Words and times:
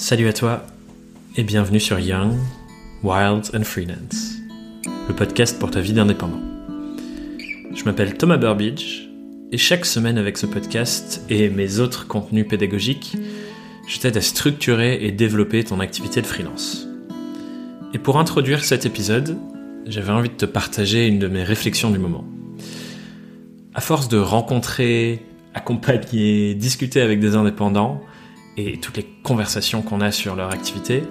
Salut 0.00 0.28
à 0.28 0.32
toi 0.32 0.62
et 1.36 1.42
bienvenue 1.42 1.80
sur 1.80 1.98
Young, 1.98 2.36
Wild 3.02 3.50
and 3.52 3.64
Freelance, 3.64 4.36
le 5.08 5.12
podcast 5.12 5.58
pour 5.58 5.72
ta 5.72 5.80
vie 5.80 5.92
d'indépendant. 5.92 6.40
Je 7.74 7.82
m'appelle 7.82 8.16
Thomas 8.16 8.36
Burbidge 8.36 9.08
et 9.50 9.58
chaque 9.58 9.84
semaine 9.84 10.16
avec 10.16 10.38
ce 10.38 10.46
podcast 10.46 11.20
et 11.28 11.50
mes 11.50 11.80
autres 11.80 12.06
contenus 12.06 12.46
pédagogiques, 12.46 13.16
je 13.88 13.98
t'aide 13.98 14.16
à 14.16 14.20
structurer 14.20 15.04
et 15.04 15.10
développer 15.10 15.64
ton 15.64 15.80
activité 15.80 16.22
de 16.22 16.26
freelance. 16.28 16.86
Et 17.92 17.98
pour 17.98 18.20
introduire 18.20 18.62
cet 18.62 18.86
épisode, 18.86 19.36
j'avais 19.84 20.12
envie 20.12 20.30
de 20.30 20.34
te 20.34 20.46
partager 20.46 21.08
une 21.08 21.18
de 21.18 21.26
mes 21.26 21.42
réflexions 21.42 21.90
du 21.90 21.98
moment. 21.98 22.24
À 23.74 23.80
force 23.80 24.06
de 24.06 24.18
rencontrer, 24.18 25.26
accompagner, 25.54 26.54
discuter 26.54 27.00
avec 27.00 27.18
des 27.18 27.34
indépendants, 27.34 28.00
et 28.58 28.76
toutes 28.76 28.96
les 28.96 29.06
conversations 29.22 29.82
qu'on 29.82 30.00
a 30.00 30.10
sur 30.10 30.34
leur 30.34 30.50
activité, 30.50 31.04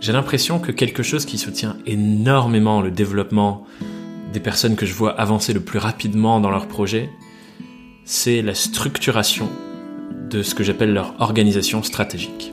j'ai 0.00 0.12
l'impression 0.12 0.58
que 0.58 0.70
quelque 0.70 1.02
chose 1.02 1.24
qui 1.24 1.38
soutient 1.38 1.76
énormément 1.86 2.82
le 2.82 2.90
développement 2.90 3.64
des 4.32 4.40
personnes 4.40 4.76
que 4.76 4.84
je 4.84 4.92
vois 4.92 5.18
avancer 5.18 5.54
le 5.54 5.60
plus 5.60 5.78
rapidement 5.78 6.38
dans 6.38 6.50
leur 6.50 6.68
projet, 6.68 7.08
c'est 8.04 8.42
la 8.42 8.54
structuration 8.54 9.48
de 10.30 10.42
ce 10.42 10.54
que 10.54 10.62
j'appelle 10.62 10.92
leur 10.92 11.14
organisation 11.18 11.82
stratégique. 11.82 12.52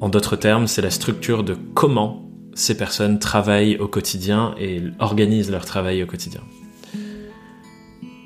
En 0.00 0.08
d'autres 0.08 0.36
termes, 0.36 0.66
c'est 0.66 0.82
la 0.82 0.90
structure 0.90 1.44
de 1.44 1.56
comment 1.74 2.28
ces 2.54 2.76
personnes 2.76 3.20
travaillent 3.20 3.76
au 3.78 3.86
quotidien 3.86 4.56
et 4.58 4.82
organisent 4.98 5.52
leur 5.52 5.64
travail 5.64 6.02
au 6.02 6.06
quotidien. 6.06 6.40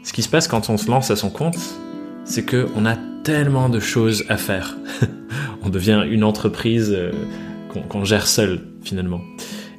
Ce 0.03 0.15
qui 0.15 0.23
se 0.23 0.31
passe 0.31 0.49
quand 0.49 0.71
on 0.71 0.79
se 0.79 0.91
lance 0.91 1.11
à 1.11 1.17
son 1.17 1.29
compte, 1.29 1.59
c'est 2.33 2.47
qu'on 2.47 2.87
a 2.87 2.97
tellement 3.25 3.69
de 3.69 3.79
choses 3.79 4.25
à 4.31 4.39
faire. 4.39 4.79
on 5.63 5.69
devient 5.69 6.03
une 6.09 6.25
entreprise 6.25 6.91
euh, 6.91 7.13
qu'on 7.91 8.05
gère 8.05 8.27
seul, 8.27 8.63
finalement. 8.83 9.21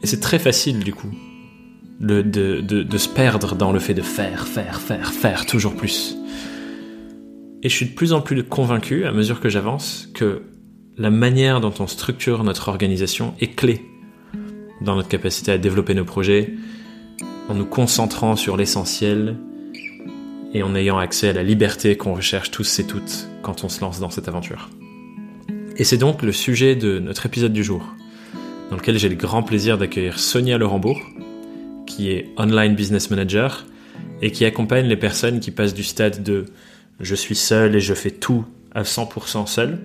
Et 0.03 0.07
c'est 0.07 0.19
très 0.19 0.37
facile, 0.37 0.79
du 0.79 0.93
coup, 0.93 1.09
de, 1.99 2.21
de, 2.21 2.97
se 2.97 3.09
perdre 3.09 3.55
dans 3.55 3.71
le 3.71 3.79
fait 3.79 3.95
de 3.95 4.03
faire, 4.03 4.47
faire, 4.47 4.81
faire, 4.81 5.11
faire 5.11 5.47
toujours 5.47 5.75
plus. 5.75 6.15
Et 7.63 7.69
je 7.69 7.75
suis 7.75 7.87
de 7.87 7.95
plus 7.95 8.13
en 8.13 8.21
plus 8.21 8.43
convaincu, 8.43 9.05
à 9.05 9.11
mesure 9.11 9.39
que 9.39 9.49
j'avance, 9.49 10.07
que 10.13 10.43
la 10.95 11.09
manière 11.09 11.59
dont 11.59 11.73
on 11.79 11.87
structure 11.87 12.43
notre 12.43 12.69
organisation 12.69 13.33
est 13.39 13.55
clé 13.55 13.81
dans 14.81 14.95
notre 14.95 15.09
capacité 15.09 15.51
à 15.51 15.57
développer 15.57 15.95
nos 15.95 16.05
projets, 16.05 16.53
en 17.49 17.55
nous 17.55 17.65
concentrant 17.65 18.35
sur 18.35 18.57
l'essentiel 18.57 19.37
et 20.53 20.63
en 20.63 20.75
ayant 20.75 20.97
accès 20.97 21.29
à 21.29 21.33
la 21.33 21.43
liberté 21.43 21.97
qu'on 21.97 22.13
recherche 22.13 22.51
tous 22.51 22.79
et 22.79 22.85
toutes 22.85 23.27
quand 23.41 23.63
on 23.63 23.69
se 23.69 23.81
lance 23.81 23.99
dans 23.99 24.09
cette 24.09 24.27
aventure. 24.27 24.69
Et 25.77 25.83
c'est 25.83 25.97
donc 25.97 26.21
le 26.21 26.31
sujet 26.31 26.75
de 26.75 26.99
notre 26.99 27.25
épisode 27.25 27.53
du 27.53 27.63
jour, 27.63 27.83
dans 28.69 28.77
lequel 28.77 28.97
j'ai 28.97 29.09
le 29.09 29.15
grand 29.15 29.43
plaisir 29.43 29.77
d'accueillir 29.77 30.19
Sonia 30.19 30.57
Laurembourg, 30.57 31.01
qui 31.87 32.11
est 32.11 32.29
Online 32.37 32.75
Business 32.75 33.09
Manager 33.09 33.65
et 34.21 34.31
qui 34.31 34.45
accompagne 34.45 34.85
les 34.85 34.95
personnes 34.95 35.39
qui 35.39 35.51
passent 35.51 35.73
du 35.73 35.83
stade 35.83 36.23
de 36.23 36.45
je 36.99 37.15
suis 37.15 37.35
seul 37.35 37.75
et 37.75 37.79
je 37.79 37.93
fais 37.93 38.11
tout 38.11 38.45
à 38.73 38.83
100% 38.83 39.47
seul 39.47 39.79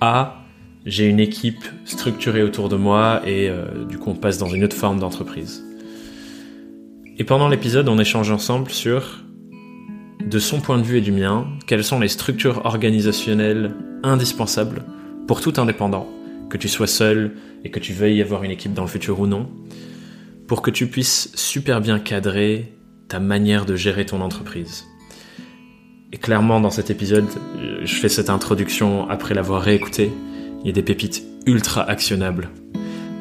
à 0.00 0.40
j'ai 0.84 1.06
une 1.06 1.20
équipe 1.20 1.64
structurée 1.84 2.42
autour 2.42 2.68
de 2.68 2.76
moi 2.76 3.22
et 3.24 3.48
euh, 3.48 3.84
du 3.86 3.98
coup 3.98 4.10
on 4.10 4.14
passe 4.14 4.36
dans 4.36 4.48
une 4.48 4.64
autre 4.64 4.76
forme 4.76 4.98
d'entreprise. 4.98 5.64
Et 7.16 7.24
pendant 7.24 7.48
l'épisode, 7.48 7.88
on 7.88 7.98
échange 7.98 8.30
ensemble 8.30 8.70
sur 8.70 9.23
de 10.26 10.38
son 10.38 10.60
point 10.60 10.78
de 10.78 10.82
vue 10.82 10.98
et 10.98 11.02
du 11.02 11.12
mien, 11.12 11.46
quelles 11.66 11.84
sont 11.84 12.00
les 12.00 12.08
structures 12.08 12.62
organisationnelles 12.64 13.74
indispensables 14.02 14.82
pour 15.26 15.40
tout 15.40 15.54
indépendant, 15.56 16.08
que 16.50 16.56
tu 16.56 16.68
sois 16.68 16.86
seul 16.86 17.32
et 17.64 17.70
que 17.70 17.78
tu 17.78 17.92
veuilles 17.92 18.22
avoir 18.22 18.44
une 18.44 18.50
équipe 18.50 18.74
dans 18.74 18.82
le 18.82 18.88
futur 18.88 19.20
ou 19.20 19.26
non, 19.26 19.48
pour 20.46 20.62
que 20.62 20.70
tu 20.70 20.86
puisses 20.86 21.30
super 21.34 21.80
bien 21.80 21.98
cadrer 21.98 22.72
ta 23.08 23.20
manière 23.20 23.66
de 23.66 23.76
gérer 23.76 24.06
ton 24.06 24.20
entreprise. 24.20 24.84
Et 26.12 26.16
clairement, 26.16 26.60
dans 26.60 26.70
cet 26.70 26.90
épisode, 26.90 27.26
je 27.82 27.94
fais 27.94 28.08
cette 28.08 28.30
introduction 28.30 29.08
après 29.10 29.34
l'avoir 29.34 29.62
réécouté. 29.62 30.12
Il 30.60 30.66
y 30.66 30.70
a 30.70 30.72
des 30.72 30.82
pépites 30.82 31.22
ultra 31.46 31.82
actionnables. 31.82 32.50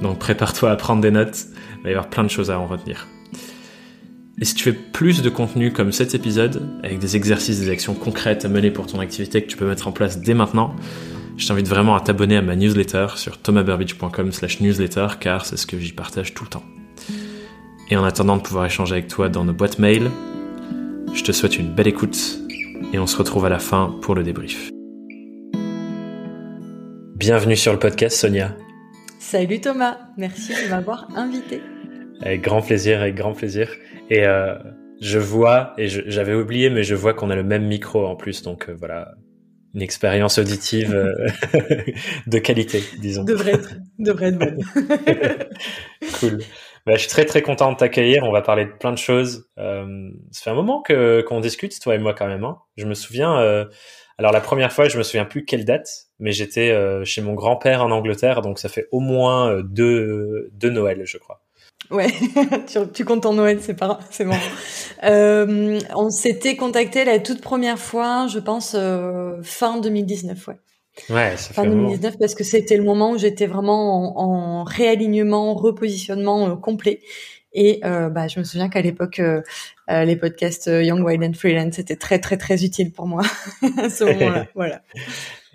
Donc 0.01 0.19
prépare-toi 0.19 0.71
à 0.71 0.75
prendre 0.75 1.01
des 1.01 1.11
notes, 1.11 1.45
il 1.77 1.83
va 1.83 1.89
y 1.89 1.93
avoir 1.93 2.09
plein 2.09 2.23
de 2.23 2.29
choses 2.29 2.51
à 2.51 2.59
en 2.59 2.67
retenir. 2.67 3.07
Et 4.41 4.45
si 4.45 4.55
tu 4.55 4.63
fais 4.63 4.73
plus 4.73 5.21
de 5.21 5.29
contenu 5.29 5.71
comme 5.71 5.91
cet 5.91 6.15
épisode, 6.15 6.67
avec 6.83 6.99
des 6.99 7.15
exercices, 7.15 7.59
des 7.59 7.69
actions 7.69 7.93
concrètes 7.93 8.45
à 8.45 8.49
mener 8.49 8.71
pour 8.71 8.87
ton 8.87 8.99
activité 8.99 9.43
que 9.43 9.47
tu 9.47 9.57
peux 9.57 9.67
mettre 9.67 9.87
en 9.87 9.91
place 9.91 10.19
dès 10.19 10.33
maintenant, 10.33 10.75
je 11.37 11.47
t'invite 11.47 11.67
vraiment 11.67 11.95
à 11.95 12.01
t'abonner 12.01 12.37
à 12.37 12.41
ma 12.41 12.55
newsletter 12.55 13.07
sur 13.15 13.37
thomasburbidge.com 13.37 14.31
slash 14.31 14.59
newsletter 14.59 15.07
car 15.19 15.45
c'est 15.45 15.57
ce 15.57 15.67
que 15.67 15.77
j'y 15.79 15.91
partage 15.91 16.33
tout 16.33 16.43
le 16.43 16.49
temps. 16.49 16.63
Et 17.89 17.97
en 17.97 18.03
attendant 18.03 18.37
de 18.37 18.41
pouvoir 18.41 18.65
échanger 18.65 18.93
avec 18.93 19.07
toi 19.07 19.29
dans 19.29 19.45
nos 19.45 19.53
boîtes 19.53 19.77
mail, 19.77 20.09
je 21.13 21.23
te 21.23 21.31
souhaite 21.31 21.57
une 21.57 21.73
belle 21.73 21.87
écoute 21.87 22.39
et 22.91 22.99
on 22.99 23.07
se 23.07 23.17
retrouve 23.17 23.45
à 23.45 23.49
la 23.49 23.59
fin 23.59 23.95
pour 24.01 24.15
le 24.15 24.23
débrief. 24.23 24.69
Bienvenue 27.15 27.55
sur 27.55 27.71
le 27.71 27.79
podcast 27.79 28.17
Sonia. 28.17 28.55
Salut 29.19 29.61
Thomas, 29.61 29.97
merci 30.17 30.53
de 30.53 30.69
m'avoir 30.69 31.07
invité. 31.15 31.61
Avec 32.23 32.41
grand 32.41 32.61
plaisir, 32.61 33.01
avec 33.01 33.15
grand 33.15 33.33
plaisir. 33.33 33.69
Et 34.09 34.25
euh, 34.25 34.55
je 35.01 35.19
vois, 35.19 35.73
et 35.77 35.87
j'avais 35.87 36.33
oublié, 36.33 36.69
mais 36.69 36.83
je 36.83 36.95
vois 36.95 37.13
qu'on 37.13 37.29
a 37.29 37.35
le 37.35 37.43
même 37.43 37.67
micro 37.67 38.05
en 38.05 38.15
plus, 38.15 38.41
donc 38.41 38.69
euh, 38.69 38.75
voilà, 38.77 39.13
une 39.73 39.81
expérience 39.81 40.37
auditive 40.39 40.93
euh, 40.93 41.13
de 42.27 42.39
qualité, 42.39 42.81
disons. 42.99 43.23
Devrait 43.23 43.53
être, 43.53 43.75
devrait 43.99 44.29
être 44.29 44.37
bonne. 44.37 44.63
cool. 46.19 46.39
Bah, 46.85 46.93
je 46.95 46.99
suis 46.99 47.09
très 47.09 47.25
très 47.25 47.41
content 47.41 47.71
de 47.71 47.77
t'accueillir. 47.77 48.23
On 48.23 48.31
va 48.31 48.41
parler 48.41 48.65
de 48.65 48.71
plein 48.71 48.91
de 48.91 48.97
choses. 48.97 49.47
Euh, 49.57 50.09
ça 50.31 50.43
fait 50.43 50.49
un 50.49 50.55
moment 50.55 50.81
que 50.81 51.21
qu'on 51.21 51.39
discute, 51.39 51.79
toi 51.79 51.95
et 51.95 51.97
moi 51.97 52.13
quand 52.13 52.27
même. 52.27 52.43
Hein. 52.43 52.57
Je 52.75 52.85
me 52.85 52.93
souviens. 52.93 53.39
Euh, 53.39 53.65
alors 54.17 54.31
la 54.31 54.41
première 54.41 54.71
fois, 54.71 54.89
je 54.89 54.97
me 54.97 55.03
souviens 55.03 55.25
plus 55.25 55.45
quelle 55.45 55.65
date, 55.65 55.87
mais 56.19 56.33
j'étais 56.33 56.71
euh, 56.71 57.05
chez 57.05 57.21
mon 57.21 57.33
grand-père 57.33 57.83
en 57.83 57.91
Angleterre, 57.91 58.41
donc 58.41 58.59
ça 58.59 58.69
fait 58.69 58.87
au 58.91 58.99
moins 58.99 59.61
deux 59.63 60.49
deux 60.53 60.69
Noël, 60.69 61.01
je 61.05 61.17
crois. 61.17 61.42
Ouais, 61.93 62.11
tu, 62.67 62.79
tu, 62.91 63.05
comptes 63.05 63.21
ton 63.21 63.33
Noël, 63.33 63.59
c'est 63.61 63.75
pas, 63.75 63.99
c'est 64.09 64.25
bon. 64.25 64.35
euh, 65.03 65.79
on 65.95 66.09
s'était 66.09 66.55
contacté 66.55 67.05
la 67.05 67.19
toute 67.19 67.39
première 67.39 67.77
fois, 67.77 68.25
je 68.27 68.39
pense 68.39 68.75
euh, 68.75 69.37
fin 69.43 69.79
2019, 69.79 70.47
ouais. 70.47 70.55
Ouais, 71.09 71.37
ça 71.37 71.53
fin 71.53 71.65
2019 71.65 72.17
parce 72.19 72.35
que 72.35 72.43
c'était 72.43 72.77
le 72.77 72.83
moment 72.83 73.11
où 73.11 73.17
j'étais 73.17 73.45
vraiment 73.45 74.17
en, 74.19 74.61
en 74.61 74.63
réalignement, 74.63 75.53
repositionnement 75.53 76.49
euh, 76.49 76.55
complet. 76.55 76.99
Et 77.55 77.81
bah, 77.83 78.27
je 78.27 78.39
me 78.39 78.43
souviens 78.43 78.67
qu'à 78.67 78.81
l'époque, 78.81 79.21
les 79.87 80.15
podcasts 80.15 80.65
Young, 80.65 81.05
Wild 81.05 81.23
and 81.23 81.33
Freelance 81.33 81.77
étaient 81.77 81.95
très 81.95 82.17
très 82.17 82.35
très 82.35 82.65
utiles 82.65 82.91
pour 82.91 83.05
moi 83.05 83.21
à 83.77 83.91
ce 83.91 84.05
moment-là. 84.05 84.47
voilà. 84.55 84.81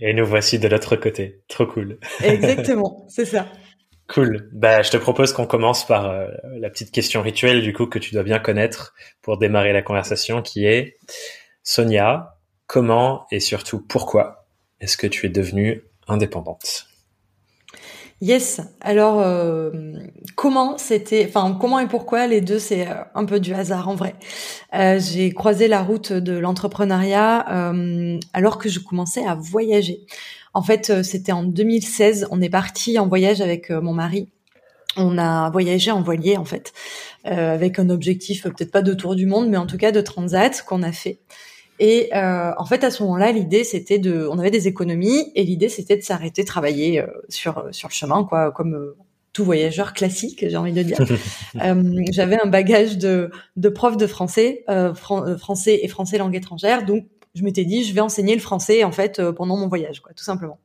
Et 0.01 0.15
nous 0.15 0.25
voici 0.25 0.61
de 0.61 0.69
l'autre 0.69 0.95
côté. 0.95 1.41
Trop 1.49 1.67
cool. 1.67 1.99
Exactement, 2.23 3.05
c'est 3.09 3.25
ça. 3.25 3.49
Cool. 4.09 4.49
Bah, 4.53 4.81
je 4.81 4.91
te 4.91 4.97
propose 4.97 5.35
qu'on 5.35 5.47
commence 5.47 5.87
par 5.87 6.09
euh, 6.09 6.29
la 6.59 6.71
petite 6.71 6.91
question 6.93 7.21
rituelle 7.21 7.61
du 7.61 7.75
coup 7.75 7.87
que 7.87 7.99
tu 7.99 8.15
dois 8.15 8.23
bien 8.23 8.39
connaître 8.39 8.95
pour 9.21 9.37
démarrer 9.37 9.75
la 9.75 9.83
conversation, 9.83 10.41
qui 10.41 10.65
est 10.65 10.97
Sonia, 11.63 12.39
comment 12.67 13.27
et 13.31 13.39
surtout 13.39 13.81
pourquoi 13.87 14.47
est-ce 14.81 14.97
que 14.97 15.07
tu 15.07 15.27
es 15.27 15.29
devenue 15.29 15.83
indépendante? 16.07 16.87
Yes. 18.23 18.63
Alors, 18.81 19.21
euh, 19.21 19.71
comment 20.37 20.79
c'était, 20.79 21.27
enfin, 21.29 21.57
comment 21.61 21.79
et 21.79 21.87
pourquoi 21.87 22.27
les 22.27 22.41
deux, 22.41 22.59
c'est 22.59 22.89
euh, 22.89 22.95
un 23.15 23.27
peu 23.27 23.39
du 23.39 23.53
hasard 23.53 23.89
en 23.91 23.95
vrai. 23.95 24.15
J'ai 24.73 25.33
croisé 25.35 25.69
la 25.69 25.83
route 25.83 26.15
de 26.15 26.33
l'entrepreneuriat 26.33 27.45
alors 28.33 28.59
que 28.59 28.71
je 28.71 28.81
commençais 28.81 29.25
à 29.25 29.35
voyager. 29.35 30.01
En 30.59 30.63
fait, 30.63 30.91
euh, 30.91 31.05
c'était 31.05 31.31
en 31.31 31.45
2016. 31.45 32.27
On 32.33 32.43
est 32.43 32.51
parti 32.51 32.99
en 32.99 33.07
voyage 33.07 33.41
avec 33.41 33.71
euh, 33.71 33.81
mon 33.81 33.93
mari. 33.93 34.27
On 34.97 35.17
a 35.17 35.51
voyagé 35.51 35.93
en 35.93 36.03
voilier 36.03 36.37
en 36.37 36.45
fait, 36.45 36.73
euh, 37.27 37.55
avec 37.55 37.79
un 37.79 37.91
objectif 37.91 38.43
peut-être 38.43 38.73
pas 38.73 38.83
de 38.83 38.93
tour 38.93 39.15
du 39.15 39.27
monde, 39.27 39.49
mais 39.49 39.57
en 39.57 39.69
tout 39.69 39.77
cas 39.77 39.93
de 39.93 40.01
transat 40.01 40.65
qu'on 40.65 40.83
a 40.83 40.91
fait. 40.91 41.21
Et 41.79 42.11
en 42.13 42.65
fait, 42.65 42.83
à 42.83 42.91
ce 42.91 43.05
moment-là, 43.05 43.31
l'idée 43.31 43.63
c'était 43.63 44.01
de, 44.01 44.27
on 44.29 44.41
avait 44.41 44.51
des 44.51 44.67
économies 44.67 45.31
et 45.37 45.45
l'idée 45.45 45.69
c'était 45.69 45.97
de 45.97 46.03
s'arrêter 46.03 46.43
travailler 46.45 47.05
sur 47.29 47.69
sur 47.71 47.89
le 47.89 47.95
chemin, 47.95 48.25
quoi, 48.25 48.51
comme 48.51 48.95
tout 49.33 49.45
voyageur 49.45 49.93
classique, 49.93 50.45
j'ai 50.49 50.57
envie 50.57 50.73
de 50.73 50.83
dire. 50.83 50.99
J'avais 52.11 52.41
un 52.43 52.49
bagage 52.49 52.99
de 52.99 53.31
de 53.55 53.69
prof 53.69 53.97
de 53.97 54.09
français, 54.09 54.65
français 55.37 55.79
et 55.81 55.87
français 55.87 56.19
langue 56.19 56.35
étrangère, 56.35 56.85
donc 56.85 57.05
je 57.35 57.43
m'étais 57.43 57.65
dit, 57.65 57.85
je 57.85 57.95
vais 57.95 58.01
enseigner 58.01 58.35
le 58.35 58.41
français 58.41 58.85
en 58.85 58.93
fait 58.93 59.19
euh, 59.19 59.33
pendant 59.33 59.57
mon 59.57 59.69
voyage, 59.69 60.01
quoi, 60.01 60.13
tout 60.13 60.25
simplement. 60.25 60.59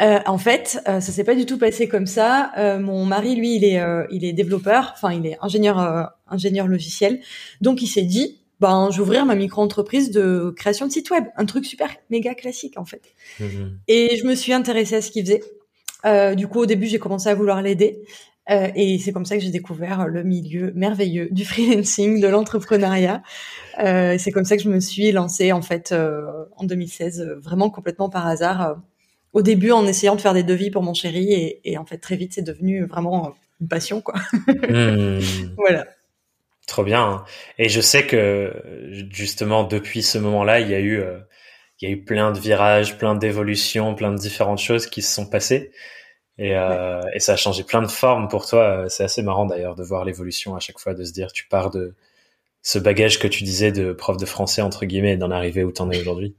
Euh, 0.00 0.20
en 0.26 0.38
fait, 0.38 0.80
euh, 0.88 1.00
ça 1.00 1.12
s'est 1.12 1.24
pas 1.24 1.34
du 1.34 1.46
tout 1.46 1.58
passé 1.58 1.88
comme 1.88 2.06
ça. 2.06 2.52
Euh, 2.56 2.78
mon 2.78 3.04
mari, 3.04 3.34
lui, 3.34 3.56
il 3.56 3.64
est, 3.64 3.82
il 4.10 4.24
est 4.24 4.32
développeur, 4.32 4.92
enfin, 4.94 5.12
il 5.12 5.26
est 5.26 5.36
ingénieur, 5.42 6.10
ingénieur 6.28 6.66
logiciel. 6.66 7.20
Donc, 7.60 7.82
il 7.82 7.88
s'est 7.88 8.02
dit, 8.02 8.40
ben, 8.60 8.90
j'ouvrir 8.90 9.24
ma 9.24 9.34
micro-entreprise 9.34 10.10
de 10.10 10.52
création 10.56 10.86
de 10.86 10.92
site 10.92 11.10
web, 11.10 11.24
un 11.36 11.46
truc 11.46 11.64
super 11.64 11.90
méga 12.10 12.34
classique 12.34 12.78
en 12.78 12.84
fait. 12.84 13.02
Mhm. 13.40 13.78
Et 13.88 14.16
je 14.16 14.26
me 14.26 14.34
suis 14.34 14.52
intéressée 14.52 14.96
à 14.96 15.02
ce 15.02 15.10
qu'il 15.10 15.24
faisait. 15.24 15.42
Euh, 16.04 16.34
du 16.34 16.46
coup, 16.46 16.60
au 16.60 16.66
début, 16.66 16.86
j'ai 16.86 16.98
commencé 16.98 17.28
à 17.28 17.34
vouloir 17.34 17.62
l'aider. 17.62 18.02
Euh, 18.50 18.68
et 18.74 18.98
c'est 18.98 19.12
comme 19.12 19.24
ça 19.24 19.36
que 19.36 19.42
j'ai 19.42 19.50
découvert 19.50 20.06
le 20.08 20.22
milieu 20.24 20.72
merveilleux 20.74 21.28
du 21.30 21.44
freelancing, 21.44 22.20
de 22.20 22.28
l'entrepreneuriat. 22.28 23.22
Euh, 23.78 24.16
c'est 24.18 24.32
comme 24.32 24.44
ça 24.44 24.56
que 24.56 24.62
je 24.62 24.68
me 24.68 24.80
suis 24.80 25.12
lancée 25.12 25.52
en 25.52 25.62
fait 25.62 25.92
euh, 25.92 26.44
en 26.56 26.64
2016, 26.64 27.20
euh, 27.20 27.38
vraiment 27.38 27.70
complètement 27.70 28.10
par 28.10 28.26
hasard. 28.26 28.76
au 29.32 29.42
début, 29.42 29.70
en 29.70 29.86
essayant 29.86 30.16
de 30.16 30.20
faire 30.20 30.34
des 30.34 30.42
devis 30.42 30.70
pour 30.70 30.82
mon 30.82 30.94
chéri, 30.94 31.32
et, 31.32 31.60
et 31.64 31.78
en 31.78 31.86
fait 31.86 31.98
très 31.98 32.16
vite, 32.16 32.32
c'est 32.34 32.42
devenu 32.42 32.84
vraiment 32.84 33.34
une 33.60 33.68
passion, 33.68 34.00
quoi. 34.00 34.14
Hmm. 34.46 35.20
Voilà. 35.56 35.86
Trop 36.66 36.84
bien. 36.84 37.24
Et 37.58 37.68
je 37.68 37.80
sais 37.80 38.06
que 38.06 38.52
justement 39.10 39.64
depuis 39.64 40.02
ce 40.02 40.18
moment-là, 40.18 40.60
il 40.60 40.68
y 40.68 40.74
a 40.74 40.80
eu, 40.80 41.02
il 41.80 41.88
y 41.88 41.92
a 41.92 41.94
eu 41.94 42.04
plein 42.04 42.30
de 42.30 42.38
virages, 42.38 42.96
plein 42.96 43.16
d'évolutions, 43.16 43.94
plein 43.96 44.12
de 44.12 44.18
différentes 44.18 44.60
choses 44.60 44.86
qui 44.86 45.02
se 45.02 45.12
sont 45.12 45.26
passées. 45.26 45.72
Et, 46.40 46.56
euh, 46.56 47.02
et, 47.12 47.20
ça 47.20 47.34
a 47.34 47.36
changé 47.36 47.64
plein 47.64 47.82
de 47.82 47.86
formes 47.86 48.26
pour 48.28 48.46
toi. 48.46 48.86
C'est 48.88 49.04
assez 49.04 49.20
marrant 49.22 49.44
d'ailleurs 49.44 49.74
de 49.74 49.84
voir 49.84 50.06
l'évolution 50.06 50.56
à 50.56 50.58
chaque 50.58 50.78
fois, 50.78 50.94
de 50.94 51.04
se 51.04 51.12
dire 51.12 51.30
tu 51.32 51.46
pars 51.46 51.70
de 51.70 51.94
ce 52.62 52.78
bagage 52.78 53.18
que 53.18 53.28
tu 53.28 53.44
disais 53.44 53.72
de 53.72 53.92
prof 53.92 54.16
de 54.16 54.24
français 54.24 54.62
entre 54.62 54.86
guillemets 54.86 55.12
et 55.12 55.16
d'en 55.18 55.30
arriver 55.30 55.64
où 55.64 55.70
t'en 55.70 55.90
es 55.90 56.00
aujourd'hui. 56.00 56.34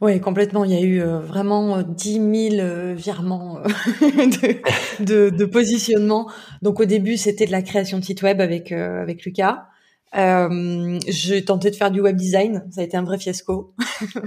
Oui, 0.00 0.20
complètement. 0.20 0.64
Il 0.64 0.72
y 0.72 0.76
a 0.76 0.80
eu 0.80 1.00
euh, 1.00 1.20
vraiment 1.20 1.78
euh, 1.78 1.82
dix 1.86 2.18
10 2.18 2.56
000 2.56 2.94
virements 2.96 3.60
de, 4.00 5.04
de, 5.04 5.30
de, 5.30 5.44
positionnement. 5.44 6.28
Donc 6.62 6.80
au 6.80 6.84
début, 6.84 7.16
c'était 7.16 7.46
de 7.46 7.52
la 7.52 7.62
création 7.62 8.00
de 8.00 8.04
site 8.04 8.22
web 8.22 8.40
avec 8.40 8.72
avec 8.72 9.24
Lucas. 9.24 9.68
Euh, 10.16 10.98
j'ai 11.08 11.44
tenté 11.44 11.70
de 11.70 11.76
faire 11.76 11.90
du 11.90 12.00
web 12.00 12.16
design, 12.16 12.64
ça 12.70 12.82
a 12.82 12.84
été 12.84 12.96
un 12.96 13.02
vrai 13.02 13.18
fiasco. 13.18 13.74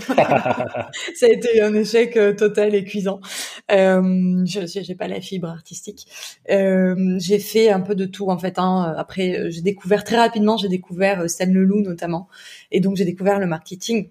ça 1.16 1.26
a 1.26 1.30
été 1.30 1.62
un 1.62 1.74
échec 1.76 2.18
euh, 2.18 2.34
total 2.34 2.74
et 2.74 2.84
cuisant. 2.84 3.20
Euh, 3.72 4.44
je 4.46 4.66
j'ai 4.66 4.96
pas 4.96 5.08
la 5.08 5.22
fibre 5.22 5.50
artistique. 5.50 6.08
Euh, 6.50 7.16
j'ai 7.20 7.40
fait 7.40 7.70
un 7.70 7.82
peu 7.82 7.96
de 7.96 8.06
tout 8.06 8.30
en 8.30 8.40
fait. 8.40 8.58
Hein. 8.58 8.96
Après, 8.98 9.52
j'ai 9.52 9.62
découvert 9.62 10.04
très 10.04 10.18
rapidement, 10.18 10.58
j'ai 10.58 10.70
découvert 10.70 11.30
Stan 11.30 11.46
Leloup 11.46 11.82
notamment, 11.82 12.28
et 12.72 12.80
donc 12.80 12.96
j'ai 12.96 13.06
découvert 13.06 13.40
le 13.40 13.46
marketing. 13.48 14.10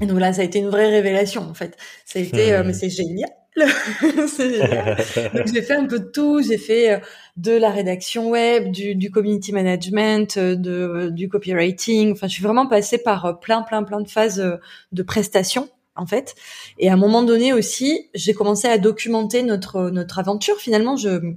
Et 0.00 0.06
donc 0.06 0.20
là, 0.20 0.32
ça 0.32 0.40
a 0.40 0.44
été 0.44 0.58
une 0.58 0.68
vraie 0.68 0.88
révélation 0.88 1.42
en 1.42 1.54
fait. 1.54 1.76
Ça 2.06 2.18
a 2.18 2.22
été, 2.22 2.52
euh, 2.52 2.62
mais 2.64 2.72
c'est 2.72 2.88
génial. 2.88 3.28
donc 4.02 5.46
j'ai 5.52 5.62
fait 5.62 5.74
un 5.74 5.86
peu 5.86 5.98
de 5.98 6.10
tout. 6.10 6.42
J'ai 6.42 6.58
fait 6.58 7.00
de 7.36 7.52
la 7.52 7.70
rédaction 7.70 8.30
web, 8.30 8.70
du, 8.70 8.94
du 8.94 9.10
community 9.10 9.52
management, 9.52 10.36
euh, 10.36 10.54
de, 10.54 11.10
du 11.10 11.28
copywriting. 11.28 12.12
Enfin, 12.12 12.28
je 12.28 12.32
suis 12.32 12.42
vraiment 12.42 12.66
passée 12.66 12.98
par 12.98 13.24
euh, 13.24 13.32
plein, 13.32 13.62
plein, 13.62 13.82
plein 13.82 14.00
de 14.00 14.08
phases 14.08 14.40
euh, 14.40 14.56
de 14.92 15.02
prestations 15.02 15.68
en 15.94 16.06
fait. 16.06 16.34
Et 16.78 16.88
à 16.88 16.94
un 16.94 16.96
moment 16.96 17.22
donné 17.22 17.52
aussi, 17.52 18.08
j'ai 18.14 18.34
commencé 18.34 18.68
à 18.68 18.78
documenter 18.78 19.42
notre 19.42 19.90
notre 19.90 20.18
aventure. 20.18 20.56
Finalement, 20.56 20.96
je 20.96 21.34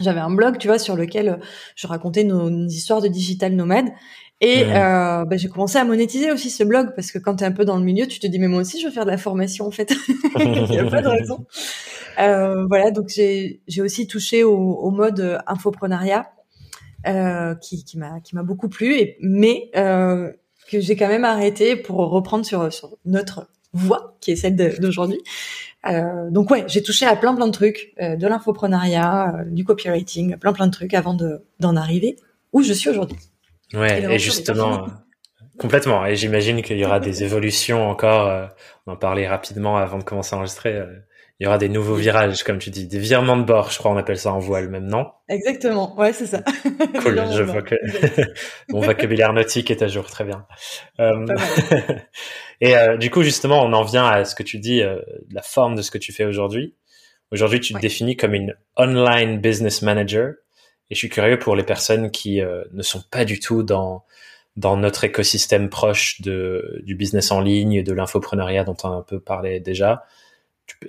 j'avais 0.00 0.20
un 0.20 0.30
blog, 0.30 0.58
tu 0.58 0.68
vois, 0.68 0.78
sur 0.78 0.96
lequel 0.96 1.40
je 1.76 1.86
racontais 1.86 2.24
nos, 2.24 2.48
histoires 2.68 3.02
de 3.02 3.08
digital 3.08 3.54
nomade. 3.54 3.88
Et 4.42 4.64
euh, 4.64 5.24
bah, 5.26 5.36
j'ai 5.36 5.48
commencé 5.48 5.76
à 5.76 5.84
monétiser 5.84 6.32
aussi 6.32 6.48
ce 6.48 6.64
blog 6.64 6.94
parce 6.96 7.12
que 7.12 7.18
quand 7.18 7.36
tu 7.36 7.44
es 7.44 7.46
un 7.46 7.52
peu 7.52 7.66
dans 7.66 7.76
le 7.76 7.84
milieu, 7.84 8.06
tu 8.06 8.18
te 8.20 8.26
dis 8.26 8.38
mais 8.38 8.48
moi 8.48 8.62
aussi 8.62 8.80
je 8.80 8.86
veux 8.86 8.92
faire 8.92 9.04
de 9.04 9.10
la 9.10 9.18
formation 9.18 9.66
en 9.66 9.70
fait. 9.70 9.92
Il 10.38 10.62
n'y 10.70 10.78
a 10.78 10.84
pas 10.84 11.02
de 11.02 11.08
raison. 11.08 11.46
Euh, 12.18 12.64
voilà, 12.66 12.90
donc 12.90 13.08
j'ai 13.08 13.60
j'ai 13.68 13.82
aussi 13.82 14.06
touché 14.06 14.42
au, 14.42 14.56
au 14.56 14.90
mode 14.90 15.40
infoprenariat 15.46 16.30
euh, 17.06 17.54
qui 17.54 17.84
qui 17.84 17.98
m'a 17.98 18.20
qui 18.20 18.34
m'a 18.34 18.42
beaucoup 18.42 18.68
plu, 18.68 18.94
et, 18.94 19.16
mais 19.20 19.70
euh, 19.76 20.32
que 20.70 20.80
j'ai 20.80 20.96
quand 20.96 21.08
même 21.08 21.24
arrêté 21.24 21.76
pour 21.76 21.96
reprendre 21.96 22.44
sur 22.44 22.72
sur 22.72 22.96
notre 23.04 23.48
voie 23.72 24.16
qui 24.20 24.32
est 24.32 24.36
celle 24.36 24.56
d'aujourd'hui. 24.80 25.20
Euh, 25.86 26.30
donc 26.30 26.50
ouais, 26.50 26.64
j'ai 26.66 26.82
touché 26.82 27.06
à 27.06 27.16
plein 27.16 27.34
plein 27.34 27.46
de 27.46 27.52
trucs, 27.52 27.94
euh, 28.02 28.16
de 28.16 28.26
l'infoprenariat, 28.26 29.44
du 29.46 29.64
copywriting, 29.64 30.36
plein 30.36 30.52
plein 30.52 30.66
de 30.66 30.72
trucs 30.72 30.94
avant 30.94 31.14
de 31.14 31.42
d'en 31.58 31.76
arriver 31.76 32.16
où 32.52 32.62
je 32.62 32.72
suis 32.72 32.90
aujourd'hui. 32.90 33.16
Ouais, 33.74 34.14
et, 34.14 34.18
justement, 34.18 34.86
complètement. 35.58 36.04
Et 36.06 36.16
j'imagine 36.16 36.62
qu'il 36.62 36.78
y 36.78 36.84
aura 36.84 37.00
des 37.00 37.22
évolutions 37.24 37.88
encore. 37.88 38.50
on 38.86 38.92
en 38.92 38.96
parlait 38.96 39.28
rapidement 39.28 39.76
avant 39.76 39.98
de 39.98 40.04
commencer 40.04 40.34
à 40.34 40.38
enregistrer 40.38 40.82
il 41.40 41.44
y 41.44 41.46
aura 41.46 41.56
des 41.56 41.70
nouveaux 41.70 41.94
virages, 41.94 42.42
comme 42.42 42.58
tu 42.58 42.68
dis, 42.68 42.86
des 42.86 42.98
virements 42.98 43.38
de 43.38 43.44
bord, 43.44 43.70
je 43.70 43.78
crois 43.78 43.90
on 43.90 43.96
appelle 43.96 44.18
ça 44.18 44.30
en 44.30 44.38
voile 44.38 44.68
même, 44.68 44.86
non? 44.86 45.06
Exactement, 45.26 45.98
ouais, 45.98 46.12
c'est 46.12 46.26
ça. 46.26 46.42
Cool, 47.00 47.18
je 47.34 47.42
vois 47.42 47.62
que 47.62 47.76
mon 48.68 48.80
vocabulaire 48.80 49.32
nautique 49.32 49.70
est 49.70 49.80
à 49.80 49.88
jour, 49.88 50.04
très 50.04 50.24
bien. 50.24 50.46
Euh... 51.00 51.26
et 52.60 52.76
euh, 52.76 52.98
du 52.98 53.08
coup, 53.10 53.22
justement, 53.22 53.64
on 53.64 53.72
en 53.72 53.84
vient 53.84 54.06
à 54.06 54.26
ce 54.26 54.34
que 54.34 54.42
tu 54.42 54.58
dis, 54.58 54.82
euh, 54.82 54.98
la 55.32 55.40
forme 55.40 55.76
de 55.76 55.82
ce 55.82 55.90
que 55.90 55.96
tu 55.96 56.12
fais 56.12 56.26
aujourd'hui. 56.26 56.76
Aujourd'hui, 57.30 57.60
tu 57.60 57.72
te 57.72 57.78
définis 57.78 58.18
comme 58.18 58.34
une 58.34 58.54
online 58.76 59.40
business 59.40 59.80
manager. 59.80 60.34
Et 60.90 60.94
je 60.94 60.98
suis 60.98 61.08
curieux 61.08 61.38
pour 61.38 61.56
les 61.56 61.62
personnes 61.62 62.10
qui 62.10 62.40
euh, 62.40 62.64
ne 62.72 62.82
sont 62.82 63.02
pas 63.10 63.24
du 63.24 63.38
tout 63.38 63.62
dans 63.62 64.04
dans 64.56 64.76
notre 64.76 65.04
écosystème 65.04 65.68
proche 65.68 66.20
de 66.20 66.82
du 66.84 66.94
business 66.94 67.30
en 67.30 67.40
ligne, 67.40 67.82
de 67.82 67.92
l'infopreneuriat 67.92 68.64
dont 68.64 68.76
on 68.82 68.90
a 68.90 68.94
un 68.96 69.02
peu 69.02 69.20
parlé 69.20 69.60
déjà. 69.60 70.04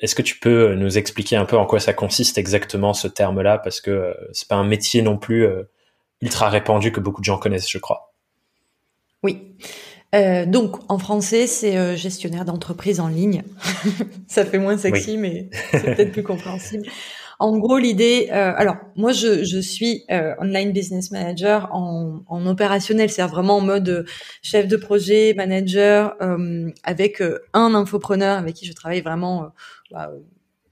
Est-ce 0.01 0.15
que 0.15 0.21
tu 0.21 0.37
peux 0.37 0.75
nous 0.75 0.97
expliquer 0.97 1.35
un 1.35 1.45
peu 1.45 1.57
en 1.57 1.65
quoi 1.65 1.79
ça 1.79 1.93
consiste 1.93 2.37
exactement 2.37 2.93
ce 2.93 3.07
terme-là? 3.07 3.57
Parce 3.57 3.81
que 3.81 3.91
euh, 3.91 4.13
c'est 4.31 4.47
pas 4.47 4.55
un 4.55 4.63
métier 4.63 5.01
non 5.01 5.17
plus 5.17 5.45
euh, 5.45 5.63
ultra 6.21 6.49
répandu 6.49 6.91
que 6.91 6.99
beaucoup 6.99 7.21
de 7.21 7.25
gens 7.25 7.37
connaissent, 7.37 7.69
je 7.69 7.77
crois. 7.77 8.13
Oui. 9.23 9.55
Euh, 10.13 10.45
donc 10.45 10.77
en 10.89 10.97
français, 10.97 11.47
c'est 11.47 11.95
gestionnaire 11.97 12.45
d'entreprise 12.45 12.99
en 12.99 13.07
ligne. 13.07 13.43
ça 14.27 14.45
fait 14.45 14.59
moins 14.59 14.77
sexy, 14.77 15.17
mais 15.17 15.49
c'est 15.71 15.95
peut-être 15.95 16.11
plus 16.11 16.23
compréhensible. 16.23 16.87
En 17.41 17.57
gros, 17.57 17.77
l'idée, 17.77 18.29
alors 18.29 18.75
moi, 18.95 19.11
je, 19.11 19.59
suis 19.61 20.05
online 20.09 20.71
business 20.71 21.11
manager 21.11 21.69
en, 21.73 22.45
opérationnel, 22.45 23.09
c'est 23.09 23.23
vraiment 23.23 23.57
en 23.57 23.61
mode 23.61 24.05
chef 24.41 24.67
de 24.67 24.77
projet, 24.77 25.33
manager, 25.35 26.15
avec 26.83 27.23
un 27.53 27.73
infopreneur 27.73 28.37
avec 28.37 28.55
qui 28.55 28.65
je 28.65 28.73
travaille 28.73 29.01
vraiment 29.01 29.51
bah, 29.91 30.11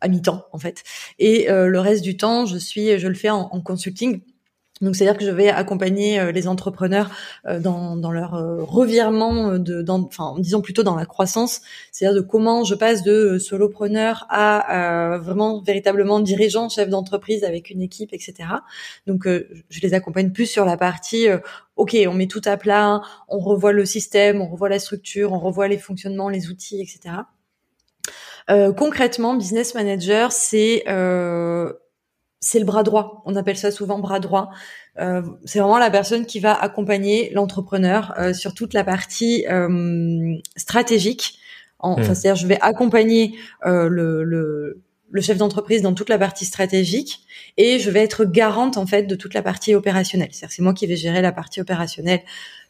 à 0.02 0.08
mi-temps 0.08 0.46
en 0.52 0.58
fait. 0.58 0.84
Et 1.18 1.50
euh, 1.50 1.68
le 1.68 1.80
reste 1.80 2.04
du 2.04 2.18
temps, 2.18 2.46
je 2.46 2.58
suis, 2.58 2.98
je 3.00 3.08
le 3.08 3.14
fais 3.14 3.30
en, 3.30 3.48
consulting. 3.62 4.22
Donc 4.82 4.96
c'est-à-dire 4.96 5.18
que 5.18 5.26
je 5.26 5.32
vais 5.32 5.50
accompagner 5.50 6.20
euh, 6.20 6.32
les 6.32 6.48
entrepreneurs 6.48 7.10
euh, 7.48 7.60
dans, 7.60 7.96
dans 7.96 8.12
leur 8.12 8.32
revirement 8.32 9.58
de, 9.58 9.82
dans, 9.82 10.02
enfin 10.02 10.36
disons 10.40 10.62
plutôt 10.62 10.84
dans 10.84 10.96
la 10.96 11.06
croissance, 11.06 11.62
c'est-à-dire 11.92 12.22
de 12.22 12.26
comment 12.26 12.64
je 12.64 12.76
passe 12.76 13.04
de 13.04 13.38
solopreneur 13.38 14.26
à 14.30 15.18
vraiment 15.22 15.62
véritablement 15.62 16.20
dirigeant, 16.20 16.70
chef 16.70 16.90
d'entreprise 16.90 17.44
avec 17.44 17.70
une 17.70 17.82
équipe, 17.82 18.14
etc. 18.14 18.50
Donc 19.08 19.28
je 19.28 19.82
les 19.82 19.94
accompagne 19.94 20.32
plus 20.32 20.46
sur 20.46 20.66
la 20.66 20.78
partie 20.78 21.28
ok, 21.80 21.96
on 22.08 22.14
met 22.14 22.28
tout 22.28 22.42
à 22.46 22.58
plat, 22.58 23.02
on 23.30 23.40
revoit 23.40 23.72
le 23.72 23.86
système, 23.86 24.42
on 24.42 24.48
revoit 24.48 24.70
la 24.70 24.80
structure, 24.80 25.32
on 25.32 25.40
revoit 25.40 25.68
les 25.68 25.78
fonctionnements, 25.78 26.30
les 26.30 26.50
outils, 26.50 26.82
etc. 26.82 27.16
Euh, 28.50 28.74
concrètement, 28.74 29.36
business 29.36 29.76
manager, 29.76 30.32
c'est 30.32 30.84
euh, 30.88 31.72
c'est 32.40 32.60
le 32.60 32.66
bras 32.66 32.84
droit. 32.84 33.22
On 33.26 33.36
appelle 33.36 33.58
ça 33.58 33.72
souvent 33.72 34.00
bras 34.00 34.20
droit. 34.20 34.50
Euh, 35.00 35.22
c'est 35.46 35.60
vraiment 35.60 35.78
la 35.78 35.90
personne 35.90 36.26
qui 36.26 36.40
va 36.40 36.54
accompagner 36.54 37.32
l'entrepreneur 37.34 38.14
euh, 38.18 38.34
sur 38.34 38.54
toute 38.54 38.74
la 38.74 38.84
partie 38.84 39.46
euh, 39.50 40.36
stratégique. 40.56 41.40
En, 41.80 42.00
hmm. 42.00 42.04
c'est-à-dire, 42.04 42.36
je 42.36 42.48
vais 42.48 42.60
accompagner 42.62 43.36
le, 43.66 44.24
le, 44.24 44.82
le 45.12 45.22
chef 45.22 45.38
d'entreprise 45.38 45.82
dans 45.82 45.94
toute 45.94 46.10
la 46.10 46.18
partie 46.18 46.44
stratégique 46.44 47.22
et 47.56 47.80
je 47.80 47.90
vais 47.90 48.02
être 48.02 48.26
garante 48.26 48.76
en 48.78 48.86
fait 48.86 49.04
de 49.04 49.16
toute 49.16 49.34
la 49.34 49.42
partie 49.42 49.76
opérationnelle. 49.76 50.30
C'est-à-dire, 50.32 50.56
c'est 50.56 50.62
moi 50.62 50.74
qui 50.74 50.88
vais 50.88 50.98
gérer 50.98 51.22
la 51.22 51.32
partie 51.32 51.62
opérationnelle 51.62 52.22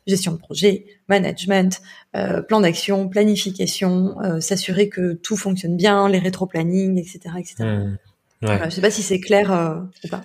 gestion 0.09 0.33
de 0.33 0.37
projet, 0.37 0.85
management, 1.07 1.81
euh, 2.15 2.41
plan 2.41 2.61
d'action, 2.61 3.07
planification, 3.07 4.19
euh, 4.21 4.39
s'assurer 4.39 4.89
que 4.89 5.13
tout 5.13 5.37
fonctionne 5.37 5.77
bien, 5.77 6.09
les 6.09 6.19
rétro-planning, 6.19 6.97
etc., 6.97 7.35
etc. 7.37 7.55
Mmh. 7.63 7.97
Ouais. 8.41 8.59
je 8.65 8.69
sais 8.69 8.81
pas 8.81 8.91
si 8.91 9.03
c'est 9.03 9.19
clair 9.19 9.51
euh, 9.51 9.75
ou 10.03 10.07
pas. 10.07 10.21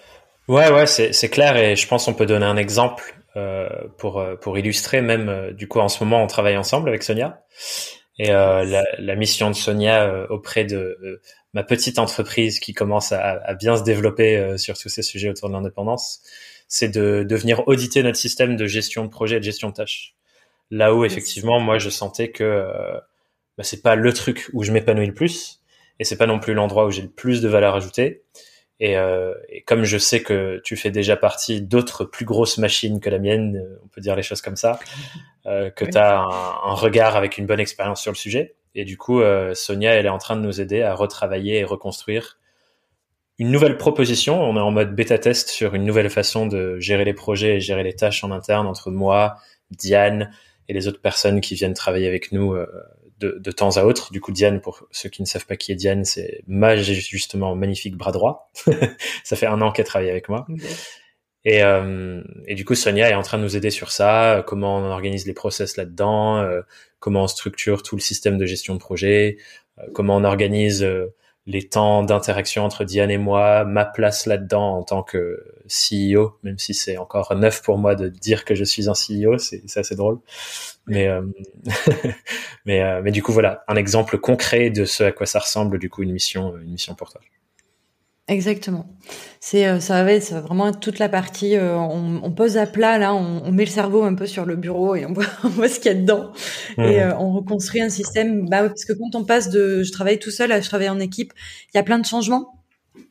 Ouais, 0.46 0.70
ouais, 0.70 0.86
c'est 0.86 1.28
clair 1.30 1.56
et 1.56 1.74
je 1.74 1.88
pense 1.88 2.04
qu'on 2.04 2.14
peut 2.14 2.26
donner 2.26 2.46
un 2.46 2.56
exemple 2.56 3.16
euh, 3.36 3.68
pour 3.98 4.24
pour 4.40 4.58
illustrer 4.58 5.00
même. 5.00 5.52
du 5.52 5.68
coup, 5.68 5.80
en 5.80 5.88
ce 5.88 6.04
moment, 6.04 6.22
on 6.22 6.26
travaille 6.26 6.56
ensemble 6.56 6.88
avec 6.88 7.02
Sonia 7.02 7.42
et 8.18 8.28
la, 8.28 8.84
la, 8.98 9.16
mission 9.16 9.50
de 9.50 9.56
Sonia 9.56 10.26
auprès 10.30 10.64
de 10.64 11.20
ma 11.54 11.64
petite 11.64 11.98
entreprise 11.98 12.60
qui 12.60 12.74
commence 12.74 13.10
à, 13.10 13.40
à 13.44 13.54
bien 13.54 13.76
se 13.76 13.82
développer 13.82 14.56
sur 14.58 14.78
tous 14.78 14.88
ces 14.88 15.02
sujets 15.02 15.30
autour 15.30 15.48
de 15.48 15.54
l'indépendance 15.54 16.20
c'est 16.68 16.88
de, 16.88 17.24
de 17.28 17.36
venir 17.36 17.66
auditer 17.68 18.02
notre 18.02 18.18
système 18.18 18.56
de 18.56 18.66
gestion 18.66 19.04
de 19.04 19.10
projet 19.10 19.36
et 19.36 19.38
de 19.38 19.44
gestion 19.44 19.68
de 19.68 19.74
tâches. 19.74 20.14
Là 20.70 20.94
où 20.94 21.04
effectivement, 21.04 21.60
moi, 21.60 21.78
je 21.78 21.90
sentais 21.90 22.30
que 22.30 22.42
euh, 22.42 22.98
bah, 23.56 23.64
c'est 23.64 23.82
pas 23.82 23.94
le 23.94 24.12
truc 24.12 24.50
où 24.52 24.64
je 24.64 24.72
m'épanouis 24.72 25.06
le 25.06 25.14
plus, 25.14 25.60
et 26.00 26.04
c'est 26.04 26.16
pas 26.16 26.26
non 26.26 26.38
plus 26.38 26.54
l'endroit 26.54 26.86
où 26.86 26.90
j'ai 26.90 27.02
le 27.02 27.10
plus 27.10 27.40
de 27.42 27.48
valeur 27.48 27.74
ajoutée. 27.74 28.22
Et, 28.80 28.96
euh, 28.96 29.34
et, 29.48 29.62
comme 29.62 29.84
je 29.84 29.98
sais 29.98 30.22
que 30.22 30.60
tu 30.64 30.76
fais 30.76 30.90
déjà 30.90 31.16
partie 31.16 31.62
d'autres 31.62 32.04
plus 32.04 32.24
grosses 32.24 32.58
machines 32.58 33.00
que 33.00 33.08
la 33.08 33.20
mienne, 33.20 33.56
euh, 33.56 33.80
on 33.84 33.88
peut 33.88 34.00
dire 34.00 34.16
les 34.16 34.22
choses 34.22 34.42
comme 34.42 34.56
ça, 34.56 34.80
euh, 35.46 35.70
que 35.70 35.84
tu 35.84 35.96
as 35.96 36.18
un, 36.18 36.70
un, 36.70 36.74
regard 36.74 37.14
avec 37.14 37.38
une 37.38 37.46
bonne 37.46 37.60
expérience 37.60 38.02
sur 38.02 38.10
le 38.10 38.16
sujet. 38.16 38.56
Et 38.74 38.84
du 38.84 38.96
coup, 38.96 39.20
euh, 39.20 39.54
Sonia, 39.54 39.94
elle 39.94 40.06
est 40.06 40.10
en 40.10 40.18
train 40.18 40.36
de 40.36 40.40
nous 40.40 40.60
aider 40.60 40.82
à 40.82 40.94
retravailler 40.94 41.58
et 41.58 41.64
reconstruire 41.64 42.38
une 43.38 43.50
nouvelle 43.50 43.76
proposition. 43.76 44.42
On 44.42 44.56
est 44.56 44.60
en 44.60 44.70
mode 44.70 44.94
bêta 44.94 45.18
test 45.18 45.48
sur 45.48 45.74
une 45.74 45.84
nouvelle 45.84 46.10
façon 46.10 46.46
de 46.46 46.78
gérer 46.80 47.04
les 47.04 47.14
projets 47.14 47.56
et 47.56 47.60
gérer 47.60 47.84
les 47.84 47.94
tâches 47.94 48.24
en 48.24 48.30
interne 48.30 48.66
entre 48.66 48.90
moi, 48.90 49.36
Diane 49.70 50.32
et 50.68 50.72
les 50.72 50.88
autres 50.88 51.00
personnes 51.00 51.40
qui 51.40 51.54
viennent 51.54 51.74
travailler 51.74 52.08
avec 52.08 52.32
nous 52.32 52.54
euh, 52.54 52.66
de, 53.18 53.38
de, 53.38 53.50
temps 53.52 53.76
à 53.76 53.84
autre. 53.84 54.12
Du 54.12 54.20
coup, 54.20 54.32
Diane, 54.32 54.60
pour 54.60 54.86
ceux 54.90 55.08
qui 55.08 55.22
ne 55.22 55.26
savent 55.26 55.46
pas 55.46 55.56
qui 55.56 55.72
est 55.72 55.76
Diane, 55.76 56.04
c'est 56.04 56.42
ma 56.46 56.76
justement 56.76 57.54
magnifique 57.54 57.96
bras 57.96 58.12
droit. 58.12 58.50
ça 59.24 59.36
fait 59.36 59.46
un 59.46 59.60
an 59.60 59.72
qu'elle 59.72 59.86
travaille 59.86 60.10
avec 60.10 60.28
moi. 60.28 60.46
Et, 61.44 61.62
euh, 61.62 62.22
et, 62.46 62.54
du 62.54 62.64
coup, 62.64 62.74
Sonia 62.74 63.10
est 63.10 63.14
en 63.14 63.22
train 63.22 63.38
de 63.38 63.42
nous 63.42 63.56
aider 63.56 63.70
sur 63.70 63.90
ça, 63.90 64.42
comment 64.46 64.78
on 64.78 64.84
organise 64.90 65.26
les 65.26 65.34
process 65.34 65.76
là-dedans, 65.76 66.38
euh, 66.38 66.62
comment 67.00 67.24
on 67.24 67.26
structure 67.26 67.82
tout 67.82 67.96
le 67.96 68.00
système 68.00 68.38
de 68.38 68.46
gestion 68.46 68.74
de 68.74 68.78
projet, 68.78 69.36
euh, 69.78 69.82
comment 69.92 70.16
on 70.16 70.24
organise 70.24 70.82
euh, 70.82 71.14
les 71.46 71.68
temps 71.68 72.02
d'interaction 72.02 72.64
entre 72.64 72.84
Diane 72.84 73.10
et 73.10 73.18
moi, 73.18 73.64
ma 73.64 73.84
place 73.84 74.24
là-dedans 74.24 74.78
en 74.78 74.82
tant 74.84 75.02
que 75.02 75.44
CEO, 75.68 76.38
même 76.42 76.58
si 76.58 76.74
c'est 76.74 76.98
encore 76.98 77.34
neuf 77.34 77.62
pour 77.62 77.78
moi 77.78 77.94
de 77.94 78.08
dire 78.08 78.44
que 78.44 78.54
je 78.54 78.64
suis 78.64 78.88
un 78.88 78.92
CEO, 78.92 79.38
c'est 79.38 79.62
assez 79.76 79.94
drôle. 79.94 80.18
Mais 80.86 81.08
euh, 81.08 81.22
mais 82.66 82.82
euh, 82.82 83.00
mais 83.02 83.10
du 83.10 83.22
coup 83.22 83.32
voilà, 83.32 83.64
un 83.68 83.76
exemple 83.76 84.18
concret 84.18 84.70
de 84.70 84.84
ce 84.84 85.04
à 85.04 85.12
quoi 85.12 85.26
ça 85.26 85.38
ressemble 85.38 85.78
du 85.78 85.88
coup 85.88 86.02
une 86.02 86.12
mission 86.12 86.56
une 86.58 86.72
mission 86.72 86.94
pour 86.94 87.10
toi. 87.10 87.20
Exactement. 88.26 88.86
C'est 89.40 89.66
euh, 89.66 89.80
ça 89.80 90.02
va 90.02 90.40
vraiment 90.40 90.72
toute 90.72 90.98
la 90.98 91.10
partie 91.10 91.56
on, 91.58 92.20
on, 92.22 92.30
pose 92.30 92.56
à 92.56 92.66
plat 92.66 92.96
là, 92.98 93.14
on, 93.14 93.42
on, 93.44 93.52
met 93.52 93.66
le 93.66 93.70
cerveau 93.70 94.02
un 94.02 94.14
peu 94.14 94.26
sur 94.26 94.46
le 94.46 94.56
bureau 94.56 94.94
et 94.94 95.04
on 95.04 95.12
voit, 95.12 95.26
on 95.44 95.48
voit 95.48 95.68
ce 95.68 95.78
qu'il 95.78 95.92
y 95.92 95.94
a 95.94 95.98
dedans 95.98 96.32
et 96.78 97.02
on 97.18 97.32
reconstruit 97.32 97.82
un 97.82 97.90
système 97.90 98.48
bah 98.48 98.66
parce 98.68 98.86
que 98.86 98.94
quand 98.94 99.14
on 99.14 99.24
passe 99.24 99.50
de 99.50 99.82
je 99.82 99.92
travaille 99.92 100.18
tout 100.18 100.30
seul 100.30 100.52
à 100.52 100.60
je 100.60 100.68
travaille 100.68 100.88
en 100.88 101.00
équipe, 101.00 101.32
il 101.72 101.76
y 101.76 101.80
a 101.80 101.82
plein 101.82 101.98
de 101.98 102.06
changements. 102.06 102.60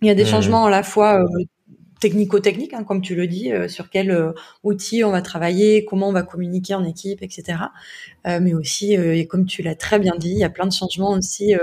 Il 0.02 0.08
y 0.08 0.12
a 0.12 0.16
des 0.16 0.24
mmh. 0.24 0.28
changements 0.28 0.66
à 0.66 0.70
la 0.70 0.84
fois 0.84 1.24
technico-technique, 2.04 2.74
hein, 2.74 2.84
comme 2.84 3.02
tu 3.02 3.16
le 3.16 3.28
dis, 3.28 3.54
euh, 3.54 3.70
sur 3.70 3.90
quel 3.90 4.12
euh, 4.12 4.34
outil 4.64 5.06
on 5.06 5.12
va 5.12 5.22
travailler, 5.22 5.86
comment 5.86 6.10
on 6.10 6.12
va 6.12 6.24
communiquer 6.24 6.76
en 6.76 6.84
équipe, 6.84 7.24
etc. 7.24 7.60
Euh, 8.28 8.40
mais 8.42 8.54
aussi, 8.54 8.94
et 8.94 9.26
comme 9.26 9.46
tu 9.46 9.62
l'as 9.62 9.76
très 9.76 10.00
bien 10.00 10.14
dit, 10.18 10.32
il 10.32 10.38
y 10.38 10.44
a 10.44 10.50
plein 10.50 10.68
de 10.68 10.74
changements 10.74 11.12
aussi 11.12 11.54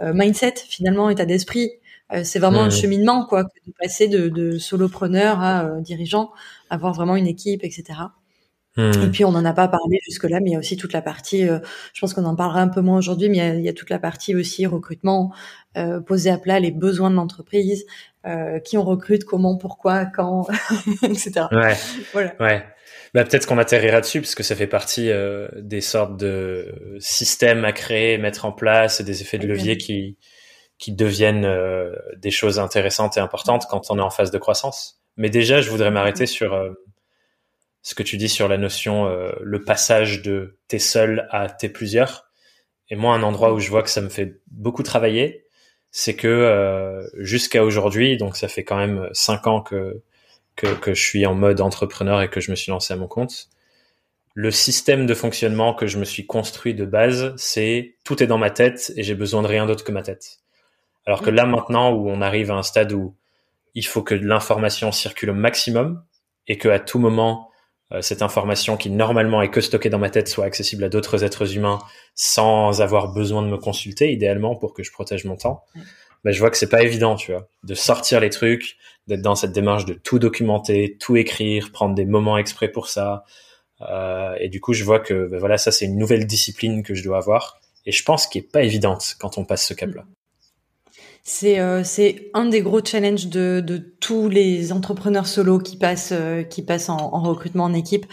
mindset, 0.00 0.54
finalement, 0.68 1.10
état 1.10 1.24
d'esprit. 1.26 1.70
c'est 2.24 2.38
vraiment 2.38 2.62
un 2.62 2.70
cheminement, 2.70 3.26
quoi, 3.26 3.44
de 3.44 3.72
passer 3.78 4.08
de, 4.08 4.28
de 4.28 4.58
solopreneur 4.58 5.40
à 5.40 5.80
dirigeant, 5.80 6.30
avoir 6.70 6.92
vraiment 6.94 7.16
une 7.16 7.26
équipe, 7.26 7.64
etc. 7.64 8.00
Et 8.76 9.08
puis 9.12 9.24
on 9.24 9.32
n'en 9.32 9.44
a 9.44 9.52
pas 9.52 9.68
parlé 9.68 9.98
jusque-là, 10.04 10.40
mais 10.40 10.50
il 10.50 10.52
y 10.52 10.56
a 10.56 10.58
aussi 10.58 10.76
toute 10.76 10.92
la 10.92 11.02
partie, 11.02 11.42
je 11.42 12.00
pense 12.00 12.14
qu'on 12.14 12.24
en 12.24 12.36
parlera 12.36 12.60
un 12.60 12.68
peu 12.68 12.80
moins 12.80 12.98
aujourd'hui, 12.98 13.28
mais 13.28 13.36
il 13.36 13.38
y, 13.38 13.42
a, 13.42 13.54
il 13.54 13.64
y, 13.64 13.68
a, 13.68 13.72
toute 13.72 13.90
la 13.90 13.98
partie 13.98 14.34
aussi 14.34 14.64
recrutement, 14.64 15.34
euh, 15.76 16.00
poser 16.00 16.30
à 16.30 16.38
plat 16.38 16.60
les 16.60 16.70
besoins 16.70 17.10
de 17.10 17.16
l'entreprise, 17.16 17.84
euh, 18.26 18.58
qui 18.60 18.78
on 18.78 18.84
recrute, 18.84 19.24
comment, 19.24 19.56
pourquoi, 19.56 20.06
quand, 20.06 20.46
etc. 21.02 21.46
Ouais. 21.52 21.76
Voilà. 22.12 22.34
Ouais. 22.40 22.64
Bah, 23.12 23.24
peut-être 23.24 23.46
qu'on 23.46 23.58
atterrira 23.58 24.00
dessus 24.00 24.20
parce 24.20 24.34
que 24.34 24.42
ça 24.42 24.54
fait 24.54 24.66
partie 24.66 25.10
euh, 25.10 25.48
des 25.56 25.80
sortes 25.80 26.16
de 26.16 26.96
systèmes 27.00 27.64
à 27.64 27.72
créer, 27.72 28.18
mettre 28.18 28.44
en 28.44 28.52
place 28.52 29.02
des 29.02 29.22
effets 29.22 29.38
de 29.38 29.46
levier 29.46 29.76
qui 29.76 30.16
qui 30.78 30.92
deviennent 30.92 31.44
euh, 31.44 31.94
des 32.16 32.30
choses 32.30 32.58
intéressantes 32.58 33.18
et 33.18 33.20
importantes 33.20 33.66
quand 33.68 33.90
on 33.90 33.98
est 33.98 34.02
en 34.02 34.08
phase 34.08 34.30
de 34.30 34.38
croissance. 34.38 35.02
Mais 35.18 35.28
déjà, 35.28 35.60
je 35.60 35.68
voudrais 35.70 35.90
m'arrêter 35.90 36.24
sur 36.24 36.54
euh, 36.54 36.70
ce 37.82 37.94
que 37.94 38.02
tu 38.02 38.16
dis 38.16 38.28
sur 38.28 38.48
la 38.48 38.58
notion, 38.58 39.06
euh, 39.06 39.32
le 39.40 39.62
passage 39.62 40.22
de 40.22 40.58
t'es 40.68 40.78
seul 40.78 41.26
à 41.30 41.48
t'es 41.48 41.68
plusieurs. 41.68 42.30
Et 42.88 42.96
moi, 42.96 43.14
un 43.14 43.22
endroit 43.22 43.52
où 43.52 43.60
je 43.60 43.70
vois 43.70 43.82
que 43.82 43.90
ça 43.90 44.00
me 44.00 44.08
fait 44.08 44.40
beaucoup 44.50 44.82
travailler, 44.82 45.46
c'est 45.90 46.14
que 46.14 46.28
euh, 46.28 47.02
jusqu'à 47.18 47.64
aujourd'hui, 47.64 48.16
donc 48.16 48.36
ça 48.36 48.48
fait 48.48 48.64
quand 48.64 48.76
même 48.76 49.08
cinq 49.12 49.46
ans 49.46 49.60
que, 49.60 50.02
que, 50.56 50.74
que 50.74 50.94
je 50.94 51.02
suis 51.02 51.26
en 51.26 51.34
mode 51.34 51.60
entrepreneur 51.60 52.20
et 52.22 52.28
que 52.28 52.40
je 52.40 52.50
me 52.50 52.56
suis 52.56 52.70
lancé 52.70 52.92
à 52.92 52.96
mon 52.96 53.08
compte. 53.08 53.48
Le 54.34 54.50
système 54.50 55.06
de 55.06 55.14
fonctionnement 55.14 55.74
que 55.74 55.86
je 55.86 55.98
me 55.98 56.04
suis 56.04 56.26
construit 56.26 56.74
de 56.74 56.84
base, 56.84 57.34
c'est 57.36 57.96
tout 58.04 58.22
est 58.22 58.26
dans 58.26 58.38
ma 58.38 58.50
tête 58.50 58.92
et 58.96 59.02
j'ai 59.02 59.14
besoin 59.14 59.42
de 59.42 59.48
rien 59.48 59.66
d'autre 59.66 59.84
que 59.84 59.92
ma 59.92 60.02
tête. 60.02 60.38
Alors 61.06 61.22
que 61.22 61.30
là 61.30 61.46
maintenant, 61.46 61.92
où 61.92 62.08
on 62.08 62.20
arrive 62.20 62.50
à 62.50 62.54
un 62.54 62.62
stade 62.62 62.92
où 62.92 63.16
il 63.74 63.86
faut 63.86 64.02
que 64.02 64.14
l'information 64.14 64.92
circule 64.92 65.30
au 65.30 65.34
maximum 65.34 66.04
et 66.46 66.58
que 66.58 66.68
à 66.68 66.78
tout 66.78 66.98
moment 66.98 67.49
cette 68.00 68.22
information 68.22 68.76
qui 68.76 68.90
normalement 68.90 69.42
est 69.42 69.50
que 69.50 69.60
stockée 69.60 69.90
dans 69.90 69.98
ma 69.98 70.10
tête 70.10 70.28
soit 70.28 70.44
accessible 70.44 70.84
à 70.84 70.88
d'autres 70.88 71.24
êtres 71.24 71.56
humains 71.56 71.80
sans 72.14 72.80
avoir 72.80 73.12
besoin 73.12 73.42
de 73.42 73.48
me 73.48 73.56
consulter, 73.56 74.12
idéalement 74.12 74.54
pour 74.54 74.74
que 74.74 74.82
je 74.82 74.92
protège 74.92 75.24
mon 75.24 75.36
temps. 75.36 75.64
Ben, 76.24 76.32
je 76.32 76.38
vois 76.38 76.50
que 76.50 76.56
c'est 76.56 76.68
pas 76.68 76.82
évident, 76.82 77.16
tu 77.16 77.32
vois, 77.32 77.48
de 77.64 77.74
sortir 77.74 78.20
les 78.20 78.30
trucs, 78.30 78.76
d'être 79.06 79.22
dans 79.22 79.34
cette 79.34 79.52
démarche 79.52 79.86
de 79.86 79.94
tout 79.94 80.18
documenter, 80.18 80.96
tout 81.00 81.16
écrire, 81.16 81.72
prendre 81.72 81.94
des 81.94 82.04
moments 82.04 82.38
exprès 82.38 82.68
pour 82.68 82.88
ça. 82.88 83.24
Euh, 83.80 84.34
et 84.38 84.48
du 84.48 84.60
coup, 84.60 84.74
je 84.74 84.84
vois 84.84 85.00
que 85.00 85.26
ben 85.26 85.38
voilà, 85.38 85.56
ça 85.56 85.72
c'est 85.72 85.86
une 85.86 85.96
nouvelle 85.96 86.26
discipline 86.26 86.82
que 86.82 86.94
je 86.94 87.02
dois 87.02 87.18
avoir. 87.18 87.60
Et 87.86 87.92
je 87.92 88.04
pense 88.04 88.26
qu'elle 88.26 88.42
est 88.42 88.52
pas 88.52 88.62
évidente 88.62 89.16
quand 89.18 89.38
on 89.38 89.44
passe 89.44 89.66
ce 89.66 89.74
cap-là. 89.74 90.04
C'est 91.22 91.60
euh, 91.60 91.84
c'est 91.84 92.30
un 92.34 92.46
des 92.46 92.62
gros 92.62 92.84
challenges 92.84 93.28
de, 93.28 93.60
de 93.60 93.76
tous 94.00 94.28
les 94.28 94.72
entrepreneurs 94.72 95.26
solo 95.26 95.58
qui 95.58 95.76
passent 95.76 96.12
euh, 96.12 96.42
qui 96.42 96.62
passent 96.62 96.88
en, 96.88 96.96
en, 96.96 97.22
recrutement 97.22 97.64
en 97.64 97.74
équipe. 97.74 98.06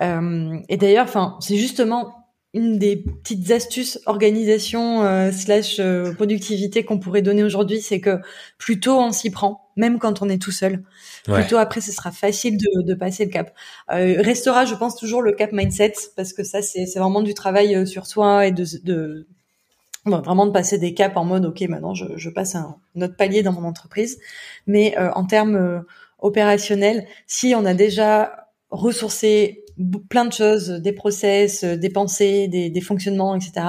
Euh, 0.00 0.58
et 0.68 0.76
d'ailleurs, 0.76 1.04
enfin, 1.04 1.36
c'est 1.40 1.56
justement 1.56 2.14
une 2.54 2.78
des 2.78 2.96
petites 2.96 3.50
astuces 3.50 4.00
organisation 4.06 5.02
euh, 5.02 5.30
slash 5.30 5.78
euh, 5.78 6.14
productivité 6.14 6.84
qu'on 6.84 6.98
pourrait 6.98 7.20
donner 7.20 7.44
aujourd'hui, 7.44 7.82
c'est 7.82 8.00
que 8.00 8.18
plutôt 8.56 8.98
on 8.98 9.12
s'y 9.12 9.30
prend, 9.30 9.68
même 9.76 9.98
quand 9.98 10.22
on 10.22 10.30
est 10.30 10.40
tout 10.40 10.52
seul. 10.52 10.82
Plutôt 11.24 11.58
après, 11.58 11.82
ce 11.82 11.92
sera 11.92 12.12
facile 12.12 12.56
de, 12.56 12.82
de 12.82 12.94
passer 12.94 13.26
le 13.26 13.30
cap. 13.30 13.52
restera, 13.88 14.64
je 14.64 14.74
pense, 14.74 14.96
toujours 14.96 15.20
le 15.20 15.32
cap 15.32 15.52
mindset 15.52 15.92
parce 16.16 16.32
que 16.32 16.44
ça, 16.44 16.62
c'est 16.62 16.86
vraiment 16.96 17.20
du 17.20 17.34
travail 17.34 17.86
sur 17.86 18.06
soi 18.06 18.46
et 18.46 18.52
de, 18.52 18.64
de 18.84 19.26
vraiment 20.06 20.46
de 20.46 20.52
passer 20.52 20.78
des 20.78 20.94
caps 20.94 21.16
en 21.16 21.24
mode 21.24 21.44
ok 21.44 21.62
maintenant 21.62 21.94
je, 21.94 22.04
je 22.16 22.30
passe 22.30 22.54
un, 22.54 22.76
autre 22.96 23.16
palier 23.16 23.42
dans 23.42 23.52
mon 23.52 23.64
entreprise 23.64 24.18
mais 24.66 24.96
euh, 24.98 25.10
en 25.12 25.24
termes 25.24 25.56
euh, 25.56 25.80
opérationnels 26.18 27.06
si 27.26 27.54
on 27.56 27.64
a 27.64 27.74
déjà 27.74 28.48
ressourcé 28.70 29.64
plein 30.08 30.24
de 30.24 30.32
choses 30.32 30.68
des 30.68 30.92
process 30.92 31.64
euh, 31.64 31.76
des 31.76 31.90
pensées 31.90 32.48
des, 32.48 32.70
des 32.70 32.80
fonctionnements 32.80 33.34
etc 33.34 33.66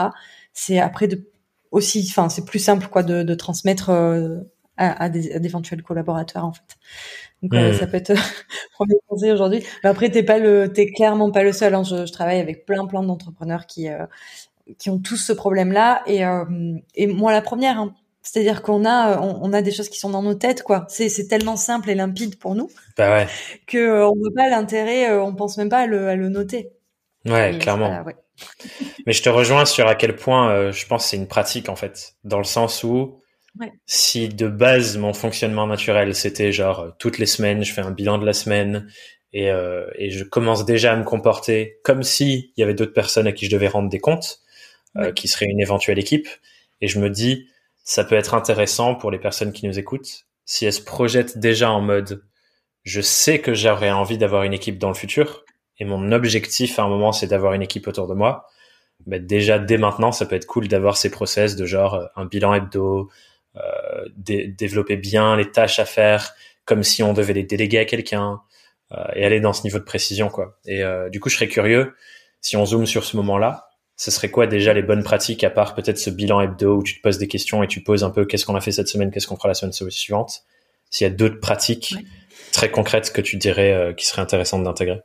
c'est 0.54 0.80
après 0.80 1.08
de 1.08 1.30
aussi 1.72 2.06
enfin 2.10 2.30
c'est 2.30 2.46
plus 2.46 2.60
simple 2.60 2.88
quoi 2.88 3.04
de, 3.04 3.24
de 3.24 3.36
transmettre 3.36 3.90
à, 3.90 5.04
à, 5.04 5.10
des 5.10 5.40
d'éventuels 5.40 5.84
collaborateurs 5.84 6.46
en 6.46 6.54
fait 6.54 6.78
donc 7.44 7.54
mmh. 7.54 7.74
ça 7.74 7.88
peut 7.88 7.98
être 7.98 8.14
premier 8.74 8.96
conseil 9.08 9.32
aujourd'hui. 9.32 9.64
Mais 9.84 9.90
après 9.90 10.10
t'es 10.10 10.24
pas 10.24 10.40
le, 10.40 10.72
t'es 10.74 10.92
clairement 10.92 11.32
pas 11.32 11.44
le 11.44 11.52
seul. 11.52 11.76
Hein. 11.76 11.84
Je, 11.84 12.08
je, 12.08 12.12
travaille 12.12 12.40
avec 12.40 12.66
plein 12.66 12.86
plein 12.88 13.04
d'entrepreneurs 13.04 13.68
qui 13.68 13.88
qui 14.80 14.90
ont 14.90 15.00
tous 15.00 15.18
ce 15.18 15.34
problème-là. 15.34 16.04
Et, 16.08 16.26
euh, 16.26 16.46
et 16.96 17.08
moi, 17.08 17.32
la 17.32 17.42
première. 17.42 17.78
Hein. 17.78 17.94
C'est-à-dire 18.22 18.62
qu'on 18.62 18.84
a, 18.84 19.22
on, 19.22 19.54
a 19.54 19.62
des 19.62 19.72
choses 19.72 19.88
qui 19.88 20.00
sont 20.00 20.10
dans 20.10 20.22
nos 20.22 20.34
têtes, 20.34 20.62
quoi. 20.62 20.86
C'est, 20.90 21.08
c'est 21.08 21.28
tellement 21.28 21.56
simple 21.56 21.90
et 21.90 21.96
limpide 21.96 22.38
pour 22.38 22.56
nous 22.56 22.70
bah 22.98 23.10
ouais. 23.10 23.28
que 23.68 23.78
euh, 23.78 24.10
on 24.10 24.16
voit 24.16 24.32
pas 24.36 24.50
l'intérêt, 24.50 25.10
euh, 25.10 25.24
on 25.24 25.34
pense 25.34 25.58
même 25.58 25.70
pas 25.70 25.80
à 25.80 25.86
le, 25.88 26.10
à 26.10 26.16
le 26.18 26.28
noter. 26.28 26.72
Ouais, 27.26 27.58
clairement. 27.58 28.04
ouais. 28.04 28.16
Mais 29.06 29.14
je 29.14 29.24
te 29.24 29.30
rejoins 29.30 29.66
sur 29.66 29.88
à 29.88 29.96
quel 29.96 30.16
point 30.16 30.52
euh, 30.52 30.72
je 30.74 30.86
pense 30.86 31.04
que 31.04 31.10
c'est 31.12 31.18
une 31.18 31.28
pratique 31.28 31.70
en 31.70 31.76
fait, 31.76 32.16
dans 32.26 32.38
le 32.38 32.44
sens 32.44 32.84
où 32.84 33.20
ouais. 33.60 33.72
si 33.86 34.28
de 34.30 34.48
base 34.48 34.98
mon 34.98 35.14
fonctionnement 35.14 35.66
naturel 35.66 36.14
c'était 36.14 36.52
genre 36.52 36.94
toutes 37.00 37.18
les 37.18 37.26
semaines 37.26 37.64
je 37.64 37.74
fais 37.74 37.82
un 37.82 37.92
bilan 37.92 38.20
de 38.20 38.26
la 38.26 38.34
semaine 38.34 38.88
et, 39.34 39.50
euh, 39.50 39.88
et 39.96 40.10
je 40.12 40.24
commence 40.24 40.66
déjà 40.66 40.94
à 40.94 40.96
me 40.96 41.04
comporter 41.04 41.80
comme 41.84 42.04
si 42.04 42.54
il 42.56 42.62
y 42.62 42.64
avait 42.64 42.74
d'autres 42.74 42.94
personnes 42.94 43.28
à 43.28 43.32
qui 43.32 43.46
je 43.46 43.52
devais 43.52 43.68
rendre 43.68 43.90
des 43.90 44.00
comptes, 44.00 44.40
euh, 45.00 45.12
qui 45.12 45.28
serait 45.28 45.46
une 45.46 45.60
éventuelle 45.60 46.00
équipe. 46.00 46.28
Et 46.82 46.88
je 46.88 47.00
me 47.00 47.10
dis, 47.10 47.48
ça 47.84 48.04
peut 48.04 48.16
être 48.16 48.34
intéressant 48.34 48.96
pour 48.96 49.12
les 49.12 49.20
personnes 49.20 49.52
qui 49.52 49.68
nous 49.68 49.80
écoutent 49.80 50.28
si 50.48 50.66
elles 50.66 50.74
se 50.74 50.82
projettent 50.82 51.38
déjà 51.38 51.70
en 51.70 51.82
mode, 51.82 52.24
je 52.84 53.02
sais 53.02 53.40
que 53.40 53.54
j'aurais 53.54 53.92
envie 53.92 54.18
d'avoir 54.18 54.44
une 54.44 54.54
équipe 54.54 54.80
dans 54.80 54.88
le 54.88 54.96
futur 54.96 55.44
et 55.78 55.86
mon 55.86 56.12
objectif 56.14 56.80
à 56.80 56.84
un 56.84 56.88
moment 56.88 57.12
c'est 57.12 57.28
d'avoir 57.28 57.54
une 57.54 57.62
équipe 57.62 57.86
autour 57.88 58.08
de 58.08 58.14
moi. 58.14 58.48
Mais 59.06 59.20
déjà 59.20 59.60
dès 59.60 59.78
maintenant, 59.78 60.12
ça 60.12 60.26
peut 60.26 60.36
être 60.36 60.48
cool 60.48 60.70
d'avoir 60.70 60.98
ces 60.98 61.12
process 61.12 61.56
de 61.56 61.66
genre 61.66 61.96
euh, 61.96 62.06
un 62.16 62.26
bilan 62.26 62.54
hebdo, 62.54 63.12
euh, 63.58 64.06
développer 64.16 64.96
bien 64.96 65.36
les 65.36 65.52
tâches 65.52 65.80
à 65.80 65.86
faire 65.86 66.34
comme 66.66 66.82
si 66.82 67.04
on 67.04 67.14
devait 67.14 67.34
les 67.34 67.44
déléguer 67.44 67.80
à 67.80 67.86
quelqu'un 67.86 68.42
euh, 68.94 69.04
et 69.16 69.26
aller 69.26 69.42
dans 69.42 69.54
ce 69.54 69.64
niveau 69.64 69.80
de 69.80 69.84
précision 69.84 70.30
quoi. 70.30 70.58
Et 70.66 70.82
euh, 70.82 71.10
du 71.10 71.20
coup, 71.20 71.30
je 71.30 71.36
serais 71.36 71.48
curieux 71.50 71.94
si 72.40 72.56
on 72.56 72.66
zoome 72.66 72.86
sur 72.86 73.04
ce 73.04 73.18
moment-là 73.18 73.67
ce 73.98 74.12
serait 74.12 74.30
quoi 74.30 74.48
déjà 74.48 74.74
les 74.74 74.84
bonnes 74.84 75.04
pratiques 75.04 75.44
à 75.44 75.50
part 75.50 75.76
peut-être 75.76 75.98
ce 75.98 76.10
bilan 76.10 76.40
hebdo 76.40 76.78
où 76.78 76.84
tu 76.84 76.98
te 76.98 77.02
poses 77.02 77.18
des 77.18 77.28
questions 77.28 77.64
et 77.64 77.68
tu 77.68 77.82
poses 77.82 78.04
un 78.04 78.12
peu 78.12 78.26
qu'est-ce 78.26 78.46
qu'on 78.46 78.56
a 78.56 78.62
fait 78.62 78.72
cette 78.72 78.88
semaine, 78.88 79.12
qu'est-ce 79.12 79.28
qu'on 79.28 79.36
fera 79.36 79.48
la 79.48 79.56
semaine 79.56 79.74
suivante. 79.74 80.44
s'il 80.90 81.06
y 81.06 81.10
a 81.10 81.14
d'autres 81.14 81.40
pratiques 81.40 81.96
très 82.52 82.72
concrètes 82.72 83.12
que 83.12 83.22
tu 83.22 83.38
dirais 83.38 83.74
euh, 83.74 83.94
qui 83.94 84.06
seraient 84.06 84.22
intéressantes 84.22 84.64
d'intégrer. 84.64 85.02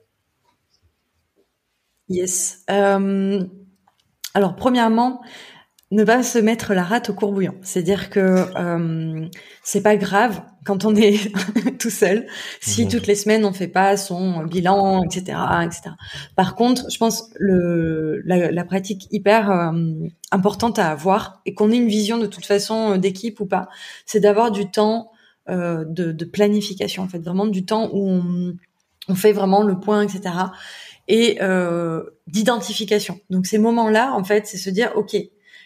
Yes. 2.08 2.62
Euh, 2.70 3.42
alors, 4.34 4.56
premièrement, 4.56 5.22
ne 5.92 6.04
pas 6.04 6.22
se 6.22 6.38
mettre 6.38 6.72
la 6.72 6.82
rate 6.82 7.10
au 7.10 7.14
courbouillon. 7.14 7.54
C'est-à-dire 7.60 8.08
que 8.08 8.46
euh, 8.56 9.26
c'est 9.62 9.82
pas 9.82 9.96
grave 9.96 10.42
quand 10.64 10.86
on 10.86 10.96
est 10.96 11.30
tout 11.78 11.90
seul 11.90 12.26
si 12.60 12.84
mmh. 12.84 12.88
toutes 12.88 13.06
les 13.06 13.14
semaines 13.14 13.44
on 13.44 13.52
fait 13.52 13.68
pas 13.68 13.96
son 13.98 14.44
bilan, 14.44 15.04
etc., 15.04 15.38
etc. 15.64 15.90
Par 16.34 16.54
contre, 16.54 16.90
je 16.90 16.96
pense 16.96 17.30
le 17.38 18.22
la, 18.24 18.64
pratique 18.64 19.06
hyper 19.10 19.50
euh, 19.50 19.72
importante 20.30 20.78
à 20.78 20.90
avoir 20.90 21.42
et 21.44 21.52
qu'on 21.52 21.70
ait 21.70 21.76
une 21.76 21.88
vision 21.88 22.16
de 22.16 22.26
toute 22.26 22.46
façon 22.46 22.96
d'équipe 22.96 23.38
ou 23.40 23.46
pas, 23.46 23.68
c'est 24.06 24.20
d'avoir 24.20 24.50
du 24.50 24.70
temps 24.70 25.10
euh, 25.50 25.84
de, 25.86 26.10
de, 26.10 26.24
planification 26.24 27.02
en 27.02 27.08
fait, 27.08 27.18
vraiment 27.18 27.46
du 27.46 27.66
temps 27.66 27.90
où 27.92 28.08
on, 28.08 28.54
on 29.08 29.14
fait 29.14 29.32
vraiment 29.32 29.62
le 29.62 29.78
point, 29.78 30.02
etc. 30.02 30.22
Et 31.08 31.38
euh, 31.42 32.02
d'identification. 32.28 33.20
Donc 33.28 33.46
ces 33.46 33.58
moments-là, 33.58 34.14
en 34.14 34.24
fait, 34.24 34.46
c'est 34.46 34.56
se 34.56 34.70
dire 34.70 34.92
ok 34.94 35.16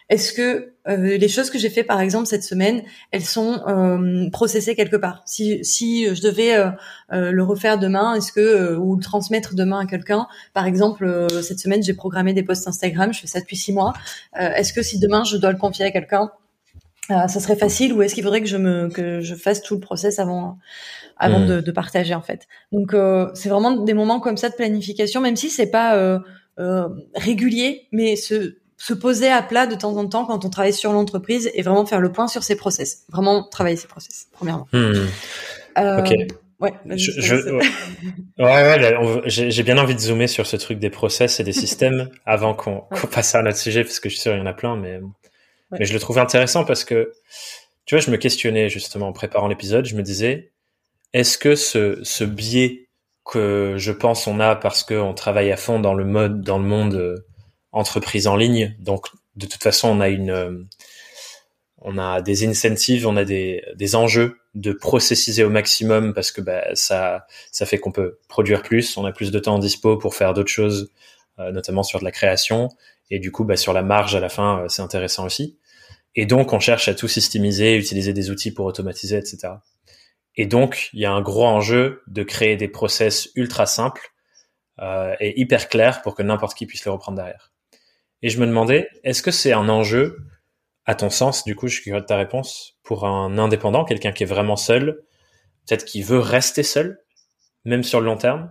est-ce 0.09 0.33
que 0.33 0.73
euh, 0.89 1.17
les 1.17 1.29
choses 1.29 1.51
que 1.51 1.59
j'ai 1.59 1.69
fait 1.69 1.83
par 1.83 2.01
exemple 2.01 2.27
cette 2.27 2.45
semaine, 2.45 2.83
elles 3.11 3.25
sont 3.25 3.61
euh, 3.67 4.31
processées 4.31 4.77
quelque 4.77 4.97
part? 4.97 5.23
Si 5.27 5.65
si 5.65 6.15
je 6.15 6.23
devais 6.23 6.55
euh, 6.55 6.71
euh 7.13 7.33
le 7.33 7.43
refaire 7.43 7.77
demain, 7.77 8.15
est-ce 8.15 8.31
que 8.31 8.41
euh, 8.41 8.79
ou 8.79 8.95
le 8.95 9.03
transmettre 9.03 9.57
demain 9.57 9.81
à 9.81 9.87
quelqu'un? 9.87 10.29
Par 10.55 10.67
exemple, 10.67 11.05
euh, 11.05 11.29
cette 11.43 11.59
semaine 11.59 11.83
j'ai 11.83 11.95
programmé 11.95 12.35
des 12.35 12.45
posts 12.45 12.69
Instagram, 12.69 13.13
je 13.13 13.21
fais 13.21 13.27
ça 13.27 13.41
depuis 13.41 13.57
six 13.57 13.73
mois. 13.73 13.95
est-ce 14.37 14.73
que 14.73 14.83
si 14.83 15.01
demain 15.01 15.25
je 15.25 15.37
dois 15.39 15.51
le 15.51 15.59
confier 15.59 15.85
à 15.85 15.91
quelqu'un, 15.91 16.31
ça 17.09 17.29
serait 17.29 17.57
facile 17.57 17.93
ou 17.93 18.03
est-ce 18.03 18.15
qu'il 18.15 18.25
faudrait 18.25 18.41
que 18.41 18.49
je 18.49 18.57
me 18.57 18.89
que 18.89 19.21
je 19.21 19.35
fasse 19.35 19.61
tout 19.61 19.75
le 19.75 19.81
process 19.81 20.21
avant 20.21 20.59
avant 21.17 21.41
mmh. 21.41 21.47
de, 21.47 21.61
de, 21.63 21.71
partager 21.73 22.15
en 22.15 22.23
fait? 22.23 22.47
Donc 22.71 22.95
c'est 23.35 23.49
vraiment 23.49 23.73
des 23.73 23.95
moments 23.95 24.21
comme 24.21 24.37
ça 24.37 24.51
de 24.51 24.55
planification, 24.55 25.21
même 25.21 25.37
si 25.37 25.51
c'est 25.51 25.71
pas 25.71 26.21
régulier, 27.17 27.89
mais 27.91 28.15
ce 28.15 28.57
se 28.76 28.95
poser 28.95 29.30
à 29.30 29.42
plat 29.42 29.66
de 29.66 29.75
temps 29.75 29.97
en 29.97 30.06
temps 30.06 30.26
quand 30.26 30.45
on 30.45 30.50
travaille 30.50 30.73
sur 30.73 30.92
l'entreprise 30.92 31.50
et 31.54 31.62
vraiment 31.62 31.87
faire 31.87 32.00
le 32.00 32.12
point 32.12 32.28
sur 32.28 32.42
ses 32.42 32.56
process. 32.56 33.04
Vraiment 33.09 33.42
travailler 33.42 33.76
ses 33.76 33.88
process, 33.88 34.26
premièrement. 34.33 34.68
Hmm. 34.73 35.06
Euh, 35.78 36.00
ok. 36.00 36.14
Ouais, 36.59 36.73
ouais, 36.87 36.97
ouais 38.38 39.23
j'ai 39.26 39.62
bien 39.62 39.76
envie 39.76 39.95
de 39.95 40.00
zoomer 40.00 40.26
sur 40.26 40.47
ce 40.47 40.56
truc 40.56 40.78
des 40.78 40.88
process 40.88 41.38
et 41.38 41.45
des 41.45 41.52
systèmes 41.64 42.09
avant 42.25 42.54
qu'on 42.54 42.85
passe 43.12 43.35
à 43.35 43.40
un 43.40 43.47
autre 43.47 43.59
sujet 43.59 43.85
parce 43.85 44.00
que 44.00 44.09
je 44.09 44.14
suis 44.14 44.23
sûr 44.23 44.33
il 44.35 44.38
y 44.38 44.40
en 44.40 44.47
a 44.47 44.54
plein, 44.54 44.75
mais 44.76 45.00
mais 45.73 45.85
je 45.85 45.92
le 45.92 46.00
trouve 46.00 46.18
intéressant 46.18 46.64
parce 46.64 46.85
que 46.85 47.12
tu 47.85 47.95
vois, 47.95 48.02
je 48.02 48.11
me 48.11 48.16
questionnais 48.16 48.68
justement 48.71 49.09
en 49.09 49.12
préparant 49.12 49.49
l'épisode, 49.49 49.85
je 49.85 49.97
me 49.97 50.02
disais 50.02 50.52
est-ce 51.12 51.37
que 51.37 51.56
ce 51.56 52.00
ce 52.02 52.25
biais 52.25 52.88
que 53.26 53.75
je 53.76 53.92
pense 53.92 54.26
on 54.26 54.40
a 54.40 54.56
parce 54.56 54.83
qu'on 54.83 55.12
travaille 55.12 55.52
à 55.52 55.56
fond 55.59 55.78
dans 55.78 55.95
le 55.95 56.04
mode 56.04 56.40
dans 56.40 56.59
le 56.59 56.64
monde 56.64 56.95
euh, 56.95 57.25
entreprise 57.76 58.26
en 58.26 58.37
ligne. 58.37 58.75
Donc, 58.78 59.06
de 59.37 59.47
toute 59.47 59.62
façon, 59.62 59.88
on 59.88 60.00
a 60.00 60.09
une, 60.09 60.30
euh, 60.30 60.64
on 61.78 61.99
a 61.99 62.23
des 62.23 62.47
incentives, 62.47 63.06
on 63.06 63.16
a 63.16 63.25
des, 63.25 63.62
des 63.76 63.95
enjeux 63.95 64.38
de 64.54 64.73
processiser 64.73 65.45
au 65.45 65.50
maximum 65.50 66.14
parce 66.14 66.33
que 66.33 66.40
bah, 66.40 66.64
ça, 66.75 67.26
ça 67.52 67.66
fait 67.66 67.78
qu'on 67.78 67.92
peut 67.92 68.18
produire 68.28 68.62
plus, 68.62 68.97
on 68.97 69.04
a 69.04 69.12
plus 69.12 69.30
de 69.30 69.38
temps 69.38 69.56
en 69.56 69.59
dispo 69.59 69.99
pour 69.99 70.14
faire 70.14 70.33
d'autres 70.33 70.50
choses, 70.50 70.90
euh, 71.38 71.52
notamment 71.52 71.83
sur 71.83 71.99
de 71.99 72.04
la 72.04 72.11
création. 72.11 72.71
Et 73.11 73.18
du 73.18 73.30
coup, 73.30 73.45
bah, 73.45 73.56
sur 73.56 73.75
la 73.75 73.83
marge 73.83 74.16
à 74.16 74.21
la 74.21 74.30
fin, 74.30 74.61
euh, 74.61 74.68
c'est 74.68 74.83
intéressant 74.83 75.26
aussi. 75.26 75.59
Et 76.14 76.25
donc, 76.25 76.54
on 76.54 76.61
cherche 76.61 76.88
à 76.88 76.95
tout 76.95 77.09
systémiser, 77.09 77.76
utiliser 77.76 78.14
des 78.14 78.30
outils 78.30 78.52
pour 78.52 78.64
automatiser, 78.64 79.18
etc. 79.18 79.49
Et 80.35 80.47
donc, 80.47 80.88
il 80.95 81.00
y 81.00 81.04
a 81.04 81.12
un 81.12 81.21
gros 81.21 81.45
enjeu 81.45 82.02
de 82.06 82.23
créer 82.23 82.56
des 82.56 82.68
process 82.68 83.28
ultra 83.35 83.66
simples 83.66 84.14
euh, 84.80 85.14
et 85.21 85.38
hyper 85.38 85.68
clairs 85.68 86.00
pour 86.00 86.14
que 86.14 86.23
n'importe 86.23 86.56
qui 86.56 86.64
puisse 86.64 86.87
les 86.87 86.90
reprendre 86.90 87.16
derrière. 87.16 87.52
Et 88.26 88.28
je 88.28 88.40
me 88.40 88.47
demandais, 88.49 88.88
est-ce 89.04 89.23
que 89.23 89.30
c'est 89.30 89.52
un 89.52 89.68
enjeu, 89.68 90.18
à 90.85 90.97
ton 90.97 91.11
sens, 91.11 91.45
du 91.45 91.54
coup, 91.54 91.68
je 91.68 91.75
suis 91.75 91.85
curieux 91.85 92.00
de 92.00 92.06
ta 92.06 92.16
réponse, 92.16 92.76
pour 92.83 93.06
un 93.06 93.38
indépendant, 93.38 93.84
quelqu'un 93.84 94.10
qui 94.10 94.25
est 94.25 94.26
vraiment 94.26 94.56
seul, 94.56 95.04
peut-être 95.65 95.84
qui 95.84 96.02
veut 96.02 96.19
rester 96.19 96.65
seul, 96.65 96.99
même 97.65 97.84
sur 97.84 98.00
le 98.00 98.06
long 98.06 98.17
terme, 98.17 98.50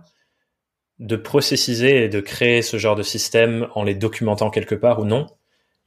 de 0.98 1.14
processiser 1.14 2.04
et 2.04 2.08
de 2.08 2.20
créer 2.20 2.62
ce 2.62 2.78
genre 2.78 2.96
de 2.96 3.02
système 3.02 3.68
en 3.74 3.84
les 3.84 3.94
documentant 3.94 4.48
quelque 4.48 4.74
part 4.74 5.00
ou 5.00 5.04
non? 5.04 5.26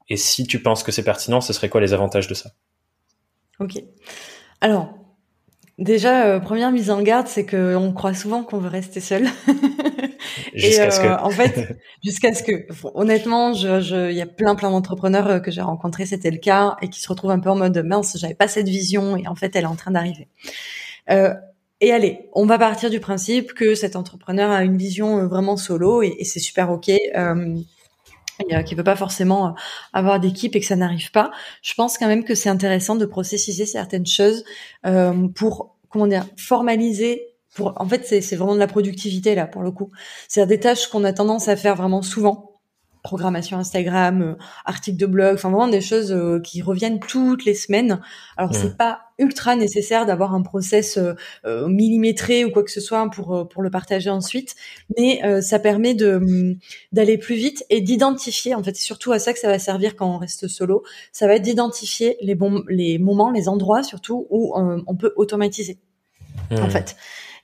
Et 0.08 0.18
si 0.18 0.46
tu 0.46 0.62
penses 0.62 0.84
que 0.84 0.92
c'est 0.92 1.04
pertinent, 1.04 1.42
ce 1.42 1.52
serait 1.52 1.70
quoi 1.70 1.82
les 1.82 1.92
avantages 1.92 2.28
de 2.28 2.36
ça? 2.36 2.52
Ok. 3.60 3.82
Alors, 4.62 4.94
déjà, 5.80 6.28
euh, 6.28 6.40
première 6.40 6.72
mise 6.72 6.92
en 6.92 7.02
garde, 7.02 7.26
c'est 7.26 7.48
qu'on 7.48 7.92
croit 7.94 8.14
souvent 8.14 8.44
qu'on 8.44 8.60
veut 8.60 8.70
rester 8.70 9.00
seul. 9.00 9.26
Jusqu'à 10.54 10.92
ce 10.92 11.00
que. 11.00 11.08
Euh, 11.08 11.18
en 11.18 11.30
fait, 11.30 11.78
jusqu'à 12.04 12.34
ce 12.34 12.44
que, 12.44 12.68
honnêtement, 12.94 13.54
je, 13.54 13.82
je, 13.82 14.12
il 14.12 14.18
y 14.18 14.22
a 14.22 14.26
plein, 14.26 14.56
plein 14.56 14.72
d'entrepreneurs 14.72 15.28
euh, 15.28 15.40
que 15.40 15.52
j'ai 15.52 15.62
rencontrés, 15.62 16.06
c'était 16.06 16.32
le 16.32 16.38
cas, 16.38 16.78
et 16.82 16.90
qui 16.90 17.02
se 17.02 17.10
retrouvent 17.10 17.32
un 17.32 17.40
peu 17.40 17.50
en 17.50 17.56
mode 17.56 17.78
mince, 17.86 18.18
j'avais 18.18 18.36
pas 18.36 18.48
cette 18.48 18.70
vision, 18.70 19.18
et 19.18 19.28
en 19.28 19.36
fait, 19.36 19.56
elle 19.56 19.64
est 19.64 19.68
en 19.68 19.76
train 19.76 19.92
d'arriver. 19.92 20.28
Euh, 21.10 21.34
et 21.82 21.94
allez, 21.94 22.30
on 22.34 22.46
va 22.46 22.58
partir 22.58 22.90
du 22.90 23.00
principe 23.00 23.54
que 23.54 23.74
cet 23.74 23.96
entrepreneur 23.96 24.52
a 24.52 24.64
une 24.64 24.78
vision 24.78 25.20
euh, 25.20 25.28
vraiment 25.28 25.58
solo, 25.58 26.02
et, 26.02 26.16
et 26.20 26.26
c'est 26.26 26.40
super 26.40 26.70
ok. 26.72 26.92
Euh, 28.52 28.62
qui 28.64 28.74
veut 28.74 28.86
pas 28.86 28.96
forcément 28.96 29.54
avoir 29.92 30.20
d'équipe 30.22 30.56
et 30.56 30.62
que 30.62 30.66
ça 30.66 30.78
n'arrive 30.78 31.12
pas. 31.12 31.30
Je 31.62 31.74
pense 31.74 31.98
quand 31.98 32.08
même 32.08 32.24
que 32.24 32.36
c'est 32.36 32.48
intéressant 32.48 32.96
de 32.96 33.06
processiser 33.06 33.66
certaines 33.66 34.06
choses 34.06 34.46
euh, 34.86 35.28
pour 35.36 35.76
comment 35.90 36.08
dire 36.08 36.26
formaliser 36.38 37.22
en 37.62 37.88
fait, 37.88 38.06
c'est 38.06 38.36
vraiment 38.36 38.56
de 38.56 38.60
la 38.60 38.68
productivité 38.68 39.36
là 39.36 39.48
pour 39.48 39.62
le 39.62 39.72
coup. 39.72 39.92
C'est 40.28 40.46
des 40.46 40.60
tâches 40.60 40.88
qu'on 40.88 41.04
a 41.04 41.14
tendance 41.14 41.48
à 41.48 41.56
faire 41.56 41.76
vraiment 41.76 42.02
souvent. 42.02 42.46
Programmation 43.02 43.58
Instagram, 43.58 44.22
euh, 44.22 44.34
articles 44.66 44.98
de 44.98 45.06
blog, 45.06 45.36
enfin 45.36 45.50
vraiment 45.50 45.70
des 45.70 45.80
choses 45.80 46.12
euh, 46.12 46.42
qui 46.42 46.62
reviennent 46.62 47.00
toutes 47.00 47.46
les 47.46 47.54
semaines. 47.54 48.02
Alors 48.36 48.54
c'est 48.54 48.76
pas 48.76 49.00
ultra 49.18 49.56
nécessaire 49.56 50.06
d'avoir 50.06 50.34
un 50.34 50.42
process 50.42 50.98
euh, 50.98 51.68
millimétré 51.70 52.44
ou 52.44 52.52
quoi 52.52 52.62
que 52.62 52.72
ce 52.72 52.82
soit 52.82 53.10
pour 53.10 53.48
pour 53.48 53.62
le 53.62 53.70
partager 53.70 54.10
ensuite, 54.10 54.56
mais 54.98 55.22
ça 55.42 55.60
permet 55.60 55.94
de 55.94 56.16
hum, 56.16 56.58
d'aller 56.92 57.18
plus 57.18 57.36
vite 57.36 57.64
et 57.70 57.80
d'identifier. 57.80 58.54
En 58.54 58.64
fait, 58.64 58.76
c'est 58.76 58.84
surtout 58.84 59.14
à 59.14 59.20
ça 59.20 59.32
que 59.32 59.40
ça 59.40 59.48
va 59.48 59.60
servir 59.60 59.96
quand 59.96 60.14
on 60.14 60.18
reste 60.18 60.50
solo. 60.50 60.84
Ça 61.14 61.26
va 61.26 61.36
être 61.36 61.44
d'identifier 61.44 62.18
les 62.22 62.36
bons 62.36 62.64
les 62.68 63.00
moments, 63.00 63.32
les 63.32 63.48
endroits 63.48 63.82
surtout 63.82 64.28
où 64.30 64.54
on 64.56 64.96
peut 64.98 65.14
automatiser. 65.16 65.80
En 66.52 66.68
mmh. 66.68 66.72
fait. 66.72 66.96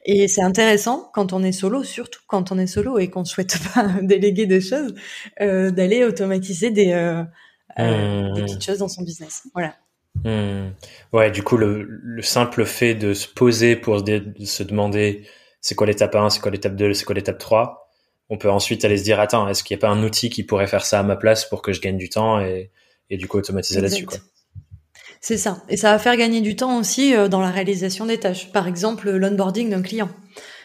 Et 0.05 0.27
c'est 0.27 0.43
intéressant 0.43 1.09
quand 1.13 1.33
on 1.33 1.43
est 1.43 1.51
solo, 1.51 1.83
surtout 1.83 2.21
quand 2.27 2.51
on 2.51 2.59
est 2.59 2.67
solo 2.67 2.99
et 2.99 3.09
qu'on 3.09 3.25
souhaite 3.25 3.57
pas 3.73 3.87
déléguer 4.01 4.45
des 4.45 4.61
choses, 4.61 4.93
euh, 5.41 5.71
d'aller 5.71 6.03
automatiser 6.03 6.69
des, 6.69 6.93
euh, 6.93 7.23
euh, 7.79 8.33
des 8.33 8.41
mmh. 8.41 8.45
petites 8.45 8.63
choses 8.63 8.77
dans 8.77 8.87
son 8.87 9.03
business. 9.03 9.43
Voilà. 9.53 9.75
Mmh. 10.23 10.71
Ouais, 11.11 11.31
du 11.31 11.43
coup, 11.43 11.57
le, 11.57 11.83
le, 11.83 12.21
simple 12.21 12.65
fait 12.65 12.93
de 12.93 13.13
se 13.13 13.27
poser 13.27 13.75
pour 13.75 13.99
se, 13.99 14.63
demander 14.63 15.27
c'est 15.59 15.75
quoi 15.75 15.87
l'étape 15.87 16.15
1, 16.15 16.29
c'est 16.29 16.39
quoi 16.39 16.51
l'étape 16.51 16.75
2, 16.75 16.93
c'est 16.93 17.03
quoi 17.03 17.15
l'étape 17.15 17.39
3, 17.39 17.89
on 18.29 18.37
peut 18.37 18.49
ensuite 18.49 18.85
aller 18.85 18.97
se 18.97 19.03
dire 19.03 19.19
attends, 19.19 19.47
est-ce 19.49 19.63
qu'il 19.63 19.75
n'y 19.75 19.79
a 19.79 19.87
pas 19.87 19.89
un 19.89 20.03
outil 20.03 20.29
qui 20.29 20.43
pourrait 20.43 20.67
faire 20.67 20.85
ça 20.85 20.99
à 20.99 21.03
ma 21.03 21.15
place 21.15 21.45
pour 21.45 21.61
que 21.61 21.73
je 21.73 21.81
gagne 21.81 21.97
du 21.97 22.09
temps 22.09 22.39
et, 22.39 22.71
et 23.09 23.17
du 23.17 23.27
coup 23.27 23.37
automatiser 23.37 23.81
là-dessus 23.81 24.05
quoi. 24.05 24.17
C'est 25.27 25.37
ça. 25.37 25.63
Et 25.69 25.75
ça 25.75 25.91
va 25.91 25.97
faire 25.97 26.15
gagner 26.17 26.39
du 26.39 26.55
temps 26.55 26.77
aussi 26.77 27.15
euh, 27.15 27.27
dans 27.27 27.41
la 27.41 27.49
réalisation 27.49 28.05
des 28.05 28.19
tâches. 28.19 28.51
Par 28.51 28.67
exemple, 28.67 29.09
l'onboarding 29.09 29.71
d'un 29.71 29.81
client. 29.81 30.07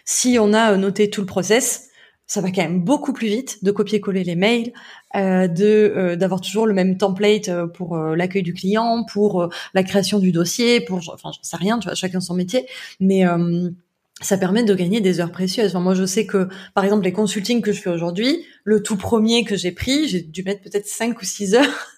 Si 0.05 0.37
on 0.39 0.53
a 0.53 0.73
euh, 0.73 0.77
noté 0.77 1.09
tout 1.09 1.23
le 1.23 1.27
process, 1.27 1.89
ça 2.27 2.43
va 2.43 2.51
quand 2.51 2.61
même 2.61 2.83
beaucoup 2.85 3.15
plus 3.15 3.29
vite 3.29 3.65
de 3.65 3.71
copier-coller 3.71 4.23
les 4.23 4.35
mails, 4.35 4.75
euh, 5.17 5.49
de 5.49 6.15
d'avoir 6.15 6.43
toujours 6.43 6.67
le 6.67 6.75
même 6.75 6.99
template 6.99 7.51
pour 7.73 7.97
l'accueil 7.97 8.43
du 8.43 8.53
client, 8.53 9.07
pour 9.11 9.49
la 9.73 9.83
création 9.83 10.19
du 10.19 10.31
dossier, 10.31 10.83
pour 10.83 10.99
enfin 10.99 11.31
j'en 11.33 11.43
sais 11.43 11.57
rien, 11.57 11.79
tu 11.79 11.89
vois, 11.89 11.95
chacun 11.95 12.21
son 12.21 12.35
métier, 12.35 12.67
mais 13.01 13.25
ça 14.21 14.37
permet 14.37 14.63
de 14.63 14.75
gagner 14.75 15.01
des 15.01 15.21
heures 15.21 15.33
précieuses. 15.33 15.75
moi, 15.75 15.95
je 15.95 16.05
sais 16.05 16.27
que, 16.27 16.49
par 16.75 16.85
exemple, 16.85 17.05
les 17.05 17.13
consultings 17.13 17.63
que 17.63 17.73
je 17.73 17.81
fais 17.81 17.91
aujourd'hui, 17.91 18.45
le 18.65 18.83
tout 18.83 18.97
premier 18.97 19.45
que 19.45 19.57
j'ai 19.57 19.73
pris, 19.73 20.07
j'ai 20.07 20.21
dû 20.21 20.45
mettre 20.45 20.61
peut-être 20.61 20.87
cinq 20.87 21.21
ou 21.23 21.25
six 21.25 21.55
heures 21.55 21.89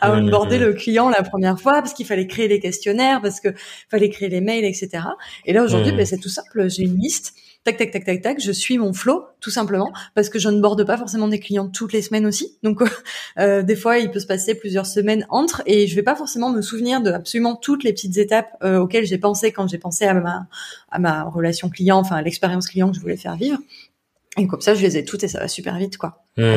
à 0.00 0.12
onboarder 0.12 0.58
le 0.58 0.72
client 0.72 1.08
la 1.08 1.22
première 1.22 1.60
fois 1.60 1.74
parce 1.74 1.92
qu'il 1.92 2.06
fallait 2.06 2.26
créer 2.26 2.48
les 2.48 2.60
questionnaires, 2.60 3.20
parce 3.20 3.40
que 3.40 3.48
fallait 3.90 4.10
créer 4.10 4.28
les 4.28 4.40
mails, 4.40 4.64
etc. 4.64 5.04
Et 5.44 5.52
là 5.52 5.62
aujourd'hui, 5.62 5.92
ben, 5.92 6.06
c'est 6.06 6.18
tout 6.18 6.28
simple. 6.28 6.68
J'ai 6.68 6.82
une 6.82 6.98
liste. 6.98 7.34
Tac, 7.64 7.78
tac, 7.78 7.90
tac, 7.90 8.04
tac, 8.04 8.22
tac. 8.22 8.40
Je 8.40 8.52
suis 8.52 8.78
mon 8.78 8.92
flow, 8.92 9.24
tout 9.40 9.50
simplement, 9.50 9.92
parce 10.14 10.28
que 10.28 10.38
je 10.38 10.48
ne 10.48 10.60
borde 10.60 10.84
pas 10.86 10.96
forcément 10.96 11.26
des 11.26 11.40
clients 11.40 11.68
toutes 11.68 11.92
les 11.92 12.00
semaines 12.00 12.24
aussi. 12.24 12.56
Donc, 12.62 12.80
euh, 13.40 13.62
des 13.62 13.74
fois, 13.74 13.98
il 13.98 14.12
peut 14.12 14.20
se 14.20 14.26
passer 14.26 14.54
plusieurs 14.54 14.86
semaines 14.86 15.26
entre, 15.30 15.62
et 15.66 15.88
je 15.88 15.96
vais 15.96 16.04
pas 16.04 16.14
forcément 16.14 16.50
me 16.50 16.62
souvenir 16.62 17.00
de 17.00 17.10
absolument 17.10 17.56
toutes 17.56 17.82
les 17.82 17.92
petites 17.92 18.18
étapes 18.18 18.56
euh, 18.62 18.78
auxquelles 18.78 19.06
j'ai 19.06 19.18
pensé 19.18 19.50
quand 19.50 19.66
j'ai 19.66 19.78
pensé 19.78 20.04
à 20.04 20.14
ma 20.14 20.46
à 20.90 21.00
ma 21.00 21.24
relation 21.24 21.68
client, 21.68 21.98
enfin 21.98 22.14
à 22.14 22.22
l'expérience 22.22 22.68
client 22.68 22.88
que 22.90 22.94
je 22.94 23.00
voulais 23.00 23.16
faire 23.16 23.34
vivre. 23.34 23.58
Et 24.38 24.46
comme 24.46 24.60
ça, 24.60 24.74
je 24.74 24.82
les 24.82 24.98
ai 24.98 25.04
toutes 25.04 25.24
et 25.24 25.28
ça 25.28 25.40
va 25.40 25.48
super 25.48 25.78
vite, 25.78 25.96
quoi. 25.96 26.24
Hmm. 26.36 26.54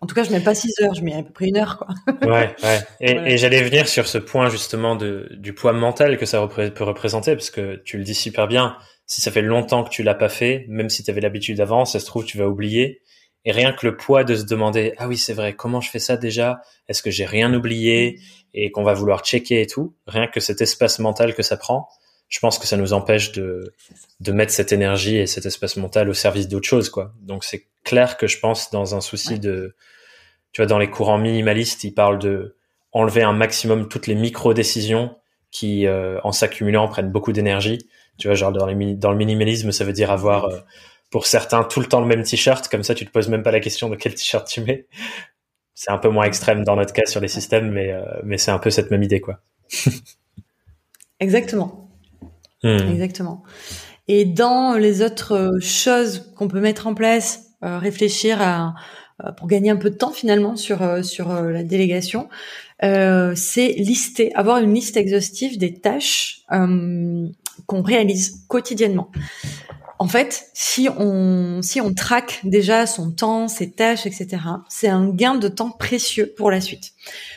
En 0.00 0.06
tout 0.06 0.14
cas, 0.14 0.22
je 0.22 0.30
mets 0.30 0.40
pas 0.40 0.54
6 0.54 0.80
heures, 0.82 0.94
je 0.94 1.02
mets 1.02 1.14
à 1.14 1.22
peu 1.22 1.32
près 1.32 1.46
une 1.46 1.56
heure, 1.56 1.76
quoi. 1.76 1.88
ouais, 2.28 2.54
ouais. 2.62 2.80
Et, 3.00 3.36
j'allais 3.36 3.62
venir 3.62 3.88
sur 3.88 4.06
ce 4.06 4.18
point 4.18 4.48
justement 4.48 4.94
de, 4.94 5.28
du 5.32 5.52
poids 5.52 5.72
mental 5.72 6.18
que 6.18 6.26
ça 6.26 6.46
peut 6.46 6.84
représenter, 6.84 7.34
parce 7.34 7.50
que 7.50 7.82
tu 7.84 7.98
le 7.98 8.04
dis 8.04 8.14
super 8.14 8.46
bien. 8.46 8.76
Si 9.06 9.20
ça 9.20 9.30
fait 9.30 9.42
longtemps 9.42 9.82
que 9.84 9.90
tu 9.90 10.02
l'as 10.02 10.14
pas 10.14 10.28
fait, 10.28 10.66
même 10.68 10.88
si 10.88 11.02
tu 11.02 11.10
avais 11.10 11.20
l'habitude 11.20 11.60
avant, 11.60 11.84
ça 11.84 11.98
se 11.98 12.06
trouve 12.06 12.24
tu 12.24 12.38
vas 12.38 12.48
oublier. 12.48 13.02
Et 13.44 13.52
rien 13.52 13.72
que 13.72 13.86
le 13.86 13.96
poids 13.96 14.24
de 14.24 14.34
se 14.34 14.44
demander 14.44 14.92
ah 14.98 15.06
oui 15.06 15.16
c'est 15.16 15.32
vrai 15.32 15.54
comment 15.54 15.80
je 15.80 15.88
fais 15.88 16.00
ça 16.00 16.16
déjà? 16.16 16.60
Est-ce 16.88 17.00
que 17.00 17.12
j'ai 17.12 17.24
rien 17.24 17.54
oublié? 17.54 18.18
Et 18.54 18.72
qu'on 18.72 18.82
va 18.82 18.92
vouloir 18.92 19.24
checker 19.24 19.60
et 19.60 19.66
tout. 19.66 19.94
Rien 20.08 20.26
que 20.26 20.40
cet 20.40 20.60
espace 20.60 20.98
mental 20.98 21.34
que 21.34 21.42
ça 21.42 21.56
prend, 21.56 21.88
je 22.28 22.38
pense 22.40 22.58
que 22.58 22.66
ça 22.66 22.76
nous 22.76 22.92
empêche 22.92 23.32
de, 23.32 23.72
de 24.20 24.32
mettre 24.32 24.52
cette 24.52 24.72
énergie 24.72 25.16
et 25.16 25.26
cet 25.26 25.46
espace 25.46 25.76
mental 25.76 26.08
au 26.08 26.14
service 26.14 26.48
d'autre 26.48 26.66
chose, 26.68 26.90
quoi. 26.90 27.12
Donc 27.20 27.44
c'est 27.44 27.66
clair 27.84 28.16
que 28.16 28.26
je 28.26 28.38
pense 28.38 28.70
dans 28.70 28.94
un 28.94 29.00
souci 29.00 29.38
de, 29.38 29.76
tu 30.52 30.60
vois, 30.60 30.66
dans 30.66 30.78
les 30.78 30.90
courants 30.90 31.18
minimalistes, 31.18 31.84
ils 31.84 31.92
parlent 31.92 32.18
de 32.18 32.56
enlever 32.92 33.22
un 33.22 33.34
maximum 33.34 33.88
toutes 33.88 34.06
les 34.06 34.14
micro-décisions 34.14 35.14
qui, 35.50 35.86
euh, 35.86 36.18
en 36.24 36.32
s'accumulant, 36.32 36.88
prennent 36.88 37.12
beaucoup 37.12 37.32
d'énergie. 37.32 37.86
Tu 38.18 38.28
vois, 38.28 38.34
genre 38.34 38.52
dans, 38.52 38.66
les, 38.66 38.94
dans 38.94 39.10
le 39.10 39.18
minimalisme, 39.18 39.70
ça 39.70 39.84
veut 39.84 39.92
dire 39.92 40.10
avoir, 40.10 40.46
euh, 40.46 40.58
pour 41.10 41.26
certains, 41.26 41.62
tout 41.62 41.80
le 41.80 41.86
temps 41.86 42.00
le 42.00 42.06
même 42.06 42.22
t-shirt. 42.22 42.68
Comme 42.68 42.82
ça, 42.82 42.94
tu 42.94 43.04
te 43.04 43.10
poses 43.10 43.28
même 43.28 43.42
pas 43.42 43.50
la 43.50 43.60
question 43.60 43.90
de 43.90 43.96
quel 43.96 44.14
t-shirt 44.14 44.48
tu 44.48 44.62
mets. 44.62 44.86
C'est 45.74 45.90
un 45.90 45.98
peu 45.98 46.08
moins 46.08 46.24
extrême 46.24 46.64
dans 46.64 46.74
notre 46.74 46.94
cas 46.94 47.04
sur 47.04 47.20
les 47.20 47.28
systèmes, 47.28 47.70
mais, 47.70 47.92
euh, 47.92 48.02
mais 48.24 48.38
c'est 48.38 48.50
un 48.50 48.58
peu 48.58 48.70
cette 48.70 48.90
même 48.90 49.02
idée, 49.02 49.20
quoi. 49.20 49.40
Exactement. 51.20 51.85
Hmm. 52.62 52.90
Exactement. 52.90 53.42
Et 54.08 54.24
dans 54.24 54.74
les 54.74 55.02
autres 55.02 55.32
euh, 55.32 55.60
choses 55.60 56.32
qu'on 56.36 56.48
peut 56.48 56.60
mettre 56.60 56.86
en 56.86 56.94
place, 56.94 57.46
euh, 57.64 57.78
réfléchir 57.78 58.40
à, 58.40 58.74
euh, 59.24 59.32
pour 59.32 59.48
gagner 59.48 59.70
un 59.70 59.76
peu 59.76 59.90
de 59.90 59.96
temps 59.96 60.12
finalement 60.12 60.56
sur 60.56 61.04
sur 61.04 61.32
la 61.32 61.62
délégation, 61.62 62.28
c'est 62.82 63.74
lister, 63.78 64.34
avoir 64.34 64.58
une 64.58 64.74
liste 64.74 64.96
exhaustive 64.96 65.58
des 65.58 65.74
tâches 65.80 66.42
qu'on 66.48 67.82
réalise 67.82 68.44
quotidiennement 68.48 69.10
en 69.98 70.08
fait, 70.08 70.50
si 70.52 70.88
on 70.98 71.60
si 71.62 71.80
on 71.80 71.94
traque 71.94 72.40
déjà 72.44 72.86
son 72.86 73.10
temps, 73.10 73.48
ses 73.48 73.70
tâches, 73.70 74.06
etc., 74.06 74.38
c'est 74.68 74.88
un 74.88 75.08
gain 75.08 75.36
de 75.36 75.48
temps 75.48 75.70
précieux 75.70 76.32
pour 76.36 76.50
la 76.50 76.60
suite. 76.60 76.92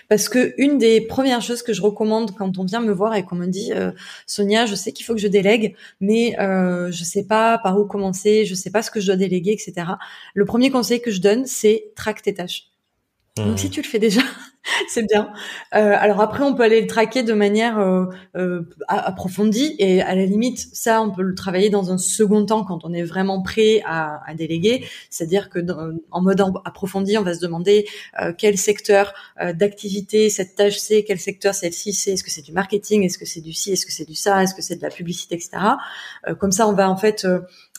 Parce 0.09 0.27
que 0.27 0.53
une 0.57 0.77
des 0.77 1.01
premières 1.01 1.41
choses 1.41 1.63
que 1.63 1.73
je 1.73 1.81
recommande 1.81 2.35
quand 2.35 2.57
on 2.57 2.65
vient 2.65 2.81
me 2.81 2.91
voir 2.91 3.15
et 3.15 3.23
qu'on 3.23 3.35
me 3.35 3.47
dit 3.47 3.71
euh, 3.73 3.91
Sonia, 4.25 4.65
je 4.65 4.75
sais 4.75 4.91
qu'il 4.91 5.05
faut 5.05 5.13
que 5.13 5.21
je 5.21 5.27
délègue, 5.27 5.75
mais 6.01 6.37
euh, 6.39 6.91
je 6.91 7.03
sais 7.03 7.23
pas 7.23 7.57
par 7.59 7.79
où 7.79 7.85
commencer, 7.85 8.45
je 8.45 8.55
sais 8.55 8.71
pas 8.71 8.81
ce 8.81 8.91
que 8.91 8.99
je 8.99 9.07
dois 9.07 9.15
déléguer, 9.15 9.51
etc. 9.51 9.87
Le 10.33 10.45
premier 10.45 10.69
conseil 10.69 11.01
que 11.01 11.11
je 11.11 11.21
donne, 11.21 11.45
c'est 11.45 11.91
traque 11.95 12.21
tes 12.21 12.33
tâches. 12.33 12.68
Donc 13.37 13.59
si 13.59 13.67
mmh. 13.67 13.71
tu 13.71 13.81
le 13.81 13.87
fais 13.87 13.99
déjà, 13.99 14.21
c'est 14.89 15.07
bien. 15.07 15.31
Euh, 15.75 15.95
alors 15.97 16.21
après, 16.21 16.43
on 16.43 16.55
peut 16.55 16.63
aller 16.63 16.81
le 16.81 16.87
traquer 16.87 17.23
de 17.23 17.33
manière 17.33 17.79
euh, 17.79 18.05
euh, 18.35 18.61
approfondie 18.87 19.75
et 19.79 20.01
à 20.01 20.15
la 20.15 20.25
limite, 20.25 20.67
ça, 20.73 21.01
on 21.01 21.11
peut 21.11 21.21
le 21.21 21.35
travailler 21.35 21.69
dans 21.69 21.91
un 21.91 21.97
second 21.97 22.45
temps 22.45 22.63
quand 22.63 22.83
on 22.83 22.93
est 22.93 23.03
vraiment 23.03 23.41
prêt 23.41 23.81
à, 23.85 24.21
à 24.27 24.33
déléguer. 24.33 24.85
C'est-à-dire 25.09 25.49
que 25.49 25.59
en 26.11 26.21
mode 26.21 26.41
approfondi, 26.65 27.17
on 27.17 27.23
va 27.23 27.33
se 27.33 27.39
demander 27.39 27.87
euh, 28.21 28.33
quel 28.37 28.57
secteur 28.57 29.13
euh, 29.41 29.53
d'activité 29.53 30.29
cette 30.29 30.55
tâche 30.55 30.77
c'est, 30.77 31.03
quel 31.03 31.19
secteur 31.19 31.53
celle-ci 31.53 31.93
c'est. 31.93 32.11
Est-ce 32.11 32.23
que 32.23 32.31
c'est 32.31 32.41
du 32.41 32.51
marketing, 32.51 33.03
est-ce 33.03 33.17
que 33.17 33.25
c'est 33.25 33.41
du 33.41 33.53
ci, 33.53 33.71
est-ce 33.71 33.85
que 33.85 33.91
c'est 33.91 34.05
du 34.05 34.15
ça, 34.15 34.43
est-ce 34.43 34.55
que 34.55 34.61
c'est 34.61 34.75
de 34.75 34.81
la 34.81 34.89
publicité, 34.89 35.35
etc. 35.35 35.51
comme 36.39 36.51
ça, 36.51 36.67
on 36.67 36.73
va 36.73 36.89
en 36.89 36.97
fait 36.97 37.25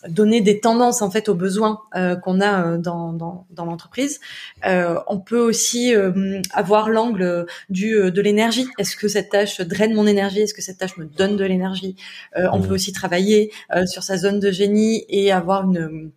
donner 0.09 0.41
des 0.41 0.61
tendances 0.61 1.03
en 1.03 1.11
fait 1.11 1.29
aux 1.29 1.35
besoins 1.35 1.81
euh, 1.95 2.17
qu'on 2.17 2.41
a 2.41 2.65
euh, 2.65 2.79
dans, 2.79 3.13
dans, 3.13 3.47
dans 3.51 3.65
l'entreprise. 3.65 4.21
Euh, 4.67 4.99
on 5.07 5.19
peut 5.19 5.41
aussi 5.41 5.95
euh, 5.95 6.41
avoir 6.53 6.89
l'angle 6.89 7.47
du 7.69 8.11
de 8.11 8.21
l'énergie. 8.21 8.67
Est-ce 8.79 8.97
que 8.97 9.09
cette 9.09 9.31
tâche 9.31 9.61
draine 9.61 9.95
mon 9.95 10.07
énergie? 10.07 10.41
Est-ce 10.41 10.55
que 10.55 10.63
cette 10.63 10.79
tâche 10.79 10.97
me 10.97 11.05
donne 11.05 11.37
de 11.37 11.45
l'énergie? 11.45 11.97
On 12.37 12.59
mmh. 12.59 12.67
peut 12.67 12.75
aussi 12.75 12.93
travailler 12.93 13.53
sur 13.87 14.03
sa 14.03 14.17
zone 14.17 14.41
de 14.41 14.51
génie 14.51 15.05
et 15.09 15.33
avoir 15.33 15.65
une 15.65 16.11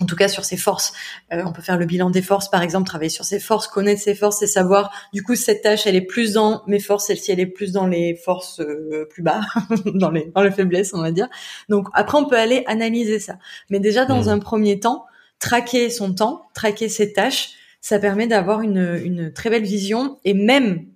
en 0.00 0.06
tout 0.06 0.16
cas 0.16 0.28
sur 0.28 0.44
ses 0.44 0.56
forces. 0.56 0.92
Euh, 1.32 1.42
on 1.44 1.52
peut 1.52 1.62
faire 1.62 1.76
le 1.76 1.86
bilan 1.86 2.10
des 2.10 2.22
forces, 2.22 2.48
par 2.48 2.62
exemple, 2.62 2.86
travailler 2.86 3.10
sur 3.10 3.24
ses 3.24 3.40
forces, 3.40 3.66
connaître 3.66 4.00
ses 4.00 4.14
forces 4.14 4.42
et 4.42 4.46
savoir, 4.46 4.92
du 5.12 5.22
coup, 5.22 5.34
cette 5.34 5.62
tâche, 5.62 5.86
elle 5.86 5.96
est 5.96 6.06
plus 6.06 6.34
dans 6.34 6.62
mes 6.66 6.78
forces, 6.78 7.06
celle-ci, 7.06 7.32
elle 7.32 7.40
est 7.40 7.46
plus 7.46 7.72
dans 7.72 7.86
les 7.86 8.14
forces 8.14 8.60
euh, 8.60 9.06
plus 9.10 9.22
bas, 9.22 9.40
dans 9.86 10.10
les 10.10 10.30
dans 10.34 10.42
les 10.42 10.52
faiblesses, 10.52 10.94
on 10.94 11.02
va 11.02 11.10
dire. 11.10 11.28
Donc 11.68 11.88
après, 11.94 12.18
on 12.18 12.26
peut 12.26 12.38
aller 12.38 12.62
analyser 12.66 13.18
ça. 13.18 13.38
Mais 13.70 13.80
déjà, 13.80 14.04
dans 14.04 14.24
mmh. 14.24 14.28
un 14.28 14.38
premier 14.38 14.78
temps, 14.78 15.04
traquer 15.40 15.90
son 15.90 16.14
temps, 16.14 16.46
traquer 16.54 16.88
ses 16.88 17.12
tâches, 17.12 17.50
ça 17.80 17.98
permet 17.98 18.26
d'avoir 18.26 18.62
une, 18.62 19.00
une 19.04 19.32
très 19.32 19.50
belle 19.50 19.62
vision 19.64 20.18
et 20.24 20.34
même 20.34 20.86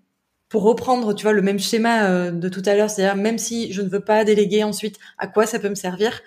pour 0.49 0.63
reprendre, 0.63 1.15
tu 1.15 1.23
vois, 1.23 1.33
le 1.33 1.43
même 1.43 1.59
schéma 1.59 2.05
euh, 2.05 2.31
de 2.31 2.49
tout 2.49 2.63
à 2.67 2.75
l'heure, 2.75 2.91
c'est-à-dire 2.91 3.17
même 3.17 3.39
si 3.39 3.73
je 3.73 3.81
ne 3.81 3.89
veux 3.89 4.05
pas 4.05 4.23
déléguer 4.25 4.63
ensuite, 4.65 4.99
à 5.17 5.27
quoi 5.27 5.47
ça 5.47 5.59
peut 5.59 5.71
me 5.71 5.75
servir 5.75 6.21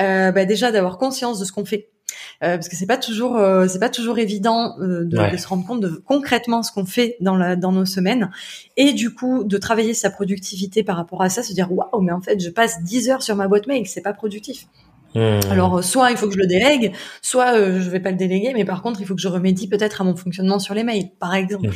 euh, 0.00 0.32
bah 0.32 0.44
déjà 0.44 0.72
d'avoir 0.72 0.98
conscience 0.98 1.38
de 1.38 1.44
ce 1.44 1.52
qu'on 1.52 1.64
fait 1.64 1.90
parce 2.40 2.68
que 2.68 2.76
c'est 2.76 2.86
pas 2.86 2.96
toujours 2.96 3.36
euh, 3.36 3.66
c'est 3.68 3.78
pas 3.78 3.88
toujours 3.88 4.18
évident 4.18 4.76
euh, 4.80 5.04
de, 5.04 5.32
de, 5.32 5.36
se 5.36 5.46
rendre 5.46 5.66
compte 5.66 5.80
de 5.80 6.02
concrètement 6.04 6.62
ce 6.62 6.72
qu'on 6.72 6.84
fait 6.84 7.16
dans 7.20 7.36
la 7.36 7.56
dans 7.56 7.72
nos 7.72 7.84
semaines 7.84 8.30
et 8.76 8.92
du 8.92 9.14
coup 9.14 9.44
de 9.44 9.56
travailler 9.58 9.94
sa 9.94 10.10
productivité 10.10 10.82
par 10.82 10.96
rapport 10.96 11.22
à 11.22 11.28
ça 11.28 11.42
se 11.42 11.52
dire 11.52 11.70
waouh 11.72 12.00
mais 12.00 12.12
en 12.12 12.20
fait 12.20 12.42
je 12.42 12.50
passe 12.50 12.82
10 12.82 13.10
heures 13.10 13.22
sur 13.22 13.36
ma 13.36 13.48
boîte 13.48 13.66
mail 13.66 13.86
c'est 13.86 14.02
pas 14.02 14.12
productif 14.12 14.66
mmh. 15.14 15.40
Alors 15.50 15.82
soit 15.82 16.10
il 16.10 16.16
faut 16.16 16.26
que 16.26 16.34
je 16.34 16.38
le 16.38 16.46
délègue, 16.46 16.92
soit 17.22 17.56
je 17.56 17.88
vais 17.90 18.00
pas 18.00 18.10
le 18.10 18.16
déléguer, 18.16 18.52
mais 18.54 18.64
par 18.64 18.82
contre 18.82 19.00
il 19.00 19.06
faut 19.06 19.14
que 19.14 19.20
je 19.20 19.28
remédie 19.28 19.68
peut-être 19.68 20.00
à 20.00 20.04
mon 20.04 20.16
fonctionnement 20.16 20.58
sur 20.58 20.74
les 20.74 20.82
mails, 20.82 21.10
par 21.20 21.34
exemple. 21.34 21.68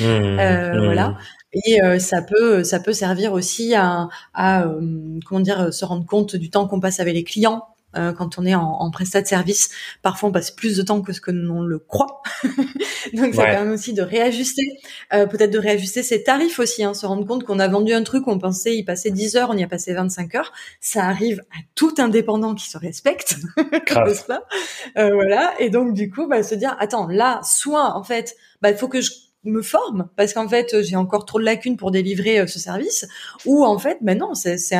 Mmh. 0.00 0.04
Mmh. 0.04 0.84
Voilà. 0.84 1.16
Et 1.52 1.78
ça 1.98 2.22
peut 2.22 2.64
ça 2.64 2.80
peut 2.80 2.92
servir 2.92 3.32
aussi 3.32 3.74
à, 3.74 4.08
à 4.34 4.66
comment 5.26 5.40
dire 5.40 5.72
se 5.72 5.84
rendre 5.84 6.06
compte 6.06 6.36
du 6.36 6.50
temps 6.50 6.66
qu'on 6.66 6.80
passe 6.80 7.00
avec 7.00 7.14
les 7.14 7.24
clients 7.24 7.62
euh, 7.96 8.12
quand 8.12 8.38
on 8.38 8.44
est 8.46 8.54
en, 8.54 8.62
en 8.62 8.90
prestat 8.90 9.22
de 9.22 9.26
service. 9.26 9.70
Parfois, 10.02 10.28
on 10.28 10.32
passe 10.32 10.50
plus 10.50 10.76
de 10.76 10.82
temps 10.82 11.02
que 11.02 11.12
ce 11.12 11.20
que 11.20 11.30
l'on 11.30 11.62
le 11.62 11.78
croit. 11.78 12.22
Donc, 13.14 13.34
ça 13.34 13.44
permet 13.44 13.72
aussi 13.72 13.92
de 13.94 14.02
réajuster, 14.02 14.62
euh, 15.12 15.26
peut-être 15.26 15.50
de 15.50 15.58
réajuster 15.58 16.02
ses 16.02 16.22
tarifs 16.22 16.58
aussi, 16.58 16.84
hein, 16.84 16.94
se 16.94 17.06
rendre 17.06 17.26
compte 17.26 17.44
qu'on 17.44 17.58
a 17.58 17.68
vendu 17.68 17.92
un 17.92 18.02
truc, 18.02 18.26
on 18.26 18.38
pensait 18.38 18.76
y 18.76 18.84
passer 18.84 19.10
10 19.10 19.36
heures, 19.36 19.50
on 19.50 19.56
y 19.56 19.64
a 19.64 19.68
passé 19.68 19.94
25 19.94 20.34
heures. 20.34 20.52
Ça 20.80 21.04
arrive 21.04 21.40
à 21.52 21.60
tout 21.74 21.94
indépendant 21.98 22.54
qui 22.54 22.68
se 22.68 22.78
respecte, 22.78 23.36
pas? 24.26 24.42
Euh, 24.98 25.10
Voilà. 25.14 25.54
Et 25.58 25.70
donc, 25.70 25.94
du 25.94 26.10
coup, 26.10 26.26
bah, 26.26 26.42
se 26.42 26.54
dire, 26.54 26.76
attends, 26.78 27.06
là, 27.08 27.40
soit 27.42 27.96
en 27.96 28.02
fait, 28.02 28.36
bah, 28.60 28.70
il 28.70 28.76
faut 28.76 28.88
que 28.88 29.00
je 29.00 29.10
me 29.46 29.62
forme 29.62 30.08
parce 30.16 30.32
qu'en 30.32 30.48
fait 30.48 30.82
j'ai 30.82 30.96
encore 30.96 31.24
trop 31.24 31.38
de 31.38 31.44
lacunes 31.44 31.76
pour 31.76 31.90
délivrer 31.90 32.40
euh, 32.40 32.46
ce 32.46 32.58
service 32.58 33.06
ou 33.44 33.64
en 33.64 33.78
fait 33.78 33.98
ben 34.00 34.18
non 34.18 34.34
c'est 34.34 34.58
c'est 34.58 34.76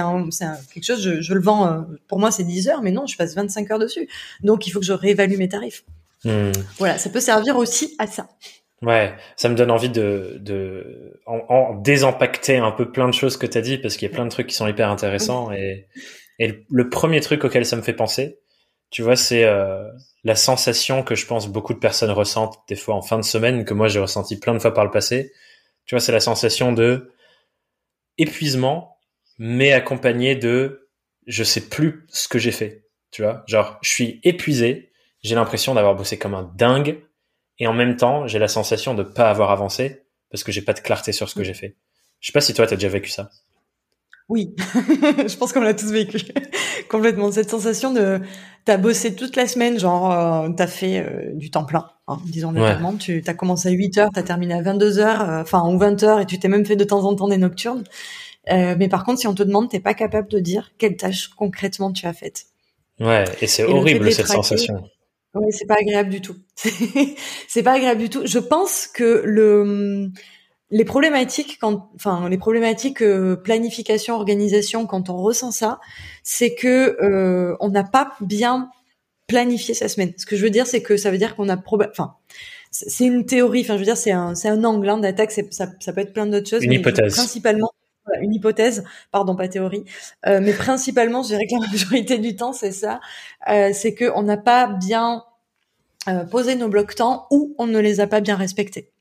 quelque 0.73 0.85
chose 0.85 1.03
je, 1.03 1.21
je 1.21 1.35
le 1.35 1.41
vends 1.41 1.67
euh, 1.67 1.81
pour 2.09 2.19
moi 2.19 2.31
c'est 2.31 2.45
10 2.45 2.69
heures 2.69 2.83
mais 2.83 2.93
non 2.93 3.07
je 3.07 3.17
passe 3.17 3.35
25 3.35 3.71
heures 3.71 3.79
dessus. 3.79 4.09
Donc 4.43 4.67
il 4.67 4.71
faut 4.71 4.81
que 4.81 4.87
je 4.87 4.93
réévalue 4.93 5.37
mes 5.37 5.49
tarifs. 5.49 5.85
Hmm. 6.25 6.53
voilà 6.79 6.99
ça 6.99 7.11
peut 7.11 7.21
servir 7.21 7.57
aussi 7.57 7.95
à 7.99 8.07
ça. 8.07 8.29
Ouais 8.83 9.15
ça 9.37 9.49
me 9.49 9.55
donne 9.55 9.71
envie 9.71 9.91
de 9.91 10.39
de 10.41 11.21
en, 11.27 11.75
désimpacter 11.75 12.57
un 12.57 12.73
peu 12.73 12.91
plein 12.91 13.09
de 13.09 13.15
choses 13.15 13.37
que 13.37 13.47
tu 13.47 13.59
as 13.59 13.63
dit 13.63 13.79
parce 13.79 13.97
qu'il 13.97 14.09
y 14.09 14.13
a 14.13 14.15
plein 14.15 14.25
de 14.25 14.31
trucs 14.31 14.49
qui 14.49 14.55
sont 14.55 14.67
hyper 14.67 14.91
intéressants 14.91 15.53
et 15.53 15.87
et 16.39 16.65
le 16.71 16.89
premier 16.89 17.21
truc 17.21 17.45
auquel 17.45 17.65
ça 17.65 17.77
me 17.77 17.83
fait 17.83 17.95
penser 17.95 18.39
tu 18.91 19.03
vois 19.03 19.17
c'est 19.17 19.45
euh, 19.45 19.89
la 20.27 20.35
sensation 20.35 21.05
que 21.05 21.15
je 21.15 21.25
pense 21.25 21.47
beaucoup 21.47 21.73
de 21.73 21.79
personnes 21.79 22.11
ressentent 22.11 22.59
des 22.67 22.75
fois 22.75 22.97
en 22.97 23.01
fin 23.01 23.17
de 23.17 23.23
semaine, 23.23 23.65
que 23.65 23.75
moi 23.75 23.87
j'ai 23.87 24.01
ressenti 24.01 24.37
plein 24.37 24.55
de 24.55 24.59
fois 24.59 24.75
par 24.75 24.85
le 24.85 24.91
passé. 24.91 25.33
Tu 25.85 25.95
vois, 25.95 26.01
c'est 26.01 26.11
la 26.11 26.19
sensation 26.19 26.73
de 26.73 27.13
épuisement, 28.19 28.99
mais 29.39 29.73
accompagné 29.73 30.35
de 30.35 30.91
je 31.29 31.45
sais 31.45 31.69
plus 31.69 32.07
ce 32.09 32.27
que 32.27 32.41
j'ai 32.41 32.51
fait. 32.51 32.89
Tu 33.13 33.23
vois, 33.23 33.45
genre 33.47 33.79
je 33.83 33.89
suis 33.89 34.21
épuisé, 34.25 34.91
j'ai 35.23 35.37
l'impression 35.37 35.75
d'avoir 35.75 35.95
bossé 35.95 36.19
comme 36.19 36.35
un 36.35 36.53
dingue, 36.57 37.01
et 37.61 37.69
en 37.69 37.73
même 37.73 37.97
temps 37.97 38.27
j'ai 38.27 38.41
la 38.41 38.49
sensation 38.49 38.95
de 38.95 39.05
pas 39.05 39.31
avoir 39.31 39.53
avancé 39.53 40.03
parce 40.33 40.43
que 40.43 40.51
j'ai 40.51 40.63
pas 40.63 40.73
de 40.73 40.81
clarté 40.81 41.13
sur 41.13 41.29
ce 41.29 41.37
que 41.37 41.45
j'ai 41.45 41.55
fait. 41.55 41.77
Je 42.19 42.27
sais 42.27 42.33
pas 42.33 42.41
si 42.41 42.53
toi 42.53 42.67
t'as 42.67 42.75
déjà 42.75 42.89
vécu 42.89 43.11
ça. 43.11 43.31
Oui, 44.29 44.57
je 44.59 45.37
pense 45.37 45.53
qu'on 45.53 45.61
l'a 45.61 45.73
tous 45.73 45.93
vécu 45.93 46.19
complètement. 46.89 47.31
Cette 47.31 47.49
sensation 47.49 47.93
de 47.93 48.21
t'as 48.67 48.77
bossé 48.77 49.15
toute 49.15 49.37
la 49.37 49.47
semaine, 49.47 49.79
genre 49.79 50.13
euh, 50.13 50.51
t'as 50.55 50.67
fait 50.67 50.99
euh, 50.99 51.33
du 51.33 51.51
temps 51.51 51.65
plein, 51.65 51.89
hein, 52.09 52.19
disons-le 52.27 52.61
clairement. 52.61 52.95
Tu 52.97 53.23
as 53.27 53.35
commencé 53.35 53.69
à 53.69 53.73
8 53.73 53.99
heures, 53.99 54.11
t'as 54.13 54.23
terminé 54.23 54.53
à 54.55 54.61
22 54.61 54.99
heures, 54.99 55.23
euh, 55.23 55.41
enfin 55.41 55.67
ou 55.73 55.79
20 55.79 56.03
heures, 56.03 56.21
et 56.21 56.27
tu 56.27 56.39
t'es 56.39 56.49
même 56.49 56.67
fait 56.67 56.77
de 56.77 56.85
temps 56.85 57.05
en 57.05 57.15
temps 57.15 57.29
des 57.29 57.39
nocturnes. 57.39 57.85
mais 58.49 58.89
par 58.89 59.05
contre, 59.05 59.21
si 59.21 59.27
on 59.27 59.35
te 59.35 59.43
demande, 59.43 59.71
t'es 59.71 59.81
pas 59.81 59.95
capable 59.95 60.29
de 60.29 60.41
dire 60.41 60.73
quelle 60.79 60.97
tâche 60.97 61.29
concrètement 61.29 61.93
tu 61.93 62.07
as 62.07 62.13
faite. 62.13 62.47
Ouais, 63.01 63.25
et 63.41 63.47
c'est 63.47 63.65
horrible 63.65 64.13
cette 64.13 64.27
sensation. 64.27 64.83
Ouais, 65.35 65.51
c'est 65.51 65.67
pas 65.67 65.77
agréable 65.79 66.11
du 66.11 66.21
tout. 66.21 66.37
c'est 67.49 67.63
pas 67.63 67.75
agréable 67.75 68.01
du 68.01 68.09
tout. 68.09 68.23
Je 68.25 68.39
pense 68.39 68.87
que 68.87 69.23
le 69.25 70.11
les 70.71 70.85
problématiques 70.85 71.59
quand 71.61 71.91
enfin 71.95 72.29
les 72.29 72.39
problématiques 72.39 73.03
euh, 73.03 73.37
planification 73.37 74.15
organisation 74.15 74.87
quand 74.87 75.11
on 75.11 75.17
ressent 75.17 75.53
ça 75.53 75.79
c'est 76.23 76.55
que 76.55 76.97
euh, 77.03 77.57
on 77.61 77.69
n'a 77.69 77.85
pas 77.85 78.15
bien 78.21 78.71
planifier 79.27 79.75
sa 79.75 79.89
semaine. 79.89 80.13
Ce 80.17 80.27
que 80.27 80.37
je 80.37 80.43
veux 80.43 80.51
dire, 80.51 80.67
c'est 80.67 80.83
que 80.83 80.97
ça 80.97 81.11
veut 81.11 81.19
dire 81.19 81.37
qu'on 81.37 81.49
a 81.49 81.57
probablement, 81.57 81.93
enfin, 81.93 82.15
c'est 82.71 83.05
une 83.05 83.27
théorie. 83.27 83.63
Enfin, 83.63 83.75
je 83.75 83.81
veux 83.81 83.85
dire, 83.85 83.97
c'est 83.97 84.13
un, 84.13 84.35
c'est 84.35 84.49
un 84.49 84.63
angle 84.65 84.89
hein, 84.89 84.99
d'attaque. 84.99 85.33
Ça, 85.33 85.43
ça 85.81 85.93
peut 85.93 86.01
être 86.01 86.13
plein 86.13 86.27
d'autres 86.27 86.49
choses. 86.49 86.65
Une 86.65 86.73
hypothèse. 86.73 87.15
Principalement, 87.15 87.71
une 88.21 88.35
hypothèse, 88.35 88.85
pardon, 89.11 89.35
pas 89.35 89.49
théorie, 89.49 89.85
euh, 90.27 90.41
mais 90.41 90.53
principalement, 90.53 91.23
je 91.23 91.29
dirais 91.29 91.47
que 91.47 91.55
la 91.55 91.67
majorité 91.67 92.19
du 92.19 92.37
temps, 92.37 92.53
c'est 92.53 92.73
ça, 92.73 93.01
euh, 93.49 93.71
c'est 93.73 93.95
que 93.95 94.11
on 94.15 94.23
n'a 94.23 94.37
pas 94.37 94.69
bien 94.69 95.25
euh, 96.09 96.25
posé 96.25 96.55
nos 96.55 96.69
blocs 96.69 96.95
temps 96.95 97.27
ou 97.31 97.55
on 97.59 97.67
ne 97.67 97.79
les 97.79 98.01
a 98.01 98.07
pas 98.07 98.21
bien 98.21 98.37
respectés, 98.37 98.93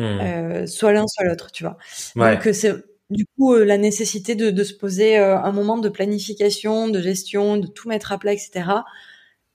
hmm. 0.00 0.20
euh, 0.20 0.66
soit 0.66 0.92
l'un 0.92 1.06
soit 1.06 1.24
l'autre, 1.24 1.50
tu 1.52 1.64
vois. 1.64 1.76
Donc 2.16 2.48
c'est 2.52 2.74
du 3.10 3.26
coup 3.36 3.56
la 3.56 3.76
nécessité 3.76 4.34
de, 4.34 4.50
de 4.50 4.64
se 4.64 4.74
poser 4.74 5.16
un 5.16 5.52
moment 5.52 5.78
de 5.78 5.88
planification, 5.88 6.88
de 6.88 7.00
gestion, 7.00 7.56
de 7.56 7.66
tout 7.66 7.88
mettre 7.88 8.12
à 8.12 8.18
plat, 8.18 8.32
etc. 8.32 8.64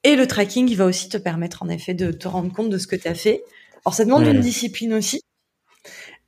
Et 0.04 0.16
le 0.16 0.28
tracking, 0.28 0.70
il 0.70 0.76
va 0.76 0.86
aussi 0.86 1.10
te 1.10 1.18
permettre 1.18 1.64
en 1.64 1.70
effet 1.70 1.94
de 1.94 2.12
te 2.12 2.28
rendre 2.28 2.52
compte 2.54 2.70
de 2.70 2.78
ce 2.78 2.88
que 2.88 2.96
tu 2.96 3.08
as 3.08 3.16
fait. 3.16 3.44
Alors 3.86 3.94
ça 3.94 4.06
demande 4.06 4.26
une 4.26 4.40
discipline 4.40 4.94
aussi, 4.94 5.22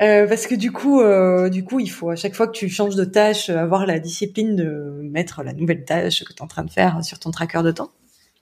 euh, 0.01 0.27
parce 0.27 0.45
que 0.45 0.53
du 0.53 0.71
coup, 0.71 1.01
euh, 1.01 1.49
du 1.49 1.63
coup, 1.63 1.79
il 1.79 1.89
faut 1.89 2.11
à 2.11 2.15
chaque 2.15 2.35
fois 2.35 2.47
que 2.47 2.51
tu 2.51 2.69
changes 2.69 2.95
de 2.95 3.05
tâche, 3.05 3.49
euh, 3.49 3.57
avoir 3.57 3.87
la 3.87 3.97
discipline 3.97 4.55
de 4.55 4.99
mettre 5.01 5.41
la 5.41 5.53
nouvelle 5.53 5.85
tâche 5.85 6.23
que 6.23 6.33
tu 6.33 6.39
es 6.39 6.41
en 6.43 6.47
train 6.47 6.63
de 6.63 6.69
faire 6.69 7.03
sur 7.03 7.17
ton 7.17 7.31
tracker 7.31 7.63
de 7.63 7.71
temps. 7.71 7.91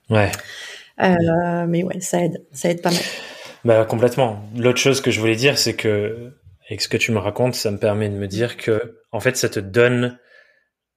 Ouais. 0.09 0.31
Euh, 1.01 1.65
mais 1.67 1.83
ouais, 1.83 2.01
ça 2.01 2.23
aide, 2.23 2.43
ça 2.51 2.69
aide 2.69 2.81
pas 2.81 2.91
mal. 2.91 3.01
Bah 3.65 3.83
complètement. 3.83 4.47
L'autre 4.55 4.77
chose 4.77 5.01
que 5.01 5.09
je 5.09 5.19
voulais 5.19 5.35
dire, 5.35 5.57
c'est 5.57 5.75
que 5.75 6.31
avec 6.69 6.81
ce 6.81 6.87
que 6.87 6.97
tu 6.97 7.11
me 7.11 7.17
racontes, 7.17 7.55
ça 7.55 7.71
me 7.71 7.79
permet 7.79 8.09
de 8.09 8.15
me 8.15 8.27
dire 8.27 8.57
que 8.57 9.01
en 9.11 9.19
fait, 9.19 9.35
ça 9.37 9.49
te 9.49 9.59
donne 9.59 10.19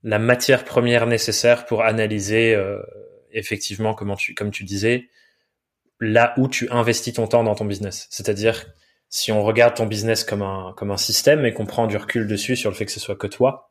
la 0.02 0.18
matière 0.18 0.66
première 0.66 1.07
nécessaire 1.07 1.64
pour 1.64 1.83
analyser 1.83 2.54
euh, 2.54 2.78
effectivement 3.33 3.94
comment 3.94 4.16
tu, 4.16 4.35
comme 4.35 4.50
tu 4.50 4.64
disais, 4.64 5.09
là 5.98 6.35
où 6.37 6.46
tu 6.46 6.68
investis 6.70 7.14
ton 7.14 7.26
temps 7.26 7.42
dans 7.42 7.54
ton 7.54 7.64
business. 7.64 8.07
C'est-à-dire 8.11 8.66
si 9.09 9.33
on 9.33 9.42
regarde 9.42 9.74
ton 9.74 9.87
business 9.87 10.22
comme 10.22 10.42
un, 10.42 10.74
comme 10.76 10.90
un 10.90 10.98
système 10.98 11.46
et 11.46 11.54
qu'on 11.54 11.64
prend 11.64 11.87
du 11.87 11.96
recul 11.96 12.26
dessus 12.26 12.54
sur 12.54 12.70
le 12.70 12.76
fait 12.76 12.85
que 12.85 12.92
ce 12.92 13.00
soit 13.00 13.16
que 13.16 13.26
toi, 13.26 13.70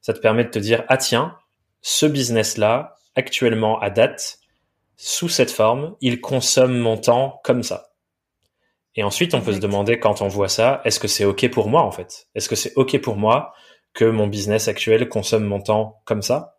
ça 0.00 0.12
te 0.12 0.20
permet 0.20 0.44
de 0.44 0.50
te 0.50 0.60
dire, 0.60 0.84
ah 0.86 0.96
tiens, 0.96 1.36
ce 1.82 2.06
business-là, 2.06 2.94
actuellement 3.16 3.80
à 3.80 3.90
date, 3.90 4.38
sous 4.96 5.28
cette 5.28 5.50
forme, 5.50 5.96
il 6.00 6.20
consomme 6.20 6.78
mon 6.78 6.96
temps 6.96 7.40
comme 7.42 7.64
ça. 7.64 7.87
Et 8.98 9.04
ensuite, 9.04 9.32
on 9.32 9.40
peut 9.40 9.52
se 9.52 9.60
demander 9.60 10.00
quand 10.00 10.22
on 10.22 10.26
voit 10.26 10.48
ça, 10.48 10.80
est-ce 10.84 10.98
que 10.98 11.06
c'est 11.06 11.24
OK 11.24 11.48
pour 11.50 11.68
moi 11.68 11.82
en 11.82 11.92
fait? 11.92 12.26
Est-ce 12.34 12.48
que 12.48 12.56
c'est 12.56 12.72
OK 12.74 13.00
pour 13.00 13.14
moi 13.14 13.52
que 13.94 14.04
mon 14.04 14.26
business 14.26 14.66
actuel 14.66 15.08
consomme 15.08 15.44
mon 15.44 15.60
temps 15.60 16.02
comme 16.04 16.20
ça? 16.20 16.56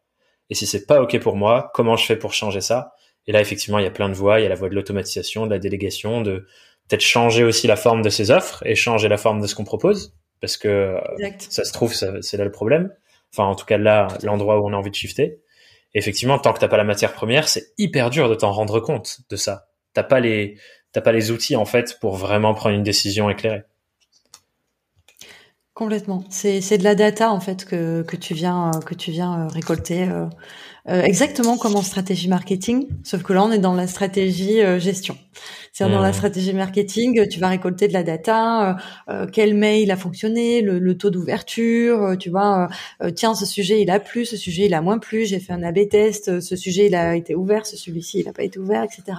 Et 0.50 0.56
si 0.56 0.66
c'est 0.66 0.86
pas 0.86 1.02
OK 1.02 1.20
pour 1.20 1.36
moi, 1.36 1.70
comment 1.74 1.98
je 1.98 2.06
fais 2.06 2.16
pour 2.16 2.32
changer 2.32 2.62
ça? 2.62 2.94
Et 3.28 3.34
là, 3.34 3.42
effectivement, 3.42 3.78
il 3.78 3.84
y 3.84 3.88
a 3.88 3.92
plein 3.92 4.08
de 4.08 4.14
voies. 4.14 4.40
Il 4.40 4.44
y 4.44 4.46
a 4.46 4.50
la 4.50 4.56
voie 4.56 4.70
de 4.70 4.74
l'automatisation, 4.76 5.48
de 5.48 5.52
la 5.52 5.60
délégation, 5.60 6.22
de 6.22 6.48
peut-être 6.88 7.02
changer 7.02 7.44
aussi 7.44 7.68
la 7.68 7.76
forme 7.76 8.04
de 8.04 8.10
ses 8.10 8.32
offres 8.32 8.66
et 8.66 8.74
changer 8.74 9.10
la 9.10 9.18
forme 9.18 9.42
de 9.42 9.46
ce 9.48 9.54
qu'on 9.54 9.66
propose. 9.66 10.16
Parce 10.40 10.56
que 10.56 10.96
ça 11.40 11.66
se 11.66 11.74
trouve 11.74 11.94
c'est 11.94 12.38
là 12.38 12.46
le 12.46 12.52
problème. 12.52 12.90
Enfin 13.34 13.50
en 13.50 13.56
tout 13.56 13.66
cas 13.66 13.78
là 13.78 14.08
l'endroit 14.24 14.62
où 14.62 14.66
on 14.66 14.72
a 14.72 14.78
envie 14.78 14.92
de 14.92 14.96
shifter. 14.96 15.42
Effectivement 15.94 16.40
tant 16.40 16.54
que 16.54 16.60
t'as 16.60 16.70
pas 16.70 16.78
la 16.78 16.86
matière 16.86 17.12
première 17.12 17.50
c'est 17.50 17.74
hyper 17.78 18.10
dur 18.10 18.30
de 18.30 18.36
t'en 18.36 18.54
rendre 18.54 18.80
compte 18.80 19.18
de 19.30 19.36
ça. 19.36 19.66
T'as 19.94 20.04
pas 20.04 20.22
les 20.22 20.58
t'as 20.92 21.02
pas 21.02 21.12
les 21.12 21.32
outils 21.32 21.56
en 21.56 21.66
fait 21.66 21.98
pour 22.00 22.16
vraiment 22.16 22.54
prendre 22.54 22.76
une 22.76 22.84
décision 22.84 23.30
éclairée 23.30 23.64
complètement 25.80 26.26
c'est 26.30 26.60
c'est 26.60 26.78
de 26.78 26.84
la 26.84 26.94
data 26.94 27.32
en 27.32 27.40
fait 27.40 27.64
que 27.64 28.02
que 28.02 28.18
tu 28.18 28.34
viens 28.34 28.72
que 28.86 28.94
tu 28.94 29.12
viens 29.12 29.46
euh, 29.46 29.48
récolter 29.48 30.04
euh, 30.04 30.26
euh, 30.90 31.04
exactement 31.04 31.58
comme 31.58 31.76
en 31.76 31.84
stratégie 31.84 32.30
marketing, 32.30 32.88
sauf 33.04 33.22
que 33.22 33.34
là 33.34 33.44
on 33.44 33.52
est 33.52 33.60
dans 33.60 33.76
la 33.76 33.86
stratégie 33.86 34.62
euh, 34.62 34.80
gestion. 34.80 35.18
C'est-à-dire 35.72 35.98
dans 35.98 36.02
la 36.02 36.10
mmh. 36.10 36.14
stratégie 36.14 36.54
marketing, 36.54 37.28
tu 37.28 37.40
vas 37.40 37.50
récolter 37.50 37.88
de 37.88 37.94
la 37.94 38.02
data, 38.02 38.78
euh, 39.08 39.28
quel 39.32 39.54
mail 39.54 39.92
a 39.92 39.98
fonctionné, 39.98 40.62
le, 40.62 40.98
taux 40.98 41.12
d'ouverture, 41.12 42.18
tu 42.20 42.30
vois, 42.30 42.68
tiens 43.16 43.36
ce 43.36 43.46
sujet 43.46 43.82
il 43.82 43.90
a 43.90 44.00
plu, 44.00 44.26
ce 44.26 44.36
sujet 44.36 44.66
il 44.66 44.74
a 44.74 44.82
moins 44.82 44.98
plu, 44.98 45.26
j'ai 45.26 45.40
fait 45.40 45.54
un 45.54 45.64
A/B 45.64 45.88
test, 45.88 46.42
ce 46.42 46.56
sujet 46.56 46.88
il 46.88 46.96
a 46.96 47.16
été 47.16 47.36
ouvert, 47.36 47.66
ce 47.66 47.78
celui-ci 47.78 48.20
il 48.20 48.26
n'a 48.26 48.34
pas 48.34 48.44
été 48.44 48.60
ouvert, 48.60 48.84
etc. 48.84 49.18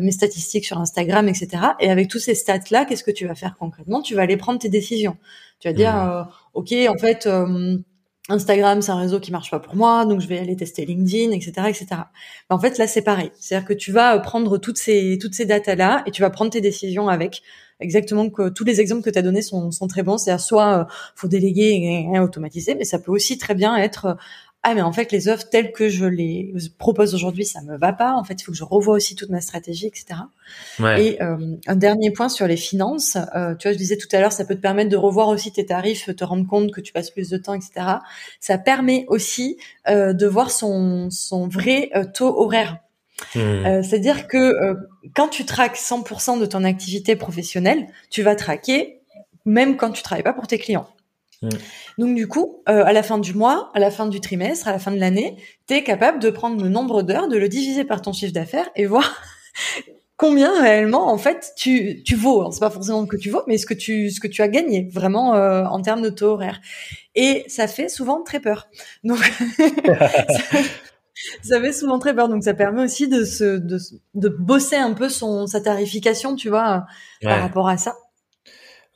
mes 0.00 0.10
statistiques 0.10 0.64
sur 0.64 0.78
Instagram, 0.78 1.28
etc. 1.28 1.48
Et 1.78 1.90
avec 1.90 2.08
tous 2.08 2.18
ces 2.18 2.34
stats 2.34 2.58
là, 2.70 2.84
qu'est-ce 2.84 3.04
que 3.04 3.12
tu 3.12 3.26
vas 3.26 3.34
faire 3.34 3.56
concrètement? 3.58 4.02
Tu 4.02 4.14
vas 4.14 4.22
aller 4.22 4.38
prendre 4.38 4.58
tes 4.58 4.70
décisions. 4.70 5.16
Tu 5.60 5.68
vas 5.68 5.74
dire, 5.74 5.94
mmh. 5.94 6.28
ok, 6.54 6.74
en 6.88 6.98
fait 6.98 7.28
Instagram, 8.28 8.82
c'est 8.82 8.90
un 8.90 8.98
réseau 8.98 9.20
qui 9.20 9.30
marche 9.30 9.50
pas 9.50 9.60
pour 9.60 9.76
moi, 9.76 10.04
donc 10.04 10.20
je 10.20 10.26
vais 10.26 10.38
aller 10.38 10.56
tester 10.56 10.84
LinkedIn, 10.84 11.30
etc., 11.30 11.52
etc. 11.68 11.86
en 12.50 12.58
fait, 12.58 12.76
là, 12.76 12.88
c'est 12.88 13.02
pareil. 13.02 13.30
C'est-à-dire 13.38 13.68
que 13.68 13.74
tu 13.74 13.92
vas 13.92 14.18
prendre 14.18 14.58
toutes 14.58 14.78
ces 14.78 15.18
toutes 15.20 15.34
ces 15.34 15.46
datas 15.46 15.76
là 15.76 16.02
et 16.06 16.10
tu 16.10 16.22
vas 16.22 16.30
prendre 16.30 16.50
tes 16.50 16.60
décisions 16.60 17.08
avec 17.08 17.42
exactement 17.78 18.28
que 18.30 18.48
tous 18.48 18.64
les 18.64 18.80
exemples 18.80 19.02
que 19.02 19.10
tu 19.10 19.18
as 19.18 19.22
donnés 19.22 19.42
sont, 19.42 19.70
sont 19.70 19.86
très 19.86 20.02
bons. 20.02 20.18
C'est-à-dire 20.18 20.44
soit 20.44 20.80
euh, 20.80 20.84
faut 21.14 21.28
déléguer 21.28 22.08
et, 22.12 22.18
automatiser, 22.18 22.74
mais 22.74 22.84
ça 22.84 22.98
peut 22.98 23.12
aussi 23.12 23.38
très 23.38 23.54
bien 23.54 23.76
être 23.76 24.16
ah 24.68 24.74
mais 24.74 24.82
en 24.82 24.92
fait 24.92 25.12
les 25.12 25.28
offres 25.28 25.48
telles 25.48 25.70
que 25.70 25.88
je 25.88 26.06
les 26.06 26.52
propose 26.76 27.14
aujourd'hui 27.14 27.44
ça 27.44 27.62
me 27.62 27.76
va 27.78 27.92
pas. 27.92 28.14
En 28.14 28.24
fait 28.24 28.34
il 28.34 28.42
faut 28.42 28.50
que 28.50 28.58
je 28.58 28.64
revoie 28.64 28.96
aussi 28.96 29.14
toute 29.14 29.30
ma 29.30 29.40
stratégie 29.40 29.86
etc 29.86 30.22
et 30.98 31.22
euh, 31.22 31.54
un 31.68 31.76
dernier 31.76 32.10
point 32.10 32.28
sur 32.28 32.48
les 32.48 32.56
finances. 32.56 33.16
Euh, 33.36 33.54
tu 33.54 33.68
vois 33.68 33.72
je 33.72 33.78
disais 33.78 33.96
tout 33.96 34.08
à 34.10 34.18
l'heure 34.18 34.32
ça 34.32 34.44
peut 34.44 34.56
te 34.56 34.60
permettre 34.60 34.90
de 34.90 34.96
revoir 34.96 35.28
aussi 35.28 35.52
tes 35.52 35.64
tarifs 35.66 36.10
te 36.16 36.24
rendre 36.24 36.48
compte 36.48 36.72
que 36.72 36.80
tu 36.80 36.92
passes 36.92 37.10
plus 37.10 37.30
de 37.30 37.36
temps 37.36 37.54
etc 37.54 37.86
ça 38.40 38.58
permet 38.58 39.04
aussi 39.06 39.56
euh, 39.88 40.12
de 40.12 40.26
voir 40.26 40.50
son 40.50 41.10
son 41.10 41.46
vrai 41.46 41.92
taux 42.12 42.36
horaire. 42.36 42.78
Hmm. 43.36 43.82
C'est-à-dire 43.82 44.26
que 44.26 44.52
quand 45.14 45.28
tu 45.28 45.46
traques 45.46 45.76
100% 45.76 46.38
de 46.40 46.44
ton 46.44 46.64
activité 46.64 47.16
professionnelle, 47.16 47.86
tu 48.10 48.22
vas 48.22 48.34
traquer 48.34 49.00
même 49.46 49.76
quand 49.76 49.92
tu 49.92 50.02
travailles 50.02 50.24
pas 50.24 50.34
pour 50.34 50.48
tes 50.48 50.58
clients. 50.58 50.88
Mm. 51.42 51.48
Donc 51.98 52.14
du 52.14 52.28
coup, 52.28 52.62
euh, 52.68 52.84
à 52.84 52.92
la 52.92 53.02
fin 53.02 53.18
du 53.18 53.34
mois, 53.34 53.70
à 53.74 53.78
la 53.78 53.90
fin 53.90 54.06
du 54.06 54.20
trimestre, 54.20 54.68
à 54.68 54.72
la 54.72 54.78
fin 54.78 54.90
de 54.90 54.98
l'année, 54.98 55.36
tu 55.66 55.74
es 55.74 55.82
capable 55.82 56.18
de 56.18 56.30
prendre 56.30 56.62
le 56.62 56.68
nombre 56.68 57.02
d'heures, 57.02 57.28
de 57.28 57.36
le 57.36 57.48
diviser 57.48 57.84
par 57.84 58.02
ton 58.02 58.12
chiffre 58.12 58.32
d'affaires 58.32 58.70
et 58.76 58.86
voir 58.86 59.22
combien 60.16 60.60
réellement 60.60 61.12
en 61.12 61.18
fait 61.18 61.52
tu 61.56 62.02
tu 62.04 62.16
vaux. 62.16 62.50
C'est 62.50 62.60
pas 62.60 62.70
forcément 62.70 63.06
que 63.06 63.16
tu 63.16 63.30
vaux, 63.30 63.42
mais 63.46 63.58
ce 63.58 63.66
que 63.66 63.74
tu 63.74 64.10
ce 64.10 64.20
que 64.20 64.28
tu 64.28 64.42
as 64.42 64.48
gagné 64.48 64.88
vraiment 64.92 65.34
euh, 65.34 65.64
en 65.64 65.80
termes 65.82 66.02
de 66.02 66.10
taux 66.10 66.32
horaire. 66.32 66.60
Et 67.14 67.44
ça 67.48 67.68
fait 67.68 67.88
souvent 67.88 68.22
très 68.22 68.40
peur. 68.40 68.68
Donc 69.04 69.18
ça, 71.42 71.60
fait 71.60 71.72
souvent 71.72 71.98
très 71.98 72.14
peur. 72.14 72.28
Donc 72.28 72.44
ça 72.44 72.54
permet 72.54 72.82
aussi 72.82 73.08
de 73.08 73.24
se 73.24 73.56
de, 73.58 73.78
de 74.14 74.28
bosser 74.28 74.76
un 74.76 74.92
peu 74.92 75.08
son 75.08 75.46
sa 75.46 75.60
tarification, 75.60 76.34
tu 76.34 76.48
vois, 76.48 76.86
par 77.22 77.40
rapport 77.40 77.68
à 77.68 77.76
ça. 77.76 77.94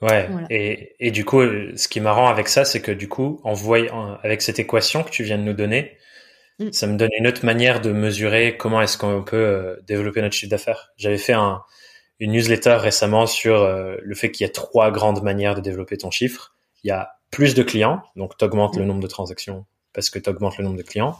Ouais. 0.03 0.29
Et, 0.49 0.97
et 0.99 1.11
du 1.11 1.25
coup, 1.25 1.43
ce 1.43 1.89
qui 1.89 1.99
est 1.99 2.03
marrant 2.03 2.29
avec 2.29 2.49
ça, 2.49 2.65
c'est 2.65 2.81
que 2.81 2.93
du 2.93 3.09
coup, 3.09 3.41
en 3.45 3.53
voyant, 3.53 4.19
avec 4.23 4.41
cette 4.41 4.59
équation 4.59 5.03
que 5.03 5.11
tu 5.11 5.25
viens 5.25 5.37
de 5.37 5.43
nous 5.43 5.53
donner, 5.53 5.97
mm. 6.59 6.73
ça 6.73 6.87
me 6.87 6.97
donne 6.97 7.11
une 7.19 7.27
autre 7.27 7.45
manière 7.45 7.81
de 7.81 7.93
mesurer 7.93 8.57
comment 8.57 8.81
est-ce 8.81 8.97
qu'on 8.97 9.23
peut 9.23 9.37
euh, 9.37 9.77
développer 9.87 10.23
notre 10.23 10.35
chiffre 10.35 10.51
d'affaires. 10.51 10.91
J'avais 10.97 11.19
fait 11.19 11.35
un, 11.35 11.63
une 12.19 12.33
newsletter 12.33 12.77
récemment 12.81 13.27
sur 13.27 13.63
euh, 13.63 13.97
le 14.03 14.15
fait 14.15 14.31
qu'il 14.31 14.47
y 14.47 14.51
a 14.51 14.53
trois 14.53 14.91
grandes 14.91 15.23
manières 15.23 15.55
de 15.55 15.61
développer 15.61 15.99
ton 15.99 16.11
chiffre. 16.11 16.55
Il 16.83 16.89
y 16.89 16.93
a 16.93 17.13
plus 17.31 17.55
de 17.55 17.63
clients, 17.63 18.03
donc 18.17 18.37
tu 18.39 18.45
augmentes 18.45 18.77
le 18.77 18.85
mm. 18.85 18.89
nombre 18.89 19.01
de 19.01 19.07
transactions 19.07 19.67
parce 19.93 20.09
que 20.09 20.19
tu 20.19 20.31
augmentes 20.31 20.57
le 20.59 20.65
nombre 20.65 20.79
de 20.79 20.83
clients. 20.83 21.17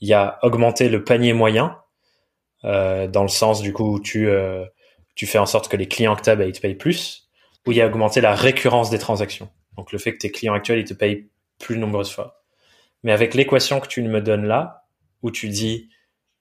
Il 0.00 0.08
y 0.08 0.14
a 0.14 0.38
augmenter 0.42 0.88
le 0.88 1.04
panier 1.04 1.32
moyen, 1.32 1.78
euh, 2.64 3.06
dans 3.06 3.22
le 3.22 3.28
sens 3.28 3.60
du 3.60 3.72
coup 3.72 3.94
où 3.94 4.00
tu, 4.00 4.28
euh, 4.28 4.64
tu 5.14 5.26
fais 5.26 5.38
en 5.38 5.46
sorte 5.46 5.68
que 5.68 5.76
les 5.76 5.88
clients 5.88 6.16
que 6.16 6.22
tu 6.22 6.30
as, 6.30 6.36
bah, 6.36 6.46
ils 6.46 6.52
te 6.52 6.60
payent 6.60 6.74
plus 6.74 7.23
où 7.66 7.72
il 7.72 7.78
y 7.78 7.80
a 7.80 7.86
augmenté 7.86 8.20
la 8.20 8.34
récurrence 8.34 8.90
des 8.90 8.98
transactions. 8.98 9.50
Donc 9.76 9.92
le 9.92 9.98
fait 9.98 10.12
que 10.12 10.18
tes 10.18 10.30
clients 10.30 10.54
actuels, 10.54 10.80
ils 10.80 10.84
te 10.84 10.94
payent 10.94 11.28
plus 11.58 11.78
nombreuses 11.78 12.10
fois. 12.10 12.42
Mais 13.02 13.12
avec 13.12 13.34
l'équation 13.34 13.80
que 13.80 13.88
tu 13.88 14.02
me 14.02 14.20
donnes 14.20 14.46
là, 14.46 14.86
où 15.22 15.30
tu 15.30 15.48
dis, 15.48 15.88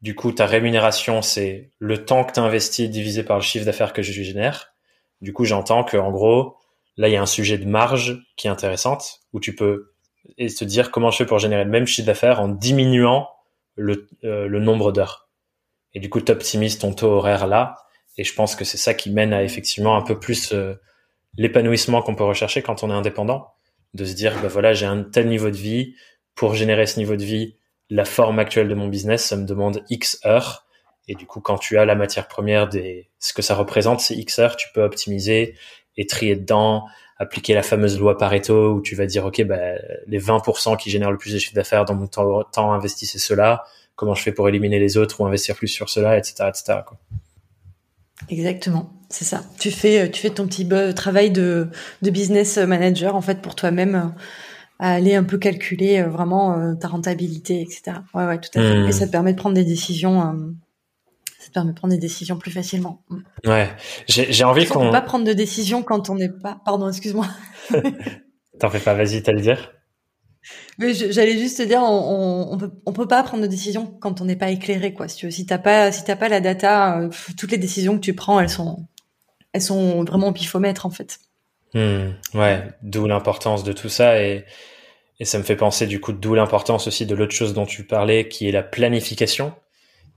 du 0.01 0.15
coup, 0.15 0.31
ta 0.31 0.45
rémunération, 0.45 1.21
c'est 1.21 1.71
le 1.79 2.05
temps 2.05 2.23
que 2.25 2.33
tu 2.33 2.39
investis 2.39 2.89
divisé 2.89 3.23
par 3.23 3.38
le 3.38 3.43
chiffre 3.43 3.65
d'affaires 3.65 3.93
que 3.93 4.01
je 4.01 4.12
génère. 4.12 4.73
Du 5.21 5.31
coup, 5.31 5.45
j'entends 5.45 5.83
que, 5.83 5.97
en 5.97 6.12
gros, 6.12 6.57
là, 6.97 7.07
il 7.07 7.13
y 7.13 7.15
a 7.15 7.21
un 7.21 7.25
sujet 7.25 7.57
de 7.57 7.65
marge 7.65 8.21
qui 8.36 8.47
est 8.47 8.49
intéressante, 8.49 9.21
où 9.31 9.39
tu 9.39 9.55
peux 9.55 9.93
et 10.38 10.47
te 10.47 10.63
dire 10.63 10.91
comment 10.91 11.12
je 11.12 11.17
fais 11.17 11.25
pour 11.25 11.39
générer 11.39 11.63
le 11.65 11.69
même 11.69 11.86
chiffre 11.86 12.05
d'affaires 12.05 12.39
en 12.39 12.47
diminuant 12.47 13.29
le, 13.75 14.07
euh, 14.23 14.47
le 14.47 14.59
nombre 14.59 14.91
d'heures. 14.91 15.29
Et 15.93 15.99
du 15.99 16.09
coup, 16.09 16.21
tu 16.21 16.31
optimises 16.31 16.79
ton 16.79 16.93
taux 16.93 17.12
horaire 17.12 17.47
là. 17.47 17.75
Et 18.17 18.23
je 18.23 18.33
pense 18.33 18.55
que 18.55 18.63
c'est 18.63 18.77
ça 18.77 18.93
qui 18.93 19.12
mène 19.12 19.33
à 19.33 19.43
effectivement 19.43 19.95
un 19.95 20.01
peu 20.01 20.19
plus 20.19 20.53
euh, 20.53 20.75
l'épanouissement 21.37 22.01
qu'on 22.01 22.15
peut 22.15 22.23
rechercher 22.23 22.61
quand 22.61 22.83
on 22.83 22.89
est 22.89 22.93
indépendant, 22.93 23.53
de 23.93 24.05
se 24.05 24.13
dire, 24.13 24.33
bah 24.41 24.47
voilà, 24.47 24.73
j'ai 24.73 24.85
un 24.85 25.03
tel 25.03 25.27
niveau 25.27 25.49
de 25.49 25.57
vie, 25.57 25.95
pour 26.35 26.55
générer 26.55 26.85
ce 26.87 26.99
niveau 26.99 27.15
de 27.15 27.23
vie, 27.23 27.55
la 27.89 28.05
forme 28.05 28.39
actuelle 28.39 28.67
de 28.67 28.75
mon 28.75 28.87
business, 28.87 29.25
ça 29.25 29.35
me 29.35 29.45
demande 29.45 29.83
X 29.89 30.19
heures. 30.25 30.65
Et 31.07 31.15
du 31.15 31.25
coup, 31.25 31.41
quand 31.41 31.57
tu 31.57 31.77
as 31.77 31.85
la 31.85 31.95
matière 31.95 32.27
première 32.27 32.67
des, 32.69 33.09
ce 33.19 33.33
que 33.33 33.41
ça 33.41 33.55
représente, 33.55 33.99
c'est 33.99 34.15
X 34.15 34.39
heures, 34.39 34.55
tu 34.55 34.67
peux 34.73 34.81
optimiser 34.81 35.55
et 35.97 36.07
trier 36.07 36.35
dedans, 36.35 36.85
appliquer 37.17 37.53
la 37.53 37.61
fameuse 37.61 37.99
loi 37.99 38.17
Pareto 38.17 38.73
où 38.73 38.81
tu 38.81 38.95
vas 38.95 39.05
dire, 39.05 39.25
OK, 39.25 39.43
bah, 39.43 39.75
les 40.07 40.19
20% 40.19 40.77
qui 40.77 40.89
génèrent 40.89 41.11
le 41.11 41.17
plus 41.17 41.33
de 41.33 41.39
chiffre 41.39 41.53
d'affaires 41.53 41.85
dans 41.85 41.93
mon 41.93 42.07
temps, 42.07 42.43
temps 42.43 42.73
investi, 42.73 43.05
c'est 43.05 43.19
cela. 43.19 43.63
comment 43.95 44.15
je 44.15 44.23
fais 44.23 44.31
pour 44.31 44.49
éliminer 44.49 44.79
les 44.79 44.97
autres 44.97 45.21
ou 45.21 45.25
investir 45.25 45.55
plus 45.55 45.67
sur 45.67 45.89
cela, 45.89 46.17
etc., 46.17 46.45
etc. 46.49 46.79
Quoi. 46.87 46.97
Exactement, 48.29 48.91
c'est 49.09 49.25
ça. 49.25 49.43
Tu 49.59 49.71
fais, 49.71 50.09
tu 50.09 50.21
fais 50.21 50.29
ton 50.29 50.47
petit 50.47 50.67
travail 50.95 51.31
de, 51.31 51.69
de 52.01 52.09
business 52.09 52.57
manager 52.57 53.15
en 53.15 53.21
fait 53.21 53.41
pour 53.41 53.55
toi-même 53.55 54.13
à 54.79 54.91
aller 54.93 55.15
un 55.15 55.23
peu 55.23 55.38
calculer 55.38 56.01
euh, 56.01 56.09
vraiment 56.09 56.57
euh, 56.57 56.73
ta 56.75 56.88
rentabilité, 56.89 57.62
etc. 57.62 57.97
Ouais, 58.13 58.25
ouais, 58.25 58.39
tout 58.39 58.49
à 58.59 58.62
fait. 58.62 58.79
Et 58.79 58.88
hmm. 58.88 58.91
ça 58.91 59.07
te 59.07 59.12
permet 59.12 59.31
de 59.31 59.38
prendre 59.38 59.55
des 59.55 59.63
décisions. 59.63 60.21
Euh, 60.21 60.51
ça 61.39 61.47
te 61.47 61.53
permet 61.53 61.71
de 61.71 61.77
prendre 61.77 61.93
des 61.93 61.99
décisions 61.99 62.38
plus 62.38 62.51
facilement. 62.51 63.01
Hmm. 63.09 63.19
Ouais, 63.45 63.69
j'ai 64.07 64.43
envie 64.43 64.65
qu'on. 64.65 64.81
On 64.81 64.86
peut 64.86 64.91
pas 64.91 65.01
prendre 65.01 65.25
de 65.25 65.33
décisions 65.33 65.83
quand 65.83 66.09
on 66.09 66.15
n'est 66.15 66.29
pas. 66.29 66.59
Pardon, 66.65 66.89
excuse-moi. 66.89 67.27
T'en 68.59 68.69
fais 68.69 68.79
pas. 68.79 68.93
Vas-y, 68.93 69.21
t'as 69.23 69.31
le 69.31 69.41
dire? 69.41 69.71
Mais 70.77 70.93
j'allais 70.93 71.38
juste 71.38 71.58
te 71.58 71.63
dire, 71.63 71.82
on, 71.82 72.58
on, 72.86 72.93
peut, 72.93 73.08
pas 73.08 73.23
prendre 73.23 73.43
de 73.43 73.47
décisions 73.47 73.86
quand 73.99 74.21
on 74.21 74.25
n'est 74.25 74.36
pas 74.36 74.49
éclairé, 74.49 74.93
quoi. 74.93 75.08
Si 75.08 75.17
tu 75.17 75.32
si 75.32 75.45
t'as 75.45 75.58
pas, 75.58 75.91
si 75.91 76.03
t'as 76.03 76.15
pas 76.15 76.29
la 76.29 76.41
data, 76.41 77.10
toutes 77.38 77.51
les 77.51 77.58
décisions 77.58 77.95
que 77.95 78.01
tu 78.01 78.13
prends, 78.13 78.39
elles 78.39 78.49
sont, 78.49 78.86
elles 79.53 79.62
sont 79.62 80.03
vraiment 80.03 80.27
au 80.27 80.34
en 80.84 80.89
fait. 80.89 81.19
Hmm. 81.73 82.12
ouais, 82.36 82.63
d'où 82.84 83.08
l'importance 83.08 83.63
de 83.63 83.73
tout 83.73 83.89
ça 83.89 84.21
et 84.21 84.45
ça 85.25 85.38
me 85.38 85.43
fait 85.43 85.56
penser 85.56 85.88
du 85.88 85.99
coup 85.99 86.13
d'où 86.13 86.36
l'importance 86.36 86.88
aussi 86.88 87.06
de 87.06 87.15
l'autre 87.15 87.34
chose 87.34 87.53
dont 87.53 87.65
tu 87.65 87.86
parlais, 87.86 88.27
qui 88.27 88.47
est 88.47 88.51
la 88.51 88.63
planification, 88.63 89.53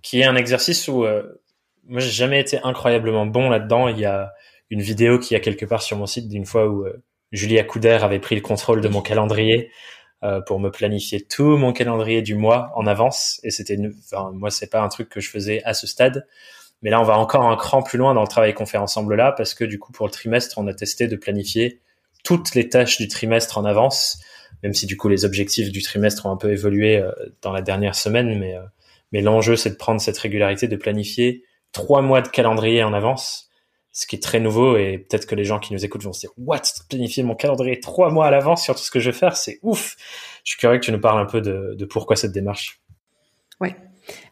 qui 0.03 0.21
est 0.21 0.25
un 0.25 0.37
exercice 0.37 0.89
où 0.89 1.05
euh, 1.05 1.23
moi 1.85 2.01
j'ai 2.01 2.11
jamais 2.11 2.41
été 2.41 2.59
incroyablement 2.62 3.27
bon 3.27 3.49
là-dedans. 3.49 3.89
Il 3.89 3.99
y 3.99 4.05
a 4.05 4.33
une 4.71 4.81
vidéo 4.81 5.19
qui 5.19 5.35
a 5.35 5.41
quelque 5.41 5.67
part 5.67 5.83
sur 5.83 5.97
mon 5.97 6.07
site 6.07 6.29
d'une 6.29 6.47
fois 6.47 6.67
où 6.67 6.85
euh, 6.85 7.03
Julia 7.33 7.65
Couder 7.65 7.99
avait 8.03 8.19
pris 8.19 8.35
le 8.35 8.41
contrôle 8.41 8.81
de 8.81 8.89
mon 8.89 9.01
calendrier 9.01 9.71
euh, 10.22 10.40
pour 10.40 10.61
me 10.61 10.70
planifier 10.70 11.20
tout 11.20 11.57
mon 11.57 11.72
calendrier 11.72 12.22
du 12.22 12.35
mois 12.35 12.72
en 12.74 12.87
avance. 12.87 13.40
Et 13.42 13.50
c'était, 13.50 13.79
enfin, 14.05 14.31
moi 14.33 14.50
c'est 14.50 14.70
pas 14.70 14.81
un 14.81 14.88
truc 14.88 15.09
que 15.09 15.20
je 15.20 15.31
faisais 15.31 15.62
à 15.64 15.74
ce 15.74 15.87
stade. 15.87 16.26
Mais 16.83 16.90
là, 16.90 17.00
on 17.00 17.05
va 17.05 17.18
encore 17.18 17.44
un 17.48 17.57
cran 17.57 17.83
plus 17.83 17.98
loin 17.98 18.12
dans 18.14 18.20
le 18.20 18.29
travail 18.29 18.52
qu'on 18.52 18.66
fait 18.66 18.76
ensemble 18.79 19.14
là, 19.14 19.33
parce 19.33 19.55
que 19.55 19.64
du 19.64 19.79
coup, 19.79 19.92
pour 19.92 20.07
le 20.07 20.12
trimestre, 20.12 20.59
on 20.59 20.66
a 20.66 20.74
testé 20.74 21.09
de 21.09 21.16
planifier 21.16 21.81
toutes 22.22 22.55
les 22.55 22.68
tâches 22.68 22.98
du 22.98 23.09
trimestre 23.09 23.57
en 23.57 23.64
avance 23.64 24.20
même 24.62 24.74
si 24.74 24.87
du 24.87 24.96
coup 24.96 25.09
les 25.09 25.24
objectifs 25.24 25.70
du 25.70 25.83
trimestre 25.83 26.26
ont 26.26 26.31
un 26.31 26.37
peu 26.37 26.50
évolué 26.50 26.96
euh, 26.96 27.11
dans 27.42 27.52
la 27.52 27.62
dernière 27.62 27.94
semaine, 27.94 28.38
mais, 28.38 28.57
euh, 28.57 28.62
mais 29.12 29.20
l'enjeu 29.20 29.57
c'est 29.57 29.70
de 29.70 29.76
prendre 29.76 30.00
cette 30.00 30.18
régularité, 30.18 30.68
de 30.68 30.76
planifier 30.76 31.44
trois 31.72 32.02
mois 32.02 32.22
de 32.22 32.29
calendrier 32.29 32.83
en 32.83 32.92
avance, 32.92 33.50
ce 33.97 34.07
qui 34.07 34.15
est 34.15 34.23
très 34.23 34.41
nouveau 34.41 34.77
et 34.77 34.99
peut-être 34.99 35.25
que 35.25 35.35
les 35.35 35.47
gens 35.47 35.59
qui 35.59 35.73
nous 35.73 35.83
écoutent 35.83 36.03
vont 36.03 36.13
se 36.13 36.21
dire 36.21 36.31
what? 36.37 36.61
Planifier 36.91 37.23
mon 37.23 37.35
calendrier 37.35 37.81
trois 37.81 38.11
mois 38.11 38.27
à 38.27 38.31
l'avance 38.31 38.63
sur 38.63 38.75
tout 38.75 38.83
ce 38.83 38.91
que 38.91 39.01
je 39.01 39.11
vais 39.11 39.17
faire, 39.17 39.39
c'est 39.39 39.59
ouf. 39.63 39.97
Je 40.45 40.51
suis 40.51 40.61
curieux 40.61 40.79
que 40.79 40.85
tu 40.85 40.93
nous 40.93 41.01
parles 41.01 41.19
un 41.19 41.25
peu 41.25 41.41
de, 41.41 41.83
pourquoi 41.87 42.15
cette 42.15 42.33
démarche. 42.33 42.83
Ouais, 43.59 43.75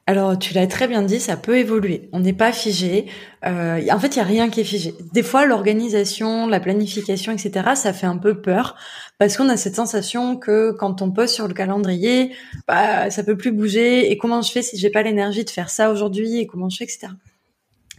alors, 0.07 0.39
tu 0.39 0.53
l'as 0.53 0.67
très 0.67 0.87
bien 0.87 1.01
dit, 1.01 1.19
ça 1.19 1.39
peut 1.39 1.57
évoluer. 1.57 2.11
On 2.13 2.21
n'est 2.21 2.35
pas 2.35 2.53
figé. 2.53 3.07
Euh, 3.47 3.81
en 3.91 3.99
fait, 3.99 4.15
il 4.15 4.19
y 4.19 4.21
a 4.21 4.25
rien 4.25 4.51
qui 4.51 4.61
est 4.61 4.65
figé. 4.65 4.95
Des 5.15 5.23
fois, 5.23 5.47
l'organisation, 5.47 6.47
la 6.47 6.61
planification, 6.61 7.33
etc., 7.33 7.71
ça 7.75 7.95
fait 7.95 8.07
un 8.07 8.19
peu 8.19 8.43
peur 8.43 8.77
parce 9.19 9.39
qu'on 9.39 9.49
a 9.49 9.57
cette 9.57 9.77
sensation 9.77 10.37
que 10.37 10.73
quand 10.73 11.01
on 11.01 11.11
pose 11.11 11.31
sur 11.31 11.49
le 11.49 11.55
calendrier, 11.55 12.37
bah, 12.69 13.11
ça 13.11 13.25
peut 13.25 13.39
plus 13.39 13.51
bouger. 13.51 14.11
Et 14.11 14.19
comment 14.19 14.43
je 14.43 14.53
fais 14.53 14.61
si 14.61 14.77
j'ai 14.77 14.91
pas 14.91 15.03
l'énergie 15.03 15.43
de 15.43 15.51
faire 15.51 15.71
ça 15.71 15.91
aujourd'hui? 15.91 16.39
Et 16.39 16.47
comment 16.47 16.69
je 16.69 16.77
fais, 16.77 16.85
etc. 16.85 17.09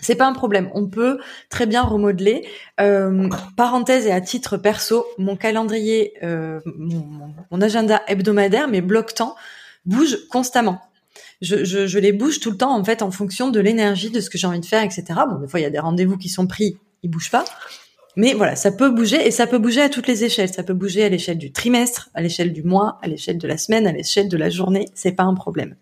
C'est 0.05 0.15
pas 0.15 0.27
un 0.27 0.33
problème. 0.33 0.69
On 0.75 0.87
peut 0.87 1.17
très 1.49 1.65
bien 1.65 1.81
remodeler. 1.81 2.47
Euh, 2.79 3.27
parenthèse 3.57 4.05
et 4.05 4.11
à 4.11 4.21
titre 4.21 4.57
perso, 4.57 5.05
mon 5.17 5.35
calendrier, 5.35 6.13
euh, 6.21 6.59
mon, 6.65 7.61
agenda 7.61 8.01
hebdomadaire, 8.07 8.67
mes 8.67 8.81
blocs 8.81 9.15
temps 9.15 9.35
bougent 9.85 10.27
constamment 10.29 10.81
je, 11.41 11.63
je, 11.63 11.87
je, 11.87 11.99
les 11.99 12.11
bouge 12.11 12.39
tout 12.39 12.51
le 12.51 12.57
temps 12.57 12.75
en 12.75 12.83
fait 12.83 13.01
en 13.01 13.11
fonction 13.11 13.49
de 13.49 13.59
l'énergie, 13.59 14.09
de 14.09 14.21
ce 14.21 14.29
que 14.29 14.37
j'ai 14.37 14.47
envie 14.47 14.59
de 14.59 14.65
faire, 14.65 14.83
etc. 14.83 15.03
Bon, 15.29 15.39
des 15.39 15.47
fois 15.47 15.59
il 15.59 15.63
y 15.63 15.65
a 15.65 15.69
des 15.69 15.79
rendez-vous 15.79 16.17
qui 16.17 16.29
sont 16.29 16.47
pris, 16.47 16.77
ils 17.03 17.09
bougent 17.09 17.31
pas. 17.31 17.45
Mais 18.17 18.33
voilà, 18.33 18.55
ça 18.55 18.71
peut 18.71 18.89
bouger 18.89 19.27
et 19.27 19.31
ça 19.31 19.45
peut 19.45 19.57
bouger 19.57 19.81
à 19.81 19.89
toutes 19.89 20.07
les 20.07 20.23
échelles. 20.23 20.53
Ça 20.53 20.63
peut 20.63 20.73
bouger 20.73 21.03
à 21.03 21.09
l'échelle 21.09 21.37
du 21.37 21.51
trimestre, 21.51 22.09
à 22.13 22.21
l'échelle 22.21 22.53
du 22.53 22.63
mois, 22.63 22.97
à 23.01 23.07
l'échelle 23.07 23.37
de 23.37 23.47
la 23.47 23.57
semaine, 23.57 23.87
à 23.87 23.91
l'échelle 23.91 24.29
de 24.29 24.37
la 24.37 24.49
journée. 24.49 24.87
C'est 24.93 25.11
pas 25.11 25.23
un 25.23 25.33
problème. 25.33 25.75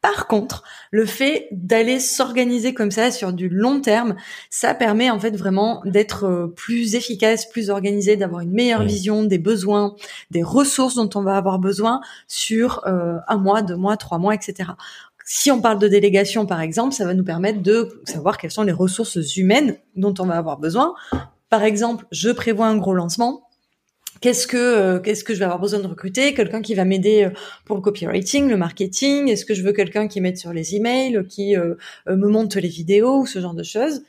Par 0.00 0.28
contre, 0.28 0.62
le 0.92 1.06
fait 1.06 1.48
d'aller 1.50 1.98
s'organiser 1.98 2.72
comme 2.72 2.92
ça 2.92 3.10
sur 3.10 3.32
du 3.32 3.48
long 3.48 3.80
terme, 3.80 4.14
ça 4.48 4.74
permet 4.74 5.10
en 5.10 5.18
fait 5.18 5.36
vraiment 5.36 5.82
d'être 5.84 6.24
euh, 6.24 6.46
plus 6.46 6.94
efficace, 6.94 7.48
plus 7.48 7.68
organisé, 7.68 8.16
d'avoir 8.16 8.42
une 8.42 8.52
meilleure 8.52 8.84
vision 8.84 9.24
des 9.24 9.38
besoins, 9.38 9.96
des 10.30 10.42
ressources 10.42 10.94
dont 10.94 11.10
on 11.16 11.22
va 11.22 11.36
avoir 11.36 11.58
besoin 11.58 12.00
sur 12.28 12.86
euh, 12.86 13.16
un 13.26 13.38
mois, 13.38 13.62
deux 13.62 13.76
mois, 13.76 13.96
trois 13.96 14.18
mois, 14.18 14.34
etc. 14.34 14.70
Si 15.24 15.50
on 15.50 15.60
parle 15.60 15.78
de 15.78 15.88
délégation, 15.88 16.46
par 16.46 16.60
exemple, 16.60 16.94
ça 16.94 17.04
va 17.04 17.12
nous 17.12 17.24
permettre 17.24 17.60
de 17.60 18.00
savoir 18.04 18.38
quelles 18.38 18.52
sont 18.52 18.62
les 18.62 18.72
ressources 18.72 19.36
humaines 19.36 19.76
dont 19.96 20.14
on 20.20 20.26
va 20.26 20.36
avoir 20.36 20.58
besoin 20.58 20.94
par 21.50 21.64
exemple, 21.64 22.06
je 22.12 22.30
prévois 22.30 22.66
un 22.66 22.76
gros 22.76 22.94
lancement. 22.94 23.48
Qu'est-ce 24.20 24.48
que 24.48 24.56
euh, 24.56 24.98
qu'est-ce 24.98 25.22
que 25.22 25.32
je 25.32 25.38
vais 25.38 25.44
avoir 25.44 25.60
besoin 25.60 25.78
de 25.80 25.86
recruter? 25.86 26.34
Quelqu'un 26.34 26.60
qui 26.60 26.74
va 26.74 26.84
m'aider 26.84 27.24
euh, 27.24 27.30
pour 27.64 27.76
le 27.76 27.82
copywriting, 27.82 28.48
le 28.48 28.56
marketing? 28.56 29.28
Est-ce 29.28 29.44
que 29.44 29.54
je 29.54 29.62
veux 29.62 29.72
quelqu'un 29.72 30.08
qui 30.08 30.20
m'aide 30.20 30.36
sur 30.36 30.52
les 30.52 30.74
emails, 30.74 31.24
qui 31.28 31.56
euh, 31.56 31.74
me 32.06 32.28
monte 32.28 32.56
les 32.56 32.68
vidéos 32.68 33.20
ou 33.20 33.26
ce 33.26 33.40
genre 33.40 33.54
de 33.54 33.62
choses? 33.62 34.02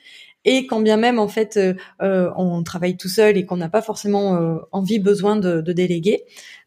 Et 0.46 0.66
quand 0.66 0.80
bien 0.80 0.98
même 0.98 1.20
en 1.20 1.28
fait 1.28 1.60
on 2.00 2.64
travaille 2.64 2.96
tout 2.96 3.10
seul 3.10 3.36
et 3.38 3.46
qu'on 3.46 3.58
n'a 3.58 3.68
pas 3.68 3.82
forcément 3.82 4.40
envie, 4.72 4.98
besoin 4.98 5.36
de, 5.36 5.60
déléguer, 5.74 6.24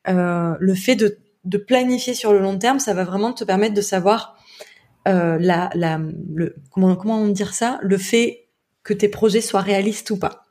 le 0.07 0.75
fait 0.75 0.95
de, 0.95 1.17
de 1.47 1.57
planifier 1.57 2.13
sur 2.13 2.35
le 2.35 2.39
long 2.41 2.59
terme, 2.59 2.79
ça 2.79 2.93
va 2.93 3.05
vraiment 3.05 3.33
te 3.33 3.45
permettre 3.45 3.73
de 3.73 3.81
savoir 3.81 4.37
la, 5.07 5.71
la 5.75 6.01
le 6.35 6.55
comment 6.71 6.97
comment 6.97 7.27
dire 7.29 7.55
ça, 7.55 7.79
le 7.81 7.97
fait 7.97 8.51
que 8.83 8.93
tes 8.93 9.09
projets 9.09 9.41
soient 9.41 9.63
réalistes 9.63 10.11
ou 10.11 10.19
pas. 10.19 10.42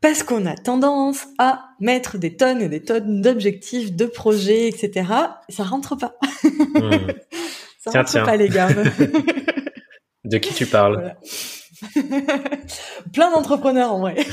Parce 0.00 0.24
qu'on 0.24 0.46
a 0.46 0.56
tendance 0.56 1.26
à 1.38 1.62
mettre 1.78 2.18
des 2.18 2.36
tonnes 2.36 2.60
et 2.60 2.68
des 2.68 2.82
tonnes 2.82 3.22
d'objectifs, 3.22 3.92
de 3.92 4.06
projets, 4.06 4.68
etc. 4.68 5.08
Ça 5.48 5.62
rentre 5.62 5.96
pas. 5.96 6.16
Hmm. 6.42 7.06
ça 7.78 7.90
rentre 7.92 8.24
pas, 8.24 8.36
les 8.36 8.48
gars. 8.48 8.68
de 10.24 10.38
qui 10.38 10.54
tu 10.54 10.66
parles 10.66 11.14
Plein 13.12 13.30
d'entrepreneurs 13.30 13.92
en 13.92 14.00
vrai. 14.00 14.16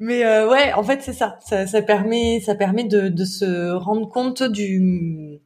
Mais 0.00 0.24
euh, 0.24 0.48
ouais, 0.48 0.72
en 0.72 0.82
fait, 0.82 1.02
c'est 1.02 1.12
ça. 1.12 1.38
ça. 1.40 1.82
permet, 1.82 2.40
ça 2.44 2.54
permet 2.54 2.84
de, 2.84 3.08
de 3.08 3.24
se 3.24 3.70
rendre 3.72 4.08
compte 4.08 4.42
du 4.42 5.40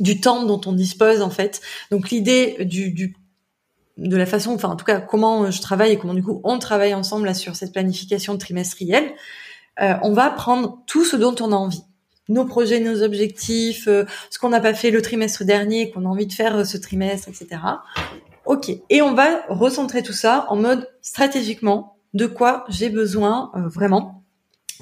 du 0.00 0.18
temps 0.20 0.44
dont 0.46 0.60
on 0.66 0.72
dispose 0.72 1.20
en 1.20 1.30
fait. 1.30 1.60
Donc 1.90 2.10
l'idée 2.10 2.64
du, 2.64 2.90
du 2.90 3.14
de 4.00 4.16
la 4.16 4.26
façon, 4.26 4.54
enfin 4.54 4.68
en 4.68 4.76
tout 4.76 4.84
cas 4.84 5.00
comment 5.00 5.50
je 5.50 5.60
travaille 5.60 5.92
et 5.92 5.98
comment 5.98 6.14
du 6.14 6.22
coup 6.22 6.40
on 6.42 6.58
travaille 6.58 6.94
ensemble 6.94 7.26
là 7.26 7.34
sur 7.34 7.54
cette 7.54 7.72
planification 7.72 8.36
trimestrielle, 8.38 9.12
euh, 9.80 9.94
on 10.02 10.12
va 10.12 10.30
prendre 10.30 10.78
tout 10.86 11.04
ce 11.04 11.16
dont 11.16 11.34
on 11.40 11.52
a 11.52 11.56
envie, 11.56 11.82
nos 12.28 12.44
projets, 12.44 12.80
nos 12.80 13.02
objectifs, 13.02 13.88
euh, 13.88 14.04
ce 14.30 14.38
qu'on 14.38 14.48
n'a 14.48 14.60
pas 14.60 14.74
fait 14.74 14.90
le 14.90 15.02
trimestre 15.02 15.44
dernier, 15.44 15.90
qu'on 15.90 16.06
a 16.06 16.08
envie 16.08 16.26
de 16.26 16.32
faire 16.32 16.56
euh, 16.56 16.64
ce 16.64 16.78
trimestre, 16.78 17.28
etc. 17.28 17.60
Ok, 18.46 18.70
et 18.88 19.02
on 19.02 19.14
va 19.14 19.42
recentrer 19.48 20.02
tout 20.02 20.14
ça 20.14 20.46
en 20.48 20.56
mode 20.56 20.88
stratégiquement 21.02 21.96
de 22.14 22.26
quoi 22.26 22.64
j'ai 22.68 22.88
besoin 22.88 23.52
vraiment, 23.54 24.24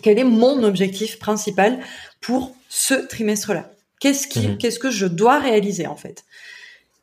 quel 0.03 0.19
est 0.19 0.25
mon 0.25 0.63
objectif 0.63 1.19
principal 1.19 1.81
pour 2.21 2.55
ce 2.69 2.95
trimestre-là? 2.95 3.71
Qu'est-ce 4.01 4.29
qui, 4.29 4.49
mhm. 4.49 4.59
qu'est-ce 4.59 4.79
que 4.79 4.91
je 4.91 5.07
dois 5.07 5.39
réaliser 5.39 5.87
en 5.87 5.97
fait? 5.97 6.25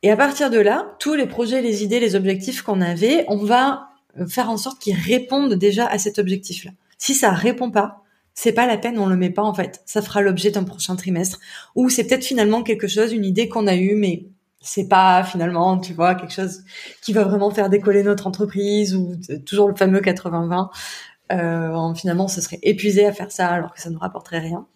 Et 0.05 0.11
à 0.11 0.15
partir 0.15 0.51
de 0.51 0.59
là, 0.59 0.95
tous 0.99 1.15
les 1.15 1.25
projets, 1.25 1.63
les 1.63 1.83
idées, 1.83 1.99
les 1.99 2.13
objectifs 2.13 2.61
qu'on 2.61 2.79
avait, 2.79 3.25
on 3.27 3.37
va 3.37 3.89
faire 4.27 4.51
en 4.51 4.57
sorte 4.57 4.79
qu'ils 4.79 4.95
répondent 4.95 5.55
déjà 5.55 5.87
à 5.87 5.97
cet 5.97 6.19
objectif-là. 6.19 6.69
Si 6.99 7.15
ça 7.15 7.31
répond 7.31 7.71
pas, 7.71 8.03
c'est 8.35 8.51
pas 8.51 8.67
la 8.67 8.77
peine, 8.77 8.99
on 8.99 9.07
le 9.07 9.15
met 9.15 9.31
pas 9.31 9.41
en 9.41 9.55
fait. 9.55 9.81
Ça 9.87 10.03
fera 10.03 10.21
l'objet 10.21 10.51
d'un 10.51 10.63
prochain 10.63 10.95
trimestre. 10.95 11.39
Ou 11.73 11.89
c'est 11.89 12.05
peut-être 12.05 12.23
finalement 12.23 12.61
quelque 12.61 12.87
chose, 12.87 13.13
une 13.13 13.25
idée 13.25 13.49
qu'on 13.49 13.65
a 13.65 13.73
eue, 13.73 13.95
mais 13.95 14.27
c'est 14.61 14.87
pas 14.87 15.23
finalement, 15.23 15.79
tu 15.79 15.93
vois, 15.93 16.13
quelque 16.13 16.33
chose 16.33 16.61
qui 17.01 17.11
va 17.11 17.23
vraiment 17.23 17.49
faire 17.49 17.71
décoller 17.71 18.03
notre 18.03 18.27
entreprise 18.27 18.95
ou 18.95 19.15
toujours 19.43 19.69
le 19.69 19.75
fameux 19.75 20.01
80-20. 20.01 20.69
Euh, 21.31 21.95
finalement, 21.95 22.27
ce 22.27 22.41
serait 22.41 22.59
épuisé 22.61 23.07
à 23.07 23.11
faire 23.11 23.31
ça 23.31 23.47
alors 23.47 23.73
que 23.73 23.81
ça 23.81 23.89
ne 23.89 23.97
rapporterait 23.97 24.37
rien. 24.37 24.67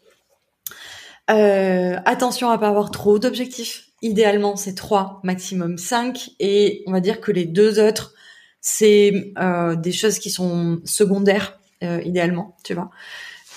Euh, 1.29 1.99
attention 2.05 2.49
à 2.49 2.57
pas 2.57 2.69
avoir 2.69 2.89
trop 2.89 3.19
d'objectifs. 3.19 3.88
Idéalement, 4.01 4.55
c'est 4.55 4.75
trois, 4.75 5.19
maximum 5.23 5.77
cinq, 5.77 6.31
et 6.39 6.83
on 6.87 6.91
va 6.91 7.01
dire 7.01 7.19
que 7.21 7.31
les 7.31 7.45
deux 7.45 7.79
autres, 7.79 8.13
c'est 8.61 9.33
euh, 9.37 9.75
des 9.75 9.91
choses 9.91 10.19
qui 10.19 10.29
sont 10.29 10.79
secondaires, 10.85 11.59
euh, 11.83 12.01
idéalement, 12.03 12.57
tu 12.63 12.73
vois. 12.73 12.89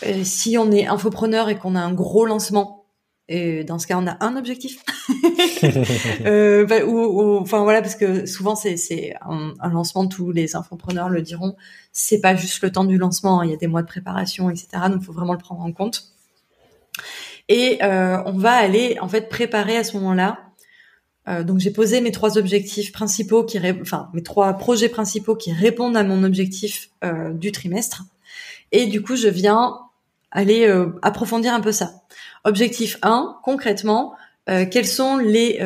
Euh, 0.07 0.25
si 0.25 0.59
on 0.59 0.71
est 0.73 0.87
infopreneur 0.87 1.49
et 1.49 1.57
qu'on 1.59 1.77
a 1.77 1.81
un 1.81 1.93
gros 1.93 2.27
lancement, 2.27 2.83
et 3.29 3.65
dans 3.65 3.79
ce 3.79 3.87
cas, 3.87 3.97
on 3.99 4.07
a 4.07 4.17
un 4.21 4.37
objectif. 4.37 4.83
euh, 6.27 6.67
bah, 6.67 6.85
ou, 6.85 7.39
enfin 7.39 7.63
voilà, 7.63 7.81
parce 7.81 7.95
que 7.95 8.27
souvent 8.27 8.57
c'est 8.57 8.77
c'est 8.77 9.15
un, 9.23 9.55
un, 9.61 9.71
lancement, 9.71 10.07
tous 10.07 10.33
les 10.33 10.57
infopreneurs 10.57 11.09
le 11.09 11.23
diront. 11.23 11.57
C'est 11.93 12.21
pas 12.21 12.35
juste 12.35 12.63
le 12.63 12.73
temps 12.73 12.85
du 12.85 12.99
lancement, 12.99 13.43
il 13.43 13.51
y 13.51 13.55
a 13.55 13.57
des 13.57 13.69
mois 13.69 13.83
de 13.83 13.87
préparation, 13.87 14.51
etc. 14.51 14.69
Donc, 14.89 14.99
il 15.03 15.05
faut 15.05 15.13
vraiment 15.13 15.33
le 15.33 15.39
prendre 15.39 15.63
en 15.63 15.73
compte. 15.73 16.12
Et 17.49 17.79
on 17.83 18.39
va 18.39 18.53
aller 18.53 18.97
en 19.01 19.09
fait 19.09 19.29
préparer 19.29 19.77
à 19.77 19.85
ce 19.85 19.97
moment-là 19.97 20.53
euh, 21.29 21.45
donc 21.45 21.61
j'ai 21.61 21.71
posé 21.71 22.01
mes 22.01 22.11
trois 22.11 22.37
objectifs 22.37 22.91
principaux 22.93 23.45
qui, 23.45 23.59
enfin 23.81 24.11
mes 24.13 24.23
trois 24.23 24.55
projets 24.55 24.89
principaux 24.89 25.37
qui 25.37 25.53
répondent 25.53 25.97
à 25.97 26.03
mon 26.03 26.25
objectif 26.25 26.91
euh, 27.05 27.33
du 27.33 27.53
trimestre. 27.53 28.03
Et 28.73 28.87
du 28.87 29.03
coup, 29.03 29.17
je 29.17 29.29
viens 29.29 29.79
aller 30.31 30.67
euh, 30.67 30.99
approfondir 31.03 31.55
un 31.55 31.61
peu 31.61 31.73
ça. 31.73 31.93
Objectif 32.45 32.99
1, 33.03 33.39
concrètement, 33.45 34.15
quels 34.47 34.89
sont 34.89 35.19
les 35.19 35.61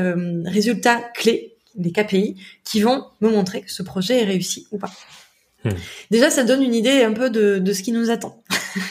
résultats 0.44 1.00
clés, 1.14 1.56
les 1.78 1.90
KPI, 1.90 2.36
qui 2.62 2.82
vont 2.82 3.06
me 3.22 3.30
montrer 3.30 3.62
que 3.62 3.72
ce 3.72 3.82
projet 3.82 4.20
est 4.20 4.24
réussi 4.24 4.66
ou 4.70 4.76
pas. 4.76 4.90
Hmm. 5.64 5.70
Déjà, 6.10 6.30
ça 6.30 6.44
donne 6.44 6.62
une 6.62 6.74
idée 6.74 7.02
un 7.02 7.12
peu 7.12 7.30
de, 7.30 7.58
de 7.58 7.72
ce 7.72 7.82
qui 7.82 7.92
nous 7.92 8.10
attend. 8.10 8.42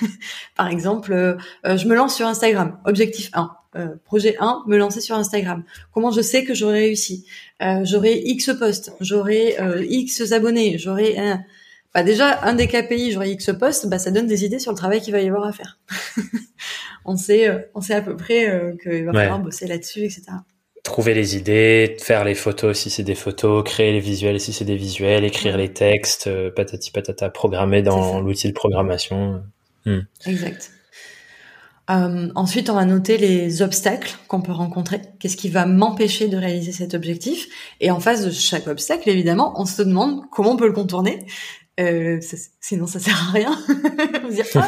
Par 0.57 0.67
exemple, 0.67 1.37
je 1.63 1.87
me 1.87 1.95
lance 1.95 2.15
sur 2.15 2.27
Instagram. 2.27 2.77
Objectif 2.85 3.29
1 3.33 3.51
euh, 3.75 3.89
projet 4.05 4.37
1, 4.39 4.63
me 4.67 4.77
lancer 4.77 5.01
sur 5.01 5.17
Instagram. 5.17 5.63
Comment 5.91 6.09
je 6.09 6.21
sais 6.21 6.45
que 6.45 6.53
j'aurai 6.53 6.79
réussi? 6.79 7.25
Euh, 7.61 7.83
J'aurai 7.83 8.21
X 8.23 8.51
posts, 8.57 8.93
j'aurai 9.01 9.59
euh, 9.59 9.85
X 9.85 10.31
abonnés, 10.31 10.77
j'aurai 10.77 11.17
un... 11.17 11.43
Bah 11.93 12.03
déjà, 12.03 12.41
un 12.43 12.53
des 12.53 12.67
KPI, 12.67 13.11
j'aurai 13.11 13.31
X 13.31 13.51
posts, 13.59 13.87
bah 13.87 13.99
ça 13.99 14.11
donne 14.11 14.27
des 14.27 14.45
idées 14.45 14.59
sur 14.59 14.71
le 14.71 14.77
travail 14.77 15.01
qu'il 15.01 15.11
va 15.11 15.19
y 15.19 15.27
avoir 15.27 15.45
à 15.45 15.51
faire. 15.51 15.77
on 17.05 17.17
sait, 17.17 17.69
on 17.73 17.81
sait 17.81 17.95
à 17.95 18.01
peu 18.01 18.15
près 18.15 18.75
qu'il 18.81 19.05
va 19.05 19.13
falloir 19.13 19.39
bosser 19.39 19.67
là-dessus, 19.67 20.03
etc. 20.03 20.23
Trouver 20.85 21.13
les 21.13 21.35
idées, 21.35 21.97
faire 21.99 22.23
les 22.23 22.35
photos 22.35 22.77
si 22.77 22.89
c'est 22.89 23.03
des 23.03 23.15
photos, 23.15 23.63
créer 23.65 23.91
les 23.91 23.99
visuels 23.99 24.39
si 24.39 24.53
c'est 24.53 24.63
des 24.63 24.77
visuels, 24.77 25.25
écrire 25.25 25.57
les 25.57 25.73
textes, 25.73 26.29
patati 26.51 26.91
patata, 26.91 27.29
programmer 27.29 27.81
dans 27.81 28.21
l'outil 28.21 28.47
de 28.47 28.53
programmation. 28.53 29.43
Hmm. 29.85 30.01
Exact. 30.25 30.71
Euh, 31.89 32.29
ensuite, 32.33 32.69
on 32.69 32.73
va 32.75 32.85
noter 32.85 33.17
les 33.17 33.61
obstacles 33.61 34.15
qu'on 34.27 34.41
peut 34.41 34.51
rencontrer. 34.51 35.01
Qu'est-ce 35.19 35.37
qui 35.37 35.49
va 35.49 35.65
m'empêcher 35.65 36.27
de 36.27 36.37
réaliser 36.37 36.71
cet 36.71 36.93
objectif? 36.95 37.47
Et 37.79 37.91
en 37.91 37.99
face 37.99 38.25
de 38.25 38.31
chaque 38.31 38.67
obstacle, 38.67 39.09
évidemment, 39.09 39.53
on 39.59 39.65
se 39.65 39.83
demande 39.83 40.21
comment 40.31 40.53
on 40.53 40.57
peut 40.57 40.67
le 40.67 40.73
contourner. 40.73 41.25
Euh, 41.79 42.19
sinon, 42.61 42.87
ça 42.87 42.99
sert 42.99 43.29
à 43.29 43.31
rien. 43.31 43.57
dire, 44.29 44.45
ah, 44.55 44.67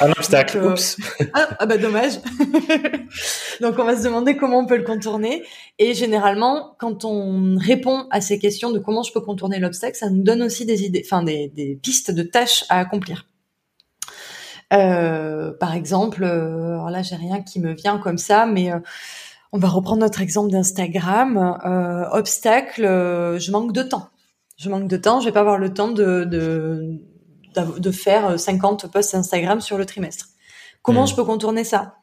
Un 0.04 0.10
obstacle. 0.10 0.58
Euh, 0.58 0.72
oups. 0.72 0.98
Ah, 1.32 1.56
ah, 1.58 1.66
bah 1.66 1.78
dommage. 1.78 2.20
Donc, 3.60 3.78
on 3.78 3.84
va 3.84 3.96
se 3.96 4.02
demander 4.04 4.36
comment 4.36 4.58
on 4.58 4.66
peut 4.66 4.76
le 4.76 4.84
contourner. 4.84 5.42
Et 5.78 5.94
généralement, 5.94 6.76
quand 6.78 7.04
on 7.04 7.56
répond 7.58 8.06
à 8.10 8.20
ces 8.20 8.38
questions 8.38 8.70
de 8.70 8.78
comment 8.78 9.02
je 9.02 9.12
peux 9.12 9.22
contourner 9.22 9.58
l'obstacle, 9.58 9.96
ça 9.96 10.10
nous 10.10 10.22
donne 10.22 10.42
aussi 10.42 10.66
des 10.66 10.84
idées, 10.84 11.02
enfin 11.04 11.22
des, 11.22 11.48
des 11.48 11.76
pistes 11.82 12.10
de 12.10 12.22
tâches 12.22 12.64
à 12.68 12.80
accomplir. 12.80 13.26
Euh, 14.72 15.52
par 15.58 15.74
exemple, 15.74 16.24
euh, 16.24 16.72
alors 16.74 16.90
là 16.90 17.02
j'ai 17.02 17.16
rien 17.16 17.42
qui 17.42 17.60
me 17.60 17.72
vient 17.72 17.98
comme 17.98 18.18
ça, 18.18 18.46
mais 18.46 18.72
euh, 18.72 18.78
on 19.52 19.58
va 19.58 19.68
reprendre 19.68 20.00
notre 20.00 20.20
exemple 20.20 20.50
d'Instagram. 20.50 21.58
obstacle, 22.12 22.82
je 22.82 23.50
manque 23.52 23.72
de 23.72 23.82
temps. 23.82 24.08
Je 24.56 24.70
manque 24.70 24.88
de 24.88 24.96
temps, 24.96 25.20
je 25.20 25.26
vais 25.26 25.32
pas 25.32 25.40
avoir 25.40 25.58
le 25.58 25.72
temps 25.72 25.90
de, 25.90 26.24
de, 26.24 27.00
de 27.78 27.90
faire 27.90 28.38
50 28.38 28.90
posts 28.90 29.14
Instagram 29.14 29.60
sur 29.60 29.78
le 29.78 29.86
trimestre. 29.86 30.28
Comment 30.82 31.04
hmm. 31.04 31.08
je 31.08 31.14
peux 31.16 31.24
contourner 31.24 31.64
ça? 31.64 31.96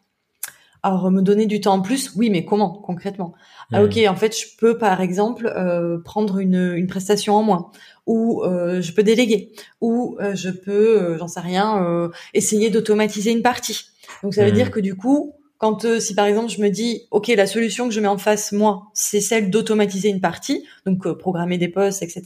Alors 0.84 1.12
me 1.12 1.22
donner 1.22 1.46
du 1.46 1.62
temps 1.62 1.76
en 1.76 1.82
plus, 1.82 2.12
oui, 2.16 2.32
mais 2.32 2.44
comment 2.44 2.72
concrètement? 2.72 3.34
Ah 3.72 3.82
hmm. 3.82 3.86
ok, 3.86 4.00
en 4.10 4.16
fait, 4.16 4.36
je 4.36 4.48
peux 4.58 4.78
par 4.80 5.00
exemple 5.00 5.46
euh, 5.46 6.00
prendre 6.04 6.40
une, 6.40 6.74
une 6.76 6.88
prestation 6.88 7.36
en 7.36 7.44
moins, 7.44 7.70
ou 8.08 8.44
euh, 8.44 8.82
je 8.82 8.92
peux 8.92 9.04
déléguer, 9.04 9.52
ou 9.80 10.18
euh, 10.20 10.34
je 10.34 10.50
peux, 10.50 11.00
euh, 11.00 11.18
j'en 11.20 11.28
sais 11.28 11.40
rien, 11.40 11.84
euh, 11.84 12.10
essayer 12.34 12.72
d'automatiser 12.72 13.32
une 13.32 13.44
partie. 13.44 13.86
Donc 14.24 14.34
ça 14.34 14.44
veut 14.44 14.52
dire 14.52 14.68
hmm. 14.68 14.72
que 14.72 14.80
du 14.80 14.96
coup, 14.96 15.36
quand 15.62 16.00
si 16.00 16.16
par 16.16 16.26
exemple 16.26 16.50
je 16.50 16.60
me 16.60 16.70
dis 16.70 17.04
ok, 17.12 17.28
la 17.28 17.46
solution 17.46 17.88
que 17.88 17.94
je 17.94 18.00
mets 18.02 18.08
en 18.08 18.18
face 18.18 18.52
moi, 18.52 18.88
c'est 18.94 19.22
celle 19.22 19.52
d'automatiser 19.52 20.10
une 20.10 20.20
partie, 20.20 20.66
donc 20.86 21.08
programmer 21.14 21.60
des 21.60 21.68
posts, 21.70 22.02
etc. 22.02 22.24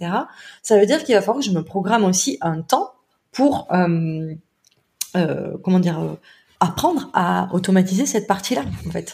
Ça 0.63 0.79
veut 0.79 0.85
dire 0.85 1.03
qu'il 1.03 1.13
va 1.13 1.21
falloir 1.21 1.39
que 1.39 1.45
je 1.45 1.51
me 1.51 1.61
programme 1.61 2.05
aussi 2.05 2.37
un 2.39 2.61
temps 2.61 2.93
pour 3.33 3.67
comment 5.11 5.79
dire 5.79 6.17
apprendre 6.59 7.09
à 7.13 7.49
automatiser 7.53 8.05
cette 8.05 8.27
partie-là, 8.27 8.63
en 8.87 8.91
fait. 8.91 9.13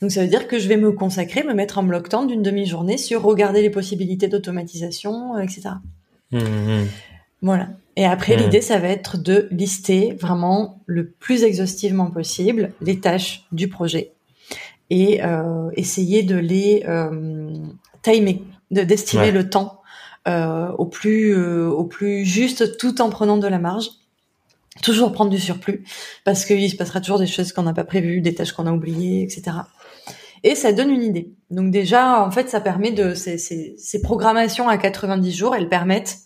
Donc 0.00 0.10
ça 0.10 0.22
veut 0.22 0.28
dire 0.28 0.48
que 0.48 0.58
je 0.58 0.68
vais 0.68 0.76
me 0.76 0.92
consacrer, 0.92 1.42
me 1.42 1.54
mettre 1.54 1.78
en 1.78 1.82
bloc 1.82 2.08
temps 2.08 2.24
d'une 2.24 2.42
demi-journée 2.42 2.98
sur 2.98 3.22
regarder 3.22 3.62
les 3.62 3.70
possibilités 3.70 4.28
d'automatisation, 4.28 5.36
euh, 5.36 5.40
etc. 5.40 5.70
Mmh, 6.30 6.38
mmh. 6.38 6.86
Voilà. 7.42 7.68
Et 7.98 8.04
après, 8.04 8.36
mmh. 8.36 8.40
l'idée, 8.40 8.60
ça 8.60 8.78
va 8.78 8.86
être 8.90 9.18
de 9.18 9.48
lister 9.50 10.16
vraiment 10.20 10.84
le 10.86 11.10
plus 11.10 11.42
exhaustivement 11.42 12.12
possible 12.12 12.72
les 12.80 13.00
tâches 13.00 13.44
du 13.50 13.66
projet 13.66 14.12
et 14.88 15.24
euh, 15.24 15.68
essayer 15.74 16.22
de 16.22 16.36
les 16.36 16.84
euh, 16.86 17.50
timer, 18.02 18.44
de 18.70 18.82
d'estimer 18.82 19.32
le 19.32 19.50
temps 19.50 19.82
euh, 20.28 20.70
au 20.78 20.86
plus 20.86 21.34
euh, 21.34 21.68
au 21.68 21.82
plus 21.82 22.24
juste, 22.24 22.78
tout 22.78 23.02
en 23.02 23.10
prenant 23.10 23.36
de 23.36 23.48
la 23.48 23.58
marge 23.58 23.88
toujours 24.80 25.10
prendre 25.10 25.32
du 25.32 25.40
surplus 25.40 25.84
parce 26.24 26.44
qu'il 26.44 26.70
se 26.70 26.76
passera 26.76 27.00
toujours 27.00 27.18
des 27.18 27.26
choses 27.26 27.52
qu'on 27.52 27.64
n'a 27.64 27.74
pas 27.74 27.82
prévues, 27.82 28.20
des 28.20 28.32
tâches 28.32 28.52
qu'on 28.52 28.68
a 28.68 28.72
oubliées, 28.72 29.24
etc. 29.24 29.56
Et 30.44 30.54
ça 30.54 30.72
donne 30.72 30.90
une 30.90 31.02
idée. 31.02 31.32
Donc 31.50 31.72
déjà, 31.72 32.22
en 32.24 32.30
fait, 32.30 32.48
ça 32.48 32.60
permet 32.60 32.92
de 32.92 33.14
ces, 33.14 33.38
ces, 33.38 33.74
ces 33.76 34.00
programmations 34.00 34.68
à 34.68 34.78
90 34.78 35.32
jours, 35.32 35.56
elles 35.56 35.68
permettent 35.68 36.18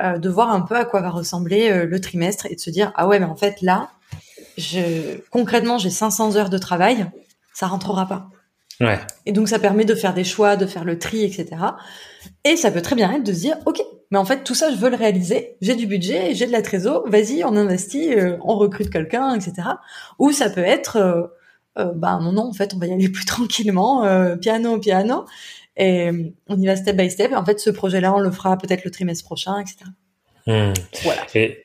euh, 0.00 0.18
de 0.18 0.28
voir 0.28 0.50
un 0.50 0.60
peu 0.60 0.74
à 0.74 0.84
quoi 0.84 1.00
va 1.00 1.10
ressembler 1.10 1.70
euh, 1.70 1.86
le 1.86 2.00
trimestre 2.00 2.46
et 2.46 2.56
de 2.56 2.60
se 2.60 2.68
dire 2.68 2.92
ah 2.96 3.06
ouais, 3.06 3.20
mais 3.20 3.26
en 3.26 3.36
fait 3.36 3.62
là, 3.62 3.90
je 4.58 5.20
concrètement 5.30 5.78
j'ai 5.78 5.90
500 5.90 6.34
heures 6.34 6.50
de 6.50 6.58
travail, 6.58 7.06
ça 7.52 7.68
rentrera 7.68 8.06
pas. 8.06 8.26
Ouais. 8.80 8.98
Et 9.24 9.30
donc 9.30 9.48
ça 9.48 9.60
permet 9.60 9.84
de 9.84 9.94
faire 9.94 10.12
des 10.12 10.24
choix, 10.24 10.56
de 10.56 10.66
faire 10.66 10.84
le 10.84 10.98
tri, 10.98 11.22
etc. 11.22 11.46
Et 12.42 12.56
ça 12.56 12.72
peut 12.72 12.82
très 12.82 12.96
bien 12.96 13.12
être 13.12 13.22
de 13.22 13.32
se 13.32 13.38
dire 13.38 13.56
ok, 13.66 13.80
mais 14.10 14.18
en 14.18 14.24
fait, 14.24 14.42
tout 14.42 14.56
ça, 14.56 14.72
je 14.72 14.76
veux 14.76 14.90
le 14.90 14.96
réaliser. 14.96 15.56
J'ai 15.60 15.76
du 15.76 15.86
budget, 15.86 16.34
j'ai 16.34 16.46
de 16.46 16.52
la 16.52 16.62
trésor. 16.62 17.08
Vas-y, 17.08 17.44
on 17.44 17.54
investit, 17.54 18.12
euh, 18.14 18.36
on 18.42 18.56
recrute 18.56 18.90
quelqu'un, 18.90 19.34
etc. 19.34 19.68
Ou 20.18 20.32
ça 20.32 20.50
peut 20.50 20.64
être, 20.64 21.30
bah 21.76 22.18
non, 22.20 22.32
non, 22.32 22.48
en 22.48 22.52
fait, 22.52 22.74
on 22.74 22.78
va 22.78 22.86
y 22.86 22.92
aller 22.92 23.08
plus 23.08 23.24
tranquillement, 23.26 24.04
piano, 24.38 24.78
piano, 24.80 25.24
et 25.76 26.10
on 26.48 26.60
y 26.60 26.66
va 26.66 26.76
step 26.76 26.96
by 26.96 27.10
step. 27.10 27.32
En 27.32 27.44
fait, 27.44 27.58
ce 27.58 27.70
projet-là, 27.70 28.14
on 28.14 28.20
le 28.20 28.30
fera 28.30 28.56
peut-être 28.56 28.84
le 28.84 28.90
trimestre 28.90 29.24
prochain, 29.24 29.58
etc. 29.60 29.78
Hmm. 30.46 30.72
Voilà. 31.02 31.26
Et 31.34 31.64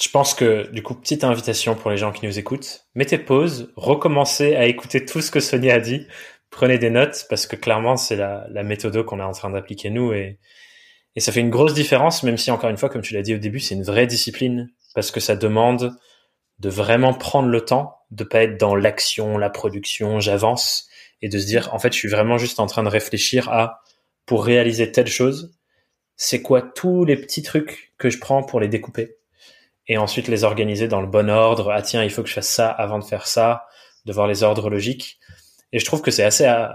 je 0.00 0.08
pense 0.08 0.34
que, 0.34 0.70
du 0.70 0.82
coup, 0.82 0.94
petite 0.94 1.24
invitation 1.24 1.74
pour 1.74 1.90
les 1.90 1.96
gens 1.96 2.12
qui 2.12 2.26
nous 2.26 2.38
écoutent. 2.38 2.86
Mettez 2.94 3.18
pause, 3.18 3.72
recommencez 3.76 4.56
à 4.56 4.66
écouter 4.66 5.04
tout 5.04 5.20
ce 5.20 5.30
que 5.30 5.40
Sonia 5.40 5.74
a 5.74 5.80
dit. 5.80 6.06
Prenez 6.50 6.78
des 6.78 6.90
notes 6.90 7.26
parce 7.28 7.46
que 7.46 7.56
clairement, 7.56 7.96
c'est 7.96 8.16
la, 8.16 8.46
la 8.50 8.62
méthode 8.62 9.02
qu'on 9.04 9.18
est 9.18 9.24
en 9.24 9.32
train 9.32 9.50
d'appliquer 9.50 9.90
nous 9.90 10.12
et 10.12 10.38
et 11.16 11.20
ça 11.20 11.32
fait 11.32 11.40
une 11.40 11.50
grosse 11.50 11.74
différence, 11.74 12.22
même 12.22 12.36
si 12.36 12.50
encore 12.50 12.70
une 12.70 12.76
fois, 12.76 12.88
comme 12.88 13.02
tu 13.02 13.14
l'as 13.14 13.22
dit 13.22 13.34
au 13.34 13.38
début, 13.38 13.60
c'est 13.60 13.74
une 13.74 13.84
vraie 13.84 14.06
discipline 14.06 14.70
parce 14.94 15.10
que 15.10 15.20
ça 15.20 15.36
demande 15.36 15.96
de 16.58 16.68
vraiment 16.68 17.14
prendre 17.14 17.48
le 17.48 17.60
temps, 17.60 17.96
de 18.10 18.24
pas 18.24 18.42
être 18.42 18.58
dans 18.58 18.74
l'action, 18.74 19.38
la 19.38 19.50
production, 19.50 20.20
j'avance 20.20 20.88
et 21.24 21.28
de 21.30 21.38
se 21.38 21.46
dire 21.46 21.72
en 21.72 21.78
fait, 21.78 21.90
je 21.92 21.98
suis 21.98 22.08
vraiment 22.08 22.36
juste 22.36 22.60
en 22.60 22.66
train 22.66 22.82
de 22.82 22.88
réfléchir 22.88 23.48
à 23.48 23.80
pour 24.26 24.44
réaliser 24.44 24.92
telle 24.92 25.06
chose, 25.06 25.56
c'est 26.16 26.42
quoi 26.42 26.60
tous 26.60 27.06
les 27.06 27.16
petits 27.16 27.42
trucs 27.42 27.94
que 27.96 28.10
je 28.10 28.18
prends 28.18 28.42
pour 28.42 28.60
les 28.60 28.68
découper 28.68 29.16
et 29.88 29.96
ensuite 29.96 30.28
les 30.28 30.44
organiser 30.44 30.86
dans 30.86 31.00
le 31.00 31.06
bon 31.06 31.30
ordre. 31.30 31.72
Ah 31.72 31.80
tiens, 31.80 32.04
il 32.04 32.10
faut 32.10 32.22
que 32.22 32.28
je 32.28 32.34
fasse 32.34 32.48
ça 32.48 32.68
avant 32.68 32.98
de 32.98 33.04
faire 33.04 33.26
ça, 33.26 33.64
de 34.04 34.12
voir 34.12 34.26
les 34.26 34.42
ordres 34.42 34.68
logiques. 34.68 35.18
Et 35.72 35.78
je 35.78 35.84
trouve 35.86 36.02
que 36.02 36.10
c'est 36.10 36.24
assez, 36.24 36.46
euh, 36.46 36.68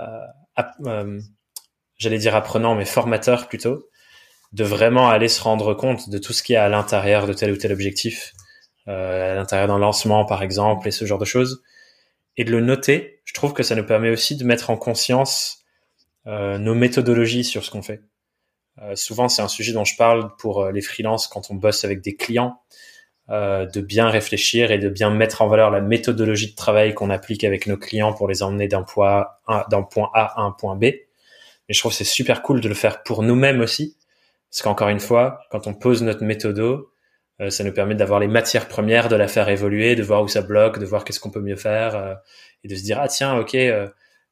euh, 0.88 1.20
j'allais 1.98 2.18
dire 2.18 2.36
apprenant, 2.36 2.74
mais 2.74 2.86
formateur 2.86 3.48
plutôt, 3.48 3.88
de 4.52 4.64
vraiment 4.64 5.10
aller 5.10 5.28
se 5.28 5.44
rendre 5.44 5.76
compte 5.76 6.10
de 6.10 6.18
tout 6.18 6.34
ce 6.34 6.42
qu'il 6.42 6.54
y 6.54 6.58
a 6.58 6.66
à 6.66 6.70
l'intérieur 6.70 7.28
de 7.28 7.34
tel 7.34 7.52
ou 7.52 7.56
tel 7.56 7.72
objectif, 7.72 8.34
euh, 8.88 9.34
à 9.34 9.36
l'intérieur 9.36 9.68
d'un 9.68 9.78
lancement 9.78 10.26
par 10.26 10.42
exemple, 10.42 10.88
et 10.88 10.92
ce 10.92 11.06
genre 11.06 11.20
de 11.20 11.26
choses, 11.26 11.62
et 12.40 12.46
de 12.46 12.52
le 12.52 12.62
noter. 12.62 13.22
Je 13.26 13.34
trouve 13.34 13.54
que 13.54 13.62
ça 13.62 13.76
nous 13.76 13.86
permet 13.86 14.10
aussi 14.10 14.38
de 14.38 14.46
mettre 14.46 14.70
en 14.70 14.78
conscience 14.78 15.60
euh, 16.26 16.58
nos 16.58 16.74
méthodologies 16.74 17.44
sur 17.44 17.64
ce 17.66 17.70
qu'on 17.70 17.82
fait. 17.84 18.02
Euh, 18.82 18.96
souvent, 18.96 19.28
c'est 19.28 19.42
un 19.42 19.50
sujet 19.50 19.74
dont 19.74 19.84
je 19.84 19.98
parle 19.98 20.36
pour 20.38 20.62
euh, 20.62 20.72
les 20.72 20.82
freelances 20.82 21.28
quand 21.28 21.52
on 21.52 21.56
bosse 21.56 21.84
avec 21.84 22.02
des 22.02 22.16
clients, 22.16 22.62
euh, 23.30 23.66
de 23.66 23.82
bien 23.82 24.10
réfléchir 24.10 24.72
et 24.72 24.78
de 24.78 24.88
bien 24.88 25.10
mettre 25.10 25.42
en 25.42 25.50
valeur 25.50 25.70
la 25.70 25.82
méthodologie 25.82 26.52
de 26.52 26.56
travail 26.56 26.94
qu'on 26.94 27.10
applique 27.10 27.44
avec 27.44 27.68
nos 27.68 27.76
clients 27.76 28.14
pour 28.14 28.30
les 28.30 28.42
emmener 28.42 28.70
d'un 28.70 28.84
point, 28.84 29.28
A 29.48 29.68
à 29.68 30.42
un 30.42 30.52
point 30.52 30.78
B. 30.78 30.84
Mais 30.84 31.76
je 31.76 31.80
trouve 31.80 31.92
que 31.92 31.98
c'est 31.98 32.06
super 32.06 32.42
cool 32.42 32.62
de 32.62 32.70
le 32.70 32.74
faire 32.74 33.04
pour 33.04 33.22
nous-mêmes 33.22 33.60
aussi, 33.60 33.98
parce 34.50 34.62
qu'encore 34.62 34.88
une 34.88 35.02
fois, 35.02 35.42
quand 35.52 35.68
on 35.68 35.74
pose 35.74 36.04
notre 36.04 36.24
méthodo, 36.24 36.89
euh, 37.42 37.50
ça 37.50 37.64
nous 37.64 37.72
permet 37.72 37.96
d'avoir 37.96 38.20
les 38.20 38.28
matières 38.28 38.68
premières, 38.68 39.08
de 39.08 39.16
la 39.16 39.28
faire 39.28 39.50
évoluer, 39.50 39.96
de 39.96 40.04
voir 40.04 40.22
où 40.24 40.28
ça 40.28 40.42
bloque, 40.42 40.80
de 40.80 40.86
voir 40.86 41.04
qu'est-ce 41.04 41.20
qu'on 41.20 41.32
peut 41.32 41.42
mieux 41.42 41.56
faire, 41.56 41.96
euh, 41.96 42.14
et 42.64 42.68
de 42.68 42.76
se 42.76 42.84
dire 42.84 43.00
ah 43.02 43.08
tiens 43.08 43.38
ok, 43.38 43.56
euh, 43.56 43.88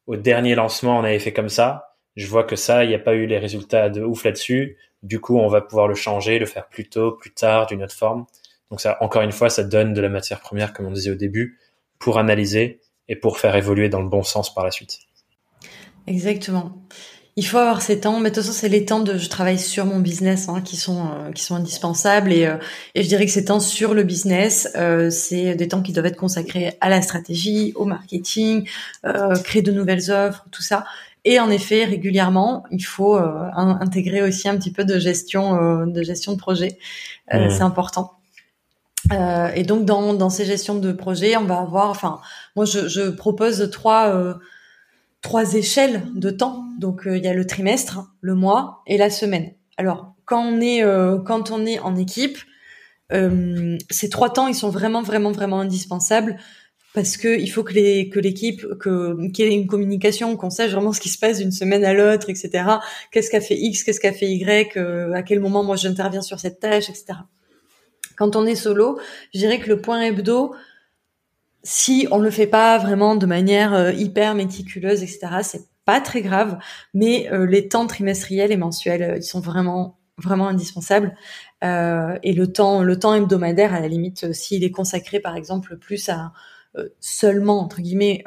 au 0.07 0.15
dernier 0.15 0.55
lancement 0.55 0.99
on 0.99 1.03
avait 1.03 1.19
fait 1.19 1.33
comme 1.33 1.49
ça, 1.49 1.95
je 2.15 2.27
vois 2.27 2.43
que 2.43 2.55
ça 2.55 2.83
il 2.83 2.89
n'y 2.89 2.95
a 2.95 2.99
pas 2.99 3.13
eu 3.13 3.25
les 3.25 3.37
résultats 3.37 3.89
de 3.89 4.03
ouf 4.03 4.23
là-dessus, 4.23 4.77
du 5.03 5.19
coup 5.19 5.37
on 5.37 5.47
va 5.47 5.61
pouvoir 5.61 5.87
le 5.87 5.95
changer, 5.95 6.39
le 6.39 6.45
faire 6.45 6.67
plus 6.67 6.89
tôt, 6.89 7.13
plus 7.13 7.33
tard, 7.33 7.67
d'une 7.67 7.83
autre 7.83 7.95
forme. 7.95 8.25
Donc 8.69 8.81
ça 8.81 8.97
encore 9.01 9.21
une 9.21 9.31
fois 9.31 9.49
ça 9.49 9.63
donne 9.63 9.93
de 9.93 10.01
la 10.01 10.09
matière 10.09 10.41
première 10.41 10.73
comme 10.73 10.87
on 10.87 10.91
disait 10.91 11.11
au 11.11 11.15
début 11.15 11.59
pour 11.99 12.19
analyser 12.19 12.81
et 13.07 13.15
pour 13.15 13.39
faire 13.39 13.55
évoluer 13.55 13.87
dans 13.89 14.01
le 14.01 14.09
bon 14.09 14.23
sens 14.23 14.53
par 14.53 14.65
la 14.65 14.71
suite. 14.71 14.99
Exactement. 16.07 16.73
Il 17.39 17.45
faut 17.45 17.59
avoir 17.59 17.83
ces 17.83 17.99
temps, 17.99 18.19
mais 18.19 18.31
de 18.31 18.35
toute 18.35 18.43
façon, 18.43 18.57
c'est 18.57 18.67
les 18.67 18.83
temps 18.83 18.99
de 18.99 19.19
je 19.19 19.29
travaille 19.29 19.59
sur 19.59 19.85
mon 19.85 19.99
business 19.99 20.49
hein, 20.49 20.61
qui 20.61 20.75
sont 20.75 21.05
euh, 21.05 21.31
qui 21.31 21.43
sont 21.43 21.53
indispensables 21.53 22.33
et, 22.33 22.47
euh, 22.47 22.57
et 22.95 23.03
je 23.03 23.07
dirais 23.07 23.27
que 23.27 23.31
ces 23.31 23.45
temps 23.45 23.59
sur 23.59 23.93
le 23.93 24.01
business, 24.01 24.67
euh, 24.75 25.11
c'est 25.11 25.53
des 25.53 25.67
temps 25.67 25.83
qui 25.83 25.93
doivent 25.93 26.07
être 26.07 26.17
consacrés 26.17 26.75
à 26.81 26.89
la 26.89 27.03
stratégie, 27.03 27.73
au 27.75 27.85
marketing, 27.85 28.67
créer 29.43 29.61
de 29.61 29.71
nouvelles 29.71 30.09
offres, 30.09 30.47
tout 30.49 30.63
ça. 30.63 30.85
Et 31.25 31.39
en 31.39 31.51
effet, 31.51 31.85
régulièrement, 31.85 32.63
il 32.71 32.83
faut 32.83 33.17
intégrer 33.17 34.23
aussi 34.23 34.49
un 34.49 34.57
petit 34.57 34.71
peu 34.71 34.83
de 34.83 34.97
gestion 34.97 35.85
de 35.85 36.01
gestion 36.01 36.31
de 36.33 36.37
projet. 36.37 36.79
Mmh. 37.31 37.49
C'est 37.51 37.61
important. 37.61 38.13
et 39.11 39.63
donc 39.63 39.85
dans 39.85 40.15
dans 40.15 40.31
ces 40.31 40.45
gestions 40.45 40.75
de 40.75 40.91
projet, 40.91 41.37
on 41.37 41.43
va 41.43 41.59
avoir, 41.59 41.89
enfin, 41.91 42.19
moi 42.55 42.65
je, 42.65 42.87
je 42.87 43.09
propose 43.09 43.69
trois 43.69 44.39
trois 45.27 45.55
échelles 45.55 46.03
de 46.15 46.29
temps. 46.29 46.63
Donc 46.79 47.05
euh, 47.05 47.17
il 47.17 47.23
y 47.23 47.27
a 47.27 47.33
le 47.33 47.45
trimestre, 47.45 47.99
le 48.21 48.33
mois 48.33 48.81
et 48.87 48.97
la 48.97 49.09
semaine. 49.09 49.51
Alors 49.75 50.13
quand 50.23 50.41
on 50.41 50.61
est 50.61 50.83
euh, 50.83 51.17
quand 51.19 51.51
on 51.51 51.65
est 51.65 51.79
en 51.79 51.97
équipe, 51.97 52.37
euh, 53.11 53.77
ces 53.89 54.07
trois 54.07 54.29
temps 54.29 54.47
ils 54.47 54.55
sont 54.55 54.69
vraiment 54.69 55.01
vraiment 55.01 55.33
vraiment 55.33 55.59
indispensables 55.59 56.37
parce 56.93 57.17
que 57.17 57.27
il 57.27 57.49
faut 57.49 57.63
que 57.63 57.73
l'équipe 57.73 58.65
que 58.79 59.29
qu'il 59.31 59.45
y 59.45 59.49
ait 59.49 59.53
une 59.53 59.67
communication, 59.67 60.37
qu'on 60.37 60.49
sache 60.49 60.71
vraiment 60.71 60.93
ce 60.93 61.01
qui 61.01 61.09
se 61.09 61.19
passe 61.19 61.39
d'une 61.39 61.51
semaine 61.51 61.83
à 61.83 61.93
l'autre, 61.93 62.29
etc. 62.29 62.63
Qu'est-ce 63.11 63.29
qu'a 63.29 63.41
fait 63.41 63.57
X, 63.57 63.83
qu'est-ce 63.83 63.99
qu'a 63.99 64.13
fait 64.13 64.29
Y, 64.29 64.77
à 65.13 65.23
quel 65.23 65.41
moment 65.41 65.61
moi 65.61 65.75
j'interviens 65.75 66.21
sur 66.21 66.39
cette 66.39 66.61
tâche, 66.61 66.89
etc. 66.89 67.19
Quand 68.15 68.37
on 68.37 68.45
est 68.45 68.55
solo, 68.55 68.97
je 69.33 69.39
dirais 69.39 69.59
que 69.59 69.67
le 69.67 69.81
point 69.81 70.01
hebdo, 70.01 70.55
si 71.67 72.07
on 72.11 72.17
le 72.17 72.31
fait 72.31 72.47
pas 72.47 72.77
vraiment 72.77 73.17
de 73.17 73.25
manière 73.25 73.73
euh, 73.73 73.91
hyper 73.91 74.35
méticuleuse, 74.35 75.03
etc., 75.03 75.27
c'est 75.43 75.63
pas 75.83 75.99
très 75.99 76.21
grave. 76.21 76.57
Mais 76.93 77.29
euh, 77.33 77.45
les 77.45 77.67
temps 77.67 77.87
trimestriels 77.87 78.53
et 78.53 78.57
mensuels, 78.57 79.03
euh, 79.03 79.17
ils 79.17 79.23
sont 79.23 79.41
vraiment 79.41 79.99
vraiment 80.17 80.47
indispensables. 80.47 81.13
et 81.61 82.33
le 82.33 82.45
temps 82.47 82.81
le 82.81 82.97
temps 82.97 83.13
hebdomadaire, 83.13 83.73
à 83.73 83.81
la 83.81 83.87
limite, 83.87 84.33
s'il 84.33 84.63
est 84.63 84.71
consacré, 84.71 85.19
par 85.19 85.35
exemple, 85.35 85.77
plus 85.77 86.09
à 86.09 86.31
seulement 86.99 87.59
entre 87.59 87.81
guillemets 87.81 88.23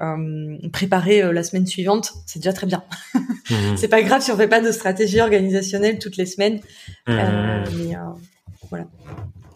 préparer 0.72 1.32
la 1.32 1.42
semaine 1.42 1.66
suivante, 1.66 2.12
c'est 2.26 2.38
déjà 2.38 2.52
très 2.52 2.68
bien. 2.68 2.84
Mmh. 3.14 3.54
c'est 3.76 3.88
pas 3.88 4.02
grave 4.02 4.22
si 4.22 4.30
on 4.30 4.36
fait 4.36 4.46
pas 4.46 4.60
de 4.60 4.70
stratégie 4.70 5.20
organisationnelle 5.20 5.98
toutes 5.98 6.16
les 6.16 6.26
semaines. 6.26 6.60
Mmh. 7.08 7.16
mais 7.76 7.96
voilà. 8.68 8.86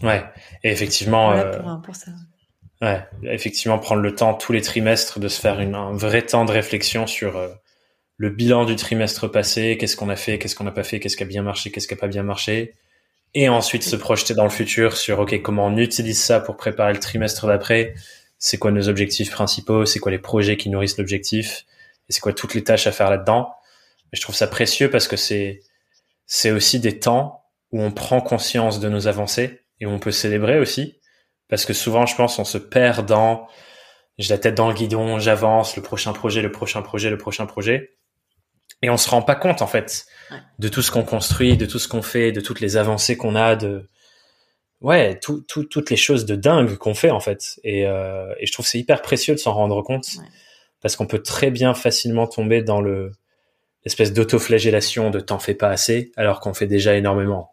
Ouais. 0.03 0.24
Et 0.64 0.72
effectivement. 0.72 1.35
pour 1.85 1.95
ça. 1.95 2.11
Ouais, 2.82 3.02
effectivement, 3.22 3.78
prendre 3.78 4.02
le 4.02 4.14
temps 4.14 4.34
tous 4.34 4.52
les 4.52 4.60
trimestres 4.60 5.18
de 5.18 5.28
se 5.28 5.40
faire 5.40 5.60
une, 5.60 5.74
un 5.74 5.92
vrai 5.92 6.22
temps 6.22 6.44
de 6.44 6.52
réflexion 6.52 7.06
sur 7.06 7.36
euh, 7.36 7.48
le 8.16 8.30
bilan 8.30 8.64
du 8.64 8.76
trimestre 8.76 9.30
passé, 9.30 9.76
qu'est-ce 9.78 9.96
qu'on 9.96 10.08
a 10.08 10.16
fait, 10.16 10.38
qu'est-ce 10.38 10.54
qu'on 10.54 10.64
n'a 10.64 10.72
pas 10.72 10.84
fait, 10.84 11.00
qu'est-ce 11.00 11.16
qui 11.16 11.22
a 11.22 11.26
bien 11.26 11.42
marché, 11.42 11.70
qu'est-ce 11.70 11.88
qui 11.88 11.94
a 11.94 11.96
pas 11.96 12.08
bien 12.08 12.22
marché, 12.22 12.74
et 13.34 13.48
ensuite 13.48 13.82
se 13.84 13.96
projeter 13.96 14.34
dans 14.34 14.44
le 14.44 14.50
futur 14.50 14.96
sur 14.96 15.20
ok 15.20 15.40
comment 15.42 15.66
on 15.66 15.76
utilise 15.76 16.20
ça 16.20 16.40
pour 16.40 16.56
préparer 16.56 16.92
le 16.92 17.00
trimestre 17.00 17.46
d'après, 17.46 17.94
c'est 18.38 18.58
quoi 18.58 18.70
nos 18.70 18.88
objectifs 18.88 19.30
principaux, 19.30 19.86
c'est 19.86 19.98
quoi 19.98 20.12
les 20.12 20.18
projets 20.18 20.56
qui 20.56 20.68
nourrissent 20.68 20.98
l'objectif, 20.98 21.64
et 22.08 22.12
c'est 22.12 22.20
quoi 22.20 22.32
toutes 22.32 22.54
les 22.54 22.64
tâches 22.64 22.86
à 22.86 22.92
faire 22.92 23.08
là-dedans? 23.08 23.50
Mais 24.12 24.16
je 24.16 24.20
trouve 24.20 24.34
ça 24.34 24.46
précieux 24.46 24.90
parce 24.90 25.08
que 25.08 25.16
c'est 25.16 25.62
c'est 26.26 26.50
aussi 26.50 26.80
des 26.80 26.98
temps 26.98 27.44
où 27.72 27.82
on 27.82 27.90
prend 27.90 28.20
conscience 28.20 28.80
de 28.80 28.88
nos 28.88 29.08
avancées 29.08 29.60
et 29.80 29.86
où 29.86 29.90
on 29.90 29.98
peut 29.98 30.10
célébrer 30.12 30.58
aussi 30.58 30.98
parce 31.55 31.66
que 31.66 31.72
souvent, 31.72 32.05
je 32.05 32.16
pense, 32.16 32.40
on 32.40 32.44
se 32.44 32.59
perd 32.59 33.07
dans 33.07 33.46
j'ai 34.18 34.34
la 34.34 34.38
tête 34.38 34.57
dans 34.57 34.66
le 34.66 34.74
guidon, 34.74 35.20
j'avance, 35.20 35.76
le 35.76 35.84
prochain 35.84 36.12
projet, 36.12 36.42
le 36.42 36.50
prochain 36.50 36.82
projet, 36.82 37.11
le 37.11 37.16
prochain 37.16 37.46
projet. 37.46 37.92
Et 38.82 38.90
on 38.90 38.96
se 38.96 39.09
rend 39.09 39.22
pas 39.22 39.36
compte, 39.36 39.62
en 39.62 39.68
fait, 39.68 40.07
de 40.59 40.66
tout 40.66 40.82
ce 40.82 40.90
qu'on 40.90 41.05
construit, 41.05 41.57
de 41.57 41.64
tout 41.64 41.78
ce 41.78 41.86
qu'on 41.86 42.02
fait, 42.02 42.32
de 42.32 42.40
toutes 42.40 42.59
les 42.59 42.76
avancées 42.76 43.16
qu'on 43.16 43.36
a, 43.36 43.55
de, 43.55 43.88
ouais, 44.80 45.16
tout, 45.20 45.42
tout, 45.42 45.62
toutes 45.62 45.90
les 45.90 45.96
choses 45.96 46.24
de 46.24 46.34
dingue 46.34 46.74
qu'on 46.74 46.94
fait, 46.94 47.11
en 47.11 47.20
fait. 47.20 47.61
Et, 47.62 47.86
euh, 47.86 48.34
et 48.40 48.46
je 48.46 48.52
trouve 48.52 48.66
c'est 48.66 48.80
hyper 48.80 49.00
précieux 49.00 49.34
de 49.34 49.38
s'en 49.38 49.55
rendre 49.55 49.80
compte. 49.82 50.09
Parce 50.80 50.96
qu'on 50.96 51.07
peut 51.07 51.22
très 51.22 51.52
bien 51.52 51.72
facilement 51.72 52.26
tomber 52.26 52.64
dans 52.64 52.80
le, 52.80 53.12
l'espèce 53.84 54.12
d'autoflagellation 54.12 55.11
de 55.11 55.20
t'en 55.20 55.38
fais 55.38 55.55
pas 55.55 55.68
assez, 55.68 56.11
alors 56.16 56.40
qu'on 56.40 56.52
fait 56.52 56.66
déjà 56.66 56.96
énormément. 56.96 57.52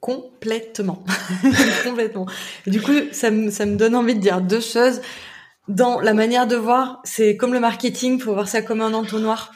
Complètement. 0.00 1.04
Complètement. 1.84 2.26
du 2.66 2.80
coup, 2.80 2.92
ça 3.12 3.30
me, 3.30 3.50
ça 3.50 3.66
me 3.66 3.76
donne 3.76 3.94
envie 3.94 4.14
de 4.14 4.20
dire 4.20 4.40
deux 4.40 4.60
choses. 4.60 5.00
Dans 5.68 6.00
la 6.00 6.14
manière 6.14 6.46
de 6.46 6.56
voir, 6.56 7.00
c'est 7.04 7.36
comme 7.36 7.52
le 7.52 7.60
marketing, 7.60 8.18
faut 8.18 8.32
voir 8.32 8.48
ça 8.48 8.62
comme 8.62 8.80
un 8.80 8.94
entonnoir. 8.94 9.52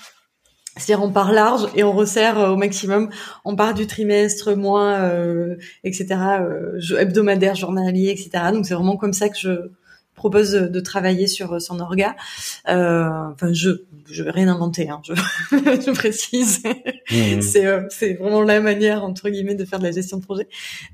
C'est-à-dire 0.76 1.04
on 1.04 1.12
part 1.12 1.32
large 1.32 1.68
et 1.76 1.84
on 1.84 1.92
resserre 1.92 2.38
euh, 2.38 2.50
au 2.50 2.56
maximum. 2.56 3.10
On 3.44 3.56
part 3.56 3.74
du 3.74 3.86
trimestre, 3.86 4.56
mois, 4.56 4.94
euh, 4.98 5.56
etc., 5.84 6.06
euh, 6.40 6.98
hebdomadaire, 6.98 7.54
journalier, 7.54 8.10
etc. 8.10 8.52
Donc 8.52 8.66
c'est 8.66 8.74
vraiment 8.74 8.96
comme 8.96 9.12
ça 9.12 9.28
que 9.28 9.38
je 9.38 9.70
propose 10.14 10.52
de 10.52 10.80
travailler 10.80 11.26
sur 11.26 11.60
son 11.60 11.80
orga. 11.80 12.16
Euh, 12.68 13.08
enfin, 13.32 13.52
je 13.52 13.70
je 14.10 14.22
vais 14.22 14.30
rien 14.30 14.48
inventer, 14.48 14.88
hein, 14.88 15.00
je, 15.04 15.14
je 15.50 15.90
précise. 15.92 16.62
Mmh. 17.10 17.40
C'est 17.40 17.66
euh, 17.66 17.82
c'est 17.90 18.14
vraiment 18.14 18.42
la 18.42 18.60
manière 18.60 19.04
entre 19.04 19.30
guillemets 19.30 19.54
de 19.54 19.64
faire 19.64 19.78
de 19.78 19.84
la 19.84 19.92
gestion 19.92 20.18
de 20.18 20.24
projet. 20.24 20.48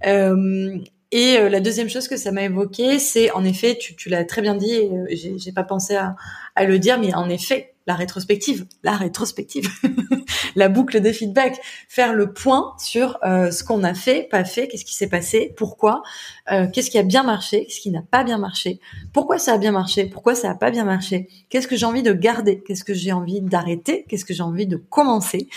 Euh, 0.06 0.78
et 1.12 1.38
euh, 1.38 1.48
la 1.48 1.60
deuxième 1.60 1.88
chose 1.88 2.06
que 2.06 2.16
ça 2.16 2.30
m'a 2.30 2.44
évoqué, 2.44 2.98
c'est 3.00 3.32
en 3.32 3.44
effet, 3.44 3.76
tu, 3.76 3.96
tu 3.96 4.08
l'as 4.08 4.24
très 4.24 4.42
bien 4.42 4.54
dit, 4.54 4.76
euh, 4.76 5.06
j'ai, 5.10 5.38
j'ai 5.38 5.52
pas 5.52 5.64
pensé 5.64 5.96
à, 5.96 6.14
à 6.54 6.64
le 6.64 6.78
dire, 6.78 7.00
mais 7.00 7.12
en 7.14 7.28
effet, 7.28 7.74
la 7.90 7.96
rétrospective, 7.96 8.66
la 8.84 8.92
rétrospective, 8.92 9.68
la 10.54 10.68
boucle 10.68 11.00
des 11.00 11.12
feedbacks, 11.12 11.60
faire 11.88 12.14
le 12.14 12.32
point 12.32 12.72
sur 12.78 13.18
euh, 13.24 13.50
ce 13.50 13.64
qu'on 13.64 13.82
a 13.82 13.94
fait, 13.94 14.28
pas 14.30 14.44
fait, 14.44 14.68
qu'est-ce 14.68 14.84
qui 14.84 14.94
s'est 14.94 15.08
passé, 15.08 15.52
pourquoi, 15.56 16.04
euh, 16.52 16.68
qu'est-ce 16.72 16.88
qui 16.88 16.98
a 16.98 17.02
bien 17.02 17.24
marché, 17.24 17.64
qu'est-ce 17.64 17.80
qui 17.80 17.90
n'a 17.90 18.02
pas 18.08 18.22
bien 18.22 18.38
marché, 18.38 18.78
pourquoi 19.12 19.40
ça 19.40 19.54
a 19.54 19.58
bien 19.58 19.72
marché, 19.72 20.06
pourquoi 20.06 20.36
ça 20.36 20.52
a 20.52 20.54
pas 20.54 20.70
bien 20.70 20.84
marché, 20.84 21.26
qu'est-ce 21.48 21.66
que 21.66 21.74
j'ai 21.74 21.84
envie 21.84 22.04
de 22.04 22.12
garder, 22.12 22.62
qu'est-ce 22.64 22.84
que 22.84 22.94
j'ai 22.94 23.10
envie 23.10 23.40
d'arrêter, 23.40 24.04
qu'est-ce 24.08 24.24
que 24.24 24.34
j'ai 24.34 24.44
envie 24.44 24.68
de 24.68 24.76
commencer. 24.76 25.48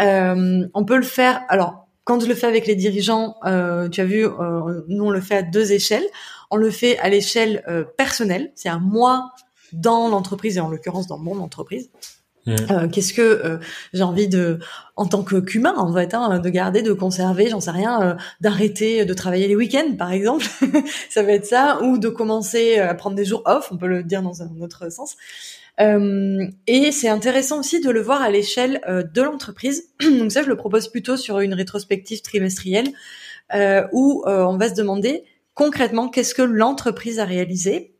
Euh, 0.00 0.66
on 0.72 0.84
peut 0.86 0.96
le 0.96 1.02
faire. 1.02 1.42
Alors, 1.50 1.88
quand 2.04 2.18
je 2.20 2.26
le 2.26 2.34
fais 2.34 2.46
avec 2.46 2.66
les 2.66 2.74
dirigeants, 2.74 3.34
tu 3.44 4.00
as 4.00 4.04
vu, 4.06 4.24
nous 4.88 5.04
on 5.04 5.10
le 5.10 5.20
fait 5.20 5.36
à 5.36 5.42
deux 5.42 5.72
échelles. 5.72 6.06
On 6.50 6.56
le 6.56 6.70
fait 6.70 6.96
à 7.00 7.08
l'échelle 7.08 7.64
personnelle, 7.96 8.52
c'est 8.54 8.68
à 8.68 8.78
moi 8.78 9.32
dans 9.76 10.08
l'entreprise 10.08 10.56
et 10.56 10.60
en 10.60 10.68
l'occurrence 10.68 11.06
dans 11.06 11.18
mon 11.18 11.40
entreprise. 11.40 11.90
Mmh. 12.46 12.54
Euh, 12.70 12.88
qu'est-ce 12.88 13.12
que 13.12 13.22
euh, 13.22 13.58
j'ai 13.92 14.04
envie 14.04 14.28
de, 14.28 14.60
en 14.94 15.06
tant 15.06 15.24
que 15.24 15.40
qu'humain 15.40 15.74
en 15.76 15.92
fait, 15.92 16.14
hein, 16.14 16.38
de 16.38 16.48
garder, 16.48 16.82
de 16.82 16.92
conserver, 16.92 17.48
j'en 17.48 17.60
sais 17.60 17.72
rien, 17.72 18.00
euh, 18.02 18.14
d'arrêter 18.40 19.04
de 19.04 19.14
travailler 19.14 19.48
les 19.48 19.56
week-ends 19.56 19.96
par 19.98 20.12
exemple, 20.12 20.46
ça 21.10 21.24
va 21.24 21.32
être 21.32 21.46
ça, 21.46 21.82
ou 21.82 21.98
de 21.98 22.08
commencer 22.08 22.78
à 22.78 22.94
prendre 22.94 23.16
des 23.16 23.24
jours 23.24 23.42
off, 23.46 23.70
on 23.72 23.76
peut 23.76 23.88
le 23.88 24.04
dire 24.04 24.22
dans 24.22 24.42
un 24.42 24.60
autre 24.60 24.92
sens. 24.92 25.16
Euh, 25.80 26.46
et 26.66 26.90
c'est 26.90 27.08
intéressant 27.08 27.60
aussi 27.60 27.80
de 27.80 27.90
le 27.90 28.00
voir 28.00 28.22
à 28.22 28.30
l'échelle 28.30 28.80
euh, 28.88 29.02
de 29.02 29.22
l'entreprise. 29.22 29.90
Donc 30.00 30.32
ça, 30.32 30.42
je 30.42 30.48
le 30.48 30.56
propose 30.56 30.88
plutôt 30.88 31.16
sur 31.16 31.40
une 31.40 31.54
rétrospective 31.54 32.22
trimestrielle 32.22 32.88
euh, 33.54 33.86
où 33.92 34.24
on 34.26 34.56
va 34.56 34.68
se 34.68 34.74
demander 34.74 35.24
concrètement 35.54 36.08
qu'est-ce 36.08 36.34
que 36.34 36.42
l'entreprise 36.42 37.18
a 37.18 37.24
réalisé, 37.24 37.95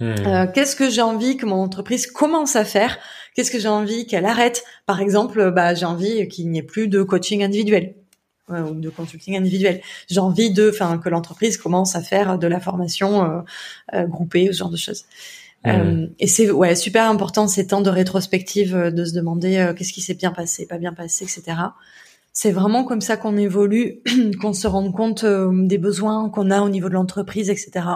hmm. 0.00 0.52
qu'est-ce 0.52 0.76
que 0.76 0.90
j'ai 0.90 1.02
envie 1.02 1.36
que 1.36 1.46
mon 1.46 1.62
entreprise 1.62 2.06
commence 2.06 2.56
à 2.56 2.64
faire, 2.64 2.98
qu'est-ce 3.34 3.50
que 3.50 3.58
j'ai 3.58 3.68
envie 3.68 4.06
qu'elle 4.06 4.26
arrête? 4.26 4.64
Par 4.86 5.00
exemple, 5.00 5.50
bah, 5.50 5.74
j'ai 5.74 5.86
envie 5.86 6.28
qu'il 6.28 6.50
n'y 6.50 6.58
ait 6.58 6.62
plus 6.62 6.88
de 6.88 7.02
coaching 7.02 7.42
individuel 7.42 7.94
ou 8.48 8.74
de 8.74 8.90
consulting 8.90 9.36
individuel. 9.36 9.80
J'ai 10.08 10.18
envie 10.18 10.50
de, 10.50 10.70
enfin, 10.70 10.98
que 10.98 11.08
l'entreprise 11.08 11.56
commence 11.56 11.94
à 11.94 12.02
faire 12.02 12.36
de 12.36 12.48
la 12.48 12.58
formation 12.58 13.44
groupée, 14.08 14.48
ce 14.50 14.58
genre 14.58 14.70
de 14.70 14.76
choses. 14.76 15.04
Euh, 15.66 16.06
et 16.18 16.26
c'est 16.26 16.50
ouais 16.50 16.74
super 16.74 17.04
important 17.04 17.46
ces 17.46 17.66
temps 17.66 17.82
de 17.82 17.90
rétrospective 17.90 18.74
euh, 18.74 18.90
de 18.90 19.04
se 19.04 19.12
demander 19.12 19.58
euh, 19.58 19.74
qu'est-ce 19.74 19.92
qui 19.92 20.00
s'est 20.00 20.14
bien 20.14 20.32
passé, 20.32 20.66
pas 20.66 20.78
bien 20.78 20.94
passé, 20.94 21.24
etc. 21.24 21.58
C'est 22.32 22.52
vraiment 22.52 22.84
comme 22.84 23.02
ça 23.02 23.16
qu'on 23.16 23.36
évolue, 23.36 24.00
qu'on 24.40 24.54
se 24.54 24.66
rend 24.66 24.90
compte 24.90 25.24
des 25.24 25.78
besoins 25.78 26.30
qu'on 26.30 26.50
a 26.50 26.62
au 26.62 26.70
niveau 26.70 26.88
de 26.88 26.94
l'entreprise, 26.94 27.50
etc. 27.50 27.86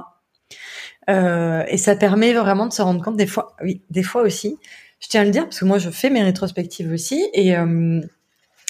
et 1.09 1.77
ça 1.77 1.97
permet 1.97 2.33
vraiment 2.33 2.67
de 2.67 2.73
se 2.73 2.83
rendre 2.83 3.03
compte 3.03 3.17
des 3.17 3.27
fois, 3.27 3.55
oui, 3.63 3.83
des 3.91 4.03
fois 4.03 4.23
aussi. 4.23 4.57
Je 5.01 5.09
tiens 5.09 5.21
à 5.21 5.25
le 5.25 5.31
dire 5.31 5.45
parce 5.45 5.61
que 5.61 5.65
moi 5.65 5.79
je 5.79 5.91
fais 5.91 6.09
mes 6.09 6.23
rétrospectives 6.23 6.91
aussi 6.91 7.29
et 7.35 7.55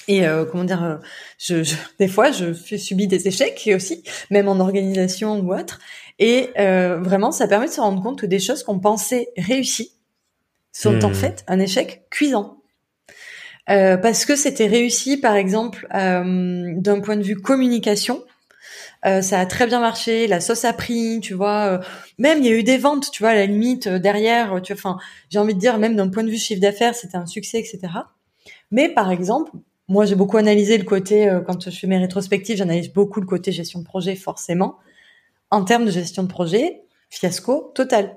et 0.06 0.24
comment 0.50 0.64
dire, 0.64 1.00
je, 1.38 1.62
je, 1.62 1.76
des 1.98 2.08
fois 2.08 2.30
je 2.32 2.52
subis 2.52 3.06
des 3.06 3.28
échecs 3.28 3.70
aussi, 3.74 4.02
même 4.30 4.48
en 4.48 4.58
organisation 4.58 5.38
ou 5.40 5.54
autre. 5.54 5.78
Et 6.18 6.50
euh, 6.58 6.98
vraiment, 7.00 7.32
ça 7.32 7.48
permet 7.48 7.66
de 7.66 7.72
se 7.72 7.80
rendre 7.80 8.02
compte 8.02 8.20
que 8.20 8.26
des 8.26 8.38
choses 8.38 8.62
qu'on 8.62 8.78
pensait 8.78 9.28
réussies 9.36 9.92
sont 10.72 11.04
en 11.04 11.10
hmm. 11.10 11.14
fait 11.14 11.44
un 11.48 11.58
échec 11.58 12.04
cuisant. 12.10 12.58
Euh, 13.70 13.96
parce 13.96 14.26
que 14.26 14.36
c'était 14.36 14.66
réussi, 14.66 15.16
par 15.16 15.34
exemple, 15.34 15.88
euh, 15.94 16.74
d'un 16.76 17.00
point 17.00 17.16
de 17.16 17.22
vue 17.22 17.36
communication, 17.36 18.22
euh, 19.06 19.20
ça 19.20 19.40
a 19.40 19.46
très 19.46 19.66
bien 19.66 19.80
marché, 19.80 20.26
la 20.26 20.40
sauce 20.40 20.64
a 20.64 20.72
pris, 20.72 21.20
tu 21.20 21.34
vois. 21.34 21.66
Euh, 21.66 21.78
même 22.18 22.38
il 22.38 22.46
y 22.46 22.48
a 22.48 22.52
eu 22.52 22.62
des 22.62 22.78
ventes, 22.78 23.10
tu 23.10 23.22
vois, 23.22 23.30
à 23.30 23.34
la 23.34 23.46
limite 23.46 23.86
euh, 23.86 23.98
derrière. 23.98 24.60
Tu 24.62 24.72
enfin, 24.72 24.98
j'ai 25.30 25.38
envie 25.38 25.54
de 25.54 25.58
dire 25.58 25.78
même 25.78 25.96
d'un 25.96 26.08
point 26.08 26.24
de 26.24 26.30
vue 26.30 26.38
chiffre 26.38 26.60
d'affaires, 26.60 26.94
c'était 26.94 27.16
un 27.16 27.26
succès, 27.26 27.58
etc. 27.58 27.80
Mais 28.70 28.88
par 28.88 29.10
exemple, 29.10 29.52
moi 29.88 30.06
j'ai 30.06 30.14
beaucoup 30.14 30.38
analysé 30.38 30.78
le 30.78 30.84
côté 30.84 31.30
quand 31.46 31.70
je 31.70 31.78
fais 31.78 31.86
mes 31.86 31.98
rétrospectives, 31.98 32.56
j'analyse 32.56 32.92
beaucoup 32.92 33.20
le 33.20 33.26
côté 33.26 33.52
gestion 33.52 33.80
de 33.80 33.84
projet 33.84 34.16
forcément. 34.16 34.76
En 35.50 35.64
termes 35.64 35.84
de 35.84 35.90
gestion 35.90 36.22
de 36.22 36.28
projet, 36.28 36.82
fiasco 37.10 37.72
total. 37.74 38.16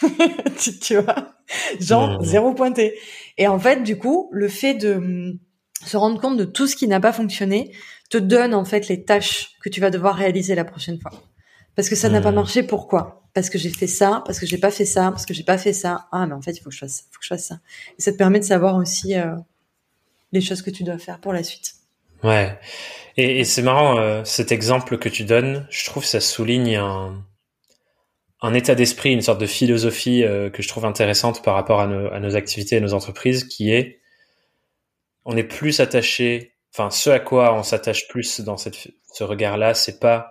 tu, 0.80 0.96
vois, 0.96 1.34
genre 1.80 2.22
zéro 2.22 2.54
pointé. 2.54 2.94
Et 3.36 3.48
en 3.48 3.58
fait, 3.58 3.82
du 3.82 3.98
coup, 3.98 4.30
le 4.32 4.48
fait 4.48 4.74
de 4.74 4.94
hum, 4.94 5.38
se 5.84 5.96
rendre 5.96 6.20
compte 6.20 6.36
de 6.36 6.44
tout 6.44 6.66
ce 6.66 6.76
qui 6.76 6.86
n'a 6.88 7.00
pas 7.00 7.12
fonctionné 7.12 7.72
te 8.10 8.18
donne 8.18 8.54
en 8.54 8.64
fait 8.64 8.88
les 8.88 9.04
tâches 9.04 9.52
que 9.62 9.68
tu 9.68 9.80
vas 9.80 9.90
devoir 9.90 10.16
réaliser 10.16 10.54
la 10.54 10.64
prochaine 10.64 11.00
fois. 11.00 11.12
Parce 11.76 11.88
que 11.88 11.96
ça 11.96 12.08
n'a 12.08 12.20
pas 12.20 12.32
mmh. 12.32 12.34
marché, 12.34 12.62
pourquoi? 12.62 13.22
Parce 13.32 13.48
que 13.48 13.56
j'ai 13.56 13.70
fait 13.70 13.86
ça, 13.86 14.22
parce 14.26 14.40
que 14.40 14.46
j'ai 14.46 14.58
pas 14.58 14.72
fait 14.72 14.84
ça, 14.84 15.10
parce 15.10 15.24
que 15.24 15.32
j'ai 15.32 15.44
pas 15.44 15.56
fait 15.56 15.72
ça. 15.72 16.08
Ah, 16.10 16.26
mais 16.26 16.34
en 16.34 16.42
fait, 16.42 16.50
il 16.50 16.60
faut 16.60 16.68
que 16.68 16.74
je 16.74 16.80
fasse 16.80 16.92
ça, 16.96 17.02
faut 17.10 17.20
que 17.20 17.24
je 17.24 17.28
fasse 17.28 17.46
ça. 17.46 17.60
Et 17.96 18.02
ça 18.02 18.12
te 18.12 18.16
permet 18.16 18.40
de 18.40 18.44
savoir 18.44 18.74
aussi 18.74 19.14
euh, 19.14 19.36
les 20.32 20.40
choses 20.40 20.62
que 20.62 20.70
tu 20.70 20.82
dois 20.82 20.98
faire 20.98 21.20
pour 21.20 21.32
la 21.32 21.44
suite. 21.44 21.74
Ouais. 22.24 22.58
Et, 23.16 23.44
c'est 23.44 23.62
marrant, 23.62 23.98
euh, 23.98 24.24
cet 24.24 24.50
exemple 24.50 24.98
que 24.98 25.08
tu 25.08 25.24
donnes, 25.24 25.66
je 25.70 25.84
trouve 25.84 26.04
ça 26.04 26.20
souligne 26.20 26.76
un, 26.76 27.24
un 28.42 28.54
état 28.54 28.74
d'esprit, 28.74 29.12
une 29.12 29.22
sorte 29.22 29.40
de 29.40 29.46
philosophie 29.46 30.24
euh, 30.24 30.50
que 30.50 30.62
je 30.62 30.68
trouve 30.68 30.84
intéressante 30.84 31.42
par 31.42 31.54
rapport 31.54 31.80
à 31.80 31.86
nos, 31.86 32.12
à 32.12 32.18
nos 32.18 32.34
activités 32.34 32.76
et 32.76 32.80
nos 32.80 32.94
entreprises, 32.94 33.44
qui 33.44 33.72
est 33.72 34.00
on 35.24 35.36
est 35.36 35.44
plus 35.44 35.80
attaché, 35.80 36.54
enfin, 36.72 36.90
ce 36.90 37.10
à 37.10 37.20
quoi 37.20 37.54
on 37.54 37.62
s'attache 37.62 38.08
plus 38.08 38.40
dans 38.40 38.56
ce 38.56 39.24
regard-là, 39.24 39.74
c'est 39.74 40.00
pas 40.00 40.30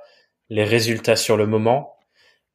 les 0.49 0.63
résultats 0.63 1.15
sur 1.15 1.37
le 1.37 1.47
moment, 1.47 1.97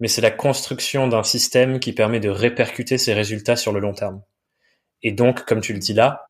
mais 0.01 0.09
c'est 0.09 0.21
la 0.21 0.31
construction 0.31 1.09
d'un 1.09 1.23
système 1.23 1.79
qui 1.81 1.93
permet 1.93 2.21
de 2.21 2.29
répercuter 2.29 2.99
ces 2.99 3.15
résultats 3.15 3.57
sur 3.57 3.73
le 3.73 3.81
long 3.81 3.95
terme. 3.95 4.23
Et 5.03 5.13
donc, 5.13 5.45
comme 5.45 5.61
tu 5.61 5.73
le 5.73 5.79
dis 5.79 5.93
là, 5.93 6.27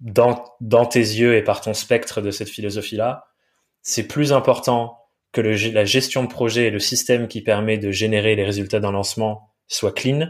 dans, 0.00 0.86
tes 0.86 1.00
yeux 1.00 1.36
et 1.36 1.42
par 1.42 1.60
ton 1.60 1.74
spectre 1.74 2.20
de 2.20 2.30
cette 2.30 2.48
philosophie-là, 2.48 3.24
c'est 3.82 4.06
plus 4.06 4.32
important 4.32 4.98
que 5.32 5.40
la 5.40 5.84
gestion 5.84 6.22
de 6.22 6.28
projet 6.28 6.66
et 6.66 6.70
le 6.70 6.78
système 6.78 7.28
qui 7.28 7.42
permet 7.42 7.78
de 7.78 7.90
générer 7.90 8.34
les 8.34 8.44
résultats 8.44 8.80
d'un 8.80 8.92
lancement 8.92 9.54
soit 9.66 9.92
clean 9.92 10.28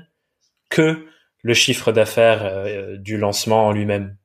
que 0.70 1.06
le 1.42 1.54
chiffre 1.54 1.92
d'affaires 1.92 2.44
euh, 2.44 2.96
du 2.96 3.16
lancement 3.16 3.66
en 3.66 3.72
lui-même 3.72 4.16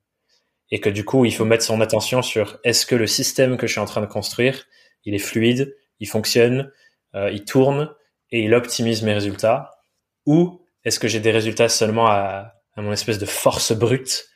et 0.70 0.80
que 0.80 0.88
du 0.88 1.04
coup, 1.04 1.24
il 1.24 1.34
faut 1.34 1.44
mettre 1.44 1.64
son 1.64 1.80
attention 1.80 2.22
sur 2.22 2.58
est-ce 2.64 2.86
que 2.86 2.94
le 2.94 3.06
système 3.06 3.56
que 3.56 3.66
je 3.66 3.72
suis 3.72 3.80
en 3.80 3.86
train 3.86 4.00
de 4.00 4.06
construire, 4.06 4.64
il 5.04 5.14
est 5.14 5.18
fluide, 5.18 5.76
il 6.00 6.08
fonctionne, 6.08 6.72
euh, 7.14 7.30
il 7.30 7.44
tourne 7.44 7.94
et 8.30 8.42
il 8.42 8.54
optimise 8.54 9.02
mes 9.02 9.14
résultats, 9.14 9.70
ou 10.26 10.62
est-ce 10.84 10.98
que 10.98 11.08
j'ai 11.08 11.20
des 11.20 11.30
résultats 11.30 11.68
seulement 11.68 12.06
à, 12.06 12.54
à, 12.76 12.82
mon 12.82 12.92
espèce 12.92 13.18
de 13.18 13.26
force 13.26 13.72
brute 13.72 14.26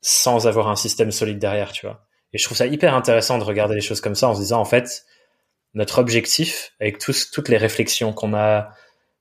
sans 0.00 0.46
avoir 0.46 0.68
un 0.68 0.76
système 0.76 1.12
solide 1.12 1.38
derrière, 1.38 1.72
tu 1.72 1.86
vois? 1.86 2.04
Et 2.32 2.38
je 2.38 2.44
trouve 2.44 2.56
ça 2.56 2.66
hyper 2.66 2.94
intéressant 2.94 3.38
de 3.38 3.44
regarder 3.44 3.74
les 3.74 3.80
choses 3.80 4.00
comme 4.00 4.14
ça 4.14 4.28
en 4.28 4.34
se 4.34 4.40
disant, 4.40 4.60
en 4.60 4.64
fait, 4.64 5.04
notre 5.74 5.98
objectif, 5.98 6.74
avec 6.80 6.98
tous, 6.98 7.30
toutes 7.30 7.48
les 7.48 7.56
réflexions 7.56 8.12
qu'on 8.12 8.34
a, 8.34 8.70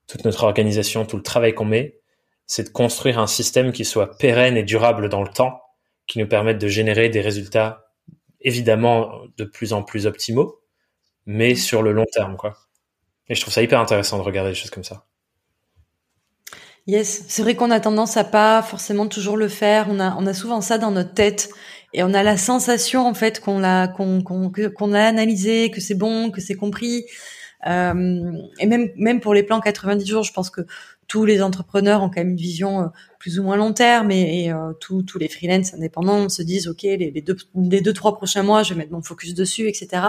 toute 0.08 0.26
notre 0.26 0.44
organisation, 0.44 1.06
tout 1.06 1.18
le 1.18 1.24
travail 1.24 1.54
qu'on 1.54 1.66
met, 1.66 2.00
c'est 2.48 2.64
de 2.64 2.70
construire 2.70 3.20
un 3.20 3.28
système 3.28 3.72
qui 3.72 3.86
soit 3.86 4.18
pérenne 4.18 4.58
et 4.58 4.64
durable 4.64 5.08
dans 5.08 5.24
le 5.24 5.30
temps 5.30 5.61
qui 6.12 6.20
nous 6.20 6.28
permettent 6.28 6.58
de 6.58 6.68
générer 6.68 7.08
des 7.08 7.22
résultats 7.22 7.86
évidemment 8.42 9.22
de 9.38 9.46
plus 9.46 9.72
en 9.72 9.82
plus 9.82 10.06
optimaux, 10.06 10.60
mais 11.26 11.56
sur 11.56 11.82
le 11.82 11.94
long 11.94 12.04
terme, 12.12 12.36
quoi. 12.36 12.58
Et 13.30 13.36
je 13.36 13.40
trouve 13.40 13.54
ça 13.54 13.62
hyper 13.62 13.80
intéressant 13.80 14.18
de 14.18 14.24
regarder 14.24 14.50
des 14.50 14.56
choses 14.56 14.72
comme 14.72 14.84
ça. 14.84 15.06
Yes, 16.86 17.24
c'est 17.30 17.44
vrai 17.44 17.56
qu'on 17.56 17.72
a 17.72 17.80
tendance 17.80 18.18
à 18.18 18.26
pas 18.26 18.62
forcément 18.62 19.08
toujours 19.08 19.38
le 19.38 19.48
faire. 19.48 19.88
On 19.90 20.02
a, 20.02 20.14
on 20.18 20.28
a 20.28 20.34
souvent 20.34 20.60
ça 20.60 20.78
dans 20.78 20.92
notre 20.92 21.14
tête 21.14 21.50
et 21.94 22.04
on 22.04 22.14
a 22.14 22.24
la 22.24 22.36
sensation 22.36 23.08
en 23.08 23.14
fait 23.14 23.40
qu'on 23.40 23.60
l'a, 23.60 23.88
qu'on, 23.88 24.22
qu'on, 24.22 24.94
a 24.94 25.02
analysé, 25.02 25.72
que 25.72 25.80
c'est 25.80 25.96
bon, 25.96 26.30
que 26.30 26.42
c'est 26.42 26.56
compris. 26.56 27.06
Euh, 27.68 28.34
et 28.60 28.66
même, 28.66 28.90
même 28.98 29.22
pour 29.22 29.34
les 29.34 29.44
plans 29.44 29.62
90 29.62 30.06
jours, 30.06 30.24
je 30.24 30.34
pense 30.34 30.50
que 30.50 30.62
tous 31.12 31.26
les 31.26 31.42
entrepreneurs 31.42 32.04
ont 32.04 32.08
quand 32.08 32.22
même 32.22 32.30
une 32.30 32.38
vision 32.38 32.84
euh, 32.84 32.86
plus 33.20 33.38
ou 33.38 33.44
moins 33.44 33.58
long 33.58 33.74
terme 33.74 34.12
et, 34.12 34.50
euh, 34.50 34.72
tous, 34.80 35.04
tous 35.04 35.20
les 35.20 35.28
freelance 35.28 35.74
indépendants 35.74 36.30
se 36.30 36.42
disent 36.42 36.70
ok 36.70 36.84
les, 36.84 37.22
deux 37.22 37.36
les 37.54 37.82
deux 37.82 37.92
trois 37.92 38.16
prochains 38.16 38.44
mois 38.44 38.64
je 38.64 38.74
vais 38.74 38.78
mettre 38.78 38.94
mon 38.94 39.02
focus 39.02 39.34
dessus 39.34 39.68
etc 39.68 40.04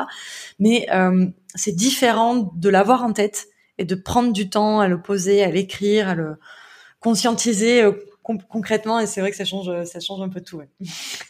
mais 0.60 0.86
euh, 0.94 1.26
c'est 1.56 1.74
différent 1.74 2.52
de 2.54 2.68
l'avoir 2.68 3.02
en 3.02 3.12
tête 3.12 3.48
et 3.78 3.84
de 3.84 3.96
prendre 3.96 4.32
du 4.32 4.48
temps 4.48 4.78
à 4.78 4.86
le 4.86 5.02
poser 5.02 5.42
à 5.42 5.50
l'écrire 5.50 6.08
à 6.08 6.14
le 6.14 6.36
conscientiser 7.00 7.84
concrètement 8.22 9.00
et 9.00 9.06
c'est 9.08 9.20
vrai 9.20 9.32
que 9.32 9.36
ça 9.36 9.44
change 9.44 9.82
ça 9.82 9.98
change 9.98 10.22
un 10.22 10.28
peu 10.28 10.40
tout 10.40 10.62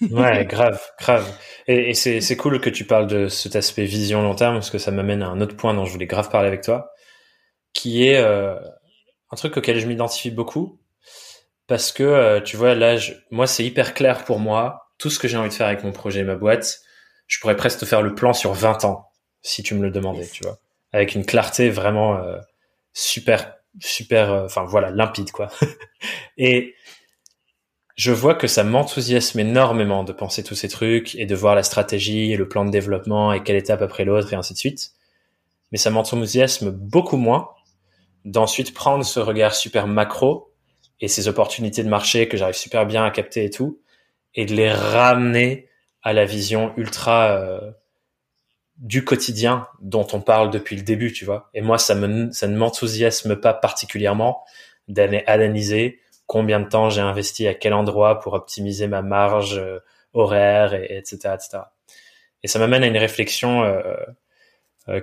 ouais, 0.02 0.44
grave 0.50 0.82
grave. 1.00 1.34
Et, 1.66 1.94
c'est 1.94 2.36
cool 2.36 2.60
que 2.60 2.68
tu 2.68 2.84
parles 2.84 3.06
de 3.06 3.28
cet 3.28 3.56
aspect 3.56 3.86
vision 3.86 4.20
long 4.20 4.34
terme 4.34 4.56
parce 4.56 4.68
que 4.68 4.76
ça 4.76 4.90
m'amène 4.90 5.22
à 5.22 5.28
un 5.28 5.40
autre 5.40 5.56
point 5.56 5.72
dont 5.72 5.86
je 5.86 5.92
voulais 5.92 6.06
grave 6.06 6.28
parler 6.28 6.48
avec 6.48 6.60
toi 6.60 6.92
qui 7.72 8.06
est 8.06 8.22
un 9.32 9.36
truc 9.36 9.56
auquel 9.56 9.80
je 9.80 9.86
m'identifie 9.86 10.30
beaucoup 10.30 10.78
parce 11.66 11.90
que 11.90 12.02
euh, 12.02 12.40
tu 12.40 12.56
vois 12.56 12.74
là, 12.74 12.98
moi 13.30 13.46
c'est 13.46 13.64
hyper 13.64 13.94
clair 13.94 14.24
pour 14.24 14.38
moi 14.38 14.90
tout 14.98 15.10
ce 15.10 15.18
que 15.18 15.26
j'ai 15.26 15.38
envie 15.38 15.48
de 15.48 15.54
faire 15.54 15.66
avec 15.66 15.82
mon 15.82 15.92
projet, 15.92 16.22
ma 16.22 16.36
boîte. 16.36 16.80
Je 17.26 17.40
pourrais 17.40 17.56
presque 17.56 17.80
te 17.80 17.84
faire 17.86 18.02
le 18.02 18.14
plan 18.14 18.34
sur 18.34 18.52
20 18.52 18.84
ans 18.84 19.08
si 19.40 19.62
tu 19.62 19.74
me 19.74 19.82
le 19.82 19.90
demandais, 19.90 20.28
tu 20.28 20.44
vois, 20.44 20.58
avec 20.92 21.14
une 21.14 21.24
clarté 21.24 21.70
vraiment 21.70 22.16
euh, 22.16 22.38
super, 22.92 23.54
super, 23.80 24.30
euh, 24.30 24.44
enfin 24.44 24.64
voilà, 24.64 24.90
limpide 24.90 25.32
quoi. 25.32 25.48
et 26.36 26.74
je 27.96 28.12
vois 28.12 28.34
que 28.34 28.46
ça 28.46 28.64
m'enthousiasme 28.64 29.40
énormément 29.40 30.04
de 30.04 30.12
penser 30.12 30.44
tous 30.44 30.54
ces 30.54 30.68
trucs 30.68 31.14
et 31.14 31.24
de 31.24 31.34
voir 31.34 31.54
la 31.54 31.62
stratégie 31.62 32.32
et 32.32 32.36
le 32.36 32.48
plan 32.48 32.64
de 32.64 32.70
développement 32.70 33.32
et 33.32 33.42
quelle 33.42 33.56
étape 33.56 33.82
après 33.82 34.04
l'autre 34.04 34.32
et 34.32 34.36
ainsi 34.36 34.52
de 34.52 34.58
suite. 34.58 34.92
Mais 35.70 35.78
ça 35.78 35.90
m'enthousiasme 35.90 36.70
beaucoup 36.70 37.16
moins 37.16 37.48
d'ensuite 38.24 38.74
prendre 38.74 39.04
ce 39.04 39.20
regard 39.20 39.54
super 39.54 39.86
macro 39.86 40.52
et 41.00 41.08
ces 41.08 41.28
opportunités 41.28 41.82
de 41.82 41.88
marché 41.88 42.28
que 42.28 42.36
j'arrive 42.36 42.54
super 42.54 42.86
bien 42.86 43.04
à 43.04 43.10
capter 43.10 43.44
et 43.44 43.50
tout, 43.50 43.80
et 44.34 44.46
de 44.46 44.54
les 44.54 44.70
ramener 44.70 45.68
à 46.02 46.12
la 46.12 46.24
vision 46.24 46.72
ultra 46.76 47.32
euh, 47.32 47.72
du 48.76 49.04
quotidien 49.04 49.68
dont 49.80 50.06
on 50.12 50.20
parle 50.20 50.50
depuis 50.50 50.76
le 50.76 50.82
début, 50.82 51.12
tu 51.12 51.24
vois. 51.24 51.50
Et 51.54 51.60
moi, 51.60 51.78
ça, 51.78 51.94
me, 51.94 52.30
ça 52.32 52.46
ne 52.46 52.56
m'enthousiasme 52.56 53.36
pas 53.36 53.54
particulièrement 53.54 54.42
d'aller 54.88 55.22
analyser 55.26 56.00
combien 56.26 56.60
de 56.60 56.68
temps 56.68 56.90
j'ai 56.90 57.00
investi 57.00 57.46
à 57.46 57.54
quel 57.54 57.74
endroit 57.74 58.20
pour 58.20 58.32
optimiser 58.32 58.86
ma 58.86 59.02
marge 59.02 59.58
euh, 59.58 59.78
horaire, 60.14 60.74
et, 60.74 60.96
etc., 60.96 61.34
etc. 61.34 61.58
Et 62.42 62.48
ça 62.48 62.58
m'amène 62.58 62.82
à 62.82 62.86
une 62.86 62.96
réflexion 62.96 63.62
euh, 63.62 63.82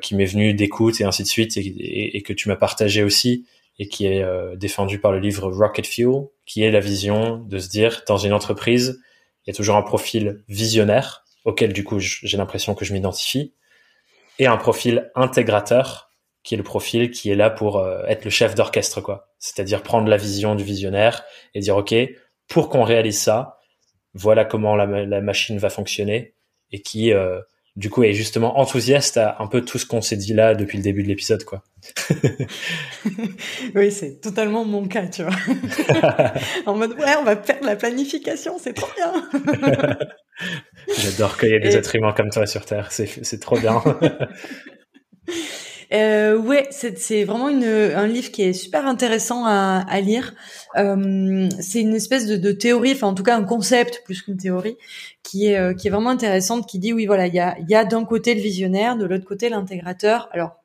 qui 0.02 0.16
m'est 0.16 0.26
venu 0.26 0.54
d'écoute 0.54 1.00
et 1.00 1.06
ainsi 1.06 1.24
de 1.24 1.28
suite 1.28 1.56
et, 1.58 2.18
et, 2.18 2.22
que 2.22 2.34
tu 2.34 2.50
m'as 2.50 2.56
partagé 2.56 3.04
aussi 3.04 3.46
et 3.80 3.88
qui 3.88 4.06
est 4.06 4.22
euh, 4.22 4.56
défendu 4.56 5.00
par 5.00 5.12
le 5.12 5.20
livre 5.20 5.50
Rocket 5.50 5.88
Fuel, 5.88 6.28
qui 6.46 6.64
est 6.64 6.72
la 6.72 6.82
vision 6.82 7.38
de 7.38 7.58
se 7.58 7.70
dire 7.70 8.04
dans 8.08 8.18
une 8.18 8.34
entreprise, 8.34 9.02
il 9.46 9.50
y 9.50 9.52
a 9.52 9.54
toujours 9.54 9.78
un 9.78 9.82
profil 9.82 10.44
visionnaire 10.50 11.24
auquel 11.46 11.72
du 11.72 11.86
coup 11.86 12.00
j'ai 12.00 12.38
l'impression 12.38 12.76
que 12.76 12.84
je 12.84 12.92
m'identifie 12.92 13.54
et 14.38 14.48
un 14.48 14.58
profil 14.58 15.10
intégrateur 15.16 16.12
qui 16.44 16.56
est 16.56 16.58
le 16.58 16.64
profil 16.64 17.10
qui 17.10 17.32
est 17.32 17.36
là 17.36 17.50
pour 17.50 17.78
euh, 17.78 18.04
être 18.08 18.26
le 18.26 18.30
chef 18.30 18.54
d'orchestre 18.54 19.00
quoi, 19.00 19.30
c'est-à-dire 19.40 19.82
prendre 19.82 20.10
la 20.10 20.18
vision 20.18 20.56
du 20.56 20.64
visionnaire 20.64 21.24
et 21.56 21.62
dire 21.62 21.78
ok 21.78 21.96
pour 22.50 22.70
qu'on 22.70 22.84
réalise 22.84 23.20
ça, 23.20 23.60
voilà 24.14 24.44
comment 24.44 24.76
la, 24.76 24.86
la, 24.86 25.22
machine 25.22 25.58
va 25.58 25.70
fonctionner 25.70 26.34
et 26.72 26.82
qui 26.82 27.14
euh, 27.14 27.40
du 27.76 27.90
coup 27.90 28.04
est 28.04 28.14
justement 28.14 28.60
enthousiaste 28.60 29.18
à 29.18 29.38
un 29.40 29.48
peu 29.48 29.62
tout 29.62 29.78
ce 29.78 29.86
qu'on 29.86 30.02
s'est 30.02 30.18
dit 30.18 30.34
là 30.34 30.56
depuis 30.56 30.78
le 30.78 30.84
début 30.84 31.04
de 31.04 31.08
l'épisode 31.08 31.44
quoi. 31.44 31.64
oui, 33.76 33.92
c'est 33.92 34.20
totalement 34.20 34.66
mon 34.66 34.88
cas, 34.88 35.08
tu 35.08 35.24
vois. 35.24 35.36
en 36.66 36.76
mode 36.76 36.94
ouais, 36.94 37.16
on 37.20 37.24
va 37.24 37.36
de 37.36 37.66
la 37.66 37.76
planification, 37.76 38.58
c'est 38.60 38.74
trop 38.74 38.90
bien. 38.96 39.30
J'adore 40.98 41.38
qu'il 41.38 41.50
y 41.50 41.54
ait 41.54 41.60
des 41.60 41.76
êtres 41.76 41.96
humains 41.96 42.14
comme 42.14 42.30
toi 42.30 42.46
sur 42.46 42.66
Terre, 42.66 42.92
c'est 42.92 43.40
trop 43.40 43.58
bien. 43.58 43.82
Euh, 45.92 46.38
ouais, 46.38 46.68
c'est 46.70 47.24
vraiment 47.24 47.50
une, 47.50 47.64
un 47.64 48.08
livre 48.08 48.32
qui 48.32 48.44
est 48.44 48.54
super 48.54 48.86
intéressant 48.86 49.46
à, 49.46 49.84
à 49.88 50.02
lire. 50.02 50.36
Euh, 50.78 51.50
c'est 51.60 51.82
une 51.82 51.96
espèce 51.96 52.28
de, 52.28 52.38
de, 52.38 52.52
théorie, 52.52 52.92
enfin 52.94 53.08
en 53.08 53.16
tout 53.16 53.24
cas 53.24 53.36
un 53.36 53.44
concept 53.44 54.04
plus 54.06 54.22
qu'une 54.22 54.38
théorie, 54.38 54.78
qui 55.24 55.48
est 55.48 55.58
euh, 55.58 55.74
qui 55.74 55.88
est 55.88 55.92
vraiment 55.92 56.12
intéressante, 56.12 56.68
qui 56.68 56.78
dit 56.78 56.94
oui 56.94 57.08
voilà, 57.08 57.26
il 57.26 57.34
y 57.34 57.40
a, 57.40 57.58
y 57.68 57.76
a 57.76 57.86
d'un 57.86 58.06
côté 58.06 58.36
le 58.36 58.42
visionnaire, 58.42 58.98
de 58.98 59.06
l'autre 59.06 59.26
côté 59.26 59.50
l'intégrateur. 59.50 60.30
Alors 60.32 60.58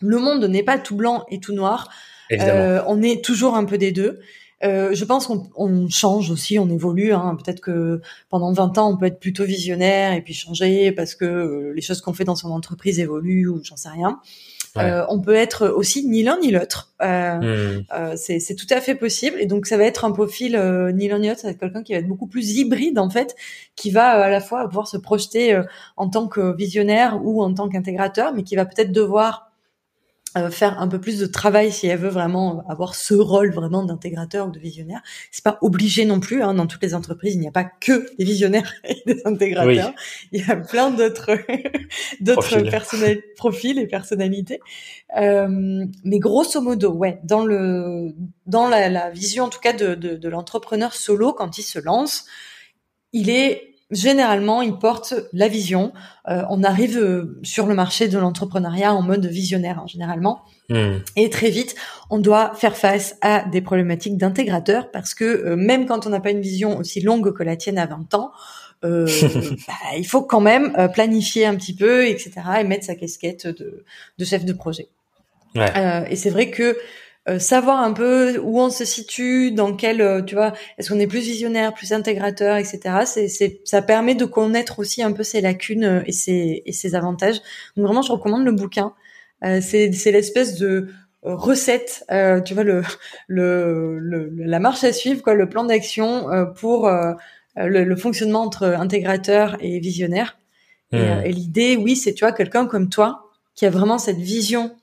le 0.00 0.18
monde 0.18 0.44
n'est 0.44 0.62
pas 0.62 0.78
tout 0.78 0.96
blanc 0.96 1.24
et 1.30 1.40
tout 1.40 1.52
noir. 1.52 1.90
Euh, 2.32 2.82
on 2.86 3.02
est 3.02 3.24
toujours 3.24 3.54
un 3.54 3.64
peu 3.64 3.78
des 3.78 3.92
deux. 3.92 4.20
Euh, 4.62 4.94
je 4.94 5.04
pense 5.04 5.26
qu'on 5.26 5.50
on 5.56 5.88
change 5.88 6.30
aussi, 6.30 6.58
on 6.58 6.68
évolue. 6.70 7.12
Hein. 7.12 7.36
Peut-être 7.42 7.60
que 7.60 8.00
pendant 8.30 8.52
20 8.52 8.78
ans, 8.78 8.90
on 8.92 8.96
peut 8.96 9.06
être 9.06 9.20
plutôt 9.20 9.44
visionnaire 9.44 10.12
et 10.14 10.22
puis 10.22 10.32
changer 10.32 10.90
parce 10.92 11.14
que 11.14 11.24
euh, 11.24 11.72
les 11.74 11.82
choses 11.82 12.00
qu'on 12.00 12.14
fait 12.14 12.24
dans 12.24 12.36
son 12.36 12.50
entreprise 12.50 12.98
évoluent 12.98 13.48
ou 13.48 13.62
j'en 13.62 13.76
sais 13.76 13.90
rien. 13.90 14.20
Euh, 14.76 15.04
on 15.08 15.20
peut 15.20 15.34
être 15.34 15.68
aussi 15.68 16.04
ni 16.04 16.22
l'un 16.22 16.38
ni 16.40 16.50
l'autre. 16.50 16.92
Euh, 17.00 17.36
hmm. 17.78 17.84
euh, 17.92 18.14
c'est 18.16 18.56
tout 18.56 18.66
à 18.70 18.80
fait 18.80 18.94
possible. 18.94 19.36
Et 19.40 19.46
donc 19.46 19.66
ça 19.66 19.76
va 19.76 19.84
être 19.84 20.04
un 20.04 20.12
profil 20.12 20.52
ni 20.94 21.08
l'un 21.08 21.18
ni 21.18 21.28
l'autre. 21.28 21.40
C'est 21.42 21.58
quelqu'un 21.58 21.82
qui 21.82 21.92
va 21.92 22.00
être 22.00 22.08
beaucoup 22.08 22.26
plus 22.26 22.56
hybride 22.56 22.98
en 22.98 23.10
fait, 23.10 23.36
qui 23.76 23.90
va 23.90 24.10
à 24.10 24.28
la 24.28 24.40
fois 24.40 24.66
pouvoir 24.66 24.88
se 24.88 24.96
projeter 24.96 25.60
en 25.96 26.08
tant 26.08 26.26
que 26.26 26.54
visionnaire 26.56 27.20
ou 27.22 27.42
en 27.42 27.54
tant 27.54 27.68
qu'intégrateur, 27.68 28.32
mais 28.34 28.42
qui 28.42 28.56
va 28.56 28.64
peut-être 28.64 28.92
devoir 28.92 29.50
euh, 30.36 30.50
faire 30.50 30.80
un 30.80 30.88
peu 30.88 31.00
plus 31.00 31.20
de 31.20 31.26
travail 31.26 31.70
si 31.70 31.86
elle 31.86 31.98
veut 31.98 32.08
vraiment 32.08 32.64
avoir 32.68 32.96
ce 32.96 33.14
rôle 33.14 33.52
vraiment 33.52 33.84
d'intégrateur 33.84 34.48
ou 34.48 34.50
de 34.50 34.58
visionnaire. 34.58 35.00
C'est 35.30 35.44
pas 35.44 35.58
obligé 35.62 36.04
non 36.04 36.18
plus. 36.18 36.42
Hein, 36.42 36.54
dans 36.54 36.66
toutes 36.66 36.82
les 36.82 36.94
entreprises, 36.94 37.34
il 37.34 37.40
n'y 37.40 37.46
a 37.46 37.52
pas 37.52 37.64
que 37.64 38.06
des 38.16 38.24
visionnaires 38.24 38.72
et 38.84 39.02
des 39.06 39.22
intégrateurs. 39.24 39.92
Il 40.32 40.44
y 40.44 40.50
a 40.50 40.56
plein 40.56 40.90
d'autres 40.90 41.38
d'autres 42.20 42.58
profils 43.36 43.78
et 43.78 43.86
personnalités. 43.86 44.60
Euh, 45.16 45.84
mais 46.04 46.18
grosso 46.18 46.60
modo, 46.60 46.92
ouais, 46.92 47.20
dans 47.22 47.44
le 47.44 48.12
dans 48.46 48.68
la, 48.68 48.88
la 48.88 49.10
vision 49.10 49.44
en 49.44 49.48
tout 49.48 49.60
cas 49.60 49.72
de, 49.72 49.94
de, 49.94 50.16
de 50.16 50.28
l'entrepreneur 50.28 50.94
solo 50.94 51.32
quand 51.32 51.58
il 51.58 51.62
se 51.62 51.78
lance, 51.78 52.26
il 53.12 53.30
est 53.30 53.73
généralement, 53.94 54.62
ils 54.62 54.76
portent 54.76 55.14
la 55.32 55.48
vision. 55.48 55.92
Euh, 56.28 56.42
on 56.50 56.62
arrive 56.62 56.98
euh, 56.98 57.38
sur 57.42 57.66
le 57.66 57.74
marché 57.74 58.08
de 58.08 58.18
l'entrepreneuriat 58.18 58.92
en 58.92 59.02
mode 59.02 59.26
visionnaire, 59.26 59.78
hein, 59.78 59.86
généralement. 59.86 60.42
Hmm. 60.68 60.98
Et 61.16 61.30
très 61.30 61.50
vite, 61.50 61.74
on 62.10 62.18
doit 62.18 62.54
faire 62.54 62.76
face 62.76 63.16
à 63.20 63.44
des 63.44 63.60
problématiques 63.60 64.16
d'intégrateur 64.16 64.90
parce 64.90 65.14
que 65.14 65.24
euh, 65.24 65.56
même 65.56 65.86
quand 65.86 66.06
on 66.06 66.10
n'a 66.10 66.20
pas 66.20 66.30
une 66.30 66.40
vision 66.40 66.76
aussi 66.78 67.00
longue 67.00 67.32
que 67.32 67.42
la 67.42 67.56
tienne 67.56 67.78
à 67.78 67.86
20 67.86 68.14
ans, 68.14 68.32
bah, 68.84 68.90
il 69.96 70.06
faut 70.06 70.20
quand 70.20 70.42
même 70.42 70.90
planifier 70.92 71.46
un 71.46 71.54
petit 71.54 71.74
peu, 71.74 72.06
etc., 72.06 72.32
et 72.60 72.64
mettre 72.64 72.84
sa 72.84 72.94
casquette 72.94 73.46
de, 73.46 73.82
de 74.18 74.24
chef 74.26 74.44
de 74.44 74.52
projet. 74.52 74.88
Ouais. 75.54 76.06
et 76.10 76.16
c'est 76.16 76.28
vrai 76.28 76.50
que 76.50 76.76
euh, 77.26 77.38
savoir 77.38 77.80
un 77.80 77.92
peu 77.92 78.38
où 78.38 78.60
on 78.60 78.68
se 78.68 78.84
situe, 78.84 79.50
dans 79.50 79.74
quel, 79.74 80.02
euh, 80.02 80.20
tu 80.20 80.34
vois, 80.34 80.52
est-ce 80.76 80.90
qu'on 80.90 80.98
est 80.98 81.06
plus 81.06 81.20
visionnaire, 81.20 81.72
plus 81.72 81.92
intégrateur, 81.92 82.56
etc. 82.58 82.80
C'est, 83.06 83.28
c'est, 83.28 83.62
ça 83.64 83.80
permet 83.80 84.14
de 84.14 84.26
connaître 84.26 84.78
aussi 84.78 85.02
un 85.02 85.10
peu 85.10 85.22
ses 85.22 85.40
lacunes 85.40 85.84
euh, 85.84 86.02
et 86.04 86.12
ses, 86.12 86.62
et 86.66 86.72
ses 86.72 86.94
avantages. 86.94 87.40
Donc 87.76 87.86
vraiment, 87.86 88.02
je 88.02 88.12
recommande 88.12 88.44
le 88.44 88.52
bouquin. 88.52 88.92
c'est, 89.42 89.92
c'est 89.92 90.12
l'espèce 90.12 90.58
de 90.58 90.88
recette, 91.22 92.04
tu 92.44 92.52
vois, 92.52 92.64
le, 92.64 92.82
le, 93.28 93.98
le, 93.98 94.30
la 94.36 94.58
marche 94.58 94.84
à 94.84 94.92
suivre, 94.92 95.22
quoi, 95.22 95.34
le 95.34 95.48
plan 95.48 95.64
d'action 95.64 96.26
pour 96.56 96.90
le, 96.90 97.84
le, 97.84 97.96
fonctionnement 97.96 98.42
entre 98.42 98.64
intégrateur 98.64 99.56
et 99.60 99.78
visionnaire. 99.80 100.38
Et, 100.92 100.98
mmh. 100.98 101.22
et 101.24 101.32
l'idée, 101.32 101.76
oui, 101.76 101.96
c'est, 101.96 102.12
tu 102.12 102.24
vois, 102.24 102.32
quelqu'un 102.32 102.66
comme 102.66 102.88
toi 102.90 103.30
qui 103.54 103.64
a 103.66 103.70
vraiment 103.70 103.98
cette 103.98 104.18
vision 104.18 104.74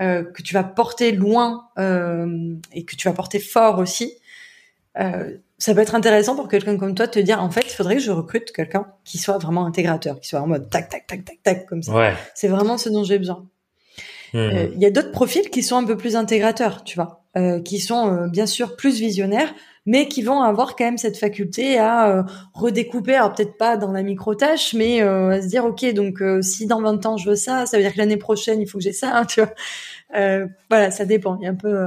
euh, 0.00 0.24
que 0.24 0.42
tu 0.42 0.54
vas 0.54 0.64
porter 0.64 1.12
loin 1.12 1.68
euh, 1.78 2.54
et 2.72 2.84
que 2.84 2.96
tu 2.96 3.06
vas 3.06 3.12
porter 3.12 3.38
fort 3.38 3.78
aussi, 3.78 4.14
euh, 4.98 5.36
ça 5.58 5.74
peut 5.74 5.80
être 5.80 5.94
intéressant 5.94 6.34
pour 6.36 6.48
quelqu'un 6.48 6.78
comme 6.78 6.94
toi 6.94 7.06
de 7.06 7.10
te 7.10 7.18
dire 7.18 7.42
en 7.42 7.50
fait 7.50 7.66
il 7.66 7.74
faudrait 7.74 7.96
que 7.96 8.02
je 8.02 8.10
recrute 8.10 8.50
quelqu'un 8.50 8.86
qui 9.04 9.18
soit 9.18 9.36
vraiment 9.36 9.66
intégrateur, 9.66 10.18
qui 10.18 10.28
soit 10.28 10.40
en 10.40 10.46
mode 10.46 10.70
tac 10.70 10.88
tac 10.88 11.06
tac 11.06 11.24
tac 11.24 11.42
tac 11.42 11.66
comme 11.66 11.82
ça. 11.82 11.92
Ouais. 11.92 12.14
C'est 12.34 12.48
vraiment 12.48 12.78
ce 12.78 12.88
dont 12.88 13.04
j'ai 13.04 13.18
besoin. 13.18 13.46
Mhm. 14.32 14.72
Il 14.74 14.80
y 14.80 14.86
a 14.86 14.90
d'autres 14.90 15.12
profils 15.12 15.50
qui 15.50 15.62
sont 15.62 15.76
un 15.76 15.84
peu 15.84 15.98
plus 15.98 16.16
intégrateurs, 16.16 16.82
tu 16.84 16.96
vois, 16.96 17.24
qui 17.64 17.78
sont 17.78 18.26
bien 18.28 18.46
sûr 18.46 18.76
plus 18.76 19.00
visionnaires, 19.00 19.52
mais 19.86 20.08
qui 20.08 20.22
vont 20.22 20.42
avoir 20.42 20.76
quand 20.76 20.84
même 20.84 20.98
cette 20.98 21.16
faculté 21.16 21.78
à 21.78 22.24
redécouper, 22.54 23.14
alors 23.14 23.32
peut-être 23.32 23.56
pas 23.56 23.76
dans 23.76 23.92
la 23.92 24.02
micro-tâche, 24.02 24.74
mais 24.74 25.00
à 25.00 25.40
se 25.40 25.46
dire, 25.48 25.64
ok, 25.64 25.92
donc 25.94 26.22
si 26.42 26.66
dans 26.66 26.82
20 26.82 27.06
ans 27.06 27.16
je 27.16 27.30
veux 27.30 27.36
ça, 27.36 27.66
ça 27.66 27.76
veut 27.76 27.82
dire 27.82 27.92
que 27.92 27.98
l'année 27.98 28.18
prochaine, 28.18 28.60
il 28.60 28.66
faut 28.66 28.78
que 28.78 28.84
j'ai 28.84 28.92
ça, 28.92 29.16
hein, 29.16 29.24
tu 29.24 29.40
vois. 29.40 29.50
Euh, 30.14 30.46
voilà, 30.68 30.90
ça 30.90 31.04
dépend. 31.04 31.36
Il 31.40 31.44
y 31.44 31.46
a 31.46 31.50
un 31.50 31.54
peu, 31.54 31.86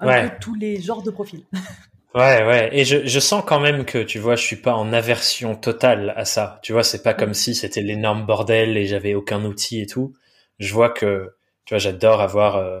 un 0.00 0.28
peu 0.28 0.30
tous 0.40 0.54
les 0.54 0.80
genres 0.80 1.02
de 1.02 1.10
profils. 1.10 1.44
Ouais, 2.14 2.44
ouais. 2.44 2.68
Et 2.72 2.84
je, 2.84 3.06
je 3.06 3.20
sens 3.20 3.42
quand 3.46 3.58
même 3.58 3.86
que, 3.86 3.96
tu 3.96 4.18
vois, 4.18 4.36
je 4.36 4.42
suis 4.42 4.56
pas 4.56 4.74
en 4.74 4.92
aversion 4.92 5.54
totale 5.56 6.12
à 6.14 6.26
ça. 6.26 6.60
Tu 6.62 6.74
vois, 6.74 6.84
c'est 6.84 7.02
pas 7.02 7.14
comme 7.14 7.32
si 7.32 7.54
c'était 7.54 7.80
l'énorme 7.80 8.26
bordel 8.26 8.76
et 8.76 8.84
j'avais 8.84 9.14
aucun 9.14 9.42
outil 9.46 9.80
et 9.80 9.86
tout. 9.86 10.12
Je 10.58 10.74
vois 10.74 10.90
que, 10.90 11.34
tu 11.64 11.72
vois, 11.72 11.78
j'adore 11.78 12.20
avoir 12.20 12.56
euh, 12.56 12.80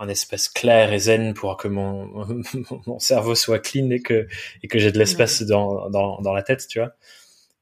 un 0.00 0.08
espace 0.08 0.48
clair 0.48 0.92
et 0.92 0.98
zen 0.98 1.34
pour 1.34 1.56
que 1.56 1.68
mon, 1.68 2.26
mon 2.86 2.98
cerveau 2.98 3.34
soit 3.34 3.60
clean 3.60 3.90
et 3.90 4.00
que, 4.00 4.26
et 4.62 4.68
que 4.68 4.78
j'ai 4.78 4.90
de 4.90 4.98
l'espace 4.98 5.42
dans, 5.42 5.88
dans, 5.90 6.20
dans 6.20 6.32
la 6.32 6.42
tête, 6.42 6.66
tu 6.68 6.80
vois. 6.80 6.92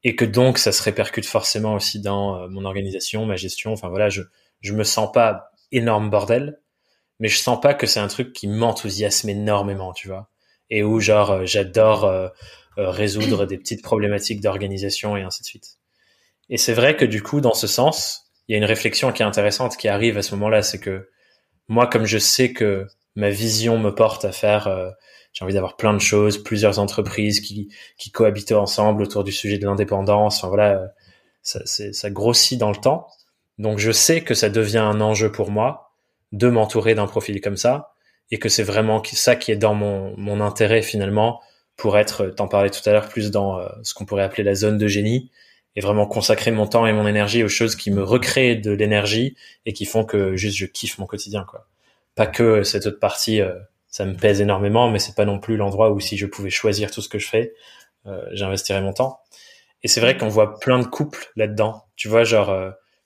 Et 0.03 0.15
que 0.15 0.25
donc, 0.25 0.57
ça 0.57 0.71
se 0.71 0.81
répercute 0.81 1.25
forcément 1.25 1.75
aussi 1.75 1.99
dans 1.99 2.43
euh, 2.43 2.47
mon 2.47 2.65
organisation, 2.65 3.25
ma 3.25 3.35
gestion. 3.35 3.73
Enfin, 3.73 3.89
voilà, 3.89 4.09
je, 4.09 4.21
je 4.61 4.73
me 4.73 4.83
sens 4.83 5.11
pas 5.11 5.51
énorme 5.71 6.09
bordel, 6.09 6.59
mais 7.19 7.27
je 7.27 7.37
sens 7.37 7.59
pas 7.59 7.73
que 7.73 7.85
c'est 7.85 7.99
un 7.99 8.07
truc 8.07 8.33
qui 8.33 8.47
m'enthousiasme 8.47 9.29
énormément, 9.29 9.93
tu 9.93 10.07
vois. 10.07 10.29
Et 10.69 10.83
où 10.83 10.99
genre 10.99 11.31
euh, 11.31 11.45
j'adore 11.45 12.05
euh, 12.05 12.29
euh, 12.77 12.89
résoudre 12.89 13.45
des 13.45 13.57
petites 13.57 13.83
problématiques 13.83 14.41
d'organisation 14.41 15.17
et 15.17 15.21
ainsi 15.23 15.41
de 15.41 15.47
suite. 15.47 15.77
Et 16.49 16.57
c'est 16.57 16.73
vrai 16.73 16.95
que 16.95 17.05
du 17.05 17.21
coup, 17.21 17.41
dans 17.41 17.53
ce 17.53 17.67
sens, 17.67 18.31
il 18.47 18.53
y 18.53 18.55
a 18.55 18.57
une 18.57 18.65
réflexion 18.65 19.11
qui 19.11 19.21
est 19.21 19.25
intéressante 19.25 19.77
qui 19.77 19.87
arrive 19.87 20.17
à 20.17 20.21
ce 20.21 20.33
moment-là, 20.35 20.61
c'est 20.63 20.79
que 20.79 21.09
moi, 21.69 21.87
comme 21.87 22.05
je 22.05 22.17
sais 22.17 22.51
que 22.51 22.87
ma 23.15 23.29
vision 23.29 23.77
me 23.77 23.95
porte 23.95 24.25
à 24.25 24.31
faire, 24.31 24.67
j'ai 25.33 25.45
envie 25.45 25.53
d'avoir 25.53 25.77
plein 25.77 25.93
de 25.93 25.99
choses, 25.99 26.41
plusieurs 26.43 26.79
entreprises 26.79 27.39
qui, 27.39 27.69
qui 27.97 28.11
cohabitent 28.11 28.51
ensemble 28.51 29.03
autour 29.03 29.23
du 29.23 29.31
sujet 29.31 29.57
de 29.57 29.65
l'indépendance. 29.65 30.39
Enfin 30.39 30.49
voilà, 30.49 30.93
ça, 31.43 31.61
ça 31.65 32.09
grossit 32.09 32.59
dans 32.59 32.71
le 32.71 32.77
temps. 32.77 33.07
Donc 33.57 33.77
je 33.79 33.91
sais 33.91 34.21
que 34.21 34.33
ça 34.33 34.49
devient 34.49 34.79
un 34.79 35.01
enjeu 35.01 35.31
pour 35.31 35.51
moi 35.51 35.91
de 36.31 36.49
m'entourer 36.49 36.95
d'un 36.95 37.07
profil 37.07 37.41
comme 37.41 37.57
ça 37.57 37.93
et 38.31 38.39
que 38.39 38.49
c'est 38.49 38.63
vraiment 38.63 39.01
ça 39.03 39.35
qui 39.35 39.51
est 39.51 39.57
dans 39.57 39.73
mon, 39.73 40.15
mon 40.17 40.41
intérêt 40.41 40.81
finalement 40.81 41.41
pour 41.75 41.97
être, 41.97 42.27
t'en 42.27 42.47
parlais 42.47 42.69
tout 42.69 42.87
à 42.87 42.91
l'heure, 42.91 43.07
plus 43.07 43.31
dans 43.31 43.59
euh, 43.59 43.67
ce 43.83 43.93
qu'on 43.93 44.05
pourrait 44.05 44.23
appeler 44.23 44.43
la 44.43 44.53
zone 44.53 44.77
de 44.77 44.87
génie 44.87 45.31
et 45.79 45.81
vraiment 45.81 46.05
consacrer 46.05 46.51
mon 46.51 46.67
temps 46.67 46.85
et 46.85 46.91
mon 46.91 47.07
énergie 47.07 47.41
aux 47.41 47.47
choses 47.47 47.77
qui 47.77 47.89
me 47.89 48.03
recréent 48.03 48.59
de 48.59 48.71
l'énergie 48.71 49.37
et 49.65 49.71
qui 49.71 49.85
font 49.85 50.03
que 50.03 50.35
juste 50.35 50.57
je 50.57 50.65
kiffe 50.65 50.97
mon 50.97 51.05
quotidien 51.05 51.45
quoi. 51.47 51.69
Pas 52.15 52.27
que 52.27 52.63
cette 52.63 52.85
autre 52.85 52.99
partie 52.99 53.39
euh, 53.39 53.57
ça 53.87 54.03
me 54.03 54.13
pèse 54.13 54.41
énormément 54.41 54.91
mais 54.91 54.99
c'est 54.99 55.15
pas 55.15 55.23
non 55.23 55.39
plus 55.39 55.55
l'endroit 55.55 55.91
où 55.91 56.01
si 56.01 56.17
je 56.17 56.25
pouvais 56.25 56.49
choisir 56.49 56.91
tout 56.91 57.01
ce 57.01 57.07
que 57.07 57.17
je 57.17 57.29
fais, 57.29 57.53
euh, 58.07 58.21
j'investirais 58.33 58.81
mon 58.81 58.91
temps. 58.91 59.21
Et 59.81 59.87
c'est 59.87 60.01
vrai 60.01 60.17
qu'on 60.17 60.27
voit 60.27 60.59
plein 60.59 60.79
de 60.79 60.85
couples 60.85 61.31
là-dedans. 61.37 61.85
Tu 61.95 62.09
vois 62.09 62.25
genre 62.25 62.53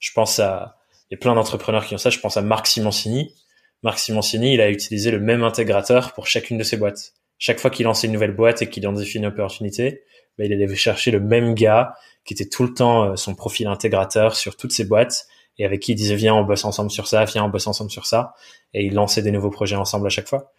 je 0.00 0.10
pense 0.12 0.40
à, 0.40 0.76
il 1.08 1.14
y 1.14 1.16
a 1.16 1.18
plein 1.18 1.36
d'entrepreneurs 1.36 1.86
qui 1.86 1.94
ont 1.94 1.98
ça. 1.98 2.10
Je 2.10 2.18
pense 2.18 2.36
à 2.36 2.42
Marc 2.42 2.66
Simoncini. 2.66 3.36
Marc 3.84 4.00
Simoncini, 4.00 4.54
il 4.54 4.60
a 4.60 4.68
utilisé 4.68 5.12
le 5.12 5.20
même 5.20 5.44
intégrateur 5.44 6.12
pour 6.12 6.26
chacune 6.26 6.58
de 6.58 6.64
ses 6.64 6.76
boîtes. 6.76 7.12
Chaque 7.38 7.60
fois 7.60 7.70
qu'il 7.70 7.84
lançait 7.84 8.08
une 8.08 8.14
nouvelle 8.14 8.34
boîte 8.34 8.62
et 8.62 8.68
qu'il 8.68 8.82
identifiait 8.82 9.20
une 9.20 9.26
opportunité, 9.26 10.02
bah, 10.36 10.44
il 10.44 10.52
allait 10.52 10.74
chercher 10.74 11.12
le 11.12 11.20
même 11.20 11.54
gars 11.54 11.94
qui 12.24 12.34
était 12.34 12.48
tout 12.48 12.62
le 12.64 12.74
temps 12.74 13.04
euh, 13.04 13.16
son 13.16 13.34
profil 13.34 13.66
intégrateur 13.66 14.36
sur 14.36 14.56
toutes 14.56 14.72
ses 14.72 14.84
boîtes 14.84 15.26
et 15.58 15.64
avec 15.64 15.80
qui 15.80 15.92
il 15.92 15.94
disait 15.94 16.16
viens 16.16 16.34
on 16.34 16.44
bosse 16.44 16.64
ensemble 16.64 16.90
sur 16.90 17.06
ça, 17.06 17.24
viens 17.24 17.44
on 17.44 17.48
bosse 17.48 17.66
ensemble 17.66 17.90
sur 17.90 18.06
ça 18.06 18.34
et 18.72 18.84
il 18.84 18.94
lançait 18.94 19.22
des 19.22 19.30
nouveaux 19.30 19.50
projets 19.50 19.76
ensemble 19.76 20.06
à 20.06 20.10
chaque 20.10 20.28
fois. 20.28 20.52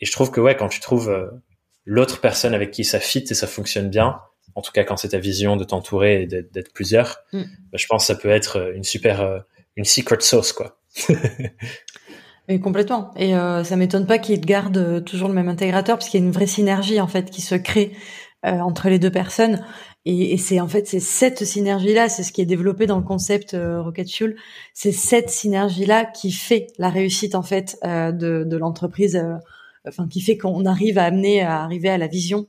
Et 0.00 0.06
je 0.06 0.12
trouve 0.12 0.30
que 0.30 0.40
ouais 0.40 0.56
quand 0.56 0.68
tu 0.68 0.80
trouves 0.80 1.10
euh, 1.10 1.26
l'autre 1.84 2.20
personne 2.20 2.54
avec 2.54 2.70
qui 2.70 2.84
ça 2.84 3.00
fit 3.00 3.24
et 3.28 3.34
ça 3.34 3.46
fonctionne 3.46 3.88
bien, 3.88 4.20
en 4.54 4.60
tout 4.60 4.72
cas 4.72 4.84
quand 4.84 4.96
c'est 4.96 5.10
ta 5.10 5.18
vision 5.18 5.56
de 5.56 5.64
t'entourer 5.64 6.22
et 6.22 6.26
d'être 6.26 6.72
plusieurs, 6.72 7.18
mm. 7.32 7.42
bah, 7.42 7.78
je 7.78 7.86
pense 7.86 8.02
que 8.02 8.06
ça 8.06 8.14
peut 8.14 8.28
être 8.28 8.58
euh, 8.58 8.72
une 8.74 8.84
super, 8.84 9.20
euh, 9.20 9.38
une 9.76 9.84
secret 9.84 10.18
sauce, 10.20 10.52
quoi. 10.52 10.80
Et 12.50 12.60
complètement. 12.60 13.12
Et 13.16 13.36
euh, 13.36 13.62
ça 13.62 13.76
m'étonne 13.76 14.06
pas 14.06 14.18
qu'ils 14.18 14.40
gardent 14.40 15.04
toujours 15.04 15.28
le 15.28 15.34
même 15.34 15.48
intégrateur, 15.48 15.98
parce 15.98 16.08
qu'il 16.08 16.18
y 16.18 16.22
a 16.22 16.26
une 16.26 16.32
vraie 16.32 16.46
synergie 16.46 16.98
en 16.98 17.06
fait 17.06 17.30
qui 17.30 17.42
se 17.42 17.54
crée 17.54 17.92
entre 18.44 18.88
les 18.88 18.98
deux 18.98 19.10
personnes. 19.10 19.64
Et, 20.04 20.32
et 20.32 20.36
c'est 20.38 20.60
en 20.60 20.68
fait 20.68 20.86
c'est 20.86 21.00
cette 21.00 21.44
synergie-là, 21.44 22.08
c'est 22.08 22.22
ce 22.22 22.32
qui 22.32 22.40
est 22.40 22.46
développé 22.46 22.86
dans 22.86 22.96
le 22.96 23.04
concept 23.04 23.56
Rocket 23.58 24.10
Fuel. 24.10 24.36
C'est 24.74 24.92
cette 24.92 25.30
synergie-là 25.30 26.04
qui 26.04 26.32
fait 26.32 26.68
la 26.78 26.88
réussite 26.88 27.34
en 27.34 27.42
fait 27.42 27.78
de, 27.82 28.44
de 28.44 28.56
l'entreprise, 28.56 29.20
enfin 29.86 30.08
qui 30.08 30.20
fait 30.20 30.38
qu'on 30.38 30.64
arrive 30.66 30.98
à 30.98 31.04
amener 31.04 31.42
à 31.42 31.62
arriver 31.62 31.88
à 31.88 31.98
la 31.98 32.06
vision 32.06 32.46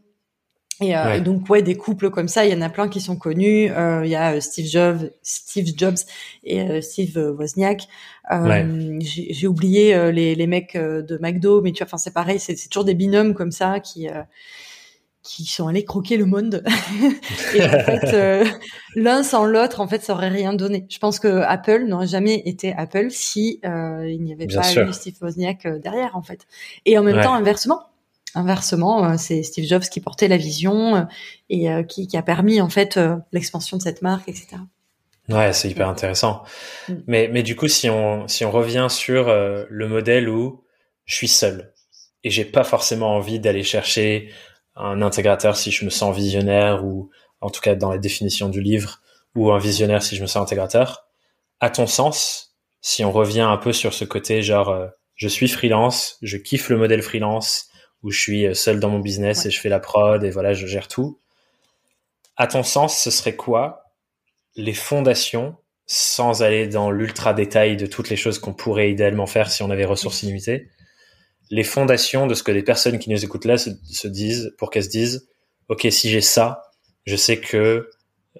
et, 0.82 0.96
euh, 0.96 1.20
donc 1.20 1.50
ouais, 1.50 1.62
des 1.62 1.76
couples 1.76 2.10
comme 2.10 2.30
ça, 2.30 2.46
il 2.46 2.54
y 2.54 2.56
en 2.56 2.62
a 2.62 2.70
plein 2.70 2.88
qui 2.88 3.02
sont 3.02 3.18
connus. 3.18 3.70
Euh, 3.72 4.06
il 4.06 4.12
y 4.12 4.16
a 4.16 4.36
euh, 4.36 4.40
Steve 4.40 4.66
Jobs, 4.66 5.12
Steve 5.22 5.68
Jobs 5.76 5.98
et 6.44 6.82
Steve 6.82 7.18
Wozniak. 7.38 7.88
J'ai 8.32 9.48
oublié 9.48 10.12
les, 10.12 10.36
les 10.36 10.48
mecs 10.48 10.78
de 10.78 11.18
McDo, 11.18 11.62
mais 11.62 11.72
tu 11.72 11.80
vois, 11.80 11.88
enfin 11.88 11.98
c'est 11.98 12.14
pareil, 12.14 12.40
c'est 12.40 12.56
toujours 12.70 12.86
des 12.86 12.94
binômes 12.94 13.34
comme 13.34 13.52
ça 13.52 13.80
qui 13.80 14.08
qui 15.24 15.46
sont 15.46 15.68
allés 15.68 15.84
croquer 15.84 16.18
le 16.18 16.26
monde. 16.26 16.64
et 17.56 17.64
en 17.64 17.70
fait, 17.70 18.46
l'un 18.96 19.24
sans 19.24 19.46
l'autre, 19.46 19.82
en 19.82 19.88
fait, 19.88 20.02
ça 20.02 20.14
aurait 20.14 20.30
rien 20.30 20.54
donné. 20.54 20.86
Je 20.90 20.98
pense 20.98 21.20
que 21.20 21.42
Apple 21.42 21.86
n'aurait 21.86 22.08
jamais 22.08 22.42
été 22.46 22.74
Apple 22.74 23.12
si 23.12 23.60
il 23.64 24.20
n'y 24.22 24.34
avait 24.34 24.48
pas 24.48 24.74
eu 24.74 24.94
Steve 24.94 25.16
Wozniak 25.22 25.68
derrière, 25.68 26.16
en 26.16 26.22
fait. 26.22 26.48
Et 26.86 26.98
en 26.98 27.04
même 27.04 27.22
temps, 27.22 27.34
inversement, 27.34 27.82
inversement, 28.36 29.18
c'est 29.18 29.44
Steve 29.44 29.66
Jobs 29.66 29.84
qui 29.84 30.00
portait 30.00 30.28
la 30.28 30.38
vision 30.38 31.08
et 31.50 31.68
qui, 31.88 32.08
qui, 32.08 32.18
a 32.18 32.24
permis 32.24 32.62
en 32.62 32.70
fait 32.70 33.00
l'expansion 33.32 33.78
de 33.78 33.82
cette 33.82 34.02
marque, 34.02 34.30
etc. 34.30 34.58
Ouais, 35.28 35.54
c'est 35.54 35.70
hyper 35.70 35.88
intéressant. 35.88 36.44
Mm. 36.88 36.94
Mais, 37.08 37.30
mais 37.32 37.44
du 37.44 37.56
coup, 37.56 37.68
si 37.68 37.90
on, 37.90 38.28
si 38.28 38.46
on 38.46 38.52
revient 38.52 38.88
sur 38.90 39.28
le 39.28 39.88
modèle 39.88 40.30
où 40.30 40.64
je 41.06 41.16
suis 41.16 41.28
seul 41.28 41.74
et 42.24 42.30
j'ai 42.30 42.46
pas 42.46 42.64
forcément 42.64 43.16
envie 43.16 43.40
d'aller 43.40 43.64
chercher 43.64 44.30
un 44.80 45.02
intégrateur 45.02 45.58
si 45.58 45.72
je 45.72 45.86
me 45.86 45.90
sens 45.90 46.16
visionnaire 46.16 46.84
ou 46.86 47.10
en 47.42 47.50
tout 47.50 47.62
cas 47.62 47.76
dans 47.76 47.92
la 47.92 47.98
définition 47.98 48.50
du 48.50 48.62
livre 48.62 49.02
ou 49.36 49.52
un 49.52 49.60
visionnaire 49.60 50.02
si 50.02 50.16
je 50.16 50.22
me 50.22 50.28
sens 50.28 50.42
intégrateur. 50.42 51.06
À 51.60 51.70
ton 51.70 51.88
sens, 51.88 52.56
si 52.82 53.04
on 53.04 53.12
revient 53.12 53.42
un 53.42 53.58
peu 53.58 53.74
sur 53.74 53.94
ce 53.94 54.06
côté 54.06 54.42
genre 54.42 54.70
euh, 54.70 54.88
je 55.16 55.28
suis 55.28 55.50
freelance, 55.50 56.18
je 56.22 56.38
kiffe 56.38 56.70
le 56.70 56.78
modèle 56.78 57.02
freelance 57.02 57.70
où 58.04 58.12
je 58.12 58.20
suis 58.20 58.48
euh, 58.48 58.54
seul 58.54 58.80
dans 58.80 58.90
mon 58.90 59.00
business 59.00 59.46
et 59.46 59.52
je 59.52 59.60
fais 59.60 59.70
la 59.70 59.80
prod 59.80 60.24
et 60.24 60.30
voilà, 60.30 60.54
je 60.54 60.66
gère 60.66 60.88
tout. 60.88 61.20
À 62.38 62.48
ton 62.48 62.64
sens, 62.64 62.98
ce 62.98 63.12
serait 63.12 63.36
quoi 63.36 63.84
les 64.56 64.74
fondations 64.74 65.58
sans 65.86 66.44
aller 66.44 66.68
dans 66.68 66.92
l'ultra 66.92 67.34
détail 67.34 67.76
de 67.76 67.86
toutes 67.86 68.10
les 68.10 68.16
choses 68.16 68.40
qu'on 68.40 68.54
pourrait 68.54 68.92
idéalement 68.92 69.26
faire 69.26 69.52
si 69.52 69.64
on 69.64 69.70
avait 69.70 69.86
ressources 69.86 70.24
illimitées 70.24 70.70
les 71.50 71.64
fondations 71.64 72.28
de 72.28 72.34
ce 72.34 72.44
que 72.44 72.52
les 72.52 72.64
personnes 72.64 73.00
qui 73.00 73.10
nous 73.10 73.24
écoutent 73.24 73.46
là 73.46 73.58
se, 73.58 74.08
disent, 74.08 74.54
pour 74.58 74.70
qu'elles 74.70 74.84
se 74.84 74.90
disent, 74.90 75.28
OK, 75.68 75.88
si 75.90 76.10
j'ai 76.10 76.22
ça, 76.22 76.64
je 77.06 77.16
sais 77.16 77.40
que 77.40 77.90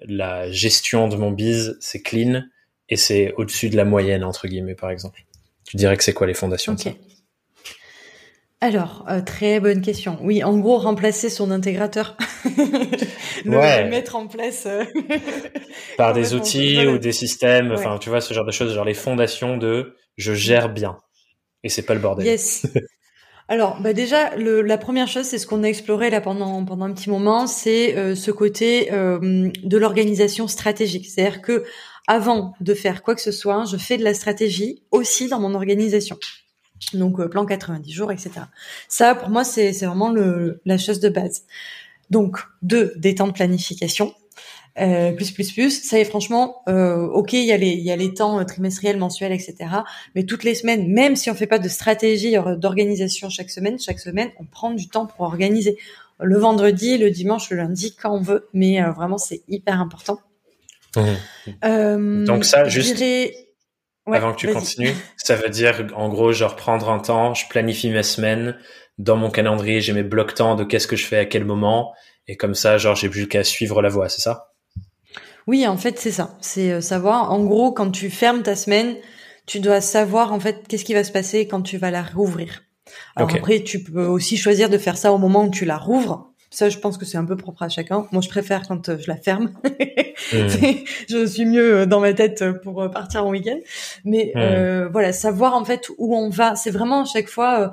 la 0.02 0.50
gestion 0.50 1.08
de 1.08 1.16
mon 1.16 1.30
biz, 1.30 1.76
c'est 1.80 2.02
clean 2.02 2.42
et 2.88 2.96
c'est 2.96 3.32
au-dessus 3.36 3.70
de 3.70 3.76
la 3.76 3.84
moyenne, 3.84 4.24
entre 4.24 4.48
guillemets, 4.48 4.74
par 4.74 4.90
exemple. 4.90 5.24
Tu 5.64 5.76
dirais 5.76 5.96
que 5.96 6.04
c'est 6.04 6.12
quoi 6.12 6.26
les 6.26 6.34
fondations 6.34 6.74
de 6.74 6.80
ça? 6.80 6.90
Alors, 8.62 9.06
euh, 9.08 9.22
très 9.22 9.58
bonne 9.58 9.80
question. 9.80 10.18
Oui, 10.20 10.44
en 10.44 10.58
gros, 10.58 10.76
remplacer 10.76 11.30
son 11.30 11.50
intégrateur. 11.50 12.16
le 13.44 13.88
mettre 13.88 14.16
en 14.16 14.26
place. 14.26 14.66
Euh, 14.66 14.84
Par 15.96 16.12
des 16.12 16.34
outils 16.34 16.86
ou 16.86 16.98
des 16.98 17.12
systèmes, 17.12 17.72
enfin, 17.72 17.96
tu 17.98 18.10
vois, 18.10 18.20
ce 18.20 18.34
genre 18.34 18.44
de 18.44 18.50
choses, 18.50 18.74
genre 18.74 18.84
les 18.84 18.94
fondations 18.94 19.56
de 19.56 19.96
je 20.16 20.34
gère 20.34 20.68
bien. 20.68 20.98
Et 21.62 21.70
c'est 21.70 21.82
pas 21.82 21.94
le 21.94 22.00
bordel. 22.00 22.26
Yes. 22.26 22.66
Alors, 23.50 23.80
bah 23.80 23.92
déjà, 23.92 24.36
la 24.36 24.78
première 24.78 25.08
chose, 25.08 25.24
c'est 25.24 25.36
ce 25.36 25.44
qu'on 25.44 25.64
a 25.64 25.66
exploré 25.66 26.08
là 26.08 26.20
pendant 26.20 26.64
pendant 26.64 26.84
un 26.84 26.92
petit 26.92 27.10
moment, 27.10 27.48
c'est 27.48 27.96
euh, 27.96 28.14
ce 28.14 28.30
côté 28.30 28.92
euh, 28.92 29.50
de 29.64 29.76
l'organisation 29.76 30.46
stratégique. 30.46 31.08
C'est-à-dire 31.08 31.42
que 31.42 31.64
avant 32.06 32.54
de 32.60 32.74
faire 32.74 33.02
quoi 33.02 33.16
que 33.16 33.20
ce 33.20 33.32
soit, 33.32 33.64
je 33.64 33.76
fais 33.76 33.98
de 33.98 34.04
la 34.04 34.14
stratégie 34.14 34.84
aussi 34.92 35.26
dans 35.26 35.40
mon 35.40 35.56
organisation. 35.56 36.16
Donc 36.94 37.18
euh, 37.18 37.26
plan 37.28 37.44
90 37.44 37.90
jours, 37.92 38.12
etc. 38.12 38.30
Ça, 38.86 39.16
pour 39.16 39.30
moi, 39.30 39.42
c'est 39.42 39.72
vraiment 39.84 40.10
le, 40.10 40.60
la 40.64 40.78
chose 40.78 41.00
de 41.00 41.08
base. 41.08 41.42
Donc, 42.08 42.38
deux, 42.62 42.92
des 42.98 43.16
temps 43.16 43.26
de 43.26 43.32
planification. 43.32 44.14
Euh, 44.78 45.12
plus 45.12 45.32
plus 45.32 45.52
plus. 45.52 45.82
Ça 45.82 45.98
y 45.98 46.02
est, 46.02 46.04
franchement, 46.04 46.62
euh, 46.68 47.06
ok, 47.06 47.32
il 47.32 47.44
y 47.44 47.52
a 47.52 47.56
les 47.56 47.70
il 47.70 47.82
y 47.82 47.90
a 47.90 47.96
les 47.96 48.14
temps 48.14 48.38
euh, 48.38 48.44
trimestriels, 48.44 48.98
mensuels, 48.98 49.32
etc. 49.32 49.56
Mais 50.14 50.24
toutes 50.24 50.44
les 50.44 50.54
semaines, 50.54 50.88
même 50.88 51.16
si 51.16 51.30
on 51.30 51.34
fait 51.34 51.46
pas 51.46 51.58
de 51.58 51.68
stratégie 51.68 52.36
d'organisation 52.56 53.28
chaque 53.30 53.50
semaine, 53.50 53.78
chaque 53.78 53.98
semaine, 53.98 54.30
on 54.38 54.44
prend 54.44 54.70
du 54.70 54.88
temps 54.88 55.06
pour 55.06 55.22
organiser. 55.22 55.76
Le 56.22 56.38
vendredi, 56.38 56.98
le 56.98 57.10
dimanche, 57.10 57.50
le 57.50 57.56
lundi, 57.56 57.96
quand 57.96 58.14
on 58.14 58.20
veut. 58.20 58.48
Mais 58.52 58.80
vraiment, 58.82 59.18
c'est 59.18 59.42
hyper 59.48 59.80
important. 59.80 60.20
Mmh. 60.96 62.24
Donc 62.24 62.44
ça, 62.44 62.64
juste. 62.64 63.02
avant 64.06 64.32
que 64.32 64.38
tu 64.38 64.52
continues, 64.52 64.94
ça 65.16 65.34
veut 65.34 65.48
dire 65.48 65.88
en 65.96 66.08
gros, 66.08 66.32
genre 66.32 66.56
prendre 66.56 66.90
un 66.90 66.98
temps, 66.98 67.34
je 67.34 67.48
planifie 67.48 67.90
mes 67.90 68.02
semaines 68.02 68.56
dans 68.98 69.16
mon 69.16 69.30
calendrier, 69.30 69.80
j'ai 69.80 69.94
mes 69.94 70.02
blocs 70.02 70.34
temps 70.34 70.56
de 70.56 70.64
qu'est-ce 70.64 70.86
que 70.86 70.96
je 70.96 71.06
fais 71.06 71.18
à 71.18 71.24
quel 71.24 71.44
moment, 71.44 71.94
et 72.28 72.36
comme 72.36 72.54
ça, 72.54 72.76
genre 72.76 72.94
j'ai 72.94 73.08
plus 73.08 73.28
qu'à 73.28 73.44
suivre 73.44 73.80
la 73.80 73.88
voie, 73.88 74.08
c'est 74.08 74.20
ça? 74.20 74.49
Oui, 75.50 75.66
en 75.66 75.76
fait, 75.76 75.98
c'est 75.98 76.12
ça. 76.12 76.36
C'est 76.40 76.70
euh, 76.70 76.80
savoir, 76.80 77.32
en 77.32 77.42
gros, 77.42 77.72
quand 77.72 77.90
tu 77.90 78.08
fermes 78.08 78.44
ta 78.44 78.54
semaine, 78.54 78.94
tu 79.46 79.58
dois 79.58 79.80
savoir, 79.80 80.32
en 80.32 80.38
fait, 80.38 80.68
qu'est-ce 80.68 80.84
qui 80.84 80.94
va 80.94 81.02
se 81.02 81.10
passer 81.10 81.48
quand 81.48 81.60
tu 81.62 81.76
vas 81.76 81.90
la 81.90 82.04
rouvrir. 82.04 82.62
Alors 83.16 83.34
après, 83.34 83.64
tu 83.64 83.82
peux 83.82 84.04
aussi 84.06 84.36
choisir 84.36 84.70
de 84.70 84.78
faire 84.78 84.96
ça 84.96 85.12
au 85.12 85.18
moment 85.18 85.46
où 85.46 85.50
tu 85.50 85.64
la 85.64 85.76
rouvres. 85.76 86.30
Ça, 86.50 86.68
je 86.68 86.78
pense 86.78 86.98
que 86.98 87.04
c'est 87.04 87.18
un 87.18 87.24
peu 87.24 87.36
propre 87.36 87.64
à 87.64 87.68
chacun. 87.68 88.06
Moi, 88.12 88.22
je 88.22 88.28
préfère 88.28 88.62
quand 88.68 88.90
euh, 88.90 88.98
je 88.98 89.08
la 89.08 89.16
ferme. 89.16 89.52
Mmh. 90.34 90.84
je 91.08 91.26
suis 91.26 91.46
mieux 91.46 91.78
euh, 91.78 91.86
dans 91.86 91.98
ma 91.98 92.12
tête 92.12 92.44
pour 92.62 92.88
partir 92.90 93.24
en 93.24 93.30
week-end. 93.30 93.58
Mais 94.04 94.32
mmh. 94.34 94.92
voilà, 94.92 95.14
savoir 95.14 95.54
en 95.54 95.64
fait 95.64 95.88
où 95.96 96.14
on 96.14 96.28
va, 96.28 96.56
c'est 96.56 96.70
vraiment 96.70 97.02
à 97.02 97.04
chaque 97.06 97.28
fois 97.28 97.72